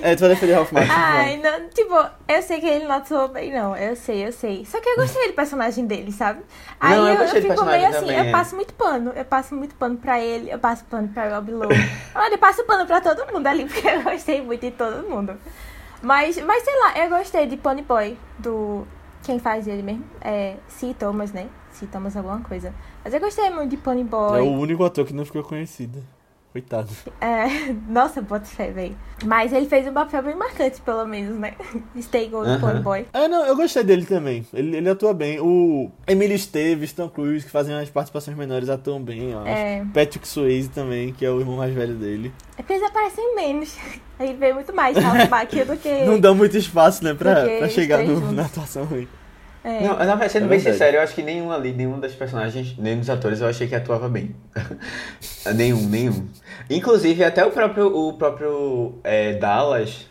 É, 0.02 0.16
tu 0.16 0.22
vai 0.22 0.30
defender 0.30 0.54
Ralph 0.54 0.72
Macchio? 0.72 0.94
Ai, 0.96 1.38
não, 1.38 1.68
tipo, 1.70 1.94
eu 2.28 2.42
sei 2.42 2.60
que 2.60 2.66
ele 2.68 2.86
não 2.86 2.96
atuou 2.96 3.28
bem, 3.28 3.52
não. 3.52 3.76
Eu 3.76 3.96
sei, 3.96 4.26
eu 4.26 4.32
sei. 4.32 4.66
Só 4.66 4.80
que 4.80 4.88
eu 4.88 4.96
gostei 4.96 5.28
do 5.28 5.34
personagem 5.34 5.86
dele, 5.86 6.12
sabe? 6.12 6.42
Aí 6.80 6.96
Não, 6.98 7.08
eu 7.08 7.16
eu, 7.16 7.22
eu 7.22 7.28
do 7.28 7.42
fico 7.42 7.66
meio 7.66 7.88
assim, 7.88 8.00
também, 8.00 8.18
eu 8.18 8.24
é. 8.26 8.32
passo 8.32 8.56
muito 8.56 8.74
pano. 8.76 9.12
Eu 9.16 9.26
passo 9.26 9.56
muito 9.56 9.76
pano 9.76 9.98
pra 9.98 10.20
ele, 10.22 10.52
eu 10.52 10.60
passo 10.60 10.86
pano 10.86 11.08
pra 11.10 11.36
Rob 11.36 11.52
Lowe. 11.52 11.76
Olha, 12.16 12.34
eu 12.34 12.38
passo 12.38 12.64
pano 12.66 12.86
pra 12.86 13.02
todo 13.02 13.32
mundo 13.34 13.46
ali, 13.48 13.66
porque 13.70 13.88
eu 13.88 14.04
gostei 14.04 14.42
muito 14.42 14.62
de 14.62 14.72
todo 14.72 15.08
mundo. 15.10 15.38
Mas, 16.02 16.38
mas 16.38 16.64
sei 16.64 16.80
lá, 16.80 16.98
eu 17.00 17.10
gostei 17.10 17.46
de 17.46 17.58
Pony 17.58 17.82
Boy, 17.82 18.18
do. 18.40 18.88
Quem 19.24 19.40
faz 19.40 19.68
ele 19.68 19.84
mesmo? 19.84 20.04
É. 20.20 20.56
C. 20.68 20.94
Thomas, 20.98 21.32
né? 21.32 21.48
C. 21.72 21.86
Thomas 21.88 22.16
alguma 22.18 22.40
coisa. 22.42 22.74
Mas 23.04 23.14
eu 23.14 23.20
gostei 23.20 23.50
muito 23.50 23.70
de 23.70 23.78
Pony 23.78 24.04
Boy. 24.04 24.40
É 24.40 24.42
o 24.42 24.52
único 24.52 24.84
ator 24.84 25.06
que 25.06 25.14
não 25.14 25.26
ficou 25.26 25.44
conhecido. 25.44 26.04
Coitado. 26.52 26.90
É, 27.22 27.72
nossa, 27.88 28.22
bota 28.22 28.46
fé, 28.46 28.72
velho. 28.72 28.98
Mas 29.26 29.54
ele 29.54 29.68
fez 29.68 29.88
um 29.88 29.94
papel 29.94 30.22
bem 30.22 30.36
marcante, 30.36 30.82
pelo 30.82 31.06
menos, 31.06 31.40
né? 31.40 31.54
Stay 32.02 32.28
Gold 32.28 32.50
Aham. 32.50 32.60
Playboy. 32.60 33.06
É, 33.14 33.28
não, 33.28 33.46
eu 33.46 33.56
gostei 33.56 33.84
dele 33.84 34.06
também. 34.06 34.46
Ele, 34.54 34.76
ele 34.76 34.90
atua 34.90 35.14
bem. 35.14 35.40
O 35.40 35.90
Emílio 36.06 36.36
Esteves, 36.36 36.92
Tom 36.92 37.08
Cruise, 37.08 37.46
que 37.46 37.52
fazem 37.52 37.74
as 37.76 37.90
participações 37.90 38.36
menores, 38.36 38.68
atuam 38.70 39.02
bem, 39.02 39.32
eu 39.32 39.40
acho. 39.40 39.48
É. 39.50 39.86
Patrick 39.94 40.28
Swayze 40.28 40.70
também, 40.70 41.14
que 41.14 41.26
é 41.26 41.30
o 41.32 41.40
irmão 41.40 41.56
mais 41.56 41.74
velho 41.74 41.94
dele. 41.96 42.34
É 42.58 42.62
porque 42.62 42.74
eles 42.74 42.86
aparecem 42.86 43.36
menos. 43.36 43.78
A 44.20 44.26
gente 44.26 44.38
vê 44.38 44.54
muito 44.54 44.76
mais 44.76 44.96
Macchio 45.30 45.66
do 45.66 45.76
que. 45.78 46.06
Não 46.06 46.20
dá 46.20 46.32
muito 46.32 46.56
espaço, 46.56 47.04
né, 47.04 47.12
pra, 47.16 47.34
pra 47.58 47.68
chegar 47.68 48.04
no- 48.04 48.32
na 48.32 48.46
atuação 48.46 48.84
ruim. 48.84 49.08
É. 49.64 49.82
Não, 49.84 49.98
na 49.98 50.30
sendo 50.30 50.46
É 50.46 50.50
bem 50.50 50.60
sincero, 50.60 50.98
eu 50.98 51.02
acho 51.02 51.14
que 51.14 51.22
nenhum 51.22 51.52
ali, 51.52 51.72
nenhum 51.72 52.00
dos 52.00 52.14
personagens, 52.14 52.76
nenhum 52.78 53.00
dos 53.00 53.10
atores, 53.10 53.42
eu 53.42 53.48
achei 53.48 53.68
que 53.68 53.76
atuava 53.76 54.10
bem. 54.10 54.36
nenhum, 55.54 55.88
nenhum. 55.88 56.28
Inclusive, 56.70 57.24
até 57.24 57.46
o 57.46 57.52
próprio, 57.52 57.96
o 57.96 58.14
próprio 58.14 58.96
é, 59.04 59.34
Dallas 59.34 60.08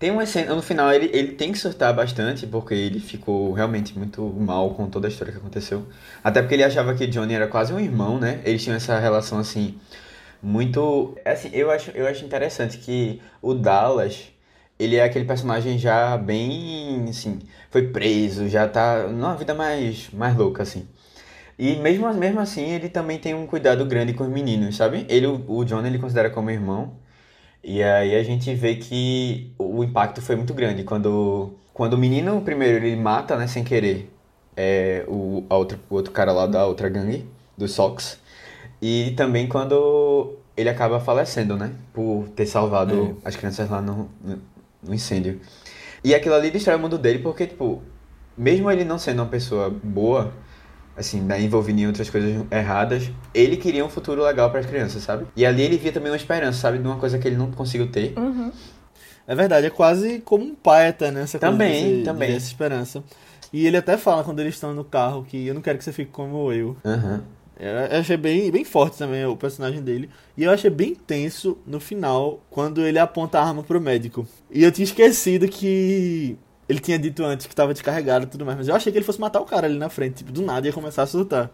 tem 0.00 0.10
uma 0.10 0.24
cena. 0.24 0.54
No 0.54 0.62
final, 0.62 0.90
ele, 0.92 1.10
ele 1.12 1.32
tem 1.32 1.52
que 1.52 1.58
surtar 1.58 1.92
bastante, 1.94 2.46
porque 2.46 2.72
ele 2.72 3.00
ficou 3.00 3.52
realmente 3.52 3.96
muito 3.96 4.22
mal 4.22 4.70
com 4.70 4.88
toda 4.88 5.06
a 5.06 5.10
história 5.10 5.30
que 5.30 5.38
aconteceu. 5.38 5.86
Até 6.24 6.40
porque 6.40 6.54
ele 6.54 6.64
achava 6.64 6.94
que 6.94 7.06
Johnny 7.06 7.34
era 7.34 7.46
quase 7.46 7.74
um 7.74 7.78
irmão, 7.78 8.18
né? 8.18 8.40
Eles 8.44 8.64
tinham 8.64 8.76
essa 8.76 8.98
relação 8.98 9.38
assim. 9.38 9.78
Muito. 10.42 11.18
Assim, 11.22 11.50
eu 11.52 11.70
acho, 11.70 11.90
eu 11.90 12.06
acho 12.06 12.24
interessante 12.24 12.78
que 12.78 13.20
o 13.42 13.52
Dallas, 13.52 14.32
ele 14.80 14.96
é 14.96 15.04
aquele 15.04 15.26
personagem 15.26 15.78
já 15.78 16.16
bem. 16.16 17.04
Assim, 17.08 17.38
foi 17.70 17.88
preso, 17.88 18.48
já 18.48 18.66
tá 18.66 19.06
numa 19.08 19.36
vida 19.36 19.54
mais, 19.54 20.10
mais 20.12 20.36
louca, 20.36 20.62
assim. 20.62 20.88
E 21.58 21.76
mesmo, 21.76 22.12
mesmo 22.14 22.40
assim, 22.40 22.70
ele 22.70 22.88
também 22.88 23.18
tem 23.18 23.34
um 23.34 23.46
cuidado 23.46 23.84
grande 23.84 24.14
com 24.14 24.24
os 24.24 24.30
meninos, 24.30 24.76
sabe? 24.76 25.06
Ele, 25.08 25.26
o, 25.26 25.64
John, 25.64 25.84
ele 25.84 25.98
considera 25.98 26.30
como 26.30 26.50
irmão. 26.50 26.92
E 27.62 27.82
aí 27.82 28.16
a 28.16 28.22
gente 28.22 28.54
vê 28.54 28.76
que 28.76 29.52
o 29.58 29.84
impacto 29.84 30.22
foi 30.22 30.36
muito 30.36 30.54
grande. 30.54 30.84
Quando, 30.84 31.52
quando 31.74 31.94
o 31.94 31.98
menino, 31.98 32.40
primeiro, 32.42 32.84
ele 32.84 32.96
mata, 32.96 33.36
né, 33.36 33.46
sem 33.46 33.62
querer, 33.62 34.10
é, 34.56 35.04
o, 35.08 35.44
a 35.50 35.56
outra, 35.56 35.78
o 35.90 35.94
outro 35.96 36.12
cara 36.12 36.32
lá 36.32 36.46
da 36.46 36.66
outra 36.66 36.88
gangue, 36.88 37.26
do 37.56 37.68
Sox. 37.68 38.18
E 38.80 39.12
também 39.16 39.46
quando 39.46 40.38
ele 40.60 40.68
acaba 40.68 41.00
falecendo, 41.00 41.56
né? 41.56 41.72
Por 41.92 42.28
ter 42.36 42.46
salvado 42.46 43.16
as 43.24 43.36
crianças 43.36 43.70
lá 43.70 43.80
no, 43.80 44.10
no, 44.22 44.38
no 44.82 44.94
incêndio. 44.94 45.40
E 46.02 46.14
aquilo 46.14 46.34
ali 46.34 46.50
destrói 46.50 46.76
o 46.76 46.78
mundo 46.78 46.96
dele 46.98 47.18
porque, 47.18 47.46
tipo, 47.46 47.82
mesmo 48.36 48.70
ele 48.70 48.84
não 48.84 48.98
sendo 48.98 49.20
uma 49.22 49.28
pessoa 49.28 49.70
boa, 49.70 50.32
assim, 50.96 51.20
né, 51.20 51.40
envolvido 51.40 51.80
em 51.80 51.86
outras 51.86 52.08
coisas 52.10 52.44
erradas, 52.50 53.10
ele 53.34 53.56
queria 53.56 53.84
um 53.84 53.88
futuro 53.88 54.22
legal 54.22 54.50
para 54.50 54.60
as 54.60 54.66
crianças, 54.66 55.02
sabe? 55.02 55.26
E 55.36 55.44
ali 55.46 55.62
ele 55.62 55.76
via 55.76 55.92
também 55.92 56.10
uma 56.10 56.16
esperança, 56.16 56.58
sabe? 56.60 56.78
De 56.78 56.86
uma 56.86 56.96
coisa 56.96 57.18
que 57.18 57.26
ele 57.28 57.36
não 57.36 57.50
conseguiu 57.50 57.90
ter. 57.90 58.14
Uhum. 58.18 58.50
É 59.26 59.34
verdade, 59.34 59.66
é 59.66 59.70
quase 59.70 60.20
como 60.20 60.44
um 60.44 60.54
pai 60.54 60.88
até, 60.88 61.10
né? 61.10 61.22
Essa 61.22 61.38
coisa 61.38 61.52
Também, 61.52 61.84
de 61.84 61.96
você- 61.98 62.04
também. 62.04 62.30
de 62.30 62.36
essa 62.36 62.46
esperança. 62.46 63.04
E 63.52 63.66
ele 63.66 63.76
até 63.76 63.96
fala 63.96 64.24
quando 64.24 64.40
eles 64.40 64.54
estão 64.54 64.72
no 64.74 64.84
carro 64.84 65.24
que 65.24 65.46
eu 65.46 65.54
não 65.54 65.60
quero 65.60 65.76
que 65.78 65.84
você 65.84 65.92
fique 65.92 66.10
como 66.10 66.52
eu. 66.52 66.76
Aham. 66.84 67.22
Eu 67.60 68.00
achei 68.00 68.16
bem, 68.16 68.50
bem 68.50 68.64
forte 68.64 68.96
também 68.96 69.24
o 69.26 69.36
personagem 69.36 69.82
dele. 69.82 70.08
E 70.36 70.44
eu 70.44 70.50
achei 70.50 70.70
bem 70.70 70.94
tenso 70.94 71.58
no 71.66 71.78
final, 71.78 72.40
quando 72.48 72.80
ele 72.80 72.98
aponta 72.98 73.38
a 73.38 73.44
arma 73.44 73.62
pro 73.62 73.80
médico. 73.80 74.26
E 74.50 74.64
eu 74.64 74.72
tinha 74.72 74.84
esquecido 74.84 75.46
que 75.46 76.38
ele 76.66 76.80
tinha 76.80 76.98
dito 76.98 77.22
antes 77.22 77.46
que 77.46 77.54
tava 77.54 77.72
descarregado 77.74 78.24
e 78.24 78.28
tudo 78.28 78.46
mais. 78.46 78.56
Mas 78.56 78.68
eu 78.68 78.74
achei 78.74 78.90
que 78.90 78.96
ele 78.96 79.04
fosse 79.04 79.20
matar 79.20 79.40
o 79.40 79.44
cara 79.44 79.66
ali 79.66 79.76
na 79.76 79.90
frente. 79.90 80.14
Tipo, 80.14 80.32
do 80.32 80.40
nada 80.40 80.66
ia 80.66 80.72
começar 80.72 81.02
a 81.02 81.06
surtar. 81.06 81.50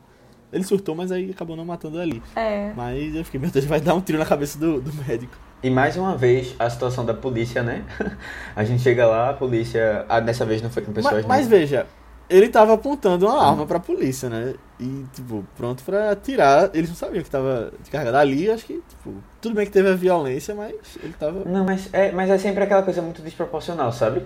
Ele 0.53 0.63
surtou, 0.63 0.95
mas 0.95 1.11
aí 1.11 1.31
acabou 1.31 1.57
não 1.57 1.65
matando 1.65 1.99
ali. 2.01 2.23
É. 2.37 2.73
Mas 2.77 3.15
eu 3.15 3.25
fiquei, 3.25 3.41
meu 3.41 3.51
Deus, 3.51 3.65
vai 3.65 3.81
dar 3.81 3.95
um 3.95 4.01
tiro 4.01 4.19
na 4.19 4.25
cabeça 4.25 4.59
do, 4.59 4.81
do 4.81 4.93
médico. 5.05 5.37
E 5.63 5.69
mais 5.71 5.97
uma 5.97 6.17
vez, 6.17 6.55
a 6.59 6.71
situação 6.71 7.05
da 7.05 7.13
polícia, 7.15 7.63
né? 7.63 7.85
A 8.55 8.63
gente 8.63 8.83
chega 8.83 9.07
lá, 9.07 9.31
a 9.31 9.33
polícia. 9.33 10.07
Ah, 10.09 10.21
dessa 10.21 10.45
vez 10.45 10.63
não 10.63 10.71
foi 10.71 10.83
com 10.83 10.93
pessoas, 10.93 11.15
Mas, 11.15 11.23
né? 11.25 11.29
mas 11.29 11.49
veja, 11.49 11.87
ele 12.29 12.49
tava 12.49 12.75
apontando 12.75 13.27
uma 13.27 13.47
arma 13.47 13.67
pra 13.67 13.79
polícia, 13.79 14.29
né? 14.29 14.55
E, 14.81 15.05
tipo, 15.15 15.45
pronto 15.57 15.83
pra 15.85 16.11
atirar. 16.11 16.71
Eles 16.75 16.89
não 16.89 16.97
sabiam 16.97 17.23
que 17.23 17.31
tava 17.31 17.73
descarregado. 17.81 18.17
Ali, 18.17 18.51
acho 18.51 18.65
que, 18.67 18.83
tipo, 18.89 19.15
tudo 19.41 19.55
bem 19.55 19.65
que 19.67 19.73
teve 19.73 19.89
a 19.89 19.95
violência, 19.95 20.55
mas 20.55 20.75
ele 21.03 21.15
tava. 21.19 21.43
Não, 21.45 21.65
mas 21.65 21.89
é, 21.93 22.13
mas 22.13 22.29
é 22.29 22.39
sempre 22.39 22.65
aquela 22.65 22.83
coisa 22.83 23.01
muito 23.01 23.23
desproporcional, 23.23 23.93
sabe? 23.93 24.23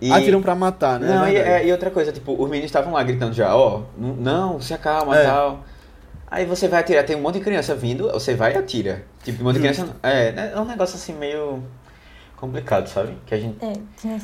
E... 0.00 0.10
Atiram 0.10 0.42
pra 0.42 0.54
matar, 0.54 0.98
né? 0.98 1.08
Não, 1.08 1.24
É 1.24 1.32
e, 1.32 1.36
é, 1.36 1.66
e 1.66 1.72
outra 1.72 1.90
coisa, 1.90 2.10
tipo, 2.10 2.32
os 2.32 2.48
meninos 2.48 2.66
estavam 2.66 2.92
lá 2.92 3.02
gritando 3.02 3.32
já, 3.32 3.54
ó, 3.54 3.82
não, 3.96 4.60
se 4.60 4.74
acalma 4.74 5.16
É. 5.16 5.24
tal. 5.24 5.64
Aí 6.28 6.46
você 6.46 6.66
vai 6.66 6.80
atirar, 6.80 7.04
tem 7.04 7.14
um 7.14 7.20
monte 7.20 7.34
de 7.34 7.44
criança 7.44 7.74
vindo, 7.74 8.10
você 8.10 8.34
vai 8.34 8.54
e 8.54 8.56
atira. 8.56 9.04
Tipo, 9.22 9.42
um 9.42 9.44
monte 9.44 9.56
de 9.56 9.60
criança. 9.60 9.94
É, 10.02 10.52
é 10.54 10.58
um 10.58 10.64
negócio 10.64 10.96
assim 10.96 11.12
meio 11.12 11.62
complicado, 12.36 12.88
sabe? 12.88 13.16
Que 13.26 13.34
a 13.34 13.38
gente. 13.38 13.58
É, 13.64 13.74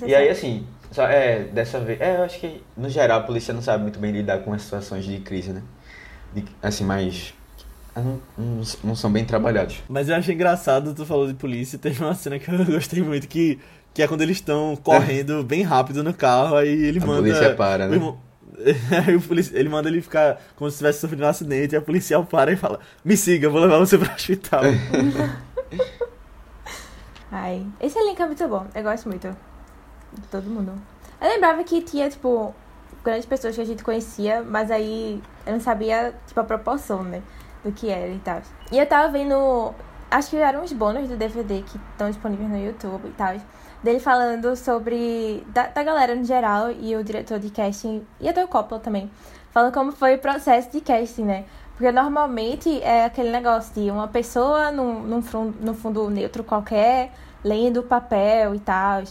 E 0.07 0.15
aí, 0.15 0.29
assim, 0.31 0.67
só, 0.91 1.07
é, 1.07 1.45
dessa 1.45 1.81
vez. 1.81 2.01
É, 2.01 2.17
eu 2.17 2.23
acho 2.25 2.39
que, 2.41 2.63
no 2.77 2.89
geral, 2.89 3.21
a 3.21 3.23
polícia 3.23 3.53
não 3.55 3.63
sabe 3.63 3.83
muito 3.83 3.99
bem 3.99 4.13
lidar 4.13 4.39
com 4.41 4.53
as 4.53 4.63
situações 4.63 5.05
de 5.05 5.19
crise, 5.21 5.53
né? 5.53 5.63
De- 6.35 6.45
assim, 6.63 6.85
mais. 6.85 7.35
ah, 7.95 8.01
Não, 8.01 8.21
não, 8.37 8.63
não 8.85 8.95
são 8.97 9.11
bem 9.13 9.25
trabalhados. 9.25 9.83
Mas 9.89 10.09
eu 10.09 10.17
achei 10.17 10.35
engraçado, 10.35 10.95
tu 10.95 11.05
falou 11.07 11.27
de 11.27 11.35
polícia, 11.35 11.79
teve 11.81 12.03
uma 12.03 12.15
cena 12.15 12.39
que 12.39 12.51
eu 12.51 12.65
gostei 12.65 13.03
muito, 13.03 13.29
que, 13.29 13.59
que 13.95 14.03
é 14.03 14.09
quando 14.09 14.23
eles 14.23 14.37
estão 14.39 14.77
correndo 14.77 15.43
bem 15.45 15.63
rápido 15.63 16.03
no 16.05 16.13
carro, 16.15 16.57
aí 16.57 16.69
ele 16.69 16.99
A 16.99 17.07
manda. 17.07 17.23
polícia 17.23 17.55
para, 17.55 17.87
o 17.87 17.89
né? 17.89 17.95
irmão- 17.97 18.19
o 18.59 19.57
ele 19.57 19.69
manda 19.69 19.89
ele 19.89 20.01
ficar 20.03 20.41
como 20.57 20.69
se 20.71 20.79
tivesse 20.79 21.01
sofrido 21.01 21.23
um 21.23 21.29
acidente, 21.29 21.75
e 21.75 21.79
a 21.79 21.81
policial 21.83 22.25
para 22.25 22.51
e 22.51 22.57
fala: 22.57 22.81
Me 23.05 23.17
siga, 23.17 23.47
eu 23.47 23.53
vou 23.53 23.61
levar 23.61 23.79
você 23.79 23.97
pro 23.97 24.13
hospital. 24.13 24.63
Ai, 27.31 27.65
esse 27.81 27.97
elenco 27.99 28.23
é 28.23 28.27
muito 28.27 28.49
bom. 28.49 28.67
Eu 28.75 28.83
gosto 28.83 29.09
muito 29.09 29.29
todo 30.31 30.49
mundo. 30.49 30.73
Eu 31.21 31.29
lembrava 31.29 31.63
que 31.65 31.83
tinha, 31.83 32.09
tipo, 32.09 32.55
grandes 33.05 33.27
pessoas 33.27 33.55
que 33.55 33.61
a 33.61 33.65
gente 33.65 33.83
conhecia, 33.83 34.43
mas 34.43 34.71
aí 34.71 35.23
eu 35.47 35.53
não 35.53 35.61
sabia, 35.61 36.15
tipo, 36.27 36.39
a 36.41 36.45
proporção, 36.45 37.03
né? 37.03 37.23
Do 37.65 37.73
que 37.73 37.89
era 37.91 38.13
e 38.13 38.19
tal. 38.19 38.41
E 38.71 38.79
eu 38.79 38.87
tava 38.87 39.11
vendo. 39.11 39.75
Acho 40.11 40.31
que 40.31 40.37
eram 40.37 40.63
uns 40.63 40.73
bônus 40.73 41.09
do 41.09 41.17
DVD 41.17 41.63
que 41.63 41.77
estão 41.93 42.09
disponíveis 42.09 42.49
no 42.49 42.59
YouTube 42.59 43.09
e 43.09 43.13
tal. 43.13 43.35
Dele 43.83 44.01
falando 44.01 44.55
sobre. 44.57 45.45
Da, 45.49 45.67
da 45.67 45.83
galera 45.83 46.15
no 46.15 46.25
geral 46.25 46.71
e 46.71 46.95
o 46.97 47.03
diretor 47.03 47.39
de 47.39 47.51
casting. 47.51 48.07
E 48.21 48.29
até 48.29 48.45
o 48.45 48.49
Coppola 48.49 48.81
também. 48.81 49.11
Falando 49.51 49.73
como 49.73 49.93
foi 49.93 50.15
o 50.15 50.19
processo 50.19 50.71
de 50.71 50.81
casting, 50.81 51.25
né? 51.25 51.45
Porque 51.79 51.93
normalmente 51.93 52.83
é 52.83 53.05
aquele 53.05 53.31
negócio 53.31 53.73
de 53.75 53.91
uma 53.91 54.09
pessoa 54.09 54.73
num, 54.73 55.01
num, 55.01 55.23
num 55.61 55.75
fundo 55.75 56.11
neutro 56.11 56.43
qualquer, 56.43 57.13
lendo 57.45 57.81
o 57.81 57.83
papel 57.85 58.55
e 58.55 58.59
tal. 58.59 59.05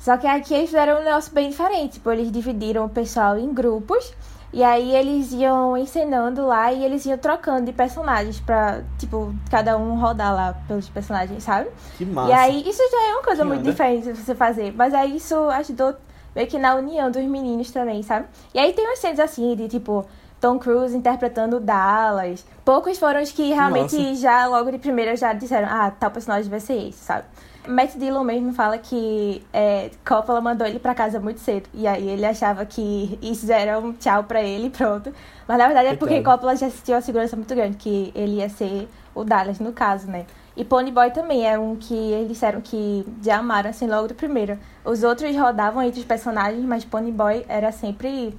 Só 0.00 0.16
que 0.16 0.26
aqui 0.26 0.54
eles 0.54 0.70
fizeram 0.70 1.00
um 1.00 1.04
negócio 1.04 1.32
bem 1.32 1.50
diferente. 1.50 1.92
Tipo, 1.94 2.10
eles 2.10 2.32
dividiram 2.32 2.86
o 2.86 2.88
pessoal 2.88 3.38
em 3.38 3.52
grupos. 3.54 4.12
E 4.52 4.64
aí 4.64 4.96
eles 4.96 5.30
iam 5.32 5.76
encenando 5.76 6.44
lá 6.44 6.72
e 6.72 6.84
eles 6.84 7.06
iam 7.06 7.16
trocando 7.16 7.66
de 7.66 7.72
personagens 7.72 8.40
pra, 8.40 8.80
tipo, 8.98 9.32
cada 9.48 9.76
um 9.76 9.94
rodar 10.00 10.34
lá 10.34 10.54
pelos 10.66 10.88
personagens, 10.88 11.44
sabe? 11.44 11.68
Que 11.96 12.04
massa. 12.04 12.30
E 12.30 12.32
aí, 12.32 12.68
isso 12.68 12.82
já 12.90 13.10
é 13.10 13.12
uma 13.12 13.22
coisa 13.22 13.42
Que 13.42 13.48
muito 13.48 13.60
onda. 13.60 13.70
diferente 13.70 14.12
de 14.12 14.18
você 14.18 14.34
fazer. 14.34 14.72
Mas 14.76 14.92
aí 14.92 15.16
isso 15.16 15.36
ajudou 15.50 15.94
meio 16.34 16.48
que 16.48 16.58
na 16.58 16.74
união 16.74 17.10
dos 17.12 17.22
meninos 17.22 17.70
também, 17.70 18.02
sabe? 18.02 18.26
E 18.52 18.58
aí 18.58 18.72
tem 18.72 18.84
umas 18.86 18.98
cenas 18.98 19.20
assim, 19.20 19.54
de 19.54 19.68
tipo, 19.68 20.04
Tom 20.40 20.58
Cruise 20.58 20.96
interpretando 20.96 21.60
Dallas. 21.60 22.44
Poucos 22.64 22.98
foram 22.98 23.22
os 23.22 23.30
que 23.30 23.52
realmente 23.52 24.16
já, 24.16 24.46
logo 24.46 24.70
de 24.72 24.78
primeira, 24.78 25.14
já 25.14 25.32
disseram, 25.32 25.68
ah, 25.70 25.92
tal 25.92 26.10
personagem 26.10 26.50
vai 26.50 26.58
ser 26.60 26.88
esse, 26.88 26.98
sabe? 26.98 27.24
Matt 27.66 27.96
Dillon 27.96 28.24
mesmo 28.24 28.52
fala 28.52 28.78
que 28.78 29.42
é, 29.52 29.90
Coppola 30.06 30.40
mandou 30.40 30.66
ele 30.66 30.78
pra 30.78 30.94
casa 30.94 31.20
muito 31.20 31.40
cedo. 31.40 31.68
E 31.74 31.86
aí 31.86 32.08
ele 32.08 32.24
achava 32.24 32.64
que 32.64 33.18
isso 33.20 33.50
era 33.52 33.78
um 33.78 33.92
tchau 33.92 34.24
pra 34.24 34.42
ele 34.42 34.68
e 34.68 34.70
pronto. 34.70 35.12
Mas 35.46 35.58
na 35.58 35.66
verdade 35.66 35.88
é 35.88 35.96
porque 35.96 36.14
Coitado. 36.14 36.36
Coppola 36.36 36.56
já 36.56 36.70
sentiu 36.70 36.94
uma 36.94 37.00
segurança 37.00 37.36
muito 37.36 37.54
grande, 37.54 37.76
que 37.76 38.12
ele 38.14 38.36
ia 38.36 38.48
ser 38.48 38.88
o 39.14 39.24
Dallas, 39.24 39.58
no 39.58 39.72
caso, 39.72 40.10
né? 40.10 40.26
E 40.56 40.64
Pony 40.64 40.90
Boy 40.90 41.10
também 41.10 41.46
é 41.46 41.58
um 41.58 41.76
que 41.76 41.94
eles 41.94 42.28
disseram 42.28 42.60
que 42.60 43.06
já 43.22 43.38
amaram, 43.38 43.70
assim, 43.70 43.86
logo 43.86 44.08
do 44.08 44.14
primeiro. 44.14 44.58
Os 44.84 45.02
outros 45.02 45.34
rodavam 45.36 45.82
entre 45.82 46.00
os 46.00 46.06
personagens, 46.06 46.64
mas 46.64 46.84
Pony 46.84 47.12
Boy 47.12 47.44
era 47.48 47.70
sempre 47.72 48.36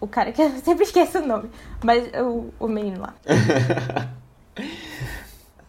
o 0.00 0.06
cara 0.06 0.32
que 0.32 0.42
eu 0.42 0.50
sempre 0.62 0.84
esqueço 0.84 1.18
o 1.18 1.26
nome. 1.26 1.50
Mas 1.84 2.10
o, 2.14 2.52
o 2.58 2.68
menino 2.68 3.00
lá. 3.00 3.14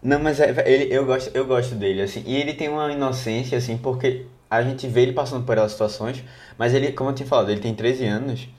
Não, 0.03 0.19
mas 0.19 0.39
é, 0.39 0.63
ele, 0.65 0.93
eu, 0.93 1.05
gosto, 1.05 1.29
eu 1.33 1.45
gosto 1.45 1.75
dele, 1.75 2.01
assim. 2.01 2.23
E 2.25 2.35
ele 2.35 2.53
tem 2.53 2.69
uma 2.69 2.91
inocência, 2.91 3.57
assim, 3.57 3.77
porque 3.77 4.25
a 4.49 4.61
gente 4.63 4.87
vê 4.87 5.01
ele 5.03 5.13
passando 5.13 5.45
por 5.45 5.53
aquelas 5.53 5.71
situações, 5.71 6.23
mas 6.57 6.73
ele, 6.73 6.91
como 6.91 7.11
eu 7.11 7.13
tinha 7.13 7.27
falado, 7.27 7.51
ele 7.51 7.61
tem 7.61 7.73
13 7.73 8.05
anos. 8.05 8.49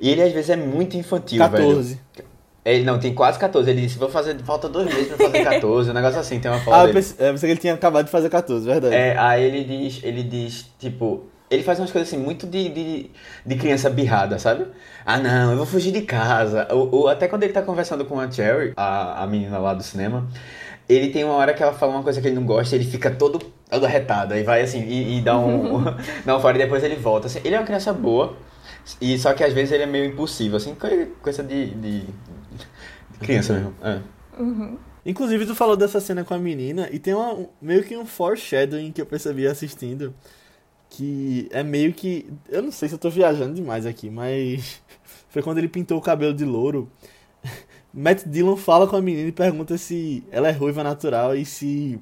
E 0.00 0.10
ele 0.10 0.22
às 0.22 0.32
vezes 0.32 0.50
é 0.50 0.56
muito 0.56 0.96
infantil, 0.96 1.38
14. 1.38 1.94
velho. 1.94 2.32
Ele 2.64 2.84
não, 2.84 2.98
tem 2.98 3.12
quase 3.12 3.38
14. 3.38 3.68
Ele 3.68 3.80
disse, 3.82 3.98
vou 3.98 4.08
fazer, 4.08 4.38
falta 4.44 4.68
dois 4.68 4.86
meses 4.86 5.08
pra 5.08 5.16
fazer 5.16 5.42
14. 5.44 5.90
Um 5.90 5.94
negócio 5.94 6.20
assim, 6.20 6.38
tem 6.38 6.50
uma 6.50 6.60
foto 6.60 6.74
Ah, 6.74 6.86
eu 6.86 6.92
pensei, 6.94 7.26
eu 7.26 7.32
pensei 7.32 7.48
que 7.48 7.52
ele 7.52 7.60
tinha 7.60 7.74
acabado 7.74 8.04
de 8.06 8.10
fazer 8.10 8.30
14, 8.30 8.64
verdade. 8.64 8.94
É, 8.94 9.18
aí 9.18 9.42
ele 9.42 9.64
diz, 9.64 10.00
ele 10.04 10.22
diz, 10.22 10.66
tipo, 10.78 11.24
ele 11.50 11.62
faz 11.62 11.78
umas 11.78 11.90
coisas 11.90 12.08
assim, 12.08 12.22
muito 12.22 12.46
de, 12.46 12.68
de, 12.68 13.10
de 13.44 13.56
criança 13.56 13.90
birrada, 13.90 14.38
sabe? 14.38 14.66
Ah, 15.04 15.18
não, 15.18 15.50
eu 15.50 15.56
vou 15.56 15.66
fugir 15.66 15.92
de 15.92 16.02
casa. 16.02 16.66
Ou, 16.70 16.88
ou 16.94 17.08
até 17.08 17.26
quando 17.28 17.42
ele 17.42 17.52
tá 17.52 17.62
conversando 17.62 18.04
com 18.04 18.18
a 18.18 18.30
Cherry, 18.30 18.72
a, 18.76 19.22
a 19.22 19.26
menina 19.26 19.58
lá 19.58 19.74
do 19.74 19.82
cinema, 19.82 20.26
ele 20.92 21.10
tem 21.10 21.24
uma 21.24 21.34
hora 21.34 21.54
que 21.54 21.62
ela 21.62 21.72
fala 21.72 21.92
uma 21.92 22.02
coisa 22.02 22.20
que 22.20 22.26
ele 22.28 22.34
não 22.36 22.44
gosta, 22.44 22.74
ele 22.74 22.84
fica 22.84 23.10
todo, 23.10 23.40
arretado, 23.70 24.34
aí 24.34 24.42
vai 24.42 24.62
assim, 24.62 24.82
e, 24.82 25.18
e 25.18 25.20
dá 25.20 25.38
um. 25.38 25.82
dá 26.24 26.36
um 26.36 26.40
fora 26.40 26.56
e 26.56 26.60
depois 26.60 26.82
ele 26.84 26.96
volta. 26.96 27.26
Assim, 27.26 27.40
ele 27.44 27.54
é 27.54 27.58
uma 27.58 27.66
criança 27.66 27.92
boa, 27.92 28.36
e 29.00 29.18
só 29.18 29.32
que 29.32 29.42
às 29.44 29.52
vezes 29.52 29.72
ele 29.72 29.84
é 29.84 29.86
meio 29.86 30.04
impulsivo, 30.06 30.56
assim, 30.56 30.74
coi- 30.74 31.06
coisa 31.22 31.42
de. 31.42 31.66
de, 31.74 32.00
de 32.00 33.18
criança 33.20 33.52
mesmo. 33.54 33.74
É. 33.82 34.00
Uhum. 34.38 34.76
Inclusive, 35.04 35.46
tu 35.46 35.54
falou 35.54 35.76
dessa 35.76 36.00
cena 36.00 36.22
com 36.24 36.32
a 36.34 36.38
menina 36.38 36.88
e 36.92 36.98
tem 36.98 37.12
uma, 37.14 37.32
um- 37.34 37.48
meio 37.60 37.82
que 37.82 37.96
um 37.96 38.06
foreshadowing 38.06 38.92
que 38.92 39.00
eu 39.00 39.06
percebi 39.06 39.46
assistindo. 39.46 40.14
Que 40.90 41.48
é 41.50 41.62
meio 41.62 41.92
que. 41.94 42.28
Eu 42.48 42.62
não 42.62 42.70
sei 42.70 42.88
se 42.88 42.94
eu 42.94 42.98
tô 42.98 43.08
viajando 43.08 43.54
demais 43.54 43.86
aqui, 43.86 44.10
mas. 44.10 44.82
Foi 45.30 45.42
quando 45.42 45.56
ele 45.58 45.68
pintou 45.68 45.96
o 45.96 46.02
cabelo 46.02 46.34
de 46.34 46.44
louro. 46.44 46.90
Matt 47.92 48.24
Dillon 48.26 48.56
fala 48.56 48.86
com 48.86 48.96
a 48.96 49.02
menina 49.02 49.28
e 49.28 49.32
pergunta 49.32 49.76
se 49.76 50.24
ela 50.30 50.48
é 50.48 50.52
ruiva 50.52 50.82
natural 50.82 51.36
e 51.36 51.44
se 51.44 52.00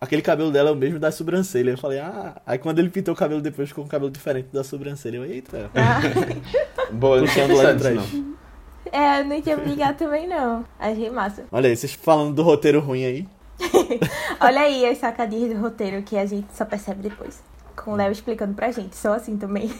aquele 0.00 0.20
cabelo 0.20 0.50
dela 0.50 0.70
é 0.70 0.72
o 0.72 0.76
mesmo 0.76 0.98
da 0.98 1.12
sobrancelha. 1.12 1.70
Eu 1.70 1.78
falei, 1.78 2.00
ah. 2.00 2.40
Aí 2.44 2.58
quando 2.58 2.80
ele 2.80 2.90
pintou 2.90 3.14
o 3.14 3.16
cabelo 3.16 3.40
depois 3.40 3.68
ficou 3.68 3.84
com 3.84 3.88
um 3.88 3.90
cabelo 3.90 4.10
diferente 4.10 4.48
da 4.52 4.64
sobrancelha. 4.64 5.18
Eu, 5.18 5.24
eita. 5.24 5.70
Ah, 5.74 6.00
Boa, 6.90 7.16
eu 7.18 7.22
não 7.22 7.28
tinha 7.28 7.46
Puxando 7.46 7.64
lá 7.64 7.72
de 7.72 7.78
trás. 7.78 8.12
não. 8.12 8.36
é, 8.90 9.20
eu 9.20 9.24
não 9.26 9.40
tinha 9.40 9.56
me 9.56 9.64
ligado 9.66 9.96
também, 9.96 10.26
não. 10.26 10.64
Achei 10.78 11.10
massa. 11.10 11.44
Olha 11.52 11.68
aí, 11.68 11.76
vocês 11.76 11.92
falando 11.92 12.34
do 12.34 12.42
roteiro 12.42 12.80
ruim 12.80 13.04
aí. 13.04 13.28
Olha 14.40 14.62
aí 14.62 14.86
as 14.86 14.98
sacadinhas 14.98 15.54
do 15.54 15.60
roteiro 15.60 16.02
que 16.02 16.16
a 16.16 16.26
gente 16.26 16.48
só 16.52 16.64
percebe 16.64 17.02
depois. 17.02 17.42
Com 17.76 17.92
o 17.92 17.96
Léo 17.96 18.10
explicando 18.10 18.54
pra 18.54 18.72
gente, 18.72 18.96
só 18.96 19.14
assim 19.14 19.36
também. 19.36 19.70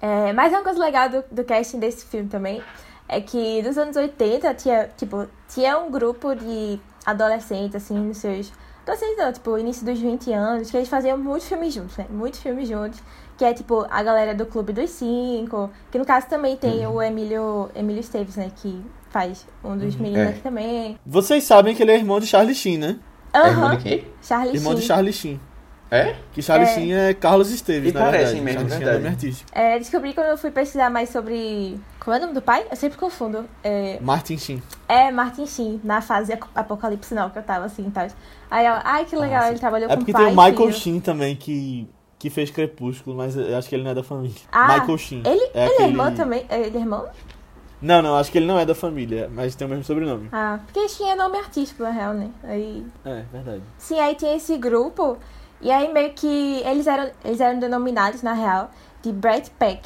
é, 0.00 0.32
mas 0.32 0.52
uma 0.52 0.62
coisa 0.62 0.78
legal 0.78 1.08
do, 1.08 1.24
do 1.30 1.44
casting 1.44 1.78
desse 1.78 2.04
filme 2.06 2.28
também 2.28 2.62
é 3.10 3.20
que 3.20 3.60
nos 3.62 3.76
anos 3.76 3.96
80 3.96 4.54
tinha, 4.54 4.88
tipo, 4.96 5.26
tinha 5.48 5.76
um 5.78 5.90
grupo 5.90 6.34
de 6.34 6.78
adolescentes, 7.04 7.74
assim, 7.74 7.98
nos 7.98 8.18
seus. 8.18 8.52
Adolescentes 8.82 9.18
não, 9.18 9.32
tipo, 9.32 9.58
início 9.58 9.84
dos 9.84 9.98
20 9.98 10.32
anos, 10.32 10.70
que 10.70 10.76
eles 10.76 10.88
faziam 10.88 11.18
muitos 11.18 11.48
filmes 11.48 11.74
juntos, 11.74 11.96
né? 11.96 12.06
Muitos 12.08 12.40
filmes 12.40 12.68
juntos. 12.68 13.02
Que 13.36 13.44
é 13.44 13.54
tipo 13.54 13.86
a 13.90 14.02
galera 14.02 14.34
do 14.34 14.44
Clube 14.44 14.72
dos 14.72 14.90
Cinco, 14.90 15.70
que 15.90 15.98
no 15.98 16.04
caso 16.04 16.26
também 16.28 16.56
tem 16.58 16.86
o 16.86 17.00
Emílio, 17.00 17.70
Emílio 17.74 18.00
Esteves, 18.00 18.36
né? 18.36 18.50
Que 18.54 18.84
faz 19.08 19.46
um 19.64 19.76
dos 19.78 19.96
meninos 19.96 20.26
É. 20.26 20.30
aqui 20.30 20.40
também. 20.40 20.98
Vocês 21.06 21.42
sabem 21.44 21.74
que 21.74 21.82
ele 21.82 21.90
é 21.92 21.96
irmão 21.96 22.20
de 22.20 22.26
Charlie 22.26 22.54
Sheen, 22.54 22.76
né? 22.78 22.98
É 23.32 23.48
irmão 23.48 23.68
Aham, 23.68 23.76
de 23.78 23.82
quem? 23.82 24.04
Charlie 24.22 24.56
Irmão 24.56 24.74
de 24.74 24.80
Sheen. 24.80 24.88
Charlie 24.88 25.12
Sheen. 25.14 25.40
É? 25.90 26.16
Que 26.32 26.42
Charlie 26.42 26.68
É. 26.68 26.74
Sheen 26.74 26.92
é 26.94 27.14
Carlos 27.14 27.50
Esteves, 27.50 27.90
E 27.90 27.94
na 27.94 28.00
parecem 28.00 28.42
verdade. 28.42 28.44
mesmo, 28.44 28.60
Charlie 28.60 28.70
Sheen 28.70 28.76
é 28.76 28.84
verdade. 28.84 29.02
nome 29.04 29.14
artístico. 29.14 29.50
É, 29.54 29.78
descobri 29.78 30.12
quando 30.12 30.26
eu 30.28 30.36
fui 30.38 30.50
pesquisar 30.50 30.90
mais 30.90 31.08
sobre. 31.08 31.80
Como 32.00 32.14
é 32.14 32.18
o 32.18 32.22
nome 32.22 32.32
do 32.34 32.40
pai? 32.42 32.64
Eu 32.70 32.76
sempre 32.76 32.98
confundo. 32.98 33.44
É, 33.62 33.98
Martin 34.00 34.38
Sheen. 34.38 34.62
é 34.88 35.10
Martin 35.10 35.46
Sheen, 35.46 35.80
na 35.84 36.00
fase 36.00 36.32
Ap- 36.32 36.48
Apocalipse 36.54 37.14
Não, 37.14 37.28
que 37.28 37.38
eu 37.38 37.42
tava 37.42 37.66
assim 37.66 37.86
e 37.86 37.90
tal. 37.90 38.06
Aí 38.50 38.66
eu, 38.66 38.74
ai 38.82 39.04
que 39.04 39.14
legal, 39.16 39.40
Ah, 39.40 39.44
sim. 39.44 39.50
ele 39.50 39.58
trabalhou 39.58 39.86
É 39.90 39.92
com 39.94 39.98
porque 39.98 40.12
pai 40.12 40.24
tem 40.26 40.32
o 40.32 40.36
Michael 40.36 40.56
filho. 40.56 40.72
Sheen 40.72 41.00
também, 41.00 41.36
que, 41.36 41.86
que 42.18 42.30
fez 42.30 42.50
Crepúsculo, 42.50 43.14
mas 43.16 43.36
eu 43.36 43.56
acho 43.56 43.68
que 43.68 43.74
ele 43.74 43.84
não 43.84 43.90
é 43.90 43.94
da 43.94 44.02
família. 44.02 44.34
Ah, 44.50 44.78
Michael 44.78 44.98
Sheen. 44.98 45.22
Ele, 45.26 45.44
É 45.52 45.64
ele 45.66 45.72
aquele- 45.72 45.82
é 45.82 45.88
irmão 45.88 46.14
também? 46.14 46.46
É, 46.48 46.60
Ele 46.60 46.76
é 46.78 46.80
irmão? 46.80 47.06
Não, 47.82 48.02
não, 48.02 48.16
acho 48.16 48.30
que 48.32 48.36
ele 48.38 48.46
não 48.46 48.58
é 48.58 48.64
da 48.66 48.74
família, 48.74 49.30
mas 49.32 49.54
tem 49.54 49.66
o 49.66 49.70
mesmo 49.70 49.84
sobrenome. 49.84 50.28
Ah, 50.32 50.58
porque 50.66 50.86
Sheen 50.88 51.10
é 51.10 51.14
nome 51.14 51.38
artístico, 51.38 51.82
na 51.82 51.90
real, 51.90 52.12
né? 52.14 52.30
Aí. 52.44 52.86
É, 53.04 53.24
verdade. 53.32 53.62
Sim, 53.78 53.98
aí 54.00 54.14
tinha 54.14 54.34
esse 54.36 54.56
grupo, 54.58 55.18
e 55.62 55.70
aí 55.70 55.92
meio 55.92 56.12
que 56.14 56.62
eles 56.64 56.86
eram, 56.86 57.10
eles 57.24 57.40
eram 57.40 57.58
denominados, 57.58 58.22
na 58.22 58.32
real, 58.34 58.70
de 59.02 59.10
Brat 59.12 59.48
Pack, 59.58 59.82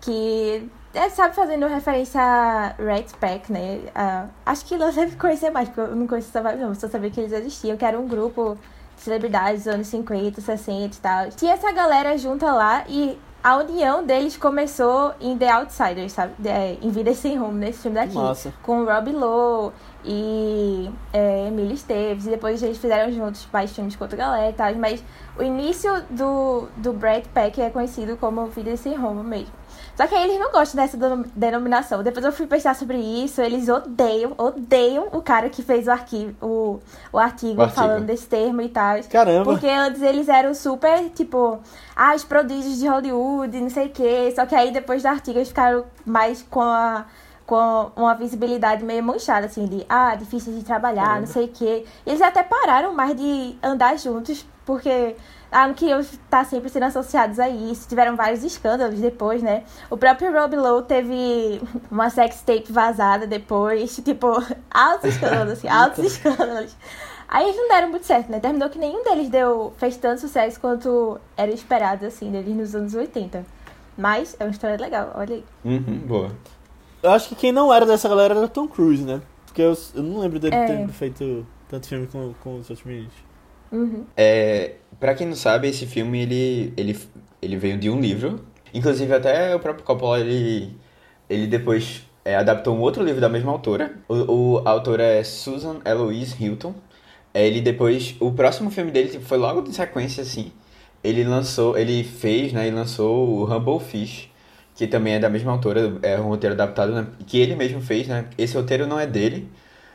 que 0.00 0.68
é, 0.94 1.08
sabe, 1.10 1.34
fazendo 1.34 1.66
referência 1.66 2.20
a 2.20 2.68
Rat 2.78 3.12
Pack, 3.20 3.52
né? 3.52 3.80
Ah, 3.94 4.26
acho 4.46 4.64
que 4.64 4.76
não 4.76 4.90
deve 4.92 5.16
conhecer 5.16 5.50
mais, 5.50 5.68
porque 5.68 5.80
eu 5.80 5.94
não 5.94 6.06
conheço 6.06 6.28
essa 6.28 6.42
vibe, 6.42 6.60
não, 6.60 6.74
só 6.74 6.88
sabia 6.88 7.10
que 7.10 7.20
eles 7.20 7.32
existiam, 7.32 7.76
que 7.76 7.84
era 7.84 7.98
um 7.98 8.08
grupo 8.08 8.56
de 8.96 9.02
celebridades 9.02 9.64
dos 9.64 9.74
anos 9.74 9.86
50, 9.86 10.40
60 10.40 10.96
e 10.96 11.00
tal. 11.00 11.28
Tinha 11.30 11.52
essa 11.52 11.70
galera 11.72 12.16
junta 12.16 12.50
lá 12.52 12.84
e 12.88 13.18
a 13.42 13.56
união 13.56 14.04
deles 14.04 14.36
começou 14.36 15.14
em 15.20 15.36
The 15.38 15.50
Outsiders, 15.52 16.12
sabe? 16.12 16.32
É, 16.44 16.76
em 16.82 16.90
Vida 16.90 17.14
Sem 17.14 17.38
Rumo, 17.38 17.52
nesse 17.52 17.82
filme 17.82 17.94
daqui 17.94 18.14
massa. 18.14 18.52
com 18.62 18.84
Rob 18.84 19.12
Lowe 19.12 19.72
e 20.04 20.90
é, 21.12 21.46
Emílio 21.46 21.74
Esteves. 21.74 22.26
E 22.26 22.30
depois 22.30 22.62
eles 22.62 22.78
fizeram 22.78 23.12
juntos 23.12 23.46
mais 23.52 23.70
filmes 23.72 23.94
com 23.94 24.04
outra 24.04 24.18
galera 24.18 24.50
e 24.50 24.52
tal. 24.52 24.74
Mas 24.74 25.04
o 25.38 25.42
início 25.42 26.02
do, 26.10 26.68
do 26.76 26.92
Brad 26.92 27.24
Pack 27.32 27.60
é 27.60 27.70
conhecido 27.70 28.16
como 28.16 28.46
Vida 28.46 28.76
Sem 28.76 28.96
Rumo 28.96 29.22
mesmo. 29.22 29.57
Só 29.98 30.06
que 30.06 30.14
aí 30.14 30.28
eles 30.28 30.38
não 30.38 30.52
gostam 30.52 30.80
dessa 30.80 30.96
denom- 30.96 31.24
denominação. 31.34 32.04
Depois 32.04 32.24
eu 32.24 32.30
fui 32.30 32.46
pensar 32.46 32.76
sobre 32.76 32.98
isso. 32.98 33.40
Eles 33.42 33.68
odeiam, 33.68 34.32
odeiam 34.38 35.08
o 35.10 35.20
cara 35.20 35.50
que 35.50 35.60
fez 35.60 35.88
o, 35.88 35.90
arquivo, 35.90 36.36
o, 36.40 36.80
o, 37.12 37.18
artigo, 37.18 37.58
O 37.58 37.62
artigo. 37.64 37.80
falando 37.80 38.06
desse 38.06 38.28
termo 38.28 38.60
e 38.62 38.68
tal. 38.68 39.02
Caramba. 39.10 39.42
Porque 39.50 39.66
antes 39.66 40.00
eles 40.00 40.28
eram 40.28 40.54
super, 40.54 41.10
tipo, 41.10 41.58
ah, 41.96 42.14
os 42.14 42.22
prodígios 42.22 42.78
de 42.78 42.86
Hollywood, 42.86 43.60
não 43.60 43.70
sei 43.70 43.86
o 43.86 43.90
quê. 43.90 44.32
Só 44.36 44.46
que 44.46 44.54
aí 44.54 44.70
depois 44.70 45.02
do 45.02 45.06
artigo 45.08 45.36
eles 45.36 45.48
ficaram 45.48 45.84
mais 46.06 46.42
com 46.48 46.62
a 46.62 47.04
com 47.44 47.90
uma 47.96 48.14
visibilidade 48.14 48.84
meio 48.84 49.02
manchada, 49.02 49.46
assim, 49.46 49.64
de 49.66 49.84
ah, 49.88 50.14
difícil 50.14 50.52
de 50.52 50.62
trabalhar, 50.62 51.18
não 51.18 51.26
sei 51.26 51.46
o 51.46 51.48
quê. 51.48 51.84
E 52.06 52.10
eles 52.10 52.20
até 52.20 52.42
pararam 52.42 52.94
mais 52.94 53.16
de 53.16 53.56
andar 53.62 53.98
juntos, 53.98 54.44
porque 54.68 55.16
ah, 55.50 55.72
queriam 55.72 55.98
estar 55.98 56.44
sempre 56.44 56.68
sendo 56.68 56.82
associados 56.84 57.40
a 57.40 57.48
isso. 57.48 57.88
Tiveram 57.88 58.14
vários 58.16 58.44
escândalos 58.44 59.00
depois, 59.00 59.42
né? 59.42 59.64
O 59.88 59.96
próprio 59.96 60.30
Rob 60.30 60.54
Lowe 60.54 60.82
teve 60.82 61.58
uma 61.90 62.10
sex 62.10 62.42
tape 62.42 62.70
vazada 62.70 63.26
depois, 63.26 63.96
tipo, 64.04 64.26
altos 64.70 65.14
escândalos, 65.14 65.54
assim, 65.54 65.68
altos 65.68 66.04
escândalos. 66.12 66.76
Aí 67.26 67.44
eles 67.44 67.56
não 67.56 67.68
deram 67.68 67.88
muito 67.88 68.04
certo, 68.04 68.30
né? 68.30 68.40
Terminou 68.40 68.68
que 68.68 68.78
nenhum 68.78 69.02
deles 69.02 69.30
deu, 69.30 69.72
fez 69.78 69.96
tanto 69.96 70.20
sucesso 70.20 70.60
quanto 70.60 71.18
era 71.34 71.50
esperado, 71.50 72.04
assim, 72.04 72.30
deles 72.30 72.54
nos 72.54 72.74
anos 72.74 72.94
80. 72.94 73.46
Mas 73.96 74.36
é 74.38 74.44
uma 74.44 74.50
história 74.50 74.76
legal, 74.76 75.12
olha 75.14 75.36
aí. 75.36 75.44
Uhum, 75.64 75.98
boa. 76.06 76.30
Eu 77.02 77.10
acho 77.10 77.30
que 77.30 77.34
quem 77.34 77.52
não 77.52 77.72
era 77.72 77.86
dessa 77.86 78.06
galera 78.06 78.34
era 78.34 78.48
Tom 78.48 78.68
Cruise, 78.68 79.02
né? 79.02 79.22
Porque 79.46 79.62
eu, 79.62 79.74
eu 79.94 80.02
não 80.02 80.20
lembro 80.20 80.38
dele 80.38 80.54
É. 80.54 80.66
ter 80.66 80.88
feito 80.88 81.46
tanto 81.70 81.88
filme 81.88 82.06
com, 82.06 82.34
com 82.42 82.56
os 82.58 82.68
outros 82.68 82.84
meninos. 82.86 83.27
Uhum. 83.70 84.04
É, 84.16 84.74
pra 84.98 85.14
quem 85.14 85.26
não 85.26 85.36
sabe, 85.36 85.68
esse 85.68 85.86
filme 85.86 86.22
ele, 86.22 86.72
ele, 86.76 86.98
ele 87.42 87.56
veio 87.56 87.78
de 87.78 87.90
um 87.90 88.00
livro. 88.00 88.44
Inclusive, 88.72 89.12
até 89.14 89.54
o 89.54 89.60
próprio 89.60 89.84
Coppola 89.84 90.20
ele, 90.20 90.76
ele 91.28 91.46
depois 91.46 92.02
é, 92.24 92.36
adaptou 92.36 92.76
um 92.76 92.80
outro 92.80 93.02
livro 93.02 93.20
da 93.20 93.28
mesma 93.28 93.52
autora. 93.52 93.92
O, 94.08 94.58
o 94.58 94.68
a 94.68 94.70
autora 94.70 95.02
é 95.02 95.24
Susan 95.24 95.80
Eloise 95.84 96.36
Hilton. 96.42 96.74
É, 97.32 97.46
ele 97.46 97.60
depois. 97.60 98.16
O 98.20 98.32
próximo 98.32 98.70
filme 98.70 98.90
dele 98.90 99.08
tipo, 99.10 99.24
foi 99.24 99.38
logo 99.38 99.62
de 99.62 99.72
sequência, 99.74 100.22
assim. 100.22 100.52
Ele 101.02 101.24
lançou. 101.24 101.78
Ele 101.78 102.02
fez, 102.04 102.52
né? 102.52 102.68
E 102.68 102.70
lançou 102.70 103.28
o 103.28 103.44
Humble 103.44 103.80
Fish. 103.80 104.30
Que 104.74 104.86
também 104.86 105.14
é 105.14 105.18
da 105.18 105.28
mesma 105.28 105.52
autora. 105.52 105.98
É 106.02 106.18
um 106.20 106.28
roteiro 106.28 106.54
adaptado, 106.54 106.92
né, 106.92 107.06
que 107.26 107.38
ele 107.38 107.54
mesmo 107.56 107.80
fez, 107.80 108.06
né? 108.08 108.26
Esse 108.38 108.56
roteiro 108.56 108.86
não 108.86 108.98
é 109.00 109.06
dele. 109.06 109.48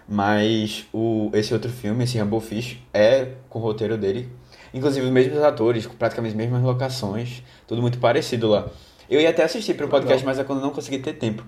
Mas 0.08 0.86
o, 0.94 1.30
esse 1.34 1.54
outro 1.54 1.70
filme, 1.72 2.04
esse 2.04 2.20
Rumble 2.20 2.40
Fish, 2.42 2.78
é 2.94 3.30
com 3.50 3.60
o 3.60 3.62
roteiro 3.62 3.98
dele. 3.98 4.30
Inclusive 4.74 5.06
os 5.06 5.12
mesmos 5.12 5.42
atores, 5.44 5.86
com 5.86 5.96
praticamente 5.96 6.34
as 6.34 6.38
mesmas 6.38 6.62
locações, 6.64 7.44
tudo 7.68 7.82
muito 7.82 8.00
parecido 8.00 8.50
lá. 8.50 8.68
Eu 9.10 9.22
ia 9.22 9.30
até 9.30 9.44
assistir 9.44 9.76
pro 9.76 9.88
podcast, 9.88 10.26
mas 10.26 10.40
é 10.40 10.44
quando 10.44 10.60
eu 10.60 10.66
não 10.66 10.72
consegui 10.74 10.98
ter 11.00 11.14
tempo. 11.14 11.44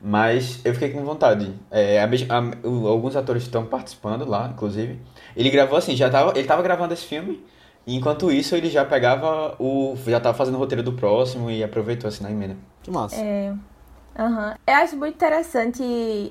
Mas 0.00 0.60
eu 0.64 0.72
fiquei 0.72 0.90
com 0.90 1.04
vontade. 1.04 1.52
É, 1.70 2.00
a 2.00 2.04
a- 2.06 2.66
o- 2.68 2.86
alguns 2.88 3.16
atores 3.16 3.42
estão 3.42 3.66
participando 3.66 4.24
lá, 4.26 4.48
inclusive. 4.54 4.98
Ele 5.36 5.50
gravou 5.50 5.76
assim, 5.76 5.94
já 5.94 6.08
tava, 6.08 6.32
ele 6.38 6.46
tava 6.46 6.62
gravando 6.62 6.94
esse 6.94 7.04
filme, 7.04 7.44
e 7.86 7.96
enquanto 7.96 8.30
isso 8.32 8.54
ele 8.54 8.70
já 8.70 8.84
pegava 8.84 9.54
o. 9.58 9.94
já 10.06 10.18
tava 10.20 10.36
fazendo 10.36 10.54
o 10.54 10.58
roteiro 10.58 10.82
do 10.82 10.92
próximo 10.94 11.50
e 11.50 11.62
aproveitou 11.62 12.08
assim 12.08 12.22
na 12.22 12.30
emenda. 12.30 12.56
Que 12.82 12.90
massa. 12.90 13.16
É. 13.16 13.52
Aham. 14.18 14.56
Eu 14.66 14.74
acho 14.74 14.96
muito 14.96 15.14
interessante. 15.14 15.82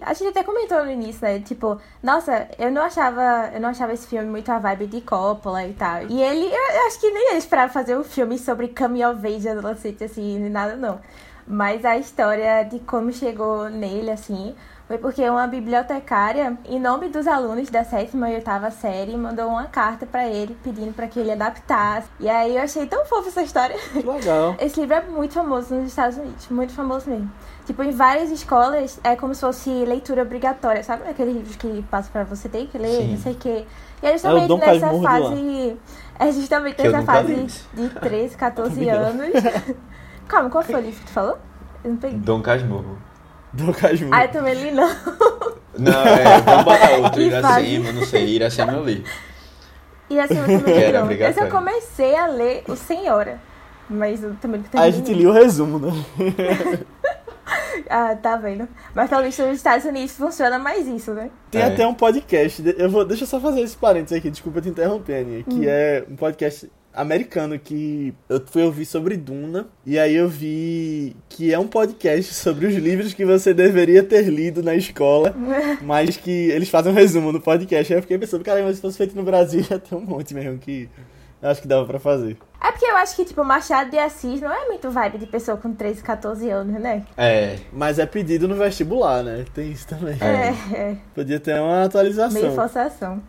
A 0.02 0.14
gente 0.14 0.30
até 0.30 0.44
comentou 0.44 0.84
no 0.84 0.92
início, 0.92 1.22
né? 1.26 1.40
Tipo, 1.40 1.80
nossa, 2.04 2.48
eu 2.60 2.72
não 2.72 2.84
achava. 2.84 3.52
Eu 3.54 3.60
não 3.62 3.70
achava 3.70 3.94
esse 3.94 4.06
filme 4.08 4.28
muito 4.30 4.50
a 4.52 4.60
vibe 4.60 4.88
de 4.88 5.02
Coppola 5.02 5.66
e 5.66 5.74
tal. 5.74 6.04
E 6.04 6.22
ele, 6.22 6.46
eu, 6.46 6.88
acho 6.88 7.00
que 7.00 7.10
nem 7.10 7.30
ele 7.30 7.38
esperava 7.38 7.72
fazer 7.72 7.98
um 7.98 8.04
filme 8.04 8.38
sobre 8.38 8.68
coming 8.70 9.04
of 9.06 9.26
adolescente, 9.50 10.04
assim, 10.04 10.40
nem 10.40 10.50
nada 10.50 10.76
não. 10.76 11.00
Mas 11.48 11.84
a 11.84 11.98
história 11.98 12.64
de 12.64 12.80
como 12.80 13.12
chegou 13.12 13.70
nele, 13.70 14.12
assim, 14.12 14.56
foi 14.90 14.98
porque 14.98 15.30
uma 15.30 15.46
bibliotecária, 15.46 16.58
em 16.66 16.80
nome 16.80 17.10
dos 17.10 17.28
alunos 17.28 17.70
da 17.70 17.84
sétima 17.84 18.28
e 18.32 18.34
oitava 18.34 18.72
série, 18.72 19.16
mandou 19.16 19.48
uma 19.48 19.66
carta 19.66 20.04
pra 20.04 20.28
ele 20.28 20.58
pedindo 20.64 20.92
pra 20.94 21.08
que 21.08 21.20
ele 21.20 21.32
adaptasse. 21.32 22.08
E 22.20 22.28
aí 22.28 22.56
eu 22.56 22.64
achei 22.64 22.88
tão 22.88 23.06
fofa 23.06 23.28
essa 23.28 23.44
história. 23.44 23.78
Que 23.94 24.02
legal. 24.02 24.56
Esse 24.60 24.82
livro 24.82 24.96
é 24.96 25.02
muito 25.02 25.36
famoso 25.36 25.76
nos 25.76 25.90
Estados 25.90 26.18
Unidos, 26.18 26.48
muito 26.50 26.74
famoso 26.74 27.08
mesmo. 27.08 27.32
Tipo, 27.68 27.84
em 27.84 27.92
várias 27.92 28.32
escolas 28.32 29.00
é 29.04 29.16
como 29.16 29.36
se 29.36 29.42
fosse 29.42 29.70
leitura 29.70 30.24
obrigatória, 30.24 30.84
sabe? 30.84 31.08
Aqueles 31.08 31.36
livros 31.36 31.56
que 31.56 31.84
passam 31.84 32.12
pra 32.12 32.24
você 32.24 32.50
ter 32.50 32.66
que 32.66 32.80
ler, 32.80 33.04
Sim. 33.04 33.12
não 33.12 33.18
sei 33.20 33.34
o 33.34 33.36
quê. 33.36 33.66
E 34.02 34.08
é 34.08 34.14
justamente 34.14 34.48
Dom 34.48 34.58
nessa 34.58 35.02
fase. 35.04 35.78
É 36.18 36.32
justamente 36.32 36.76
Que 36.78 36.88
eu 36.88 36.92
nessa 36.92 37.06
fase 37.06 37.48
de 37.76 37.90
13, 37.90 38.36
14 38.36 38.72
Também 38.72 38.92
não. 38.92 39.06
anos. 39.06 39.44
Calma, 40.28 40.50
qual 40.50 40.64
foi 40.64 40.74
o 40.74 40.80
livro 40.80 41.00
que 41.00 41.06
tu 41.06 41.12
falou? 41.12 41.38
Eu 41.84 41.92
não 41.92 41.98
peguei. 41.98 42.18
Dom 42.18 42.42
Casmurro. 42.42 43.09
Do 43.54 43.74
Casmurro. 43.74 44.14
Ah, 44.14 44.26
eu 44.26 44.32
também 44.32 44.54
li 44.54 44.72
não. 44.72 44.88
Não, 45.78 46.06
é, 46.06 46.42
vamos 46.42 46.64
botar 46.66 46.92
outro. 47.00 47.22
Iracema, 47.22 47.92
não 47.92 48.06
sei, 48.06 48.26
Iracema 48.28 48.74
eu 48.74 48.84
li. 48.84 49.04
E 50.10 50.20
assim, 50.20 50.38
eu 50.38 50.46
também 50.60 50.78
era 50.84 51.04
não. 51.04 51.12
Esse 51.12 51.40
eu 51.42 51.50
comecei 51.50 52.16
a 52.16 52.28
ler 52.28 52.64
o 52.68 52.76
Senhora. 52.76 53.40
Mas 53.90 54.22
eu 54.24 54.36
também 54.36 54.64
não 54.72 54.82
a 54.82 54.90
gente 54.92 55.12
lia 55.14 55.30
o 55.30 55.34
resumo, 55.34 55.80
né? 55.80 55.92
Ah, 57.90 58.16
tá 58.16 58.36
vendo? 58.38 58.68
Mas 58.94 59.10
pelo 59.10 59.24
visto 59.24 59.42
nos 59.42 59.58
Estados 59.58 59.84
Unidos 59.84 60.12
funciona 60.12 60.60
mais 60.60 60.88
isso, 60.88 61.12
né? 61.14 61.32
Tem 61.50 61.62
É. 61.62 61.66
até 61.66 61.88
um 61.88 61.94
podcast. 61.96 62.64
Eu 62.78 62.90
vou, 62.90 63.04
deixa 63.04 63.24
eu 63.24 63.28
só 63.28 63.40
fazer 63.40 63.62
esse 63.62 63.76
parênteses 63.76 64.16
aqui, 64.18 64.30
desculpa 64.30 64.62
te 64.62 64.70
interromper, 64.70 65.22
Aninha. 65.22 65.44
Que 65.44 65.68
é 65.68 66.06
um 66.08 66.16
podcast 66.16 66.70
americano 66.94 67.58
que 67.58 68.14
eu 68.28 68.42
fui 68.46 68.64
ouvir 68.64 68.86
sobre 68.86 69.16
Duna. 69.16 69.68
E 69.86 69.98
aí 69.98 70.16
eu 70.16 70.28
vi 70.28 71.16
que 71.28 71.54
é 71.54 71.60
um 71.60 71.68
podcast 71.68 72.34
sobre 72.36 72.68
os 72.68 72.76
livros 72.76 73.14
que 73.14 73.26
você 73.26 73.54
deveria 73.54 74.04
ter 74.04 74.24
lido 74.24 74.62
na 74.62 74.76
escola, 74.76 75.34
mas 75.82 76.18
que 76.18 76.50
eles 76.52 76.70
fazem 76.70 76.92
um 76.92 76.96
resumo 76.96 77.32
no 77.32 77.42
podcast. 77.42 77.94
Aí 77.94 77.98
eu 77.98 78.02
fiquei 78.02 78.18
pensando, 78.18 78.44
caramba, 78.44 78.74
se 78.74 78.82
fosse 78.82 78.98
feito 78.98 79.16
no 79.16 79.24
Brasil, 79.24 79.66
ia 79.70 79.80
ter 79.80 79.96
um 79.96 80.02
monte 80.02 80.34
mesmo 80.34 80.58
que 80.58 80.90
eu 81.42 81.50
acho 81.50 81.62
que 81.62 81.68
dava 81.68 81.86
pra 81.86 82.00
fazer. 82.00 82.38
É 82.62 82.72
porque 82.72 82.86
eu 82.86 82.98
acho 82.98 83.16
que, 83.16 83.24
tipo, 83.24 83.42
Machado 83.46 83.90
de 83.90 83.98
Assis 83.98 84.42
não 84.42 84.52
é 84.54 84.68
muito 84.68 84.92
vibe 84.92 85.20
de 85.20 85.26
pessoa 85.26 85.56
com 85.56 85.74
13, 85.74 86.04
14 86.04 86.50
anos, 86.50 86.82
né? 86.82 87.06
É, 87.16 87.56
Mas 87.72 87.98
é 87.98 88.06
pedido 88.06 88.46
no 88.50 88.56
vestibular, 88.56 89.24
né? 89.24 89.46
Tem 89.54 89.72
isso 89.72 89.88
também. 89.88 90.18
É. 90.20 90.76
É. 90.76 90.98
Podia 91.16 91.40
ter 91.40 91.54
uma 91.54 91.68
Meio 91.68 91.86
atualização. 91.86 92.52
forçação. 92.54 93.24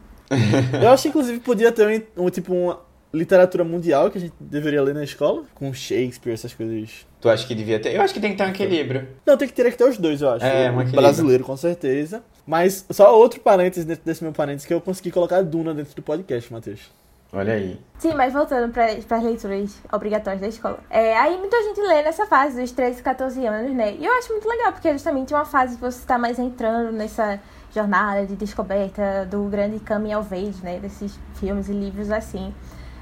Eu 0.83 0.91
acho 0.91 1.05
que 1.05 1.09
inclusive 1.09 1.41
podia 1.41 1.73
ter 1.73 2.05
um, 2.17 2.25
um, 2.25 2.31
tipo 2.31 2.53
uma 2.55 2.81
literatura 3.13 3.65
mundial 3.65 4.11
que 4.11 4.19
a 4.19 4.21
gente 4.21 4.35
deveria 4.39 4.83
ler 4.83 4.95
na 4.95 5.03
escola, 5.03 5.45
com 5.55 5.73
Shakespeare, 5.73 6.33
essas 6.33 6.55
coisas. 6.55 7.07
tu 7.21 7.29
acha 7.29 7.47
que 7.47 7.55
devia 7.55 7.81
ter? 7.81 7.95
Eu 7.95 8.03
acho 8.03 8.15
que 8.15 8.21
tem 8.21 8.33
que 8.33 8.39
ter 8.39 8.45
um 8.45 8.51
equilíbrio. 8.51 9.09
Não, 9.27 9.37
tem 9.37 9.49
que 9.49 9.55
ter 9.55 9.71
que 9.71 9.77
ter 9.77 9.85
os 9.85 9.99
dois, 9.99 10.23
eu 10.23 10.31
acho. 10.31 10.45
É, 10.45 10.71
um 10.71 10.75
equilíbrio. 10.75 11.03
brasileiro, 11.03 11.45
com 11.45 11.57
certeza. 11.57 12.23
Mas 12.47 12.85
só 12.91 13.17
outro 13.17 13.41
parênteses 13.41 13.85
dentro 13.85 14.05
desse 14.05 14.23
meu 14.23 14.33
parênteses 14.33 14.67
que 14.67 14.75
eu 14.75 14.81
consegui 14.81 15.11
colocar 15.11 15.43
Duna 15.43 15.75
dentro 15.75 15.95
do 15.95 16.03
podcast, 16.03 16.53
Matheus. 16.53 16.91
Olha 17.33 17.53
aí. 17.53 17.81
Sim, 17.99 18.15
mas 18.15 18.33
voltando 18.33 18.73
para 18.73 18.87
as 18.87 19.23
leituras 19.23 19.81
obrigatórias 19.93 20.41
da 20.41 20.49
escola. 20.49 20.81
É, 20.91 21.17
aí 21.17 21.39
muita 21.39 21.63
gente 21.63 21.81
lê 21.81 22.03
nessa 22.03 22.27
fase 22.27 22.61
dos 22.61 22.73
13, 22.73 23.03
14 23.03 23.47
anos, 23.47 23.73
né? 23.73 23.95
E 23.95 24.05
eu 24.05 24.13
acho 24.15 24.33
muito 24.33 24.49
legal, 24.49 24.73
porque 24.73 24.89
é 24.89 24.93
justamente 24.93 25.33
uma 25.33 25.45
fase 25.45 25.77
que 25.77 25.81
você 25.81 26.01
está 26.01 26.19
mais 26.19 26.41
entrando 26.41 26.91
nessa 26.91 27.39
jornada 27.73 28.27
de 28.27 28.35
descoberta 28.35 29.25
do 29.31 29.45
grande 29.45 29.79
coming 29.79 30.15
of 30.15 30.35
age, 30.35 30.61
né? 30.63 30.81
Desses 30.81 31.17
filmes 31.35 31.69
e 31.69 31.73
livros 31.73 32.11
assim. 32.11 32.53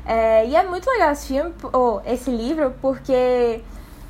É, 0.08 0.46
e 0.46 0.56
é 0.56 0.62
muito 0.62 0.88
legal 0.90 1.12
esse 1.12 1.26
filme, 1.26 1.54
ou 1.70 2.00
esse 2.06 2.30
livro, 2.30 2.74
porque 2.80 3.60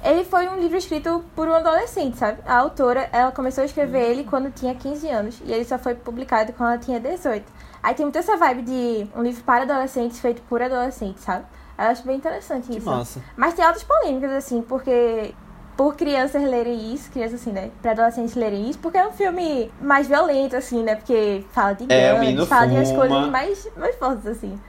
ele 0.05 0.25
foi 0.25 0.49
um 0.49 0.57
livro 0.61 0.77
escrito 0.79 1.25
por 1.35 1.49
um 1.49 1.55
adolescente, 1.55 2.17
sabe? 2.17 2.39
A 2.47 2.57
autora, 2.57 3.09
ela 3.13 3.33
começou 3.33 3.63
a 3.63 3.65
escrever 3.65 4.03
ele 4.11 4.23
quando 4.23 4.49
tinha 4.53 4.75
15 4.77 5.09
anos, 5.09 5.43
e 5.45 5.53
ele 5.53 5.65
só 5.65 5.77
foi 5.77 5.95
publicado 5.97 6.53
quando 6.53 6.71
ela 6.71 6.79
tinha 6.79 7.01
18. 7.01 7.45
Aí 7.83 7.95
tem 7.95 8.07
muito 8.07 8.17
essa 8.17 8.37
vibe 8.37 8.63
de 8.63 9.07
um 9.17 9.23
livro 9.23 9.43
para 9.43 9.65
adolescentes 9.65 10.21
feito 10.21 10.41
por 10.43 10.63
adolescentes, 10.63 11.25
sabe? 11.25 11.45
Eu 11.77 11.85
acho 11.87 12.05
bem 12.05 12.17
interessante 12.17 12.69
Que 12.69 12.79
isso. 12.79 12.89
massa. 12.89 13.21
Mas 13.37 13.55
tem 13.55 13.65
altas 13.65 13.83
polêmicas, 13.83 14.31
assim, 14.33 14.63
porque 14.63 15.35
por 15.77 15.95
crianças 15.97 16.43
lerem 16.43 16.93
isso, 16.93 17.11
crianças 17.11 17.41
assim, 17.41 17.53
né? 17.53 17.71
Pra 17.83 17.91
adolescentes 17.93 18.35
lerem 18.37 18.69
isso, 18.71 18.79
porque 18.81 18.99
é 18.99 19.07
um 19.07 19.13
filme 19.13 19.71
mais 19.81 20.07
violento, 20.09 20.55
assim, 20.57 20.83
né? 20.83 20.95
Porque 20.97 21.45
fala 21.53 21.73
de 21.73 21.85
É, 21.93 22.15
gangues, 22.15 22.49
fala 22.49 22.67
de 22.67 22.75
umas 22.75 22.89
fuma. 22.91 23.01
coisas 23.07 23.31
mais, 23.31 23.69
mais 23.77 23.97
fortes, 23.97 24.27
assim. 24.27 24.61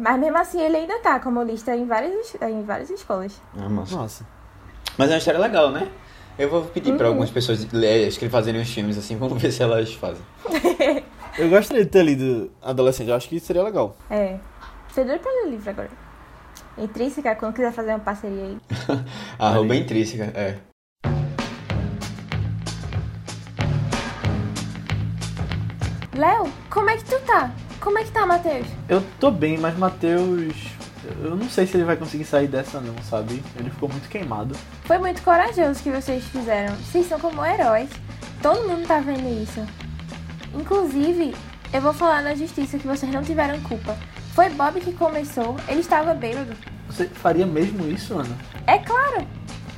Mas 0.00 0.18
mesmo 0.18 0.38
assim 0.38 0.60
ele 0.62 0.78
ainda 0.78 0.98
tá 1.00 1.20
como 1.20 1.42
lista 1.42 1.76
em 1.76 1.84
várias, 1.86 2.34
em 2.40 2.62
várias 2.64 2.88
escolas. 2.88 3.40
Ah, 3.54 3.68
massa. 3.68 3.94
Nossa. 3.96 4.26
Mas 4.96 5.10
é 5.10 5.12
uma 5.12 5.18
história 5.18 5.38
legal, 5.40 5.70
né? 5.70 5.88
Eu 6.38 6.48
vou 6.48 6.62
pedir 6.64 6.96
pra 6.96 7.04
Uhum. 7.06 7.10
algumas 7.12 7.30
pessoas 7.30 7.70
ler, 7.70 8.08
escrever- 8.08 8.32
fazerem 8.32 8.62
os 8.62 8.70
filmes 8.72 8.96
assim, 8.96 9.16
vamos 9.18 9.40
ver 9.40 9.52
se 9.52 9.62
elas 9.62 9.92
fazem. 9.92 10.22
Eu 11.38 11.48
gostaria 11.50 11.84
de 11.84 11.90
ter 11.90 12.02
lido 12.02 12.50
adolescente, 12.60 13.08
eu 13.08 13.14
acho 13.14 13.28
que 13.28 13.38
seria 13.38 13.62
legal. 13.62 13.96
É. 14.10 14.36
Você 14.88 15.04
doido 15.04 15.20
pra 15.20 15.30
ler 15.30 15.46
o 15.46 15.50
livro 15.50 15.70
agora. 15.70 15.90
Intrínseca, 16.76 17.36
quando 17.36 17.54
quiser 17.54 17.72
fazer 17.72 17.90
uma 17.90 18.00
parceria 18.00 18.42
aí. 18.44 18.58
Arroba 19.38 19.76
intrínseca, 19.76 20.24
é. 20.34 20.58
Léo, 26.16 26.50
como 26.68 26.90
é 26.90 26.96
que 26.96 27.04
tu 27.04 27.18
tá? 27.20 27.50
Como 27.80 27.98
é 27.98 28.04
que 28.04 28.12
tá, 28.12 28.26
Matheus? 28.26 28.66
Eu 28.88 29.02
tô 29.18 29.30
bem, 29.30 29.58
mas 29.58 29.76
Matheus. 29.76 30.54
Eu 31.22 31.34
não 31.34 31.48
sei 31.48 31.66
se 31.66 31.76
ele 31.76 31.84
vai 31.84 31.96
conseguir 31.96 32.24
sair 32.24 32.46
dessa, 32.46 32.78
não, 32.78 32.94
sabe? 33.02 33.42
Ele 33.58 33.70
ficou 33.70 33.88
muito 33.88 34.08
queimado. 34.08 34.54
Foi 34.84 34.98
muito 34.98 35.22
corajoso 35.22 35.82
que 35.82 35.90
vocês 35.90 36.22
fizeram. 36.24 36.76
Vocês 36.76 37.08
são 37.08 37.18
como 37.18 37.44
heróis. 37.44 37.88
Todo 38.42 38.68
mundo 38.68 38.86
tá 38.86 39.00
vendo 39.00 39.42
isso. 39.42 39.66
Inclusive, 40.54 41.34
eu 41.72 41.80
vou 41.80 41.94
falar 41.94 42.22
na 42.22 42.34
justiça 42.34 42.78
que 42.78 42.86
vocês 42.86 43.10
não 43.12 43.22
tiveram 43.22 43.58
culpa. 43.60 43.96
Foi 44.34 44.50
Bob 44.50 44.80
que 44.80 44.92
começou, 44.92 45.56
ele 45.66 45.80
estava 45.80 46.12
bêbado. 46.14 46.52
Você 46.86 47.06
faria 47.06 47.46
mesmo 47.46 47.88
isso, 47.88 48.14
Ana? 48.14 48.36
É 48.66 48.78
claro! 48.78 49.26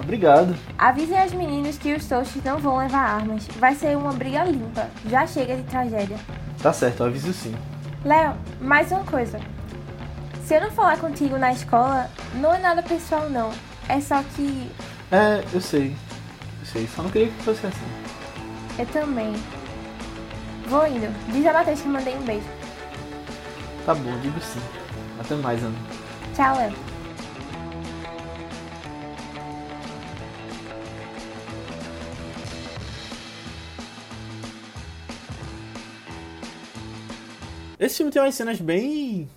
Obrigado. 0.01 0.57
Avisem 0.77 1.19
as 1.19 1.33
meninas 1.33 1.79
que 1.79 1.95
os 1.95 2.07
Toasts 2.07 2.43
não 2.43 2.59
vão 2.59 2.79
levar 2.79 2.99
armas. 2.99 3.47
Vai 3.59 3.75
ser 3.75 3.97
uma 3.97 4.13
briga 4.13 4.43
limpa. 4.45 4.89
Já 5.09 5.27
chega 5.27 5.57
de 5.57 5.63
tragédia. 5.63 6.17
Tá 6.61 6.73
certo, 6.73 7.01
eu 7.01 7.07
aviso 7.07 7.33
sim. 7.33 7.55
Léo, 8.05 8.35
mais 8.61 8.91
uma 8.91 9.05
coisa. 9.05 9.39
Se 10.45 10.55
eu 10.55 10.61
não 10.61 10.71
falar 10.71 10.99
contigo 10.99 11.39
na 11.39 11.53
escola, 11.53 12.11
não 12.35 12.53
é 12.55 12.59
nada 12.59 12.83
pessoal 12.83 13.29
não. 13.31 13.51
É 13.89 14.01
só 14.01 14.23
que 14.35 14.71
É, 15.11 15.45
eu 15.53 15.61
sei. 15.61 15.95
Eu 16.61 16.67
sei, 16.67 16.89
só 16.95 17.03
não 17.03 17.11
queria 17.11 17.29
que 17.29 17.43
fosse 17.43 17.67
assim. 17.67 17.87
eu 18.79 18.87
também. 18.87 19.33
Vou 20.69 20.87
indo. 20.87 21.13
Diz 21.33 21.47
a 21.47 21.53
Matheus 21.53 21.81
que 21.81 21.89
mandei 21.89 22.17
um 22.17 22.23
beijo. 22.23 22.47
Tá 23.87 23.95
bom, 23.95 24.17
digo 24.21 24.41
sim. 24.41 24.61
Até 25.21 25.35
mais, 25.37 25.63
Ana. 25.63 25.75
Tchau, 26.35 26.57
Léo. 26.57 26.73
Esse 37.85 37.97
filme 37.99 38.13
tem 38.13 38.23
umas 38.23 38.35
cenas 38.35 38.61
bem 38.61 39.29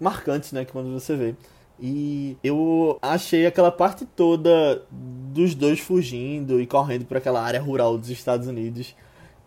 marcantes, 0.00 0.52
né? 0.52 0.64
Que 0.64 0.72
quando 0.72 0.92
você 0.92 1.14
vê. 1.14 1.34
E 1.78 2.36
eu 2.44 2.98
achei 3.00 3.46
aquela 3.46 3.70
parte 3.70 4.04
toda 4.04 4.82
dos 4.90 5.54
dois 5.54 5.80
fugindo 5.80 6.60
e 6.60 6.66
correndo 6.66 7.04
para 7.06 7.18
aquela 7.18 7.42
área 7.42 7.60
rural 7.60 7.96
dos 7.96 8.10
Estados 8.10 8.46
Unidos. 8.46 8.94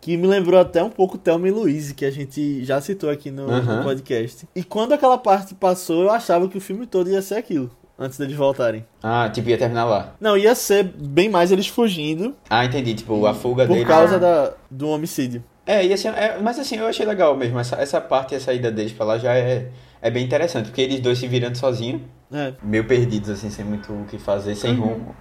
Que 0.00 0.16
me 0.18 0.26
lembrou 0.26 0.60
até 0.60 0.82
um 0.82 0.90
pouco 0.90 1.16
Thelma 1.16 1.48
e 1.48 1.50
Louise, 1.50 1.94
que 1.94 2.04
a 2.04 2.10
gente 2.10 2.62
já 2.64 2.78
citou 2.80 3.08
aqui 3.08 3.30
no, 3.30 3.46
no 3.46 3.52
Aham. 3.54 3.82
podcast. 3.84 4.46
E 4.54 4.62
quando 4.62 4.92
aquela 4.92 5.16
parte 5.16 5.54
passou, 5.54 6.02
eu 6.02 6.10
achava 6.10 6.46
que 6.48 6.58
o 6.58 6.60
filme 6.60 6.86
todo 6.86 7.08
ia 7.08 7.22
ser 7.22 7.36
aquilo, 7.36 7.70
antes 7.98 8.18
deles 8.18 8.36
voltarem. 8.36 8.84
Ah, 9.02 9.30
tipo, 9.32 9.48
ia 9.48 9.56
terminar 9.56 9.86
lá. 9.86 10.14
Não, 10.20 10.36
ia 10.36 10.54
ser 10.54 10.82
bem 10.82 11.30
mais 11.30 11.50
eles 11.50 11.68
fugindo 11.68 12.34
Ah, 12.50 12.66
entendi, 12.66 12.92
tipo, 12.94 13.24
a 13.24 13.32
fuga 13.32 13.66
por 13.66 13.72
dele. 13.74 13.86
causa 13.86 14.16
Ah. 14.16 14.18
da, 14.18 14.52
do 14.70 14.88
homicídio. 14.90 15.42
É, 15.66 15.84
ia 15.84 15.96
ser, 15.96 16.08
é, 16.08 16.38
mas 16.40 16.58
assim, 16.58 16.76
eu 16.76 16.86
achei 16.86 17.06
legal 17.06 17.36
mesmo. 17.36 17.58
Essa, 17.58 17.76
essa 17.76 18.00
parte 18.00 18.34
e 18.34 18.36
a 18.36 18.40
saída 18.40 18.70
deles 18.70 18.92
pra 18.92 19.06
lá 19.06 19.18
já 19.18 19.34
é, 19.34 19.70
é 20.02 20.10
bem 20.10 20.24
interessante, 20.24 20.66
porque 20.66 20.82
eles 20.82 21.00
dois 21.00 21.18
se 21.18 21.26
virando 21.26 21.56
sozinhos, 21.56 22.02
É, 22.32 22.54
meio 22.62 22.84
perdidos, 22.86 23.30
assim, 23.30 23.50
sem 23.50 23.64
muito 23.64 23.92
o 23.92 24.04
que 24.06 24.18
fazer, 24.18 24.54
sem 24.56 24.74
rumo. 24.74 25.14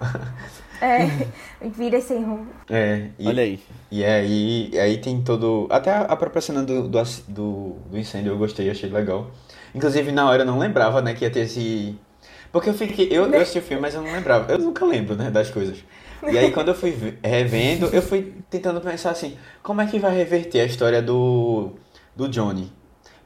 É, 0.81 1.07
vira 1.61 2.01
sem 2.01 2.23
rumo. 2.23 2.47
É, 2.69 3.09
e, 3.17 3.27
olha 3.27 3.43
aí. 3.43 3.59
E 3.91 4.03
aí, 4.03 4.69
e 4.73 4.79
aí 4.79 4.97
tem 4.97 5.21
todo. 5.23 5.67
Até 5.69 5.91
a 5.91 6.01
a 6.01 6.15
própria 6.15 6.41
cena 6.41 6.63
do, 6.63 6.87
do, 6.89 7.03
do, 7.27 7.77
do 7.89 7.97
incêndio 7.97 8.31
eu 8.33 8.37
gostei, 8.37 8.69
achei 8.69 8.89
legal. 8.89 9.31
Inclusive, 9.73 10.11
na 10.11 10.29
hora 10.29 10.43
eu 10.43 10.45
não 10.45 10.59
lembrava, 10.59 11.01
né, 11.01 11.13
que 11.13 11.23
ia 11.23 11.31
ter 11.31 11.41
esse. 11.41 11.97
Porque 12.51 12.69
eu 12.69 12.73
fiquei. 12.73 13.07
Eu, 13.11 13.31
eu 13.31 13.41
assisti 13.41 13.59
o 13.59 13.61
filme, 13.61 13.81
mas 13.81 13.93
eu 13.95 14.01
não 14.01 14.11
lembrava. 14.11 14.51
Eu 14.51 14.59
nunca 14.59 14.85
lembro, 14.85 15.15
né, 15.15 15.31
das 15.31 15.49
coisas. 15.49 15.77
E 16.31 16.37
aí, 16.37 16.51
quando 16.51 16.69
eu 16.69 16.75
fui 16.75 16.91
ve- 16.91 17.17
revendo, 17.23 17.87
eu 17.87 18.01
fui 18.01 18.33
tentando 18.49 18.79
pensar 18.81 19.11
assim: 19.11 19.37
como 19.61 19.81
é 19.81 19.87
que 19.87 19.99
vai 19.99 20.15
reverter 20.15 20.61
a 20.61 20.65
história 20.65 21.01
do, 21.01 21.71
do 22.15 22.27
Johnny? 22.29 22.71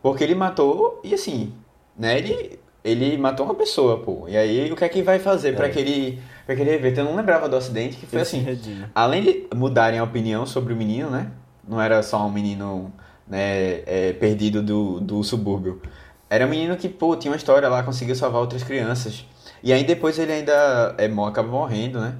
Porque 0.02 0.24
ele 0.24 0.36
matou, 0.36 1.02
e 1.04 1.14
assim, 1.14 1.54
né, 1.98 2.18
ele, 2.18 2.60
ele 2.84 3.18
matou 3.18 3.46
uma 3.46 3.56
pessoa, 3.56 4.00
pô. 4.00 4.26
E 4.28 4.38
aí, 4.38 4.72
o 4.72 4.76
que 4.76 4.84
é 4.84 4.90
que 4.90 5.02
vai 5.02 5.20
fazer 5.20 5.56
pra 5.56 5.68
É. 5.68 5.70
que 5.70 5.80
ele. 5.80 6.22
Pra 6.46 6.56
que 6.56 6.62
ele 6.62 6.72
reverte? 6.72 7.00
Eu 7.00 7.06
não 7.06 7.16
lembrava 7.16 7.50
do 7.50 7.56
acidente, 7.58 7.98
que 7.98 8.06
foi 8.06 8.20
Ele 8.20 8.26
se 8.26 8.36
assim. 8.38 8.46
redime. 8.46 8.86
Além 8.96 9.22
de 9.24 9.48
mudarem 9.54 10.00
a 10.00 10.04
opinião 10.04 10.46
sobre 10.46 10.74
o 10.74 10.78
menino, 10.78 11.10
né? 11.10 11.30
Não 11.68 11.82
era 11.82 12.02
só 12.02 12.26
um 12.26 12.32
menino 12.32 12.92
né, 13.28 13.82
é, 13.86 14.14
perdido 14.14 14.62
do, 14.64 15.02
do 15.02 15.22
subúrbio. 15.24 15.82
Era 16.30 16.46
um 16.46 16.50
menino 16.50 16.78
que, 16.78 16.88
pô, 16.88 17.16
tinha 17.18 17.32
uma 17.32 17.38
história 17.38 17.68
lá, 17.68 17.84
conseguiu 17.84 18.16
salvar 18.16 18.40
outras 18.42 18.64
crianças. 18.64 19.26
E 19.62 19.74
aí 19.74 19.84
depois 19.84 20.18
ele 20.20 20.32
ainda 20.32 20.96
é, 20.98 21.06
acaba 21.28 21.50
morrendo, 21.50 22.00
né? 22.00 22.16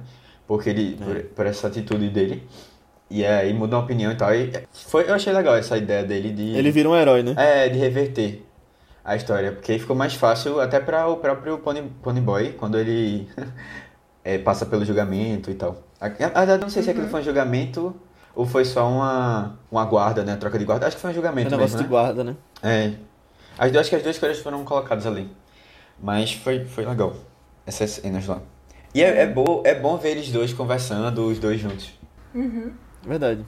Porque 0.48 0.70
ele, 0.70 0.96
por, 0.96 1.22
por 1.36 1.46
essa 1.46 1.68
atitude 1.68 2.08
dele. 2.08 2.42
E 3.10 3.24
aí 3.24 3.54
muda 3.54 3.76
a 3.76 3.78
opinião 3.78 4.10
e 4.10 4.16
tal. 4.16 4.34
E 4.34 4.50
foi, 4.72 5.08
eu 5.08 5.14
achei 5.14 5.32
legal 5.32 5.54
essa 5.54 5.76
ideia 5.78 6.02
dele 6.02 6.32
de. 6.32 6.56
Ele 6.56 6.70
vira 6.72 6.88
um 6.88 6.96
herói, 6.96 7.22
né? 7.22 7.34
É, 7.36 7.68
de 7.68 7.78
reverter 7.78 8.44
a 9.04 9.14
história. 9.14 9.52
Porque 9.52 9.72
aí 9.72 9.78
ficou 9.78 9.94
mais 9.94 10.14
fácil 10.14 10.60
até 10.60 10.80
para 10.80 11.06
o 11.06 11.18
próprio 11.18 11.58
Pony, 11.58 11.82
Pony 12.02 12.20
Boy, 12.20 12.52
quando 12.54 12.76
ele 12.78 13.28
é, 14.24 14.38
passa 14.38 14.66
pelo 14.66 14.84
julgamento 14.84 15.50
e 15.50 15.54
tal. 15.54 15.82
A- 16.00 16.08
Na 16.08 16.16
verdade, 16.40 16.62
não 16.62 16.68
sei 16.70 16.82
se 16.82 16.90
aquilo 16.90 17.08
foi 17.08 17.20
um 17.20 17.24
julgamento 17.24 17.94
Ou 18.34 18.46
foi 18.46 18.64
só 18.64 18.88
uma, 18.88 19.58
uma 19.70 19.84
guarda, 19.84 20.22
né? 20.24 20.36
Troca 20.36 20.58
de 20.58 20.64
guarda. 20.64 20.86
Acho 20.86 20.96
que 20.96 21.02
foi 21.02 21.10
um 21.10 21.12
É 21.12 21.14
julgamento 21.14 21.48
um 21.48 21.50
negócio 21.58 21.76
mesmo, 21.76 21.88
de 21.88 21.94
né? 21.94 22.00
guarda, 22.02 22.24
né? 22.24 22.36
É. 22.62 22.92
As, 23.58 23.70
duas- 23.72 23.80
acho 23.82 23.90
que 23.90 23.96
as 23.96 24.02
duas 24.02 24.18
coisas 24.18 24.38
foram 24.38 24.64
colocadas 24.64 25.06
ali. 25.06 25.28
Mas 26.00 26.32
foi, 26.32 26.64
foi 26.64 26.84
legal. 26.86 27.14
Essas 27.66 27.90
cenas 27.90 28.26
lá. 28.26 28.40
E 28.98 29.02
é, 29.04 29.22
é, 29.22 29.26
bom, 29.28 29.62
é 29.64 29.76
bom 29.76 29.96
ver 29.96 30.10
eles 30.10 30.28
dois 30.32 30.52
conversando, 30.52 31.24
os 31.24 31.38
dois 31.38 31.60
juntos. 31.60 31.96
Verdade. 33.06 33.46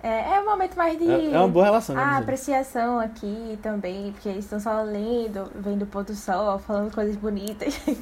É, 0.00 0.36
é 0.36 0.40
um 0.40 0.44
momento 0.44 0.76
mais 0.76 0.96
de. 0.96 1.10
É, 1.10 1.32
é 1.32 1.38
uma 1.38 1.48
boa 1.48 1.64
relação, 1.64 1.96
né? 1.96 2.00
Ah, 2.04 2.18
apreciação 2.18 3.00
aqui 3.00 3.58
também, 3.60 4.12
porque 4.12 4.28
eles 4.28 4.44
estão 4.44 4.60
só 4.60 4.80
lendo, 4.82 5.50
vendo 5.56 5.82
o 5.82 5.86
pôr 5.86 6.04
do 6.04 6.14
sol, 6.14 6.56
falando 6.60 6.94
coisas 6.94 7.16
bonitas. 7.16 7.80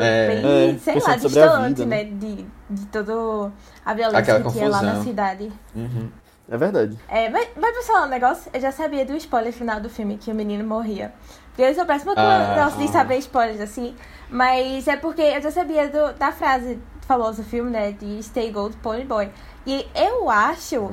É. 0.00 0.28
Bem, 0.28 0.76
É, 0.76 0.78
sei 0.78 0.98
lá, 0.98 1.14
distante, 1.14 1.82
vida, 1.82 1.84
né? 1.84 2.04
né? 2.04 2.04
De, 2.04 2.46
de 2.70 2.86
toda 2.86 3.52
a 3.84 3.92
violência 3.92 4.18
Aquela 4.18 4.42
que 4.42 4.52
tinha 4.52 4.66
lá 4.70 4.80
na 4.80 4.92
confusão. 4.92 5.04
cidade. 5.04 5.52
Uhum. 5.76 6.08
É 6.48 6.56
verdade. 6.56 6.98
É, 7.06 7.28
mas, 7.28 7.48
mas 7.54 7.70
pra 7.74 7.82
falar 7.82 8.06
um 8.06 8.08
negócio, 8.08 8.50
eu 8.54 8.60
já 8.62 8.72
sabia 8.72 9.04
do 9.04 9.14
spoiler 9.14 9.52
final 9.52 9.80
do 9.80 9.90
filme, 9.90 10.16
que 10.16 10.30
o 10.30 10.34
menino 10.34 10.64
morria. 10.66 11.12
Eu 11.56 11.74
sou 11.74 11.84
péssima 11.86 12.14
com 12.14 12.20
Ah, 12.20 12.54
negócio 12.56 12.78
de 12.78 12.84
ah. 12.84 12.88
saber 12.92 13.18
spoilers, 13.18 13.60
assim. 13.60 13.94
Mas 14.28 14.88
é 14.88 14.96
porque 14.96 15.22
eu 15.22 15.40
já 15.40 15.50
sabia 15.50 15.88
do- 15.88 16.12
da 16.14 16.32
frase 16.32 16.78
famosa 17.06 17.42
do 17.42 17.48
filme, 17.48 17.70
né? 17.70 17.92
De 17.92 18.22
Stay 18.22 18.50
Gold 18.50 18.76
Pony 18.78 19.04
Boy. 19.04 19.30
E 19.66 19.86
eu 19.94 20.28
acho 20.28 20.90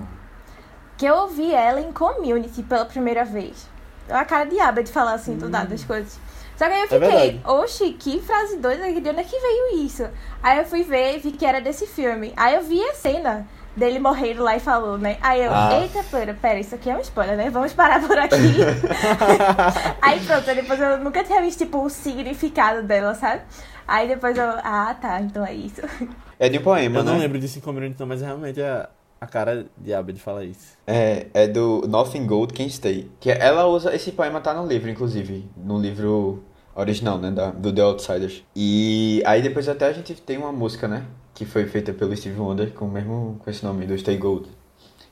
que 0.97 1.05
eu 1.05 1.15
ouvi 1.15 1.53
ela 1.53 1.81
em 1.81 1.91
Community 1.91 2.61
pela 2.63 2.85
primeira 2.85 3.25
vez. 3.25 3.67
É 4.07 4.13
uma 4.13 4.25
cara 4.25 4.45
de 4.45 4.59
aba 4.59 4.83
de 4.83 4.91
falar 4.91 5.13
assim, 5.13 5.35
do 5.37 5.49
nada 5.49 5.67
das 5.69 5.83
coisas. 5.83 6.19
Só 6.57 6.67
que 6.67 6.73
aí 6.73 6.81
eu 6.81 6.87
fiquei, 6.87 6.99
verdade. 7.31 7.41
oxi, 7.45 7.93
que 7.93 8.19
frase 8.21 8.57
doida, 8.57 8.83
de 8.91 9.09
onde 9.09 9.19
é 9.19 9.23
que 9.23 9.39
veio 9.39 9.83
isso? 9.83 10.07
Aí 10.43 10.59
eu 10.59 10.65
fui 10.65 10.83
ver 10.83 11.15
e 11.15 11.19
vi 11.19 11.31
que 11.31 11.45
era 11.45 11.59
desse 11.59 11.87
filme. 11.87 12.33
Aí 12.37 12.53
eu 12.53 12.61
vi 12.61 12.83
a 12.83 12.93
cena 12.93 13.47
dele 13.75 13.99
morrendo 13.99 14.43
lá 14.43 14.55
e 14.55 14.59
falou, 14.59 14.97
né? 14.97 15.17
Aí 15.21 15.43
eu, 15.43 15.51
Ah. 15.53 15.79
eita, 15.81 16.03
pera, 16.03 16.33
pera, 16.33 16.59
isso 16.59 16.75
aqui 16.75 16.89
é 16.89 16.95
um 16.95 16.99
spoiler, 17.01 17.37
né? 17.37 17.49
Vamos 17.49 17.73
parar 17.73 18.05
por 18.05 18.17
aqui. 18.17 18.35
aí 20.01 20.19
pronto, 20.21 20.45
depois 20.45 20.79
eu 20.79 20.97
nunca 20.99 21.23
tinha 21.23 21.41
visto, 21.41 21.59
tipo, 21.59 21.83
o 21.83 21.89
significado 21.89 22.83
dela, 22.83 23.13
sabe? 23.15 23.41
Aí 23.87 24.07
depois 24.07 24.37
eu, 24.37 24.43
ah, 24.63 24.95
tá, 24.99 25.19
então 25.21 25.45
é 25.45 25.53
isso. 25.53 25.81
É 26.39 26.49
de 26.49 26.57
um 26.57 26.63
poema, 26.63 26.99
Eu 26.99 27.03
né? 27.03 27.11
não 27.11 27.19
lembro 27.19 27.37
disso 27.37 27.59
em 27.59 27.61
Community, 27.61 27.95
não, 27.99 28.07
mas 28.07 28.19
é 28.23 28.25
realmente 28.25 28.59
a, 28.59 28.89
a 29.19 29.27
cara 29.27 29.67
de 29.77 29.93
Abed 29.93 30.19
fala 30.19 30.43
isso. 30.43 30.75
É, 30.87 31.27
é 31.35 31.47
do 31.47 31.83
Nothing 31.87 32.25
Gold 32.25 32.51
Can 32.51 32.67
Stay. 32.67 33.11
Que 33.19 33.29
ela 33.29 33.67
usa. 33.67 33.93
Esse 33.93 34.11
poema 34.11 34.41
tá 34.41 34.51
no 34.51 34.65
livro, 34.65 34.89
inclusive. 34.89 35.47
No 35.55 35.77
livro 35.79 36.43
original, 36.73 37.19
né? 37.19 37.29
Da, 37.29 37.51
do 37.51 37.71
The 37.71 37.81
Outsiders. 37.83 38.43
E 38.55 39.21
aí 39.23 39.43
depois 39.43 39.69
até 39.69 39.85
a 39.85 39.93
gente 39.93 40.15
tem 40.15 40.35
uma 40.39 40.51
música, 40.51 40.87
né? 40.87 41.03
Que 41.41 41.45
foi 41.47 41.65
feita 41.65 41.91
pelo 41.91 42.15
Steve 42.15 42.39
Wonder 42.39 42.71
com 42.71 42.85
o 42.85 42.91
mesmo 42.91 43.37
com 43.39 43.49
esse 43.49 43.65
nome, 43.65 43.87
do 43.87 43.97
Stay 43.97 44.15
Gold. 44.15 44.47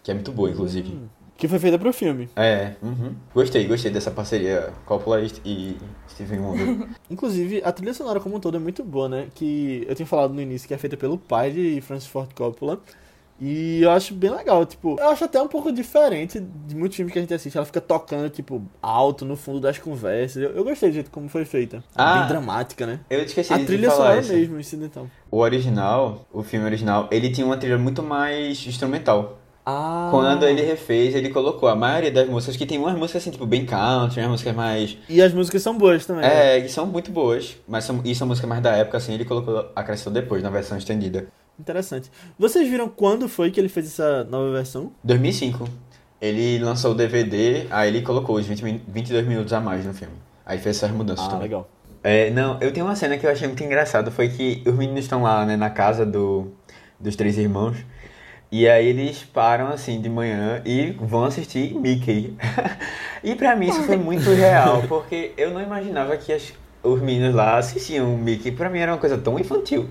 Que 0.03 0.11
é 0.11 0.13
muito 0.13 0.31
boa, 0.31 0.47
inclusive. 0.47 0.95
Que 1.35 1.47
foi 1.47 1.57
feita 1.57 1.79
pro 1.79 1.91
filme. 1.91 2.29
É, 2.35 2.75
uhum. 2.83 3.15
Gostei, 3.33 3.65
gostei 3.65 3.89
dessa 3.89 4.11
parceria 4.11 4.71
Coppola 4.85 5.21
e- 5.21 5.31
e 5.43 5.77
Steven 6.07 6.39
Wonder. 6.39 6.87
Inclusive, 7.09 7.63
a 7.65 7.71
trilha 7.71 7.95
sonora 7.95 8.19
como 8.19 8.35
um 8.35 8.39
todo 8.39 8.57
é 8.57 8.59
muito 8.59 8.83
boa, 8.83 9.09
né? 9.09 9.27
Que 9.33 9.83
eu 9.89 9.95
tinha 9.95 10.05
falado 10.05 10.31
no 10.31 10.39
início 10.39 10.67
que 10.67 10.73
é 10.75 10.77
feita 10.77 10.95
pelo 10.95 11.17
pai 11.17 11.49
de 11.49 11.81
Francis 11.81 12.07
Ford 12.07 12.29
Coppola. 12.35 12.79
E 13.41 13.81
eu 13.81 13.91
acho 13.91 14.13
bem 14.13 14.29
legal, 14.29 14.65
tipo, 14.65 14.97
eu 14.99 15.09
acho 15.09 15.23
até 15.23 15.41
um 15.41 15.47
pouco 15.47 15.71
diferente 15.71 16.39
de 16.67 16.75
muitos 16.75 16.95
filmes 16.97 17.13
que 17.13 17.19
a 17.19 17.21
gente 17.21 17.33
assiste. 17.33 17.55
Ela 17.55 17.65
fica 17.65 17.79
tocando, 17.79 18.29
tipo, 18.29 18.61
alto 18.81 19.23
no 19.23 19.35
fundo 19.37 19.59
das 19.61 19.77
conversas. 19.77 20.43
Eu, 20.43 20.49
eu 20.51 20.63
gostei 20.63 20.89
do 20.89 20.93
jeito 20.93 21.09
como 21.11 21.29
foi 21.29 21.45
feita. 21.45 21.83
Ah. 21.95 22.19
bem 22.19 22.27
dramática, 22.27 22.85
né? 22.85 22.99
Eu 23.09 23.23
esqueci 23.23 23.53
A 23.53 23.57
de 23.57 23.65
trilha 23.65 23.89
falar 23.89 24.05
sonora 24.07 24.21
isso. 24.21 24.33
mesmo, 24.33 24.59
incidental. 24.59 25.07
O 25.31 25.37
original, 25.37 26.25
o 26.33 26.43
filme 26.43 26.65
original, 26.65 27.07
ele 27.11 27.29
tinha 27.29 27.45
uma 27.45 27.55
trilha 27.57 27.77
muito 27.77 28.03
mais 28.03 28.65
instrumental. 28.67 29.37
Ah. 29.65 30.07
Quando 30.09 30.45
ele 30.47 30.63
refez, 30.63 31.13
ele 31.13 31.29
colocou 31.29 31.69
a 31.69 31.75
maioria 31.75 32.11
das 32.11 32.27
músicas, 32.27 32.57
que 32.57 32.65
tem 32.65 32.79
umas 32.79 32.97
músicas 32.97 33.21
assim, 33.21 33.29
tipo, 33.31 33.45
bem 33.45 33.65
country, 33.65 34.19
umas 34.21 34.31
músicas 34.31 34.55
mais. 34.55 34.97
E 35.07 35.21
as 35.21 35.31
músicas 35.31 35.61
são 35.61 35.77
boas 35.77 36.05
também. 36.05 36.23
né? 36.23 36.57
É, 36.57 36.61
que 36.61 36.69
são 36.69 36.87
muito 36.87 37.11
boas, 37.11 37.55
mas 37.67 37.83
são, 37.83 38.01
e 38.03 38.15
são 38.15 38.27
músicas 38.27 38.49
mais 38.49 38.63
da 38.63 38.71
época, 38.75 38.97
assim, 38.97 39.13
ele 39.13 39.25
colocou, 39.25 39.69
acrescentou 39.75 40.11
depois, 40.11 40.41
na 40.41 40.49
versão 40.49 40.77
estendida. 40.77 41.27
Interessante. 41.59 42.09
Vocês 42.37 42.67
viram 42.69 42.87
quando 42.87 43.27
foi 43.27 43.51
que 43.51 43.59
ele 43.59 43.69
fez 43.69 43.87
essa 43.87 44.23
nova 44.23 44.51
versão? 44.51 44.91
2005, 45.03 45.67
ele 46.21 46.57
lançou 46.59 46.91
o 46.91 46.95
DVD, 46.95 47.67
aí 47.69 47.89
ele 47.89 48.01
colocou 48.01 48.37
os 48.37 48.45
20, 48.45 48.63
min- 48.63 48.81
22 48.87 49.27
minutos 49.27 49.51
a 49.53 49.59
mais 49.59 49.85
no 49.85 49.93
filme. 49.93 50.13
Aí 50.45 50.57
fez 50.57 50.77
essas 50.77 50.91
mudanças 50.91 51.25
Ah, 51.25 51.29
também. 51.29 51.43
legal. 51.43 51.69
É, 52.01 52.29
não, 52.29 52.57
eu 52.61 52.71
tenho 52.71 52.85
uma 52.85 52.95
cena 52.95 53.17
que 53.17 53.25
eu 53.25 53.31
achei 53.31 53.45
muito 53.47 53.61
engraçado, 53.63 54.09
foi 54.09 54.29
que 54.29 54.63
os 54.65 54.73
meninos 54.73 55.01
estão 55.03 55.21
lá, 55.23 55.45
né, 55.45 55.57
na 55.57 55.69
casa 55.69 56.05
do, 56.05 56.47
dos 56.97 57.15
três 57.17 57.37
irmãos, 57.37 57.75
e 58.49 58.67
aí 58.69 58.87
eles 58.87 59.21
param, 59.23 59.67
assim, 59.67 59.99
de 60.01 60.07
manhã 60.09 60.61
e 60.65 60.91
vão 60.91 61.25
assistir 61.25 61.75
Mickey. 61.75 62.35
e 63.21 63.35
pra 63.35 63.53
mim 63.55 63.67
isso 63.67 63.83
foi 63.83 63.97
muito 63.97 64.29
real, 64.31 64.81
porque 64.87 65.33
eu 65.37 65.51
não 65.51 65.61
imaginava 65.61 66.15
que 66.15 66.31
as- 66.31 66.53
os 66.81 67.01
meninos 67.01 67.35
lá 67.35 67.57
assistiam 67.57 68.17
Mickey, 68.17 68.49
pra 68.53 68.69
mim 68.69 68.79
era 68.79 68.93
uma 68.93 68.97
coisa 68.97 69.17
tão 69.17 69.37
infantil. 69.37 69.89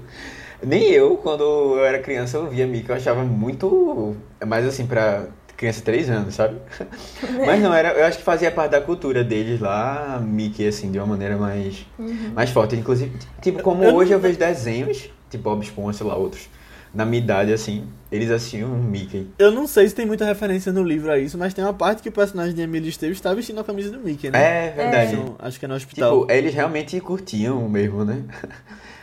Nem 0.63 0.91
eu, 0.91 1.17
quando 1.17 1.43
eu 1.43 1.85
era 1.85 1.99
criança, 2.01 2.37
eu 2.37 2.49
via 2.49 2.67
Mickey, 2.67 2.89
eu 2.91 2.97
achava 2.97 3.23
muito, 3.25 4.17
mais 4.47 4.67
assim, 4.67 4.87
pra 4.87 5.27
criança 5.57 5.79
de 5.79 5.85
3 5.85 6.09
anos, 6.11 6.35
sabe? 6.35 6.57
Mas 7.47 7.61
não, 7.63 7.73
era, 7.75 7.93
eu 7.93 8.05
acho 8.05 8.19
que 8.19 8.25
fazia 8.25 8.51
parte 8.51 8.73
da 8.73 8.81
cultura 8.81 9.23
deles 9.25 9.61
lá, 9.61 10.21
Mickey, 10.25 10.67
assim, 10.67 10.91
de 10.91 10.99
uma 10.99 11.07
maneira 11.07 11.37
mais, 11.37 11.87
mais 12.35 12.51
forte. 12.51 12.77
Inclusive, 12.77 13.13
tipo, 13.41 13.63
como 13.63 13.83
Eu- 13.85 13.95
hoje 13.95 14.13
eu 14.13 14.19
vejo 14.21 14.39
desenhos, 14.39 15.09
tipo 15.31 15.45
Bob 15.45 15.63
Esponja, 15.63 15.99
sei 15.99 16.07
lá, 16.07 16.17
outros, 16.17 16.49
na 16.95 17.05
minha 17.05 17.23
idade, 17.23 17.53
assim, 17.53 17.87
eles 18.11 18.31
assistiam 18.31 18.69
Mickey. 18.71 19.29
Eu 19.39 19.51
não 19.53 19.67
sei 19.67 19.89
se 19.89 19.95
tem 19.95 20.07
muita 20.07 20.25
referência 20.25 20.73
no 20.73 20.83
livro 20.83 21.11
a 21.13 21.19
isso, 21.19 21.37
mas 21.39 21.53
tem 21.55 21.63
uma 21.65 21.75
parte 21.75 22.03
que 22.03 22.09
o 22.09 22.13
personagem 22.13 22.55
de 22.55 22.63
Emílio 22.63 22.89
Esteves 22.89 23.19
está 23.19 23.33
vestindo 23.35 23.61
a 23.61 23.65
camisa 23.65 23.91
do 23.91 23.99
Mickey, 24.01 24.31
né? 24.31 24.67
É 24.69 24.71
verdade. 24.71 25.13
Então, 25.15 25.37
acho 25.39 25.59
que 25.59 25.65
é 25.65 25.69
no 25.69 25.75
hospital. 25.75 26.21
Tipo, 26.23 26.33
eles 26.33 26.55
realmente 26.55 26.99
curtiam 27.01 27.69
mesmo, 27.69 28.05
né? 28.05 28.23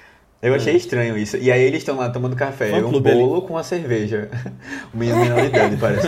Eu 0.46 0.54
achei 0.54 0.76
estranho 0.76 1.18
isso. 1.18 1.38
E 1.38 1.52
aí 1.52 1.62
eles 1.62 1.80
estão 1.80 1.98
lá 1.98 2.10
tomando 2.10 2.36
café, 2.36 2.70
Fã 2.70 2.86
um 2.86 3.02
bolo 3.02 3.42
com 3.42 3.54
uma 3.54 3.64
cerveja. 3.64 4.30
Um 4.94 4.98
menino 5.00 5.20
menor 5.20 5.42
de 5.42 5.48
idade, 5.48 5.78
parece. 5.78 6.08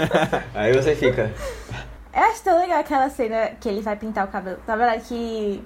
Aí 0.54 0.72
você 0.72 0.96
fica... 0.96 1.32
Eu 2.14 2.24
acho 2.24 2.44
tão 2.44 2.60
legal 2.60 2.80
aquela 2.80 3.10
cena 3.10 3.52
que 3.60 3.68
ele 3.68 3.82
vai 3.82 3.96
pintar 3.96 4.26
o 4.26 4.28
cabelo. 4.30 4.58
Na 4.66 4.76
verdade, 4.76 5.04
que, 5.08 5.64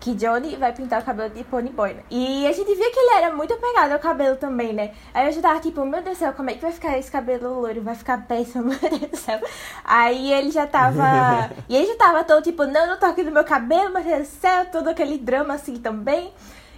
que 0.00 0.14
Johnny 0.14 0.56
vai 0.56 0.72
pintar 0.72 1.00
o 1.00 1.04
cabelo 1.04 1.30
de 1.30 1.44
Pony 1.44 1.70
Boy. 1.70 1.94
né? 1.94 2.02
E 2.10 2.46
a 2.46 2.52
gente 2.52 2.74
via 2.74 2.90
que 2.90 2.98
ele 2.98 3.14
era 3.14 3.34
muito 3.34 3.54
apegado 3.54 3.92
ao 3.92 3.98
cabelo 3.98 4.36
também, 4.36 4.72
né? 4.72 4.90
Aí 5.14 5.26
eu 5.26 5.32
já 5.32 5.40
tava 5.40 5.60
tipo, 5.60 5.84
meu 5.86 6.02
Deus 6.02 6.18
do 6.18 6.20
céu, 6.20 6.32
como 6.32 6.50
é 6.50 6.54
que 6.54 6.60
vai 6.60 6.72
ficar 6.72 6.98
esse 6.98 7.10
cabelo 7.10 7.60
loiro? 7.60 7.80
Vai 7.80 7.94
ficar 7.94 8.26
péssimo, 8.26 8.64
meu 8.68 8.78
Deus 8.78 9.10
do 9.10 9.16
céu. 9.16 9.40
Aí 9.84 10.32
ele 10.32 10.50
já 10.50 10.66
tava. 10.66 11.50
e 11.68 11.76
ele 11.76 11.86
já 11.86 11.96
tava 11.96 12.24
todo 12.24 12.42
tipo, 12.42 12.64
não, 12.64 12.86
não 12.86 12.98
toque 12.98 13.22
no 13.22 13.30
meu 13.30 13.44
cabelo, 13.44 13.92
meu 13.94 14.02
Deus 14.02 14.28
do 14.28 14.40
céu, 14.40 14.66
todo 14.66 14.88
aquele 14.88 15.16
drama 15.16 15.54
assim 15.54 15.76
também. 15.76 16.32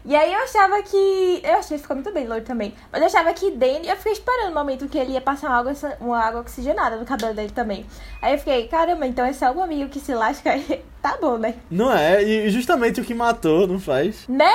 E 0.07 0.14
aí 0.14 0.32
eu 0.32 0.40
achava 0.40 0.80
que. 0.84 1.40
Eu 1.42 1.57
achei 1.57 1.76
que 1.76 1.82
ficou 1.82 1.96
muito 1.96 2.12
bem 2.12 2.28
loiro 2.28 2.44
também. 2.44 2.72
Mas 2.92 3.00
eu 3.00 3.07
achava 3.09 3.34
que 3.34 3.50
Danny. 3.50 3.88
Eu 3.88 3.96
fiquei 3.96 4.12
esperando 4.12 4.52
o 4.52 4.54
momento 4.54 4.88
que 4.88 4.96
ele 4.96 5.12
ia 5.12 5.20
passar 5.20 5.48
uma 5.48 5.59
água, 5.59 5.72
uma 6.00 6.18
água 6.18 6.40
oxigenada 6.42 6.96
no 6.96 7.04
cabelo 7.04 7.34
dele 7.34 7.50
também. 7.50 7.84
Aí 8.22 8.34
eu 8.34 8.38
fiquei, 8.38 8.68
caramba, 8.68 9.04
então 9.04 9.26
é 9.26 9.32
só 9.32 9.50
um 9.50 9.61
amigo 9.61 9.90
que 9.90 9.98
se 9.98 10.14
lasca. 10.14 10.52
tá 11.02 11.18
bom, 11.20 11.36
né? 11.36 11.57
Não 11.68 11.92
é, 11.92 12.22
e 12.22 12.48
justamente 12.50 13.00
o 13.00 13.04
que 13.04 13.14
matou, 13.14 13.66
não 13.66 13.80
faz? 13.80 14.28
Né? 14.28 14.54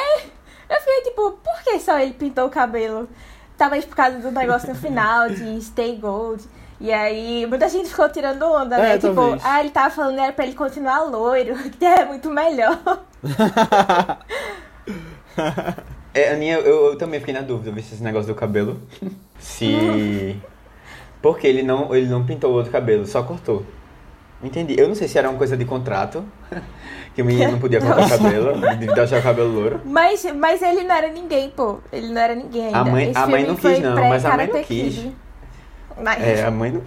Eu 0.70 0.80
fiquei 0.80 1.02
tipo, 1.02 1.32
por 1.32 1.64
que 1.64 1.78
só 1.80 2.00
ele 2.00 2.14
pintou 2.14 2.48
o 2.48 2.50
cabelo? 2.50 3.10
Talvez 3.58 3.84
por 3.84 3.96
causa 3.96 4.20
do 4.20 4.32
negócio 4.32 4.70
no 4.70 4.76
final 4.76 5.30
de 5.30 5.62
Stay 5.62 5.98
Gold. 5.98 6.44
E 6.80 6.92
aí, 6.92 7.46
muita 7.46 7.68
gente 7.68 7.90
ficou 7.90 8.10
tirando 8.10 8.42
onda, 8.44 8.78
né? 8.78 8.96
É, 8.96 8.98
tipo, 8.98 9.14
talvez. 9.14 9.46
ah, 9.46 9.60
ele 9.60 9.70
tava 9.70 9.94
falando 9.94 10.18
era 10.18 10.32
pra 10.32 10.46
ele 10.46 10.56
continuar 10.56 11.02
loiro, 11.02 11.56
que 11.78 11.86
é 11.86 12.06
muito 12.06 12.30
melhor. 12.30 12.80
É, 16.14 16.34
Aninha, 16.34 16.56
eu, 16.58 16.88
eu 16.88 16.98
também 16.98 17.22
fiquei 17.22 17.34
na 17.34 17.40
dúvida, 17.40 17.72
ver 17.72 17.82
se 17.84 17.94
esse 17.94 18.04
negócio 18.04 18.28
do 18.28 18.36
cabelo. 18.38 18.82
Se. 19.40 20.36
Porque 21.22 21.48
ele 21.48 21.64
não, 21.64 21.96
ele 21.96 22.08
não 22.08 22.26
pintou 22.26 22.52
o 22.52 22.56
outro 22.56 22.70
cabelo, 22.72 23.06
só 23.06 23.24
cortou. 23.24 23.64
Entendi. 24.44 24.76
Eu 24.78 24.88
não 24.88 24.96
sei 24.96 25.08
se 25.08 25.18
era 25.18 25.30
uma 25.30 25.38
coisa 25.38 25.56
de 25.56 25.64
contrato, 25.64 26.26
que 27.16 27.22
o 27.22 27.26
menino 27.26 27.52
não 27.54 27.60
podia 27.60 27.80
cortar 27.80 28.08
o 28.08 28.10
cabelo, 28.10 28.60
de 28.78 28.88
deixar 28.88 29.20
o 29.20 29.24
cabelo 29.24 29.54
louro. 29.54 29.82
Mas, 29.86 30.26
mas 30.36 30.62
ele 30.62 30.84
não 30.84 30.96
era 30.96 31.08
ninguém, 31.10 31.50
pô. 31.52 31.80
Ele 31.94 32.12
não 32.12 32.22
era 32.22 32.36
ninguém 32.36 32.66
ainda. 32.66 32.80
A 32.80 32.84
mãe- 32.86 33.10
Esse 33.12 33.18
a 33.20 33.28
mãe 33.28 33.46
não 33.46 33.56
quis, 33.56 33.62
foi 33.62 33.80
não, 33.80 34.10
mas 34.10 34.26
a 34.26 34.36
mãe 34.36 34.48
não 34.48 34.64
quis. 34.64 35.08
Mas, 36.02 36.24
É, 36.24 36.44
a 36.44 36.52
mãe 36.52 36.72
não. 36.72 36.82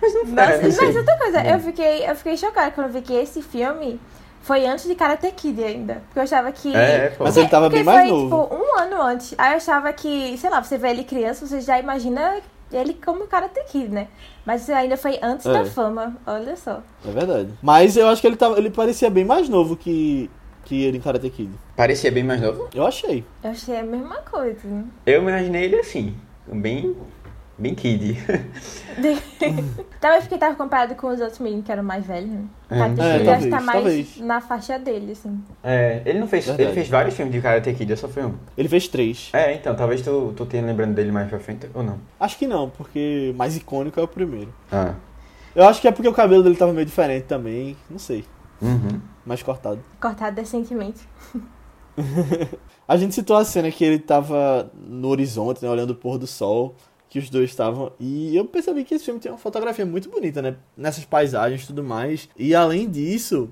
Mas 0.00 0.14
não 0.14 0.24
Nossa, 0.24 0.52
era, 0.52 0.68
não 0.68 0.76
mas 0.76 0.96
outra 0.96 1.18
coisa, 1.18 1.44
eu 1.44 1.58
fiquei, 1.58 2.08
eu 2.08 2.16
fiquei 2.16 2.36
chocada 2.36 2.70
quando 2.70 2.86
eu 2.86 2.92
vi 2.92 3.02
que 3.02 3.12
esse 3.12 3.42
filme 3.42 4.00
foi 4.42 4.66
antes 4.66 4.86
de 4.86 4.94
Karate 4.94 5.30
Kid 5.32 5.62
ainda. 5.62 6.02
Porque 6.06 6.18
eu 6.18 6.22
achava 6.22 6.50
que. 6.52 6.74
É, 6.74 7.10
pô. 7.10 7.24
Mas 7.24 7.36
ele 7.36 7.48
tava 7.48 7.66
porque 7.66 7.76
bem 7.76 7.84
mais 7.84 8.08
foi, 8.08 8.18
novo. 8.18 8.44
tipo, 8.46 8.54
um 8.56 8.78
ano 8.80 9.02
antes. 9.02 9.34
Aí 9.38 9.52
eu 9.52 9.56
achava 9.58 9.92
que, 9.92 10.36
sei 10.38 10.50
lá, 10.50 10.62
você 10.62 10.78
vê 10.78 10.90
ele 10.90 11.04
criança, 11.04 11.46
você 11.46 11.60
já 11.60 11.78
imagina 11.78 12.36
ele 12.72 12.94
como 12.94 13.26
Karate 13.26 13.60
Kid, 13.68 13.88
né? 13.88 14.08
Mas 14.46 14.68
ainda 14.70 14.96
foi 14.96 15.18
antes 15.22 15.44
É. 15.46 15.52
da 15.52 15.64
fama, 15.64 16.16
olha 16.26 16.56
só. 16.56 16.82
É 17.06 17.10
verdade. 17.10 17.50
Mas 17.62 17.96
eu 17.96 18.08
acho 18.08 18.20
que 18.20 18.26
ele, 18.26 18.36
tava, 18.36 18.56
ele 18.58 18.70
parecia 18.70 19.10
bem 19.10 19.24
mais 19.24 19.48
novo 19.48 19.76
que, 19.76 20.30
que 20.64 20.84
ele 20.84 20.98
em 20.98 21.00
Karate 21.00 21.28
Kid. 21.30 21.50
Parecia 21.76 22.10
bem 22.12 22.22
mais 22.24 22.40
novo. 22.40 22.68
Eu 22.74 22.86
achei. 22.86 23.24
Eu 23.42 23.50
achei 23.50 23.76
a 23.78 23.82
mesma 23.82 24.16
coisa. 24.18 24.60
né? 24.64 24.84
Eu 25.04 25.20
imaginei 25.22 25.64
ele 25.64 25.76
assim, 25.80 26.14
bem 26.46 26.96
bem 27.60 27.74
kid. 27.74 28.16
Talvez 30.00 30.24
porque 30.24 30.38
tava 30.38 30.54
comparado 30.56 30.94
com 30.94 31.08
os 31.08 31.20
outros 31.20 31.38
meninos 31.38 31.64
que 31.64 31.70
eram 31.72 31.82
mais 31.82 32.04
velhos, 32.06 32.30
né? 32.30 32.44
É, 32.70 32.78
Tá, 32.78 32.84
tem 32.86 32.96
sei. 32.96 33.18
que 33.18 33.24
Talvez, 33.24 33.44
estar 33.44 33.60
mais 33.60 33.78
talvez. 33.82 34.16
na 34.20 34.40
faixa 34.40 34.78
dele, 34.78 35.12
assim. 35.12 35.42
É, 35.62 36.02
ele 36.04 36.18
não 36.18 36.26
fez. 36.26 36.46
Verdade. 36.46 36.62
Ele 36.68 36.74
fez 36.74 36.88
vários 36.88 37.14
filmes 37.14 37.34
de 37.34 37.40
Karate 37.40 37.72
Kid, 37.74 37.90
eu 37.90 37.96
só 37.96 38.08
fui 38.08 38.24
um. 38.24 38.34
Ele 38.56 38.68
fez 38.68 38.88
três. 38.88 39.30
É, 39.32 39.54
então, 39.54 39.74
talvez 39.74 40.00
tu, 40.02 40.32
tu 40.36 40.46
tenha 40.46 40.64
lembrando 40.64 40.94
dele 40.94 41.12
mais 41.12 41.28
pra 41.28 41.38
frente, 41.38 41.68
ou 41.74 41.82
não? 41.82 41.98
Acho 42.18 42.38
que 42.38 42.46
não, 42.46 42.70
porque 42.70 43.34
mais 43.36 43.56
icônico 43.56 44.00
é 44.00 44.02
o 44.02 44.08
primeiro. 44.08 44.52
Ah. 44.72 44.94
Eu 45.54 45.66
acho 45.66 45.80
que 45.80 45.88
é 45.88 45.92
porque 45.92 46.08
o 46.08 46.14
cabelo 46.14 46.42
dele 46.42 46.56
tava 46.56 46.72
meio 46.72 46.86
diferente 46.86 47.24
também. 47.24 47.76
Não 47.90 47.98
sei. 47.98 48.24
Uhum. 48.62 49.00
Mais 49.26 49.42
cortado. 49.42 49.80
Cortado 50.00 50.36
decentemente. 50.36 51.00
A 52.86 52.96
gente 52.96 53.14
citou 53.14 53.36
a 53.36 53.44
cena 53.44 53.70
que 53.70 53.84
ele 53.84 53.98
tava 54.00 54.70
no 54.74 55.08
horizonte, 55.08 55.62
né, 55.62 55.70
olhando 55.70 55.90
o 55.90 55.94
pôr 55.94 56.18
do 56.18 56.26
sol, 56.26 56.74
que 57.10 57.18
os 57.18 57.28
dois 57.28 57.50
estavam. 57.50 57.92
E 58.00 58.34
eu 58.36 58.44
percebi 58.46 58.84
que 58.84 58.94
esse 58.94 59.04
filme 59.04 59.20
tem 59.20 59.30
uma 59.30 59.36
fotografia 59.36 59.84
muito 59.84 60.08
bonita, 60.08 60.40
né? 60.40 60.54
Nessas 60.76 61.04
paisagens 61.04 61.64
e 61.64 61.66
tudo 61.66 61.82
mais. 61.84 62.28
E 62.38 62.54
além 62.54 62.88
disso, 62.88 63.50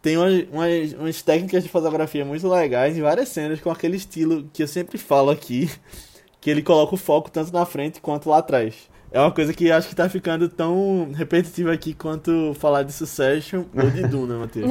tem 0.00 0.16
umas, 0.16 0.44
umas, 0.52 0.92
umas 0.92 1.20
técnicas 1.22 1.64
de 1.64 1.68
fotografia 1.68 2.24
muito 2.24 2.48
legais 2.48 2.96
em 2.96 3.02
várias 3.02 3.28
cenas 3.30 3.60
com 3.60 3.68
aquele 3.70 3.96
estilo 3.96 4.48
que 4.52 4.62
eu 4.62 4.68
sempre 4.68 4.96
falo 4.96 5.28
aqui, 5.30 5.68
que 6.40 6.48
ele 6.48 6.62
coloca 6.62 6.94
o 6.94 6.98
foco 6.98 7.30
tanto 7.30 7.52
na 7.52 7.66
frente 7.66 8.00
quanto 8.00 8.30
lá 8.30 8.38
atrás. 8.38 8.74
É 9.10 9.18
uma 9.18 9.32
coisa 9.32 9.54
que 9.54 9.72
acho 9.72 9.88
que 9.88 9.96
tá 9.96 10.06
ficando 10.08 10.50
tão 10.50 11.10
repetitiva 11.14 11.72
aqui 11.72 11.94
quanto 11.94 12.54
falar 12.60 12.82
de 12.82 12.92
Succession 12.92 13.64
ou 13.74 13.90
de 13.90 14.06
Duna, 14.06 14.36
Matheus. 14.38 14.70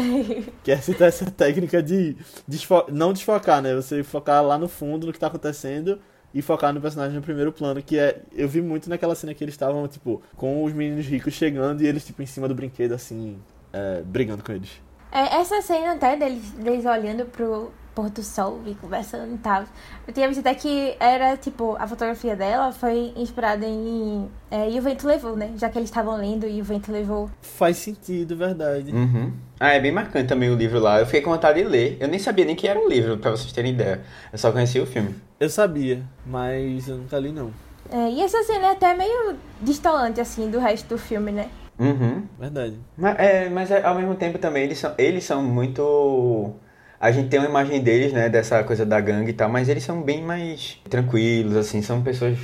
Que 0.63 0.71
é 0.71 0.77
citar 0.77 1.07
essa 1.09 1.25
técnica 1.25 1.81
de 1.81 2.15
desfo- 2.47 2.85
não 2.89 3.11
desfocar, 3.11 3.61
né? 3.63 3.75
Você 3.75 4.03
focar 4.03 4.45
lá 4.45 4.57
no 4.57 4.69
fundo 4.69 5.07
no 5.07 5.11
que 5.13 5.17
tá 5.19 5.25
acontecendo 5.27 5.99
e 6.33 6.41
focar 6.41 6.73
no 6.73 6.81
personagem 6.81 7.15
no 7.15 7.21
primeiro 7.21 7.51
plano, 7.51 7.81
que 7.81 7.97
é 7.97 8.21
eu 8.33 8.47
vi 8.47 8.61
muito 8.61 8.89
naquela 8.89 9.15
cena 9.15 9.33
que 9.33 9.43
eles 9.43 9.53
estavam 9.53 9.87
tipo 9.87 10.21
com 10.35 10.63
os 10.63 10.73
meninos 10.73 11.05
ricos 11.05 11.33
chegando 11.33 11.81
e 11.81 11.87
eles 11.87 12.05
tipo 12.05 12.21
em 12.21 12.25
cima 12.25 12.47
do 12.47 12.55
brinquedo 12.55 12.93
assim, 12.93 13.37
é, 13.73 14.01
brigando 14.01 14.43
com 14.43 14.51
eles. 14.51 14.81
É, 15.11 15.37
essa 15.37 15.61
cena 15.61 15.93
até 15.93 16.15
deles, 16.17 16.51
deles 16.51 16.85
olhando 16.85 17.25
pro 17.25 17.71
pôr 17.97 18.11
do 18.11 18.21
sol 18.21 18.61
e 18.67 18.75
conversando 18.75 19.33
e 19.33 19.37
tal. 19.39 19.63
Eu 20.07 20.13
tinha 20.13 20.27
visto 20.27 20.41
até 20.41 20.53
que 20.53 20.95
era, 20.99 21.35
tipo, 21.35 21.75
a 21.79 21.87
fotografia 21.87 22.35
dela 22.35 22.71
foi 22.71 23.11
inspirada 23.15 23.65
em 23.65 24.29
é, 24.51 24.69
E 24.69 24.77
o 24.77 24.83
Vento 24.83 25.07
Levou, 25.07 25.35
né? 25.35 25.51
Já 25.57 25.67
que 25.67 25.79
eles 25.79 25.89
estavam 25.89 26.15
lendo 26.15 26.45
E 26.45 26.61
o 26.61 26.63
Vento 26.63 26.91
Levou. 26.91 27.27
Faz 27.41 27.77
sentido, 27.77 28.37
verdade. 28.37 28.91
Uhum. 28.91 29.33
Ah, 29.59 29.73
é 29.73 29.79
bem 29.79 29.91
marcante 29.91 30.27
também 30.27 30.51
o 30.51 30.55
livro 30.55 30.79
lá. 30.79 30.99
Eu 30.99 31.07
fiquei 31.07 31.21
com 31.21 31.31
vontade 31.31 31.59
de 31.59 31.67
ler. 31.67 31.97
Eu 31.99 32.07
nem 32.07 32.19
sabia 32.19 32.45
nem 32.45 32.55
que 32.55 32.67
era 32.67 32.79
um 32.79 32.87
livro, 32.87 33.17
pra 33.17 33.31
vocês 33.31 33.51
terem 33.51 33.73
ideia. 33.73 34.03
Eu 34.31 34.37
só 34.37 34.51
conhecia 34.51 34.83
o 34.83 34.85
filme. 34.85 35.15
Eu 35.39 35.49
sabia, 35.49 36.03
mas 36.23 36.87
eu 36.87 36.97
nunca 36.97 37.17
li 37.17 37.31
não. 37.31 37.51
É, 37.89 38.11
e 38.11 38.21
essa 38.21 38.43
cena 38.43 38.67
é 38.67 38.71
até 38.73 38.93
meio 38.95 39.35
distante, 39.59 40.21
assim, 40.21 40.51
do 40.51 40.59
resto 40.59 40.87
do 40.87 40.99
filme, 40.99 41.31
né? 41.31 41.49
Uhum. 41.79 42.27
Verdade. 42.37 42.77
Mas, 42.95 43.17
é, 43.17 43.49
mas 43.49 43.71
é, 43.71 43.83
ao 43.83 43.95
mesmo 43.95 44.13
tempo 44.13 44.37
também 44.37 44.65
eles 44.65 44.77
são, 44.77 44.93
eles 44.99 45.23
são 45.23 45.41
muito. 45.41 46.53
A 46.99 47.11
gente 47.11 47.29
tem 47.29 47.39
uma 47.39 47.47
imagem 47.49 47.81
deles, 47.81 48.11
né, 48.11 48.27
dessa 48.29 48.63
coisa 48.63 48.85
da 48.85 48.99
gangue 48.99 49.29
e 49.29 49.33
tal, 49.33 49.49
mas 49.49 49.69
eles 49.69 49.83
são 49.83 50.01
bem 50.01 50.23
mais 50.23 50.79
tranquilos, 50.89 51.55
assim, 51.55 51.81
são 51.81 52.01
pessoas 52.01 52.37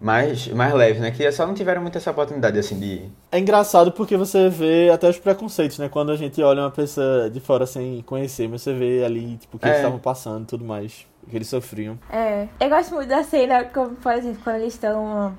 mais, 0.00 0.46
mais 0.48 0.72
leves, 0.74 1.00
né, 1.00 1.10
que 1.10 1.30
só 1.32 1.46
não 1.46 1.54
tiveram 1.54 1.82
muito 1.82 1.96
essa 1.98 2.10
oportunidade, 2.10 2.58
assim, 2.58 2.78
de. 2.78 3.02
É 3.32 3.38
engraçado 3.38 3.90
porque 3.92 4.16
você 4.16 4.48
vê 4.48 4.90
até 4.90 5.08
os 5.08 5.18
preconceitos, 5.18 5.78
né? 5.78 5.88
Quando 5.88 6.12
a 6.12 6.16
gente 6.16 6.40
olha 6.42 6.62
uma 6.62 6.70
pessoa 6.70 7.28
de 7.28 7.40
fora 7.40 7.66
sem 7.66 8.02
conhecer, 8.02 8.48
mas 8.48 8.62
você 8.62 8.72
vê 8.72 9.04
ali, 9.04 9.36
tipo, 9.36 9.56
o 9.56 9.60
que 9.60 9.66
É. 9.66 9.68
eles 9.70 9.78
estavam 9.80 9.98
passando 9.98 10.44
e 10.44 10.46
tudo 10.46 10.64
mais. 10.64 11.06
O 11.26 11.30
que 11.30 11.36
eles 11.36 11.48
sofriam. 11.48 11.98
É. 12.10 12.46
Eu 12.60 12.68
gosto 12.70 12.94
muito 12.94 13.08
da 13.08 13.22
cena, 13.24 13.64
como, 13.64 13.90
por 13.96 14.12
exemplo, 14.12 14.38
quando 14.42 14.56
eles 14.56 14.72
estão. 14.74 15.34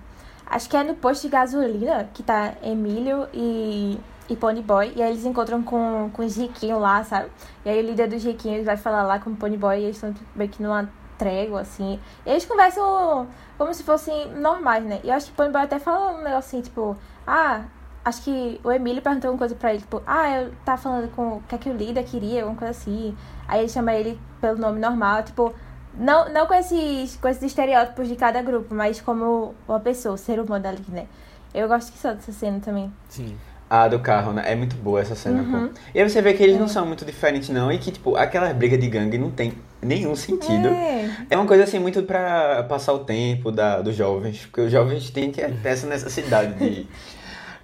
Acho 0.45 0.69
que 0.69 0.75
é 0.77 0.83
no 0.83 0.95
posto 0.95 1.23
de 1.23 1.29
gasolina, 1.29 2.09
que 2.13 2.21
tá 2.21 2.53
Emílio 2.63 3.27
e, 3.33 3.97
e 4.29 4.35
Ponyboy. 4.35 4.93
E 4.95 5.01
aí 5.01 5.11
eles 5.11 5.25
encontram 5.25 5.61
com, 5.63 6.09
com 6.13 6.23
os 6.23 6.37
riquinhos 6.37 6.79
lá, 6.79 7.03
sabe? 7.03 7.29
E 7.65 7.69
aí 7.69 7.79
o 7.79 7.85
líder 7.85 8.07
dos 8.07 8.23
riquinhos 8.23 8.65
vai 8.65 8.77
falar 8.77 9.03
lá 9.03 9.19
com 9.19 9.31
o 9.31 9.35
Ponyboy 9.35 9.79
e 9.79 9.83
eles 9.83 9.95
estão 9.95 10.13
tipo, 10.13 10.25
meio 10.35 10.49
que 10.49 10.61
numa 10.61 10.89
trégua, 11.17 11.61
assim. 11.61 11.99
E 12.25 12.29
eles 12.29 12.45
conversam 12.45 13.27
como 13.57 13.73
se 13.73 13.83
fossem 13.83 14.33
normais, 14.35 14.83
né? 14.83 14.99
E 15.03 15.09
eu 15.09 15.15
acho 15.15 15.27
que 15.27 15.31
o 15.33 15.35
Ponyboy 15.35 15.61
até 15.61 15.79
fala 15.79 16.13
um 16.13 16.23
negócio 16.23 16.37
assim, 16.37 16.61
tipo, 16.61 16.95
ah. 17.27 17.63
Acho 18.05 18.23
que 18.23 18.59
o 18.63 18.71
Emílio 18.71 19.01
perguntou 19.01 19.29
uma 19.29 19.37
coisa 19.37 19.53
pra 19.53 19.71
ele, 19.71 19.81
tipo, 19.81 20.01
ah, 20.07 20.41
eu 20.41 20.53
tava 20.63 20.81
falando 20.81 21.13
com 21.13 21.37
o 21.37 21.43
que 21.47 21.53
é 21.53 21.57
que 21.57 21.69
o 21.69 21.73
líder 21.73 22.03
queria, 22.05 22.41
alguma 22.41 22.57
coisa 22.57 22.71
assim. 22.71 23.15
Aí 23.47 23.59
ele 23.59 23.69
chama 23.69 23.93
ele 23.93 24.19
pelo 24.39 24.57
nome 24.57 24.79
normal, 24.79 25.21
tipo, 25.23 25.53
não, 25.93 26.29
não 26.31 26.47
com, 26.47 26.53
esses, 26.53 27.17
com 27.17 27.27
esses 27.27 27.43
estereótipos 27.43 28.07
de 28.07 28.15
cada 28.15 28.41
grupo, 28.41 28.73
mas 28.73 29.01
como 29.01 29.53
uma 29.67 29.79
pessoa, 29.81 30.15
ser 30.17 30.39
humano 30.39 30.67
ali, 30.67 30.85
né? 30.87 31.07
Eu 31.53 31.67
gosto 31.67 31.91
que 31.91 31.97
só 31.97 32.13
dessa 32.13 32.31
cena 32.31 32.59
também. 32.59 32.91
Sim. 33.09 33.37
A 33.69 33.87
do 33.87 33.99
carro, 33.99 34.33
né? 34.33 34.43
É 34.51 34.55
muito 34.55 34.75
boa 34.77 34.99
essa 34.99 35.13
cena, 35.13 35.43
Uhum. 35.43 35.67
pô. 35.67 35.73
E 35.93 36.01
aí 36.01 36.09
você 36.09 36.21
vê 36.23 36.33
que 36.33 36.41
eles 36.41 36.59
não 36.59 36.67
são 36.67 36.85
muito 36.87 37.05
diferentes, 37.05 37.49
não, 37.49 37.71
e 37.71 37.77
que, 37.77 37.91
tipo, 37.91 38.15
aquela 38.15 38.51
briga 38.51 38.75
de 38.77 38.87
gangue 38.89 39.17
não 39.19 39.29
tem 39.29 39.53
nenhum 39.81 40.15
sentido. 40.15 40.69
É. 40.69 41.09
É 41.29 41.35
uma 41.37 41.45
coisa 41.45 41.65
assim 41.65 41.77
muito 41.77 42.01
pra 42.01 42.63
passar 42.63 42.93
o 42.93 42.99
tempo 42.99 43.51
da, 43.51 43.79
dos 43.81 43.95
jovens, 43.95 44.39
porque 44.47 44.61
os 44.61 44.71
jovens 44.71 45.11
têm 45.11 45.29
que 45.31 45.41
ter 45.41 45.69
essa 45.69 45.85
necessidade 45.87 46.53
de 46.55 46.87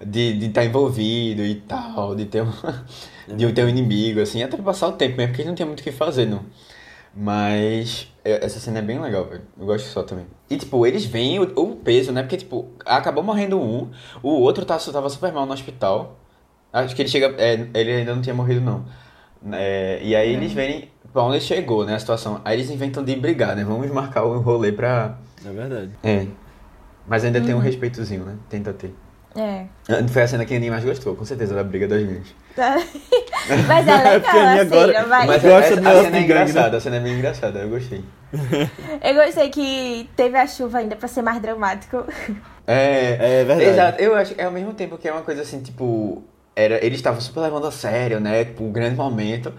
de 0.04 0.38
de 0.38 0.46
estar 0.46 0.62
envolvido 0.64 1.42
e 1.42 1.54
tal, 1.56 2.14
de 2.14 2.26
ter 2.26 2.42
um, 2.42 2.52
de 3.36 3.50
ter 3.52 3.64
um 3.64 3.68
inimigo 3.68 4.20
assim, 4.20 4.42
até 4.42 4.54
pra 4.56 4.64
passar 4.66 4.88
o 4.88 4.92
tempo 4.92 5.16
mesmo, 5.16 5.28
porque 5.30 5.40
eles 5.42 5.48
não 5.48 5.56
tem 5.56 5.66
muito 5.66 5.80
o 5.80 5.82
que 5.82 5.90
fazer, 5.90 6.26
não. 6.26 6.42
Mas 7.16 8.12
é, 8.22 8.44
essa 8.44 8.60
cena 8.60 8.80
é 8.80 8.82
bem 8.82 9.00
legal, 9.00 9.24
velho. 9.24 9.42
Eu 9.58 9.64
gosto 9.64 9.86
só 9.86 10.02
também. 10.02 10.26
E 10.50 10.56
tipo, 10.58 10.86
eles 10.86 11.06
veem 11.06 11.38
o, 11.40 11.44
o 11.44 11.76
peso, 11.76 12.12
né? 12.12 12.22
Porque 12.22 12.36
tipo, 12.36 12.68
acabou 12.84 13.24
morrendo 13.24 13.58
um, 13.58 13.90
o 14.22 14.28
outro 14.28 14.66
tá, 14.66 14.76
tava 14.78 15.08
super 15.08 15.32
mal 15.32 15.46
no 15.46 15.52
hospital. 15.54 16.18
Acho 16.70 16.94
que 16.94 17.00
ele 17.00 17.08
chega, 17.08 17.34
é, 17.38 17.54
ele 17.72 17.92
ainda 17.92 18.14
não 18.14 18.20
tinha 18.20 18.34
morrido 18.34 18.60
não. 18.60 18.84
É, 19.50 20.00
e 20.02 20.14
aí 20.14 20.34
eles 20.34 20.52
veem 20.52 20.90
pra 21.10 21.22
onde 21.22 21.40
chegou, 21.40 21.86
né, 21.86 21.94
a 21.94 21.98
situação. 21.98 22.42
Aí 22.44 22.56
eles 22.56 22.68
inventam 22.70 23.02
de 23.02 23.16
brigar, 23.16 23.56
né? 23.56 23.64
Vamos 23.64 23.90
marcar 23.90 24.24
o 24.24 24.38
rolê 24.40 24.72
pra 24.72 25.16
É 25.44 25.50
verdade. 25.50 25.90
é. 26.04 26.26
Mas 27.08 27.24
ainda 27.24 27.40
tem 27.40 27.54
um 27.54 27.60
respeitozinho, 27.60 28.24
né? 28.24 28.36
Tenta 28.50 28.72
ter. 28.72 28.92
É. 29.36 29.66
Foi 30.08 30.22
a 30.22 30.28
cena 30.28 30.44
que 30.44 30.54
ninguém 30.54 30.70
mais 30.70 30.84
gostou, 30.84 31.14
com 31.14 31.24
certeza, 31.24 31.54
da 31.54 31.62
briga 31.62 31.86
das 31.86 32.00
meninas. 32.00 32.28
Mas 33.68 33.86
é 33.86 33.90
a 33.92 34.02
legal 34.12 34.36
a 34.36 34.60
agora- 34.60 34.92
cena, 34.92 35.04
vai. 35.06 35.26
Mas 35.26 35.42
Gosta 35.42 35.74
a, 35.74 35.76
a 35.76 35.80
negócio 35.80 36.02
cena 36.04 36.06
é 36.06 36.10
né? 36.10 36.20
engraçada, 36.22 36.76
a 36.76 36.80
cena 36.80 36.96
é 36.96 37.00
bem 37.00 37.12
engraçada, 37.14 37.58
eu 37.60 37.68
gostei. 37.68 38.04
Eu 39.02 39.14
gostei 39.14 39.48
que 39.50 40.10
teve 40.16 40.36
a 40.36 40.46
chuva 40.46 40.78
ainda 40.78 40.96
pra 40.96 41.06
ser 41.08 41.22
mais 41.22 41.40
dramático. 41.40 42.04
É, 42.66 43.40
É 43.40 43.44
verdade. 43.44 43.62
Exato, 43.70 44.02
eu 44.02 44.14
acho 44.16 44.34
que 44.34 44.40
é 44.40 44.44
ao 44.44 44.50
mesmo 44.50 44.72
tempo 44.74 44.98
que 44.98 45.06
é 45.08 45.12
uma 45.12 45.22
coisa 45.22 45.42
assim, 45.42 45.60
tipo. 45.62 46.24
Era, 46.58 46.82
eles 46.82 46.98
estavam 46.98 47.20
super 47.20 47.40
levando 47.40 47.66
a 47.66 47.70
sério, 47.70 48.18
né? 48.18 48.44
Tipo, 48.46 48.64
um 48.64 48.72
grande 48.72 48.96
momento. 48.96 49.52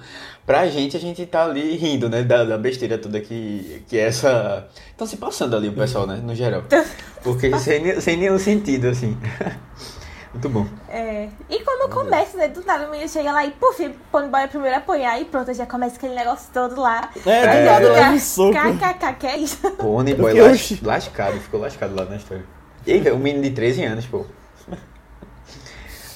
Pra 0.47 0.65
gente, 0.67 0.97
a 0.97 0.99
gente 0.99 1.23
tá 1.27 1.45
ali 1.45 1.75
rindo, 1.77 2.09
né? 2.09 2.23
Da, 2.23 2.43
da 2.43 2.57
besteira 2.57 2.97
toda 2.97 3.21
que, 3.21 3.83
que 3.87 3.95
é 3.97 4.07
essa. 4.07 4.67
Estão 4.89 5.05
se 5.05 5.15
passando 5.17 5.55
ali 5.55 5.69
o 5.69 5.73
pessoal, 5.73 6.07
né? 6.07 6.19
No 6.23 6.33
geral. 6.33 6.63
Porque 7.23 7.55
sem, 7.59 8.01
sem 8.01 8.17
nenhum 8.17 8.39
sentido, 8.39 8.87
assim. 8.87 9.15
Muito 10.33 10.49
bom. 10.49 10.65
É. 10.89 11.29
E 11.49 11.59
como 11.63 11.89
começa, 11.89 12.37
né? 12.37 12.47
Do 12.47 12.63
nada 12.65 12.87
o 12.87 12.91
menino 12.91 13.09
chega 13.09 13.31
lá 13.31 13.45
e, 13.45 13.51
puf, 13.51 13.89
Ponyboy 14.11 14.41
é 14.41 14.45
o 14.45 14.49
primeiro 14.49 14.75
a 14.75 14.79
apanhar 14.79 15.19
e 15.21 15.25
pronto, 15.25 15.53
já 15.53 15.65
começa 15.65 15.95
aquele 15.97 16.15
negócio 16.15 16.49
todo 16.53 16.79
lá. 16.81 17.09
É, 17.15 17.19
do 17.19 17.29
É. 17.29 17.65
nada 17.65 17.89
leva 17.93 18.11
um 18.11 18.19
soco. 18.19 18.53
KKK, 18.53 19.13
que 19.19 19.27
é 19.27 19.37
isso? 19.37 19.69
Pony 19.71 20.13
Boy 20.15 20.31
Porque, 20.33 20.41
las- 20.41 20.55
oxi. 20.71 20.79
lascado, 20.83 21.39
ficou 21.39 21.59
lascado 21.59 21.95
lá 21.95 22.05
na 22.05 22.17
história. 22.17 22.43
E 22.85 22.91
aí, 22.93 22.99
velho, 22.99 23.15
um 23.15 23.19
menino 23.19 23.43
de 23.43 23.51
13 23.51 23.83
anos, 23.83 24.05
pô. 24.05 24.25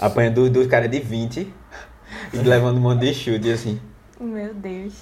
Apanha 0.02 0.32
do, 0.32 0.50
do 0.50 0.68
cara 0.68 0.90
de 0.90 1.00
20 1.00 1.54
e 2.34 2.38
levando 2.38 2.78
um 2.78 2.82
monte 2.82 3.02
de 3.02 3.14
chute, 3.14 3.52
assim. 3.52 3.80
Meu 4.20 4.54
Deus. 4.54 4.94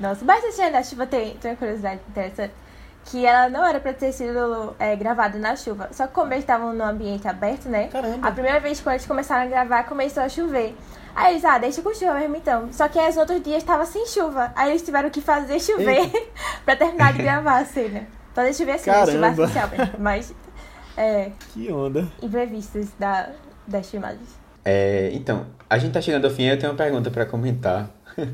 Nossa, 0.00 0.24
mas 0.24 0.44
essa 0.44 0.56
cena 0.56 0.70
da 0.72 0.82
chuva 0.82 1.06
tem, 1.06 1.36
tem 1.36 1.52
uma 1.52 1.56
curiosidade 1.56 2.00
interessante. 2.08 2.52
Que 3.04 3.24
ela 3.24 3.48
não 3.48 3.64
era 3.64 3.80
pra 3.80 3.92
ter 3.94 4.12
sido 4.12 4.74
é, 4.78 4.94
gravada 4.94 5.38
na 5.38 5.56
chuva. 5.56 5.88
Só 5.92 6.06
que 6.06 6.12
como 6.12 6.32
eles 6.32 6.42
estavam 6.44 6.74
no 6.74 6.84
ambiente 6.84 7.26
aberto, 7.26 7.68
né? 7.68 7.88
Caramba. 7.88 8.26
A 8.28 8.30
primeira 8.30 8.60
vez 8.60 8.80
que 8.80 8.88
eles 8.88 9.06
começaram 9.06 9.44
a 9.44 9.46
gravar, 9.46 9.84
começou 9.84 10.22
a 10.22 10.28
chover. 10.28 10.76
Aí 11.16 11.32
eles, 11.32 11.44
ah, 11.44 11.56
deixa 11.58 11.80
com 11.80 11.94
chuva 11.94 12.14
mesmo 12.14 12.36
então. 12.36 12.68
Só 12.72 12.86
que 12.86 12.98
aí 12.98 13.08
os 13.08 13.16
outros 13.16 13.42
dias 13.42 13.62
tava 13.62 13.86
sem 13.86 14.06
chuva. 14.06 14.52
Aí 14.54 14.70
eles 14.70 14.82
tiveram 14.82 15.08
que 15.08 15.20
fazer 15.20 15.58
chover 15.58 16.10
pra 16.66 16.76
terminar 16.76 17.12
de 17.14 17.22
gravar 17.22 17.58
a 17.58 17.64
cena. 17.64 18.06
Fazer 18.34 18.54
chover 18.54 18.72
assim, 18.72 18.90
chuva 19.12 19.26
artificial 19.26 19.68
mesmo. 19.70 19.94
Mas, 19.98 20.34
é, 20.96 21.30
Que 21.54 21.72
onda. 21.72 22.06
imprevistos 22.22 22.88
da, 22.98 23.30
das 23.66 23.88
filmagens. 23.90 24.37
É, 24.70 25.08
então, 25.14 25.46
a 25.70 25.78
gente 25.78 25.92
tá 25.92 26.00
chegando 26.02 26.26
ao 26.26 26.30
fim 26.30 26.44
eu 26.44 26.58
tenho 26.58 26.70
uma 26.70 26.76
pergunta 26.76 27.10
pra 27.10 27.24
comentar. 27.24 27.88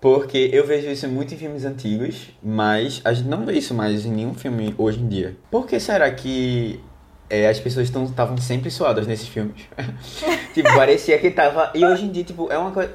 Porque 0.00 0.48
eu 0.50 0.66
vejo 0.66 0.88
isso 0.88 1.06
muito 1.08 1.34
em 1.34 1.36
filmes 1.36 1.66
antigos, 1.66 2.30
mas 2.42 3.02
a 3.04 3.12
gente 3.12 3.28
não 3.28 3.44
vê 3.44 3.52
isso 3.54 3.74
mais 3.74 4.06
em 4.06 4.12
nenhum 4.12 4.32
filme 4.32 4.74
hoje 4.78 4.98
em 4.98 5.08
dia. 5.08 5.36
Por 5.50 5.66
que 5.66 5.78
será 5.78 6.10
que 6.10 6.80
é, 7.28 7.48
as 7.48 7.60
pessoas 7.60 7.88
estavam 7.88 8.38
sempre 8.38 8.70
suadas 8.70 9.06
nesses 9.06 9.28
filmes? 9.28 9.60
tipo, 10.54 10.72
parecia 10.74 11.18
que 11.18 11.30
tava. 11.30 11.70
E 11.74 11.84
hoje 11.84 12.06
em 12.06 12.12
dia, 12.12 12.24
tipo, 12.24 12.50
é 12.50 12.56
uma 12.56 12.70
coisa. 12.70 12.94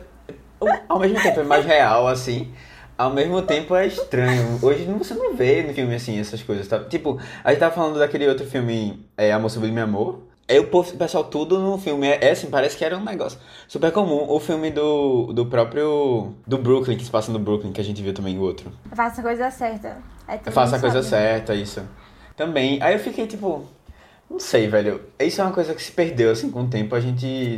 Ao 0.89 0.97
mesmo 0.97 1.21
tempo 1.21 1.41
é 1.41 1.43
mais 1.43 1.65
real, 1.65 2.07
assim. 2.07 2.51
ao 2.97 3.13
mesmo 3.13 3.39
tempo 3.43 3.76
é 3.76 3.86
estranho. 3.86 4.57
Hoje 4.63 4.84
você 4.86 5.13
não 5.13 5.36
vê 5.36 5.61
no 5.61 5.74
filme 5.76 5.93
assim 5.93 6.19
essas 6.19 6.41
coisas, 6.41 6.67
tá? 6.67 6.80
Tipo, 6.86 7.19
a 7.43 7.51
gente 7.51 7.59
tava 7.59 7.76
falando 7.76 7.99
daquele 7.99 8.28
outro 8.28 8.47
filme, 8.47 9.05
é, 9.15 9.32
Amor 9.32 9.51
Sublime 9.51 9.82
Amor. 9.82 10.33
É 10.48 10.60
o 10.60 10.66
pessoal 10.68 11.24
tudo 11.24 11.58
no 11.58 11.78
filme. 11.78 12.08
É, 12.08 12.28
é 12.28 12.32
assim, 12.32 12.48
parece 12.50 12.76
que 12.78 12.84
era 12.84 12.98
um 12.98 13.04
negócio 13.04 13.39
super 13.68 13.91
comum. 13.91 14.26
O 14.30 14.39
filme 14.39 14.72
do, 14.72 15.32
do 15.34 15.46
próprio. 15.46 16.34
Do 16.46 16.58
Brooklyn, 16.58 16.98
que 16.98 17.06
se 17.06 17.12
passa 17.12 17.32
no 17.32 17.39
Brooklyn, 17.39 17.72
que 17.72 17.80
a 17.80 17.84
gente 17.84 18.02
viu 18.02 18.14
também 18.14 18.38
o 18.38 18.41
outro. 18.41 18.72
Faça 18.94 19.22
a 19.22 19.24
coisa 19.24 19.50
certa. 19.50 19.98
Aí 20.28 20.38
todo 20.39 20.54
Faça 20.54 20.76
a 20.76 20.80
coisa 20.80 21.02
sabe. 21.02 21.24
né? 21.24 21.30
certa, 21.30 21.56
isso. 21.56 21.82
Também. 22.36 22.82
Aí 22.82 22.94
eu 22.94 23.00
fiquei 23.00 23.26
tipo. 23.26 23.66
Não 24.30 24.39
sei, 24.39 24.68
velho. 24.68 25.02
Isso 25.20 25.39
é 25.39 25.44
uma 25.46 25.54
coisa 25.54 25.74
que 25.74 25.82
se 25.82 25.91
perdeu, 25.91 26.32
assim, 26.32 26.50
com 26.52 26.64
o 26.64 26.68
tempo. 26.68 26.94
A 26.94 27.00
gente. 27.00 27.58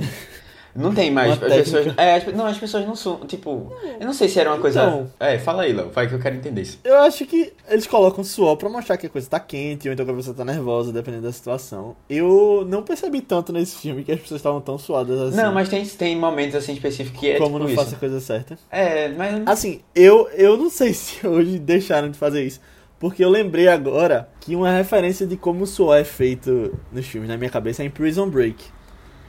Não 0.75 0.93
tem 0.93 1.09
mais. 1.09 1.37
Uma 1.37 1.47
As 1.47 1.53
pessoas. 1.53 1.93
É, 1.97 2.15
as, 2.15 2.25
não, 2.33 2.45
as 2.45 2.57
pessoas 2.57 2.85
não 2.85 2.95
são. 2.95 3.19
Tipo. 3.25 3.71
Eu 3.99 4.05
não 4.05 4.13
sei 4.13 4.27
se 4.27 4.39
era 4.39 4.51
uma 4.51 4.59
coisa. 4.59 4.83
Então. 4.83 5.11
É, 5.19 5.39
fala 5.39 5.63
aí, 5.63 5.71
Léo. 5.71 5.89
Vai 5.89 6.07
que 6.07 6.13
eu 6.13 6.19
quero 6.19 6.35
entender 6.35 6.61
isso. 6.61 6.79
Eu 6.83 6.97
acho 6.99 7.25
que 7.25 7.53
eles 7.69 7.87
colocam 7.87 8.23
suor 8.23 8.57
pra 8.57 8.67
mostrar 8.67 8.97
que 8.97 9.07
a 9.07 9.09
coisa 9.09 9.29
tá 9.29 9.39
quente, 9.39 9.87
ou 9.87 9.93
então 9.93 10.05
que 10.05 10.11
a 10.11 10.15
pessoa 10.15 10.35
tá 10.35 10.43
nervosa, 10.43 10.91
dependendo 10.91 11.23
da 11.23 11.31
situação. 11.31 11.95
Eu 12.09 12.65
não 12.67 12.83
percebi 12.83 13.21
tanto 13.21 13.53
nesse 13.53 13.77
filme 13.77 14.03
que 14.03 14.11
as 14.11 14.19
pessoas 14.19 14.39
estavam 14.39 14.59
tão 14.59 14.77
suadas 14.77 15.19
assim. 15.19 15.37
Não, 15.37 15.53
mas 15.53 15.69
tem, 15.69 15.85
tem 15.85 16.15
momentos 16.17 16.55
assim 16.55 16.73
específicos 16.73 17.19
que 17.19 17.31
é 17.31 17.37
como 17.37 17.51
tipo 17.51 17.59
não 17.59 17.67
isso. 17.67 17.75
faça 17.75 17.95
a 17.95 17.99
coisa 17.99 18.19
certa. 18.19 18.59
É, 18.69 19.07
mas. 19.09 19.47
Assim, 19.47 19.79
eu, 19.95 20.27
eu 20.33 20.57
não 20.57 20.69
sei 20.69 20.91
se 20.93 21.25
hoje 21.25 21.57
deixaram 21.57 22.11
de 22.11 22.17
fazer 22.17 22.43
isso. 22.43 22.59
Porque 22.99 23.23
eu 23.23 23.29
lembrei 23.29 23.67
agora 23.67 24.29
que 24.39 24.55
uma 24.55 24.71
referência 24.71 25.27
de 25.27 25.35
como 25.37 25.63
o 25.63 25.67
suor 25.67 25.97
é 25.97 26.03
feito 26.03 26.77
nos 26.91 27.05
filmes 27.05 27.29
na 27.29 27.37
minha 27.37 27.49
cabeça 27.49 27.83
é 27.83 27.85
em 27.85 27.89
Prison 27.89 28.29
Break. 28.29 28.63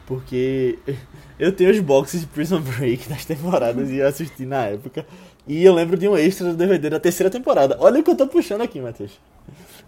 Porque 0.06 0.78
eu 1.38 1.52
tenho 1.52 1.70
os 1.70 1.80
boxes 1.80 2.20
de 2.20 2.26
Prison 2.26 2.60
Break 2.60 3.08
das 3.08 3.24
temporadas 3.24 3.90
e 3.90 3.96
eu 3.96 4.06
assisti 4.06 4.46
na 4.46 4.64
época. 4.66 5.06
E 5.46 5.64
eu 5.64 5.74
lembro 5.74 5.96
de 5.96 6.08
um 6.08 6.16
extra 6.16 6.48
do 6.50 6.56
DVD 6.56 6.90
da 6.90 7.00
terceira 7.00 7.30
temporada. 7.30 7.76
Olha 7.80 8.00
o 8.00 8.02
que 8.02 8.10
eu 8.10 8.16
tô 8.16 8.26
puxando 8.26 8.62
aqui, 8.62 8.80
Matheus. 8.80 9.12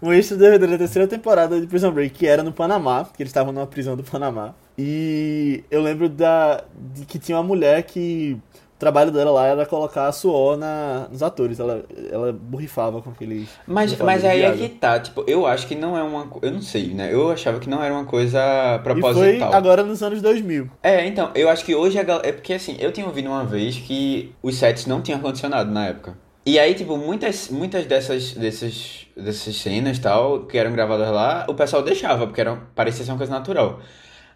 Um 0.01 0.13
extra 0.13 0.37
do 0.37 0.41
DVD 0.41 0.67
da 0.67 0.77
terceira 0.77 1.07
temporada 1.07 1.59
de 1.59 1.67
Prison 1.67 1.91
Break, 1.91 2.17
que 2.17 2.25
era 2.25 2.43
no 2.43 2.53
Panamá, 2.53 3.03
que 3.03 3.21
eles 3.21 3.29
estavam 3.29 3.51
numa 3.51 3.67
prisão 3.67 3.97
do 3.97 4.03
Panamá. 4.03 4.53
E 4.77 5.63
eu 5.69 5.81
lembro 5.81 6.07
da, 6.07 6.63
de 6.93 7.05
que 7.05 7.19
tinha 7.19 7.37
uma 7.37 7.43
mulher 7.43 7.83
que 7.83 8.37
trabalho 8.79 9.11
dela 9.11 9.29
lá 9.31 9.45
era 9.45 9.65
colocar 9.65 10.11
suor 10.11 10.57
na, 10.57 11.07
nos 11.11 11.21
atores. 11.21 11.59
Ela, 11.59 11.83
ela 12.09 12.31
borrifava 12.33 13.01
com 13.01 13.09
aqueles. 13.09 13.49
Mas, 13.67 13.95
mas 13.97 14.23
aí 14.23 14.41
é 14.41 14.51
que 14.53 14.69
tá, 14.69 14.99
tipo, 14.99 15.23
eu 15.27 15.45
acho 15.45 15.67
que 15.67 15.75
não 15.75 15.97
é 15.97 16.01
uma. 16.01 16.27
Eu 16.41 16.51
não 16.51 16.61
sei, 16.61 16.93
né? 16.93 17.13
Eu 17.13 17.29
achava 17.29 17.59
que 17.59 17.69
não 17.69 17.83
era 17.83 17.93
uma 17.93 18.05
coisa 18.05 18.39
E 18.39 18.83
foi 18.83 18.93
proposital. 19.01 19.53
agora 19.53 19.83
nos 19.83 20.01
anos 20.01 20.21
2000. 20.21 20.69
É, 20.81 21.05
então, 21.05 21.29
eu 21.35 21.49
acho 21.49 21.65
que 21.65 21.75
hoje 21.75 21.99
a 21.99 22.03
galera. 22.03 22.27
É 22.27 22.31
porque 22.31 22.53
assim, 22.53 22.77
eu 22.79 22.91
tinha 22.91 23.05
ouvido 23.05 23.27
uma 23.27 23.43
vez 23.43 23.77
que 23.77 24.33
os 24.41 24.55
sets 24.55 24.85
não 24.85 25.01
tinham 25.01 25.17
ar-condicionado 25.17 25.69
na 25.69 25.87
época. 25.87 26.17
E 26.45 26.57
aí, 26.57 26.73
tipo, 26.73 26.97
muitas, 26.97 27.49
muitas 27.49 27.85
dessas, 27.85 28.33
dessas, 28.33 29.05
dessas 29.15 29.55
cenas 29.57 29.97
e 29.97 30.01
tal, 30.01 30.45
que 30.45 30.57
eram 30.57 30.71
gravadas 30.71 31.11
lá, 31.11 31.45
o 31.47 31.53
pessoal 31.53 31.83
deixava, 31.83 32.25
porque 32.25 32.41
era, 32.41 32.55
parecia 32.73 33.05
ser 33.05 33.11
uma 33.11 33.17
coisa 33.17 33.31
natural. 33.33 33.79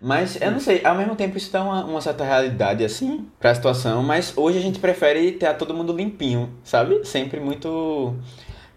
Mas 0.04 0.40
eu 0.42 0.52
não 0.52 0.60
sei, 0.60 0.86
ao 0.86 0.96
mesmo 0.96 1.16
tempo 1.16 1.38
isso 1.38 1.50
dá 1.50 1.64
uma, 1.64 1.86
uma 1.86 2.02
certa 2.02 2.26
realidade 2.26 2.84
assim 2.84 3.26
pra 3.40 3.56
situação, 3.56 4.04
mas 4.04 4.34
hoje 4.36 4.58
a 4.58 4.62
gente 4.62 4.78
prefere 4.78 5.32
ter 5.32 5.56
todo 5.56 5.74
mundo 5.74 5.94
limpinho, 5.94 6.50
sabe? 6.62 7.06
Sempre 7.06 7.40
muito 7.40 8.14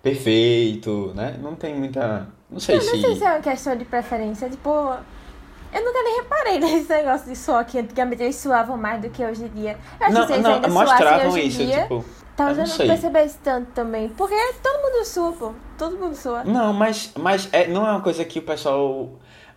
perfeito, 0.01 1.13
né? 1.17 1.37
Não 1.43 1.57
tem 1.57 1.75
muita. 1.75 2.29
Não 2.49 2.61
sei 2.61 2.77
Eu 2.77 2.85
não 2.85 2.95
se. 2.95 3.01
sei 3.01 3.17
se 3.17 3.25
é 3.25 3.31
uma 3.31 3.41
questão 3.41 3.77
de 3.77 3.85
preferência, 3.85 4.49
tipo. 4.49 4.71
Eu 4.71 5.85
nunca 5.85 6.03
nem 6.05 6.17
reparei 6.19 6.59
nesse 6.61 6.89
negócio 6.89 7.29
de 7.29 7.37
suor 7.37 7.65
que 7.65 7.77
antigamente 7.77 8.23
eles 8.23 8.37
suavam 8.37 8.77
mais 8.77 9.03
do 9.03 9.11
que 9.11 9.25
hoje 9.25 9.45
em 9.45 9.49
dia. 9.49 9.77
Eu 9.99 10.07
acho 10.07 10.15
Não, 10.15 10.27
que 10.27 10.33
eles 10.33 10.45
não, 10.45 10.55
ainda 10.55 10.69
mostravam 10.69 11.29
hoje 11.29 11.47
isso, 11.49 11.59
dia, 11.59 11.83
tipo. 11.83 12.05
talvez 12.37 12.59
eu 12.59 12.65
eu 12.65 12.71
não 12.71 12.79
não 12.79 12.87
percebesse 12.87 13.39
tanto 13.43 13.73
também. 13.73 14.09
Porque 14.11 14.37
todo 14.63 14.81
mundo 14.81 15.05
sua, 15.05 15.33
pô. 15.33 15.53
Todo 15.77 15.99
mundo 15.99 16.15
sua. 16.15 16.45
Não, 16.45 16.73
mas, 16.73 17.11
mas 17.19 17.49
é, 17.53 17.67
não 17.67 17.85
é 17.85 17.91
uma 17.91 18.01
coisa 18.01 18.25
que 18.25 18.39
o 18.39 18.43
pessoal. 18.43 19.11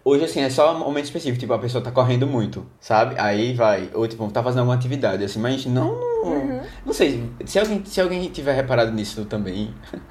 Hoje, 0.03 0.25
assim, 0.25 0.41
é 0.41 0.49
só 0.49 0.75
um 0.75 0.79
momento 0.79 1.05
específico. 1.05 1.39
Tipo, 1.39 1.53
a 1.53 1.59
pessoa 1.59 1.83
tá 1.83 1.91
correndo 1.91 2.25
muito, 2.25 2.65
sabe? 2.79 3.15
Aí 3.17 3.53
vai. 3.53 3.89
Ou, 3.93 4.07
tipo, 4.07 4.29
tá 4.31 4.41
fazendo 4.41 4.59
alguma 4.59 4.75
atividade, 4.75 5.23
assim. 5.23 5.39
Mas 5.39 5.65
não. 5.65 5.91
Uhum. 6.23 6.61
Não 6.85 6.93
sei. 6.93 7.29
Se 7.45 7.59
alguém, 7.59 7.83
se 7.85 7.99
alguém 8.01 8.29
tiver 8.29 8.53
reparado 8.53 8.91
nisso 8.91 9.25
também. 9.25 9.73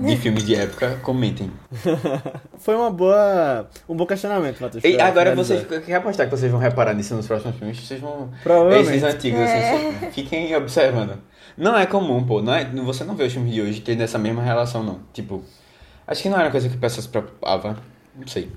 De 0.00 0.16
filmes 0.16 0.44
de 0.46 0.54
época, 0.54 0.98
comentem. 1.02 1.52
Foi 2.58 2.74
uma 2.74 2.90
boa. 2.90 3.68
um 3.86 3.94
bom 3.94 4.06
questionamento, 4.06 4.58
Matheus. 4.58 4.82
E 4.82 4.98
agora 4.98 5.34
vocês. 5.34 5.60
Eu 5.70 5.82
quero 5.82 5.98
apostar 5.98 6.26
que 6.26 6.34
vocês 6.34 6.50
vão 6.50 6.58
reparar 6.58 6.94
nisso 6.94 7.14
nos 7.14 7.26
próximos 7.26 7.56
filmes. 7.56 7.86
Vocês 7.86 8.00
vão. 8.00 8.30
Provavelmente. 8.42 8.88
Esses 8.88 9.02
antigos, 9.04 9.40
É. 9.40 9.74
assim. 9.98 10.10
Fiquem 10.12 10.56
observando. 10.56 11.18
Não 11.54 11.76
é 11.76 11.84
comum, 11.84 12.24
pô. 12.24 12.40
Não 12.40 12.54
é, 12.54 12.64
você 12.64 13.04
não 13.04 13.14
vê 13.14 13.24
os 13.24 13.32
filmes 13.34 13.52
de 13.52 13.60
hoje 13.60 13.82
tendo 13.82 14.02
essa 14.02 14.18
mesma 14.18 14.42
relação, 14.42 14.82
não. 14.82 15.00
Tipo. 15.12 15.42
Acho 16.06 16.22
que 16.22 16.30
não 16.30 16.36
era 16.36 16.46
uma 16.46 16.50
coisa 16.50 16.68
que 16.70 16.76
o 16.76 16.80
pessoal 16.80 17.02
se 17.02 17.08
preocupava. 17.08 17.76
Não 18.16 18.26
sei. 18.26 18.50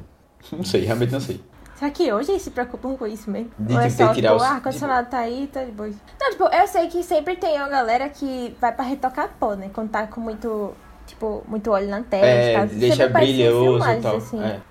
Não 0.51 0.63
sei, 0.63 0.81
realmente 0.85 1.11
não 1.11 1.19
sei. 1.21 1.41
Será 1.75 1.89
que 1.91 2.13
hoje 2.13 2.31
eles 2.31 2.41
se 2.43 2.51
preocupam 2.51 2.95
com 2.95 3.07
isso 3.07 3.29
mesmo? 3.29 3.49
De, 3.57 3.73
Ou 3.73 3.79
é 3.79 3.87
tipo, 3.89 3.97
só, 4.03 4.07
que 4.09 4.15
tirar 4.15 4.31
tipo, 4.31 4.43
os- 4.43 4.49
ah, 4.49 4.53
ar-condicionado 4.55 5.09
tá 5.09 5.17
aí, 5.19 5.47
tá 5.51 5.63
de 5.63 5.71
boa. 5.71 5.89
Não, 6.21 6.29
tipo, 6.31 6.43
eu 6.45 6.67
sei 6.67 6.87
que 6.87 7.03
sempre 7.03 7.35
tem 7.35 7.57
uma 7.57 7.67
galera 7.69 8.07
que 8.09 8.55
vai 8.61 8.71
pra 8.71 8.85
retocar 8.85 9.29
pó, 9.39 9.55
né? 9.55 9.69
Quando 9.73 9.89
tá 9.89 10.05
com 10.07 10.21
muito, 10.21 10.73
tipo, 11.07 11.43
muito 11.47 11.71
óleo 11.71 11.89
na 11.89 12.01
testa. 12.03 12.25
É, 12.27 12.53
tal. 12.57 12.67
deixa 12.67 13.09
brilhoso 13.09 13.89
e 13.89 14.01
tal. 14.01 14.17
assim. 14.17 14.39
É. 14.41 14.61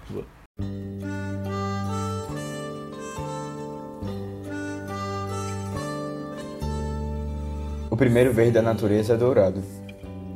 O 7.90 7.96
primeiro 7.96 8.32
verde 8.32 8.52
da 8.52 8.62
natureza 8.62 9.14
é 9.14 9.16
dourado, 9.16 9.62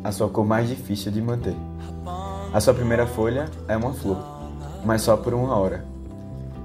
a 0.05 0.12
sua 0.12 0.28
cor 0.28 0.45
mais 0.45 0.68
difícil 0.68 1.11
de 1.11 1.22
manter. 1.22 1.55
A 2.53 2.61
sua 2.61 2.74
primeira 2.74 3.07
folha 3.07 3.47
é 3.66 3.76
uma 3.76 3.93
flor, 3.93 4.18
mas 4.85 5.03
só 5.03 5.16
por 5.16 5.35
uma 5.35 5.57
hora. 5.57 5.85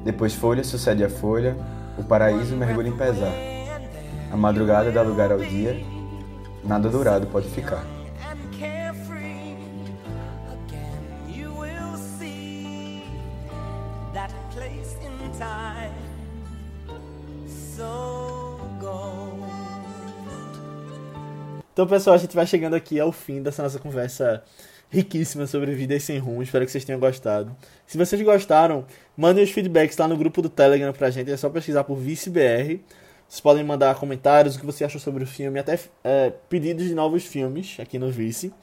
Depois 0.03 0.33
folha 0.33 0.63
sucede 0.63 1.03
a 1.03 1.09
folha, 1.09 1.55
o 1.97 2.03
paraíso 2.03 2.55
mergulha 2.55 2.89
em 2.89 2.97
pesar. 2.97 3.33
A 4.31 4.37
madrugada 4.37 4.91
dá 4.91 5.01
lugar 5.01 5.31
ao 5.31 5.39
dia, 5.39 5.83
nada 6.63 6.89
dourado 6.89 7.27
pode 7.27 7.47
ficar. 7.49 7.83
Então, 21.73 21.87
pessoal, 21.87 22.15
a 22.15 22.19
gente 22.19 22.35
vai 22.35 22.45
chegando 22.45 22.75
aqui 22.75 22.99
ao 22.99 23.11
fim 23.11 23.41
dessa 23.41 23.63
nossa 23.63 23.79
conversa 23.79 24.43
riquíssima 24.91 25.47
sobre 25.47 25.73
vidas 25.73 26.03
sem 26.03 26.19
rumo. 26.19 26.43
Espero 26.43 26.65
que 26.65 26.71
vocês 26.71 26.83
tenham 26.83 26.99
gostado. 26.99 27.55
Se 27.87 27.97
vocês 27.97 28.21
gostaram, 28.21 28.85
mandem 29.15 29.43
os 29.43 29.49
feedbacks 29.49 29.97
lá 29.97 30.07
no 30.07 30.17
grupo 30.17 30.41
do 30.41 30.49
Telegram 30.49 30.91
pra 30.91 31.09
gente. 31.09 31.31
É 31.31 31.37
só 31.37 31.49
pesquisar 31.49 31.85
por 31.85 31.95
ViceBR. 31.95 32.81
Vocês 33.27 33.39
podem 33.41 33.63
mandar 33.63 33.95
comentários, 33.95 34.55
o 34.55 34.59
que 34.59 34.65
você 34.65 34.83
achou 34.83 34.99
sobre 34.99 35.23
o 35.23 35.27
filme, 35.27 35.57
até 35.57 35.79
é, 36.03 36.33
pedidos 36.49 36.85
de 36.85 36.93
novos 36.93 37.25
filmes 37.25 37.77
aqui 37.79 37.97
no 37.97 38.11
Vice. 38.11 38.53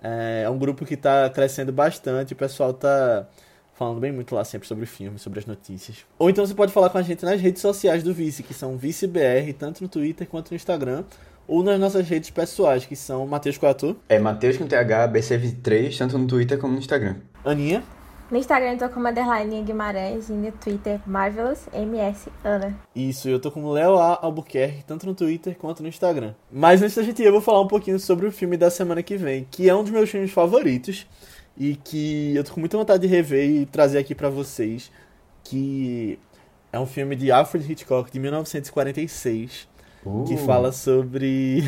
É, 0.00 0.42
é 0.46 0.50
um 0.50 0.56
grupo 0.56 0.86
que 0.86 0.96
tá 0.96 1.28
crescendo 1.28 1.72
bastante. 1.72 2.32
O 2.32 2.36
pessoal 2.36 2.72
tá 2.72 3.26
falando 3.74 3.98
bem 3.98 4.12
muito 4.12 4.32
lá 4.36 4.44
sempre 4.44 4.68
sobre 4.68 4.84
o 4.84 4.86
filme, 4.86 5.18
sobre 5.18 5.40
as 5.40 5.46
notícias. 5.46 6.06
Ou 6.16 6.30
então 6.30 6.46
você 6.46 6.54
pode 6.54 6.72
falar 6.72 6.90
com 6.90 6.98
a 6.98 7.02
gente 7.02 7.24
nas 7.24 7.40
redes 7.40 7.60
sociais 7.60 8.04
do 8.04 8.14
Vice, 8.14 8.44
que 8.44 8.54
são 8.54 8.76
ViceBR, 8.76 9.52
tanto 9.58 9.82
no 9.82 9.88
Twitter 9.88 10.28
quanto 10.28 10.52
no 10.52 10.56
Instagram 10.56 11.02
ou 11.46 11.62
nas 11.62 11.78
nossas 11.78 12.08
redes 12.08 12.30
pessoais, 12.30 12.84
que 12.86 12.96
são 12.96 13.26
Matheus 13.26 13.58
Coatu, 13.58 13.96
É 14.08 14.18
Matheus 14.18 14.56
com 14.56 14.66
TH, 14.66 15.08
BC23, 15.12 15.96
tanto 15.98 16.18
no 16.18 16.26
Twitter 16.26 16.58
como 16.58 16.72
no 16.74 16.78
Instagram. 16.78 17.16
Aninha, 17.44 17.82
No 18.30 18.38
Instagram 18.38 18.72
eu 18.72 18.78
tô 18.78 18.88
como 18.88 19.06
underline 19.08 19.62
Guimarães 19.62 20.30
e 20.30 20.32
no 20.32 20.50
Twitter 20.52 20.98
Marvelous 21.06 21.68
MS 21.72 22.30
Ana. 22.42 22.74
isso, 22.96 23.28
eu 23.28 23.38
tô 23.38 23.50
com 23.50 23.62
o 23.62 23.72
Léo 23.72 23.98
A. 23.98 24.18
Albuquerque, 24.22 24.84
tanto 24.86 25.04
no 25.06 25.14
Twitter 25.14 25.54
quanto 25.58 25.82
no 25.82 25.88
Instagram. 25.88 26.32
Mas 26.50 26.80
antes 26.82 26.96
da 26.96 27.02
gente 27.02 27.20
ir, 27.22 27.26
eu 27.26 27.32
vou 27.32 27.42
falar 27.42 27.60
um 27.60 27.68
pouquinho 27.68 27.98
sobre 28.00 28.26
o 28.26 28.32
filme 28.32 28.56
da 28.56 28.70
semana 28.70 29.02
que 29.02 29.16
vem, 29.18 29.46
que 29.50 29.68
é 29.68 29.74
um 29.74 29.82
dos 29.82 29.92
meus 29.92 30.08
filmes 30.08 30.30
favoritos 30.30 31.06
e 31.58 31.76
que 31.76 32.34
eu 32.34 32.42
tô 32.42 32.54
com 32.54 32.60
muita 32.60 32.78
vontade 32.78 33.02
de 33.02 33.08
rever 33.08 33.44
e 33.50 33.66
trazer 33.66 33.98
aqui 33.98 34.14
pra 34.14 34.30
vocês, 34.30 34.90
que 35.44 36.18
é 36.72 36.80
um 36.80 36.86
filme 36.86 37.14
de 37.14 37.30
Alfred 37.30 37.70
Hitchcock 37.70 38.10
de 38.10 38.18
1946, 38.18 39.68
que 40.26 40.36
fala 40.36 40.72
sobre 40.72 41.62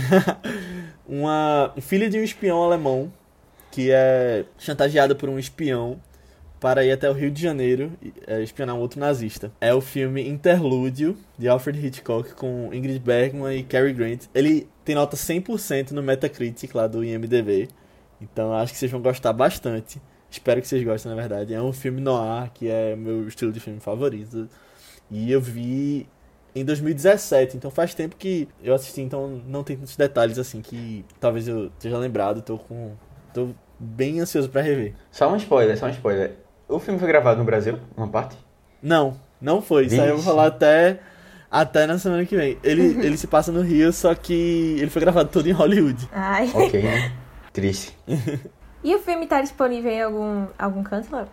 uma 1.09 1.72
filha 1.80 2.09
de 2.09 2.18
um 2.18 2.22
espião 2.22 2.62
alemão 2.62 3.12
que 3.70 3.91
é 3.91 4.45
chantageada 4.59 5.14
por 5.14 5.28
um 5.28 5.39
espião 5.39 6.01
para 6.61 6.85
ir 6.85 6.93
até 6.93 7.11
o 7.11 7.12
Rio 7.12 7.30
de 7.30 7.43
Janeiro 7.43 7.93
e 8.01 8.12
é, 8.26 8.43
espionar 8.43 8.74
um 8.74 8.78
outro 8.78 8.99
nazista. 8.99 9.53
É 9.61 9.74
o 9.74 9.80
filme 9.80 10.26
Interlúdio, 10.26 11.16
de 11.37 11.47
Alfred 11.47 11.85
Hitchcock, 11.85 12.35
com 12.35 12.72
Ingrid 12.72 13.01
Bergman 13.01 13.59
e 13.59 13.62
Cary 13.62 13.93
Grant. 13.93 14.26
Ele 14.35 14.66
tem 14.85 14.95
nota 14.95 15.16
100% 15.16 15.91
no 15.91 16.03
Metacritic, 16.03 16.74
lá 16.74 16.87
do 16.87 17.05
IMDb. 17.05 17.68
Então 18.20 18.55
acho 18.55 18.72
que 18.72 18.78
vocês 18.78 18.91
vão 18.91 19.03
gostar 19.03 19.32
bastante. 19.32 20.01
Espero 20.30 20.61
que 20.62 20.66
vocês 20.66 20.82
gostem, 20.82 21.11
na 21.11 21.20
verdade. 21.20 21.53
É 21.53 21.61
um 21.61 21.72
filme 21.72 22.01
noir, 22.01 22.51
que 22.55 22.68
é 22.68 22.97
meu 22.97 23.28
estilo 23.28 23.53
de 23.53 23.61
filme 23.61 23.80
favorito. 23.80 24.49
E 25.11 25.30
eu 25.30 25.41
vi 25.41 26.07
em 26.55 26.65
2017, 26.65 27.57
então 27.57 27.71
faz 27.71 27.95
tempo 27.95 28.17
que 28.17 28.49
eu 28.63 28.75
assisti, 28.75 29.01
então 29.01 29.43
não 29.47 29.65
tem 29.65 29.77
tantos 29.77 29.97
detalhes 29.97 30.39
assim 30.39 30.63
que 30.63 31.05
talvez 31.19 31.49
eu 31.49 31.67
esteja 31.67 31.99
lembrado, 31.99 32.43
tô 32.43 32.59
com 32.59 32.93
tô 33.33 33.49
bem 33.79 34.21
ansioso 34.21 34.49
pra 34.49 34.63
rever. 34.63 34.95
Só 35.11 35.33
um 35.33 35.37
spoiler, 35.37 35.77
só 35.77 35.87
um 35.87 35.91
spoiler. 35.91 36.37
O 36.69 36.79
filme 36.79 36.99
foi 36.99 37.09
gravado 37.09 37.39
no 37.39 37.45
Brasil, 37.45 37.79
uma 37.97 38.09
parte? 38.09 38.37
Não, 38.81 39.19
não 39.41 39.61
foi, 39.61 39.87
isso 39.87 40.01
aí 40.01 40.09
eu 40.09 40.17
vou 40.17 40.25
falar 40.25 40.47
até 40.47 41.01
até 41.51 41.87
na 41.87 41.99
semana 41.99 42.25
que 42.25 42.37
vem. 42.37 42.59
Ele 42.63 42.83
ele 43.05 43.17
se 43.17 43.27
passa 43.27 43.51
no 43.51 43.61
Rio, 43.61 43.93
só 43.93 44.15
que 44.15 44.77
ele 44.79 44.91
foi 44.91 45.01
gravado 45.01 45.29
todo 45.31 45.49
em 45.49 45.53
Hollywood. 45.53 46.09
Ai. 46.13 46.51
Ok, 46.55 46.83
né? 46.83 47.13
Triste. 47.53 47.97
E 48.83 48.95
o 48.95 48.99
filme 48.99 49.27
tá 49.27 49.41
disponível 49.41 49.91
em 49.91 50.03
algum, 50.03 50.47
algum 50.59 50.83
canto, 50.83 51.15
Léo? 51.15 51.29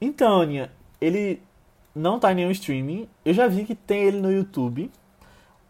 Então, 0.00 0.42
Aninha, 0.42 0.70
ele 1.00 1.42
não 1.94 2.18
tá 2.18 2.32
em 2.32 2.36
nenhum 2.36 2.50
streaming. 2.50 3.08
Eu 3.24 3.34
já 3.34 3.46
vi 3.46 3.64
que 3.64 3.74
tem 3.74 4.02
ele 4.04 4.20
no 4.20 4.30
YouTube. 4.32 4.90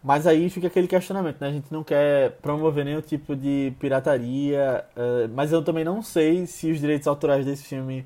Mas 0.02 0.26
aí 0.26 0.50
fica 0.50 0.66
aquele 0.66 0.88
questionamento, 0.88 1.40
né? 1.40 1.48
A 1.48 1.52
gente 1.52 1.72
não 1.72 1.84
quer 1.84 2.32
promover 2.42 2.84
nenhum 2.84 3.00
tipo 3.00 3.36
de 3.36 3.72
pirataria. 3.78 4.84
eh, 4.96 5.28
mas 5.32 5.52
eu 5.52 5.62
também 5.62 5.84
não 5.84 6.02
sei 6.02 6.44
se 6.46 6.70
os 6.72 6.80
direitos 6.80 7.06
autorais 7.06 7.46
desse 7.46 7.62
filme 7.64 8.04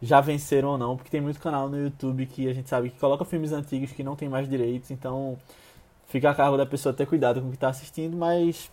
já 0.00 0.20
venceram 0.20 0.68
ou 0.70 0.78
não. 0.78 0.96
Porque 0.96 1.10
tem 1.10 1.20
muito 1.20 1.40
canal 1.40 1.68
no 1.68 1.76
YouTube 1.78 2.26
que 2.26 2.48
a 2.48 2.54
gente 2.54 2.68
sabe 2.68 2.90
que 2.90 2.98
coloca 2.98 3.24
filmes 3.24 3.52
antigos 3.52 3.90
que 3.92 4.04
não 4.04 4.14
tem 4.14 4.28
mais 4.28 4.48
direitos. 4.48 4.90
Então 4.92 5.36
fica 6.06 6.30
a 6.30 6.34
cargo 6.34 6.56
da 6.56 6.66
pessoa 6.66 6.92
ter 6.92 7.06
cuidado 7.06 7.40
com 7.40 7.48
o 7.48 7.50
que 7.50 7.58
tá 7.58 7.68
assistindo. 7.70 8.16
Mas 8.16 8.70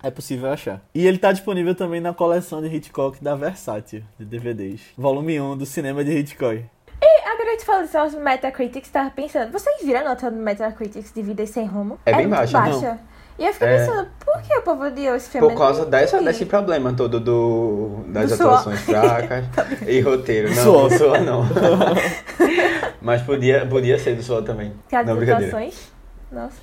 é 0.00 0.10
possível 0.10 0.48
achar. 0.52 0.80
E 0.94 1.06
ele 1.06 1.18
tá 1.18 1.32
disponível 1.32 1.74
também 1.74 2.00
na 2.00 2.14
coleção 2.14 2.62
de 2.62 2.68
Hitchcock 2.68 3.22
da 3.22 3.34
Versátil, 3.34 4.04
de 4.18 4.24
DVDs. 4.24 4.80
Volume 4.96 5.40
1 5.40 5.56
do 5.56 5.66
cinema 5.66 6.04
de 6.04 6.12
Hitchcock. 6.12 6.64
E 7.00 7.28
agora 7.28 7.52
eu 7.52 7.58
te 7.58 7.64
falo 7.64 7.86
só 7.86 8.08
sobre 8.08 8.24
Metacritics, 8.24 8.88
tava 8.90 9.10
pensando. 9.10 9.52
Vocês 9.52 9.82
viram 9.84 10.00
a 10.00 10.04
nota 10.04 10.30
do 10.30 10.36
Metacritics 10.36 11.12
de 11.12 11.22
Vida 11.22 11.46
Sem 11.46 11.66
Rumo? 11.66 11.98
É 12.06 12.12
bem 12.14 12.26
muito 12.26 12.38
baixa, 12.38 12.58
baixa. 12.60 12.98
E 13.38 13.44
eu 13.46 13.52
fiquei 13.52 13.68
É. 13.68 13.78
pensando, 13.78 14.08
por 14.24 14.40
que 14.42 14.54
o 14.56 14.62
povo 14.62 14.84
odiou 14.86 15.14
esse 15.14 15.28
filme? 15.28 15.46
Por 15.46 15.56
causa 15.58 15.80
Eu 15.80 15.84
não 15.84 15.90
dessa, 15.90 16.22
desse 16.22 16.46
problema 16.46 16.94
todo 16.94 17.20
do, 17.20 18.02
das 18.08 18.30
Do 18.30 18.36
suor. 18.36 18.48
atuações 18.54 18.80
fracas 18.80 19.44
e 19.86 20.00
roteiro. 20.00 20.48
Não, 20.54 20.62
Suor. 20.62 20.88
do 20.88 20.96
suor 20.98 21.20
não. 21.20 21.42
Mas 23.02 23.20
podia, 23.22 23.66
podia 23.66 23.98
ser 23.98 24.14
do 24.16 24.22
suor 24.22 24.42
também. 24.42 24.72
Não, 24.90 25.20
atuações? 25.22 25.92
Nossa. 26.32 26.56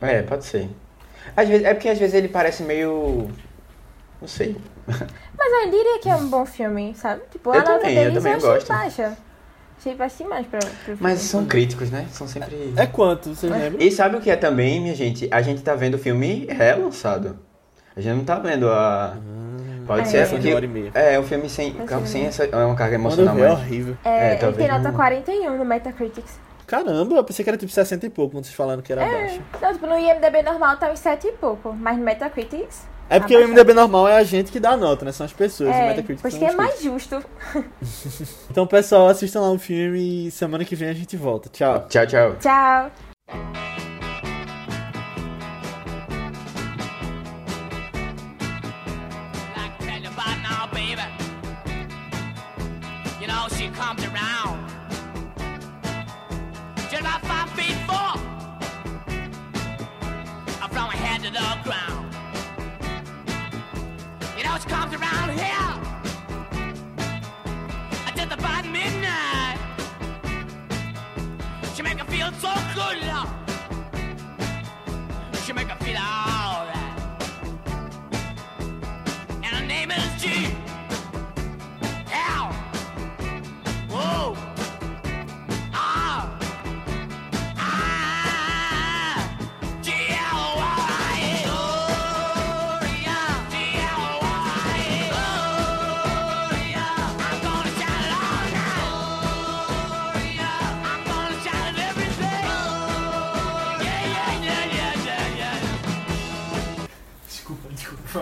É, 0.00 0.22
pode 0.22 0.44
ser. 0.44 0.68
Às 1.36 1.48
vezes, 1.48 1.64
é 1.64 1.74
porque 1.74 1.88
às 1.88 1.98
vezes 1.98 2.14
ele 2.14 2.28
parece 2.28 2.62
meio. 2.64 3.30
Não 4.20 4.28
sei. 4.28 4.56
Mas 4.86 5.52
eu 5.64 5.70
diria 5.70 5.98
que 6.00 6.08
é 6.08 6.14
um 6.16 6.28
bom 6.28 6.44
filme, 6.44 6.94
sabe? 6.96 7.22
Tipo, 7.30 7.50
Eu 7.50 7.60
a 7.60 7.64
nota 7.64 7.72
também, 7.78 7.94
eu 7.96 8.00
deles 8.04 8.14
também 8.16 8.32
achei 8.34 8.48
gosto. 8.50 8.68
baixa. 8.68 9.16
Achei 9.78 9.94
baixa 9.94 10.24
demais 10.24 10.46
pra, 10.46 10.60
filme. 10.60 10.98
Mas 11.00 11.20
são 11.20 11.44
críticos, 11.44 11.90
né? 11.90 12.06
São 12.10 12.26
sempre. 12.26 12.72
É 12.76 12.86
quanto, 12.86 13.34
vocês 13.34 13.50
lembram? 13.52 13.80
E 13.80 13.90
sabe 13.92 14.16
o 14.16 14.20
que 14.20 14.30
é 14.30 14.36
também, 14.36 14.80
minha 14.80 14.94
gente? 14.94 15.28
A 15.30 15.42
gente 15.42 15.62
tá 15.62 15.74
vendo 15.74 15.94
o 15.94 15.98
filme 15.98 16.46
relançado. 16.50 17.38
A 17.96 18.00
gente 18.00 18.16
não 18.16 18.24
tá 18.24 18.38
vendo 18.38 18.68
a. 18.70 19.16
Pode 19.86 20.02
É. 20.02 20.04
ser 20.04 20.28
porque. 20.28 20.52
hora 20.52 20.64
e 20.64 20.68
meia. 20.68 20.90
É, 20.94 21.18
um 21.20 21.22
filme 21.22 21.48
sem, 21.48 21.74
sem 22.06 22.26
essa. 22.26 22.44
É 22.44 22.56
uma 22.56 22.74
carga 22.74 22.96
emocional, 22.96 23.34
ver, 23.34 23.42
é 23.42 23.48
mas. 23.48 23.58
horrível. 23.58 23.96
É, 24.04 24.08
É, 24.10 24.20
ele 24.20 24.30
tem 24.30 24.38
talvez 24.40 24.70
nota 24.70 24.88
não. 24.88 24.94
41 24.94 25.56
no 25.58 25.64
Metacritics. 25.64 26.38
Caramba, 26.66 27.14
eu 27.14 27.22
pensei 27.24 27.44
que 27.44 27.48
era 27.50 27.56
tipo 27.56 27.70
60 27.70 28.06
e 28.06 28.10
pouco 28.10 28.32
quando 28.34 28.44
vocês 28.44 28.56
falaram 28.56 28.82
que 28.82 28.92
era 28.92 29.02
É, 29.04 29.08
baixo. 29.22 29.40
não, 29.62 29.72
tipo, 29.72 29.86
no 29.86 29.96
IMDB 29.96 30.42
normal 30.42 30.76
tá 30.78 30.90
uns 30.90 30.98
7 30.98 31.28
e 31.28 31.32
pouco, 31.32 31.72
mas 31.72 31.96
no 31.96 32.02
Metacritics... 32.04 32.82
É 33.08 33.20
porque 33.20 33.36
o 33.36 33.48
MDB 33.48 33.72
normal 33.72 34.08
é 34.08 34.16
a 34.16 34.24
gente 34.24 34.50
que 34.50 34.58
dá 34.58 34.70
a 34.70 34.76
nota, 34.76 35.04
né? 35.04 35.12
São 35.12 35.24
as 35.24 35.32
pessoas. 35.32 35.70
É, 35.70 35.84
o 35.84 35.88
Metacritic 35.88 36.22
porque 36.22 36.44
é 36.44 36.52
mais 36.52 36.82
justo. 36.82 37.22
então, 38.50 38.66
pessoal, 38.66 39.08
assistam 39.08 39.40
lá 39.40 39.50
o 39.52 39.58
filme 39.58 40.26
e 40.26 40.30
semana 40.30 40.64
que 40.64 40.74
vem 40.74 40.88
a 40.88 40.94
gente 40.94 41.16
volta. 41.16 41.48
Tchau. 41.48 41.86
Tchau, 41.88 42.06
tchau. 42.06 42.36
Tchau. 42.40 42.90
comes 53.76 54.04
around. 54.04 54.70
July 56.90 57.20
5 57.20 57.45
much 64.56 64.68
comes 64.68 64.94
around 64.94 65.30
here. 65.38 65.72
I 68.06 68.12
just 68.16 68.32
about 68.32 68.64
midnight. 68.64 69.58
She 71.74 71.82
make 71.82 71.96
me 71.96 72.04
feel 72.04 72.32
so 72.32 72.54
good. 72.74 72.96
She 75.44 75.52
make 75.52 75.68
me 75.68 75.74
feel 75.84 75.98
all. 75.98 76.25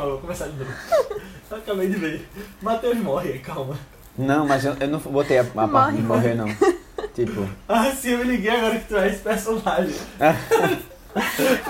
Favor, 0.05 0.11
vou 0.13 0.21
começar 0.21 0.47
de 0.49 0.59
novo. 0.59 0.71
eu 1.51 1.57
acabei 1.57 1.89
de 1.89 1.97
ver. 1.97 2.29
Matheus 2.63 2.99
morre, 2.99 3.39
calma. 3.39 3.77
Não, 4.17 4.47
mas 4.47 4.65
eu, 4.65 4.77
eu 4.79 4.89
não 4.89 4.99
botei 5.01 5.39
a, 5.39 5.45
a 5.57 5.69
parte 5.69 5.97
de 5.97 6.03
morrer, 6.03 6.35
não. 6.35 6.47
Tipo. 7.15 7.49
Ah, 7.69 7.91
sim, 7.93 8.11
eu 8.11 8.19
me 8.19 8.25
liguei 8.25 8.51
agora 8.51 8.79
que 8.79 8.89
tu 8.89 8.97
é 8.97 9.09
esse 9.09 9.19
personagem. 9.23 9.95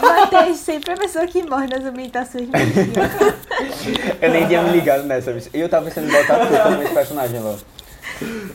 Matheus 0.00 0.58
sempre 0.58 0.92
é 0.92 0.94
a 0.94 0.96
pessoa 0.96 1.26
que 1.26 1.42
morre 1.42 1.66
nas 1.66 1.84
ambientações. 1.84 2.48
Eu 4.22 4.30
nem 4.30 4.46
tinha 4.46 4.62
me 4.62 4.70
ligado 4.72 5.02
nessa 5.04 5.32
vez. 5.32 5.50
E 5.52 5.60
eu 5.60 5.68
tava 5.68 5.84
pensando 5.86 6.08
em 6.08 6.12
botar 6.12 6.46
tu 6.46 6.62
como 6.62 6.82
esse 6.82 6.94
personagem 6.94 7.40
lá. 7.40 7.56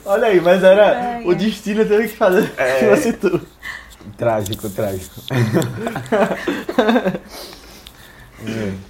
Olha 0.06 0.28
aí, 0.28 0.42
mas 0.42 0.64
era. 0.64 0.98
Ai, 1.00 1.26
o 1.26 1.36
destino 1.36 1.86
teve 1.86 2.08
que 2.08 2.16
fazer 2.18 2.52
É. 2.58 2.80
que 2.80 2.86
você 2.88 3.14
tu. 3.14 3.40
Trágico, 4.18 4.70
trágico. 4.70 5.22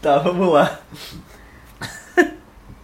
Tá, 0.01 0.19
vamos 0.19 0.53
lá. 0.53 0.79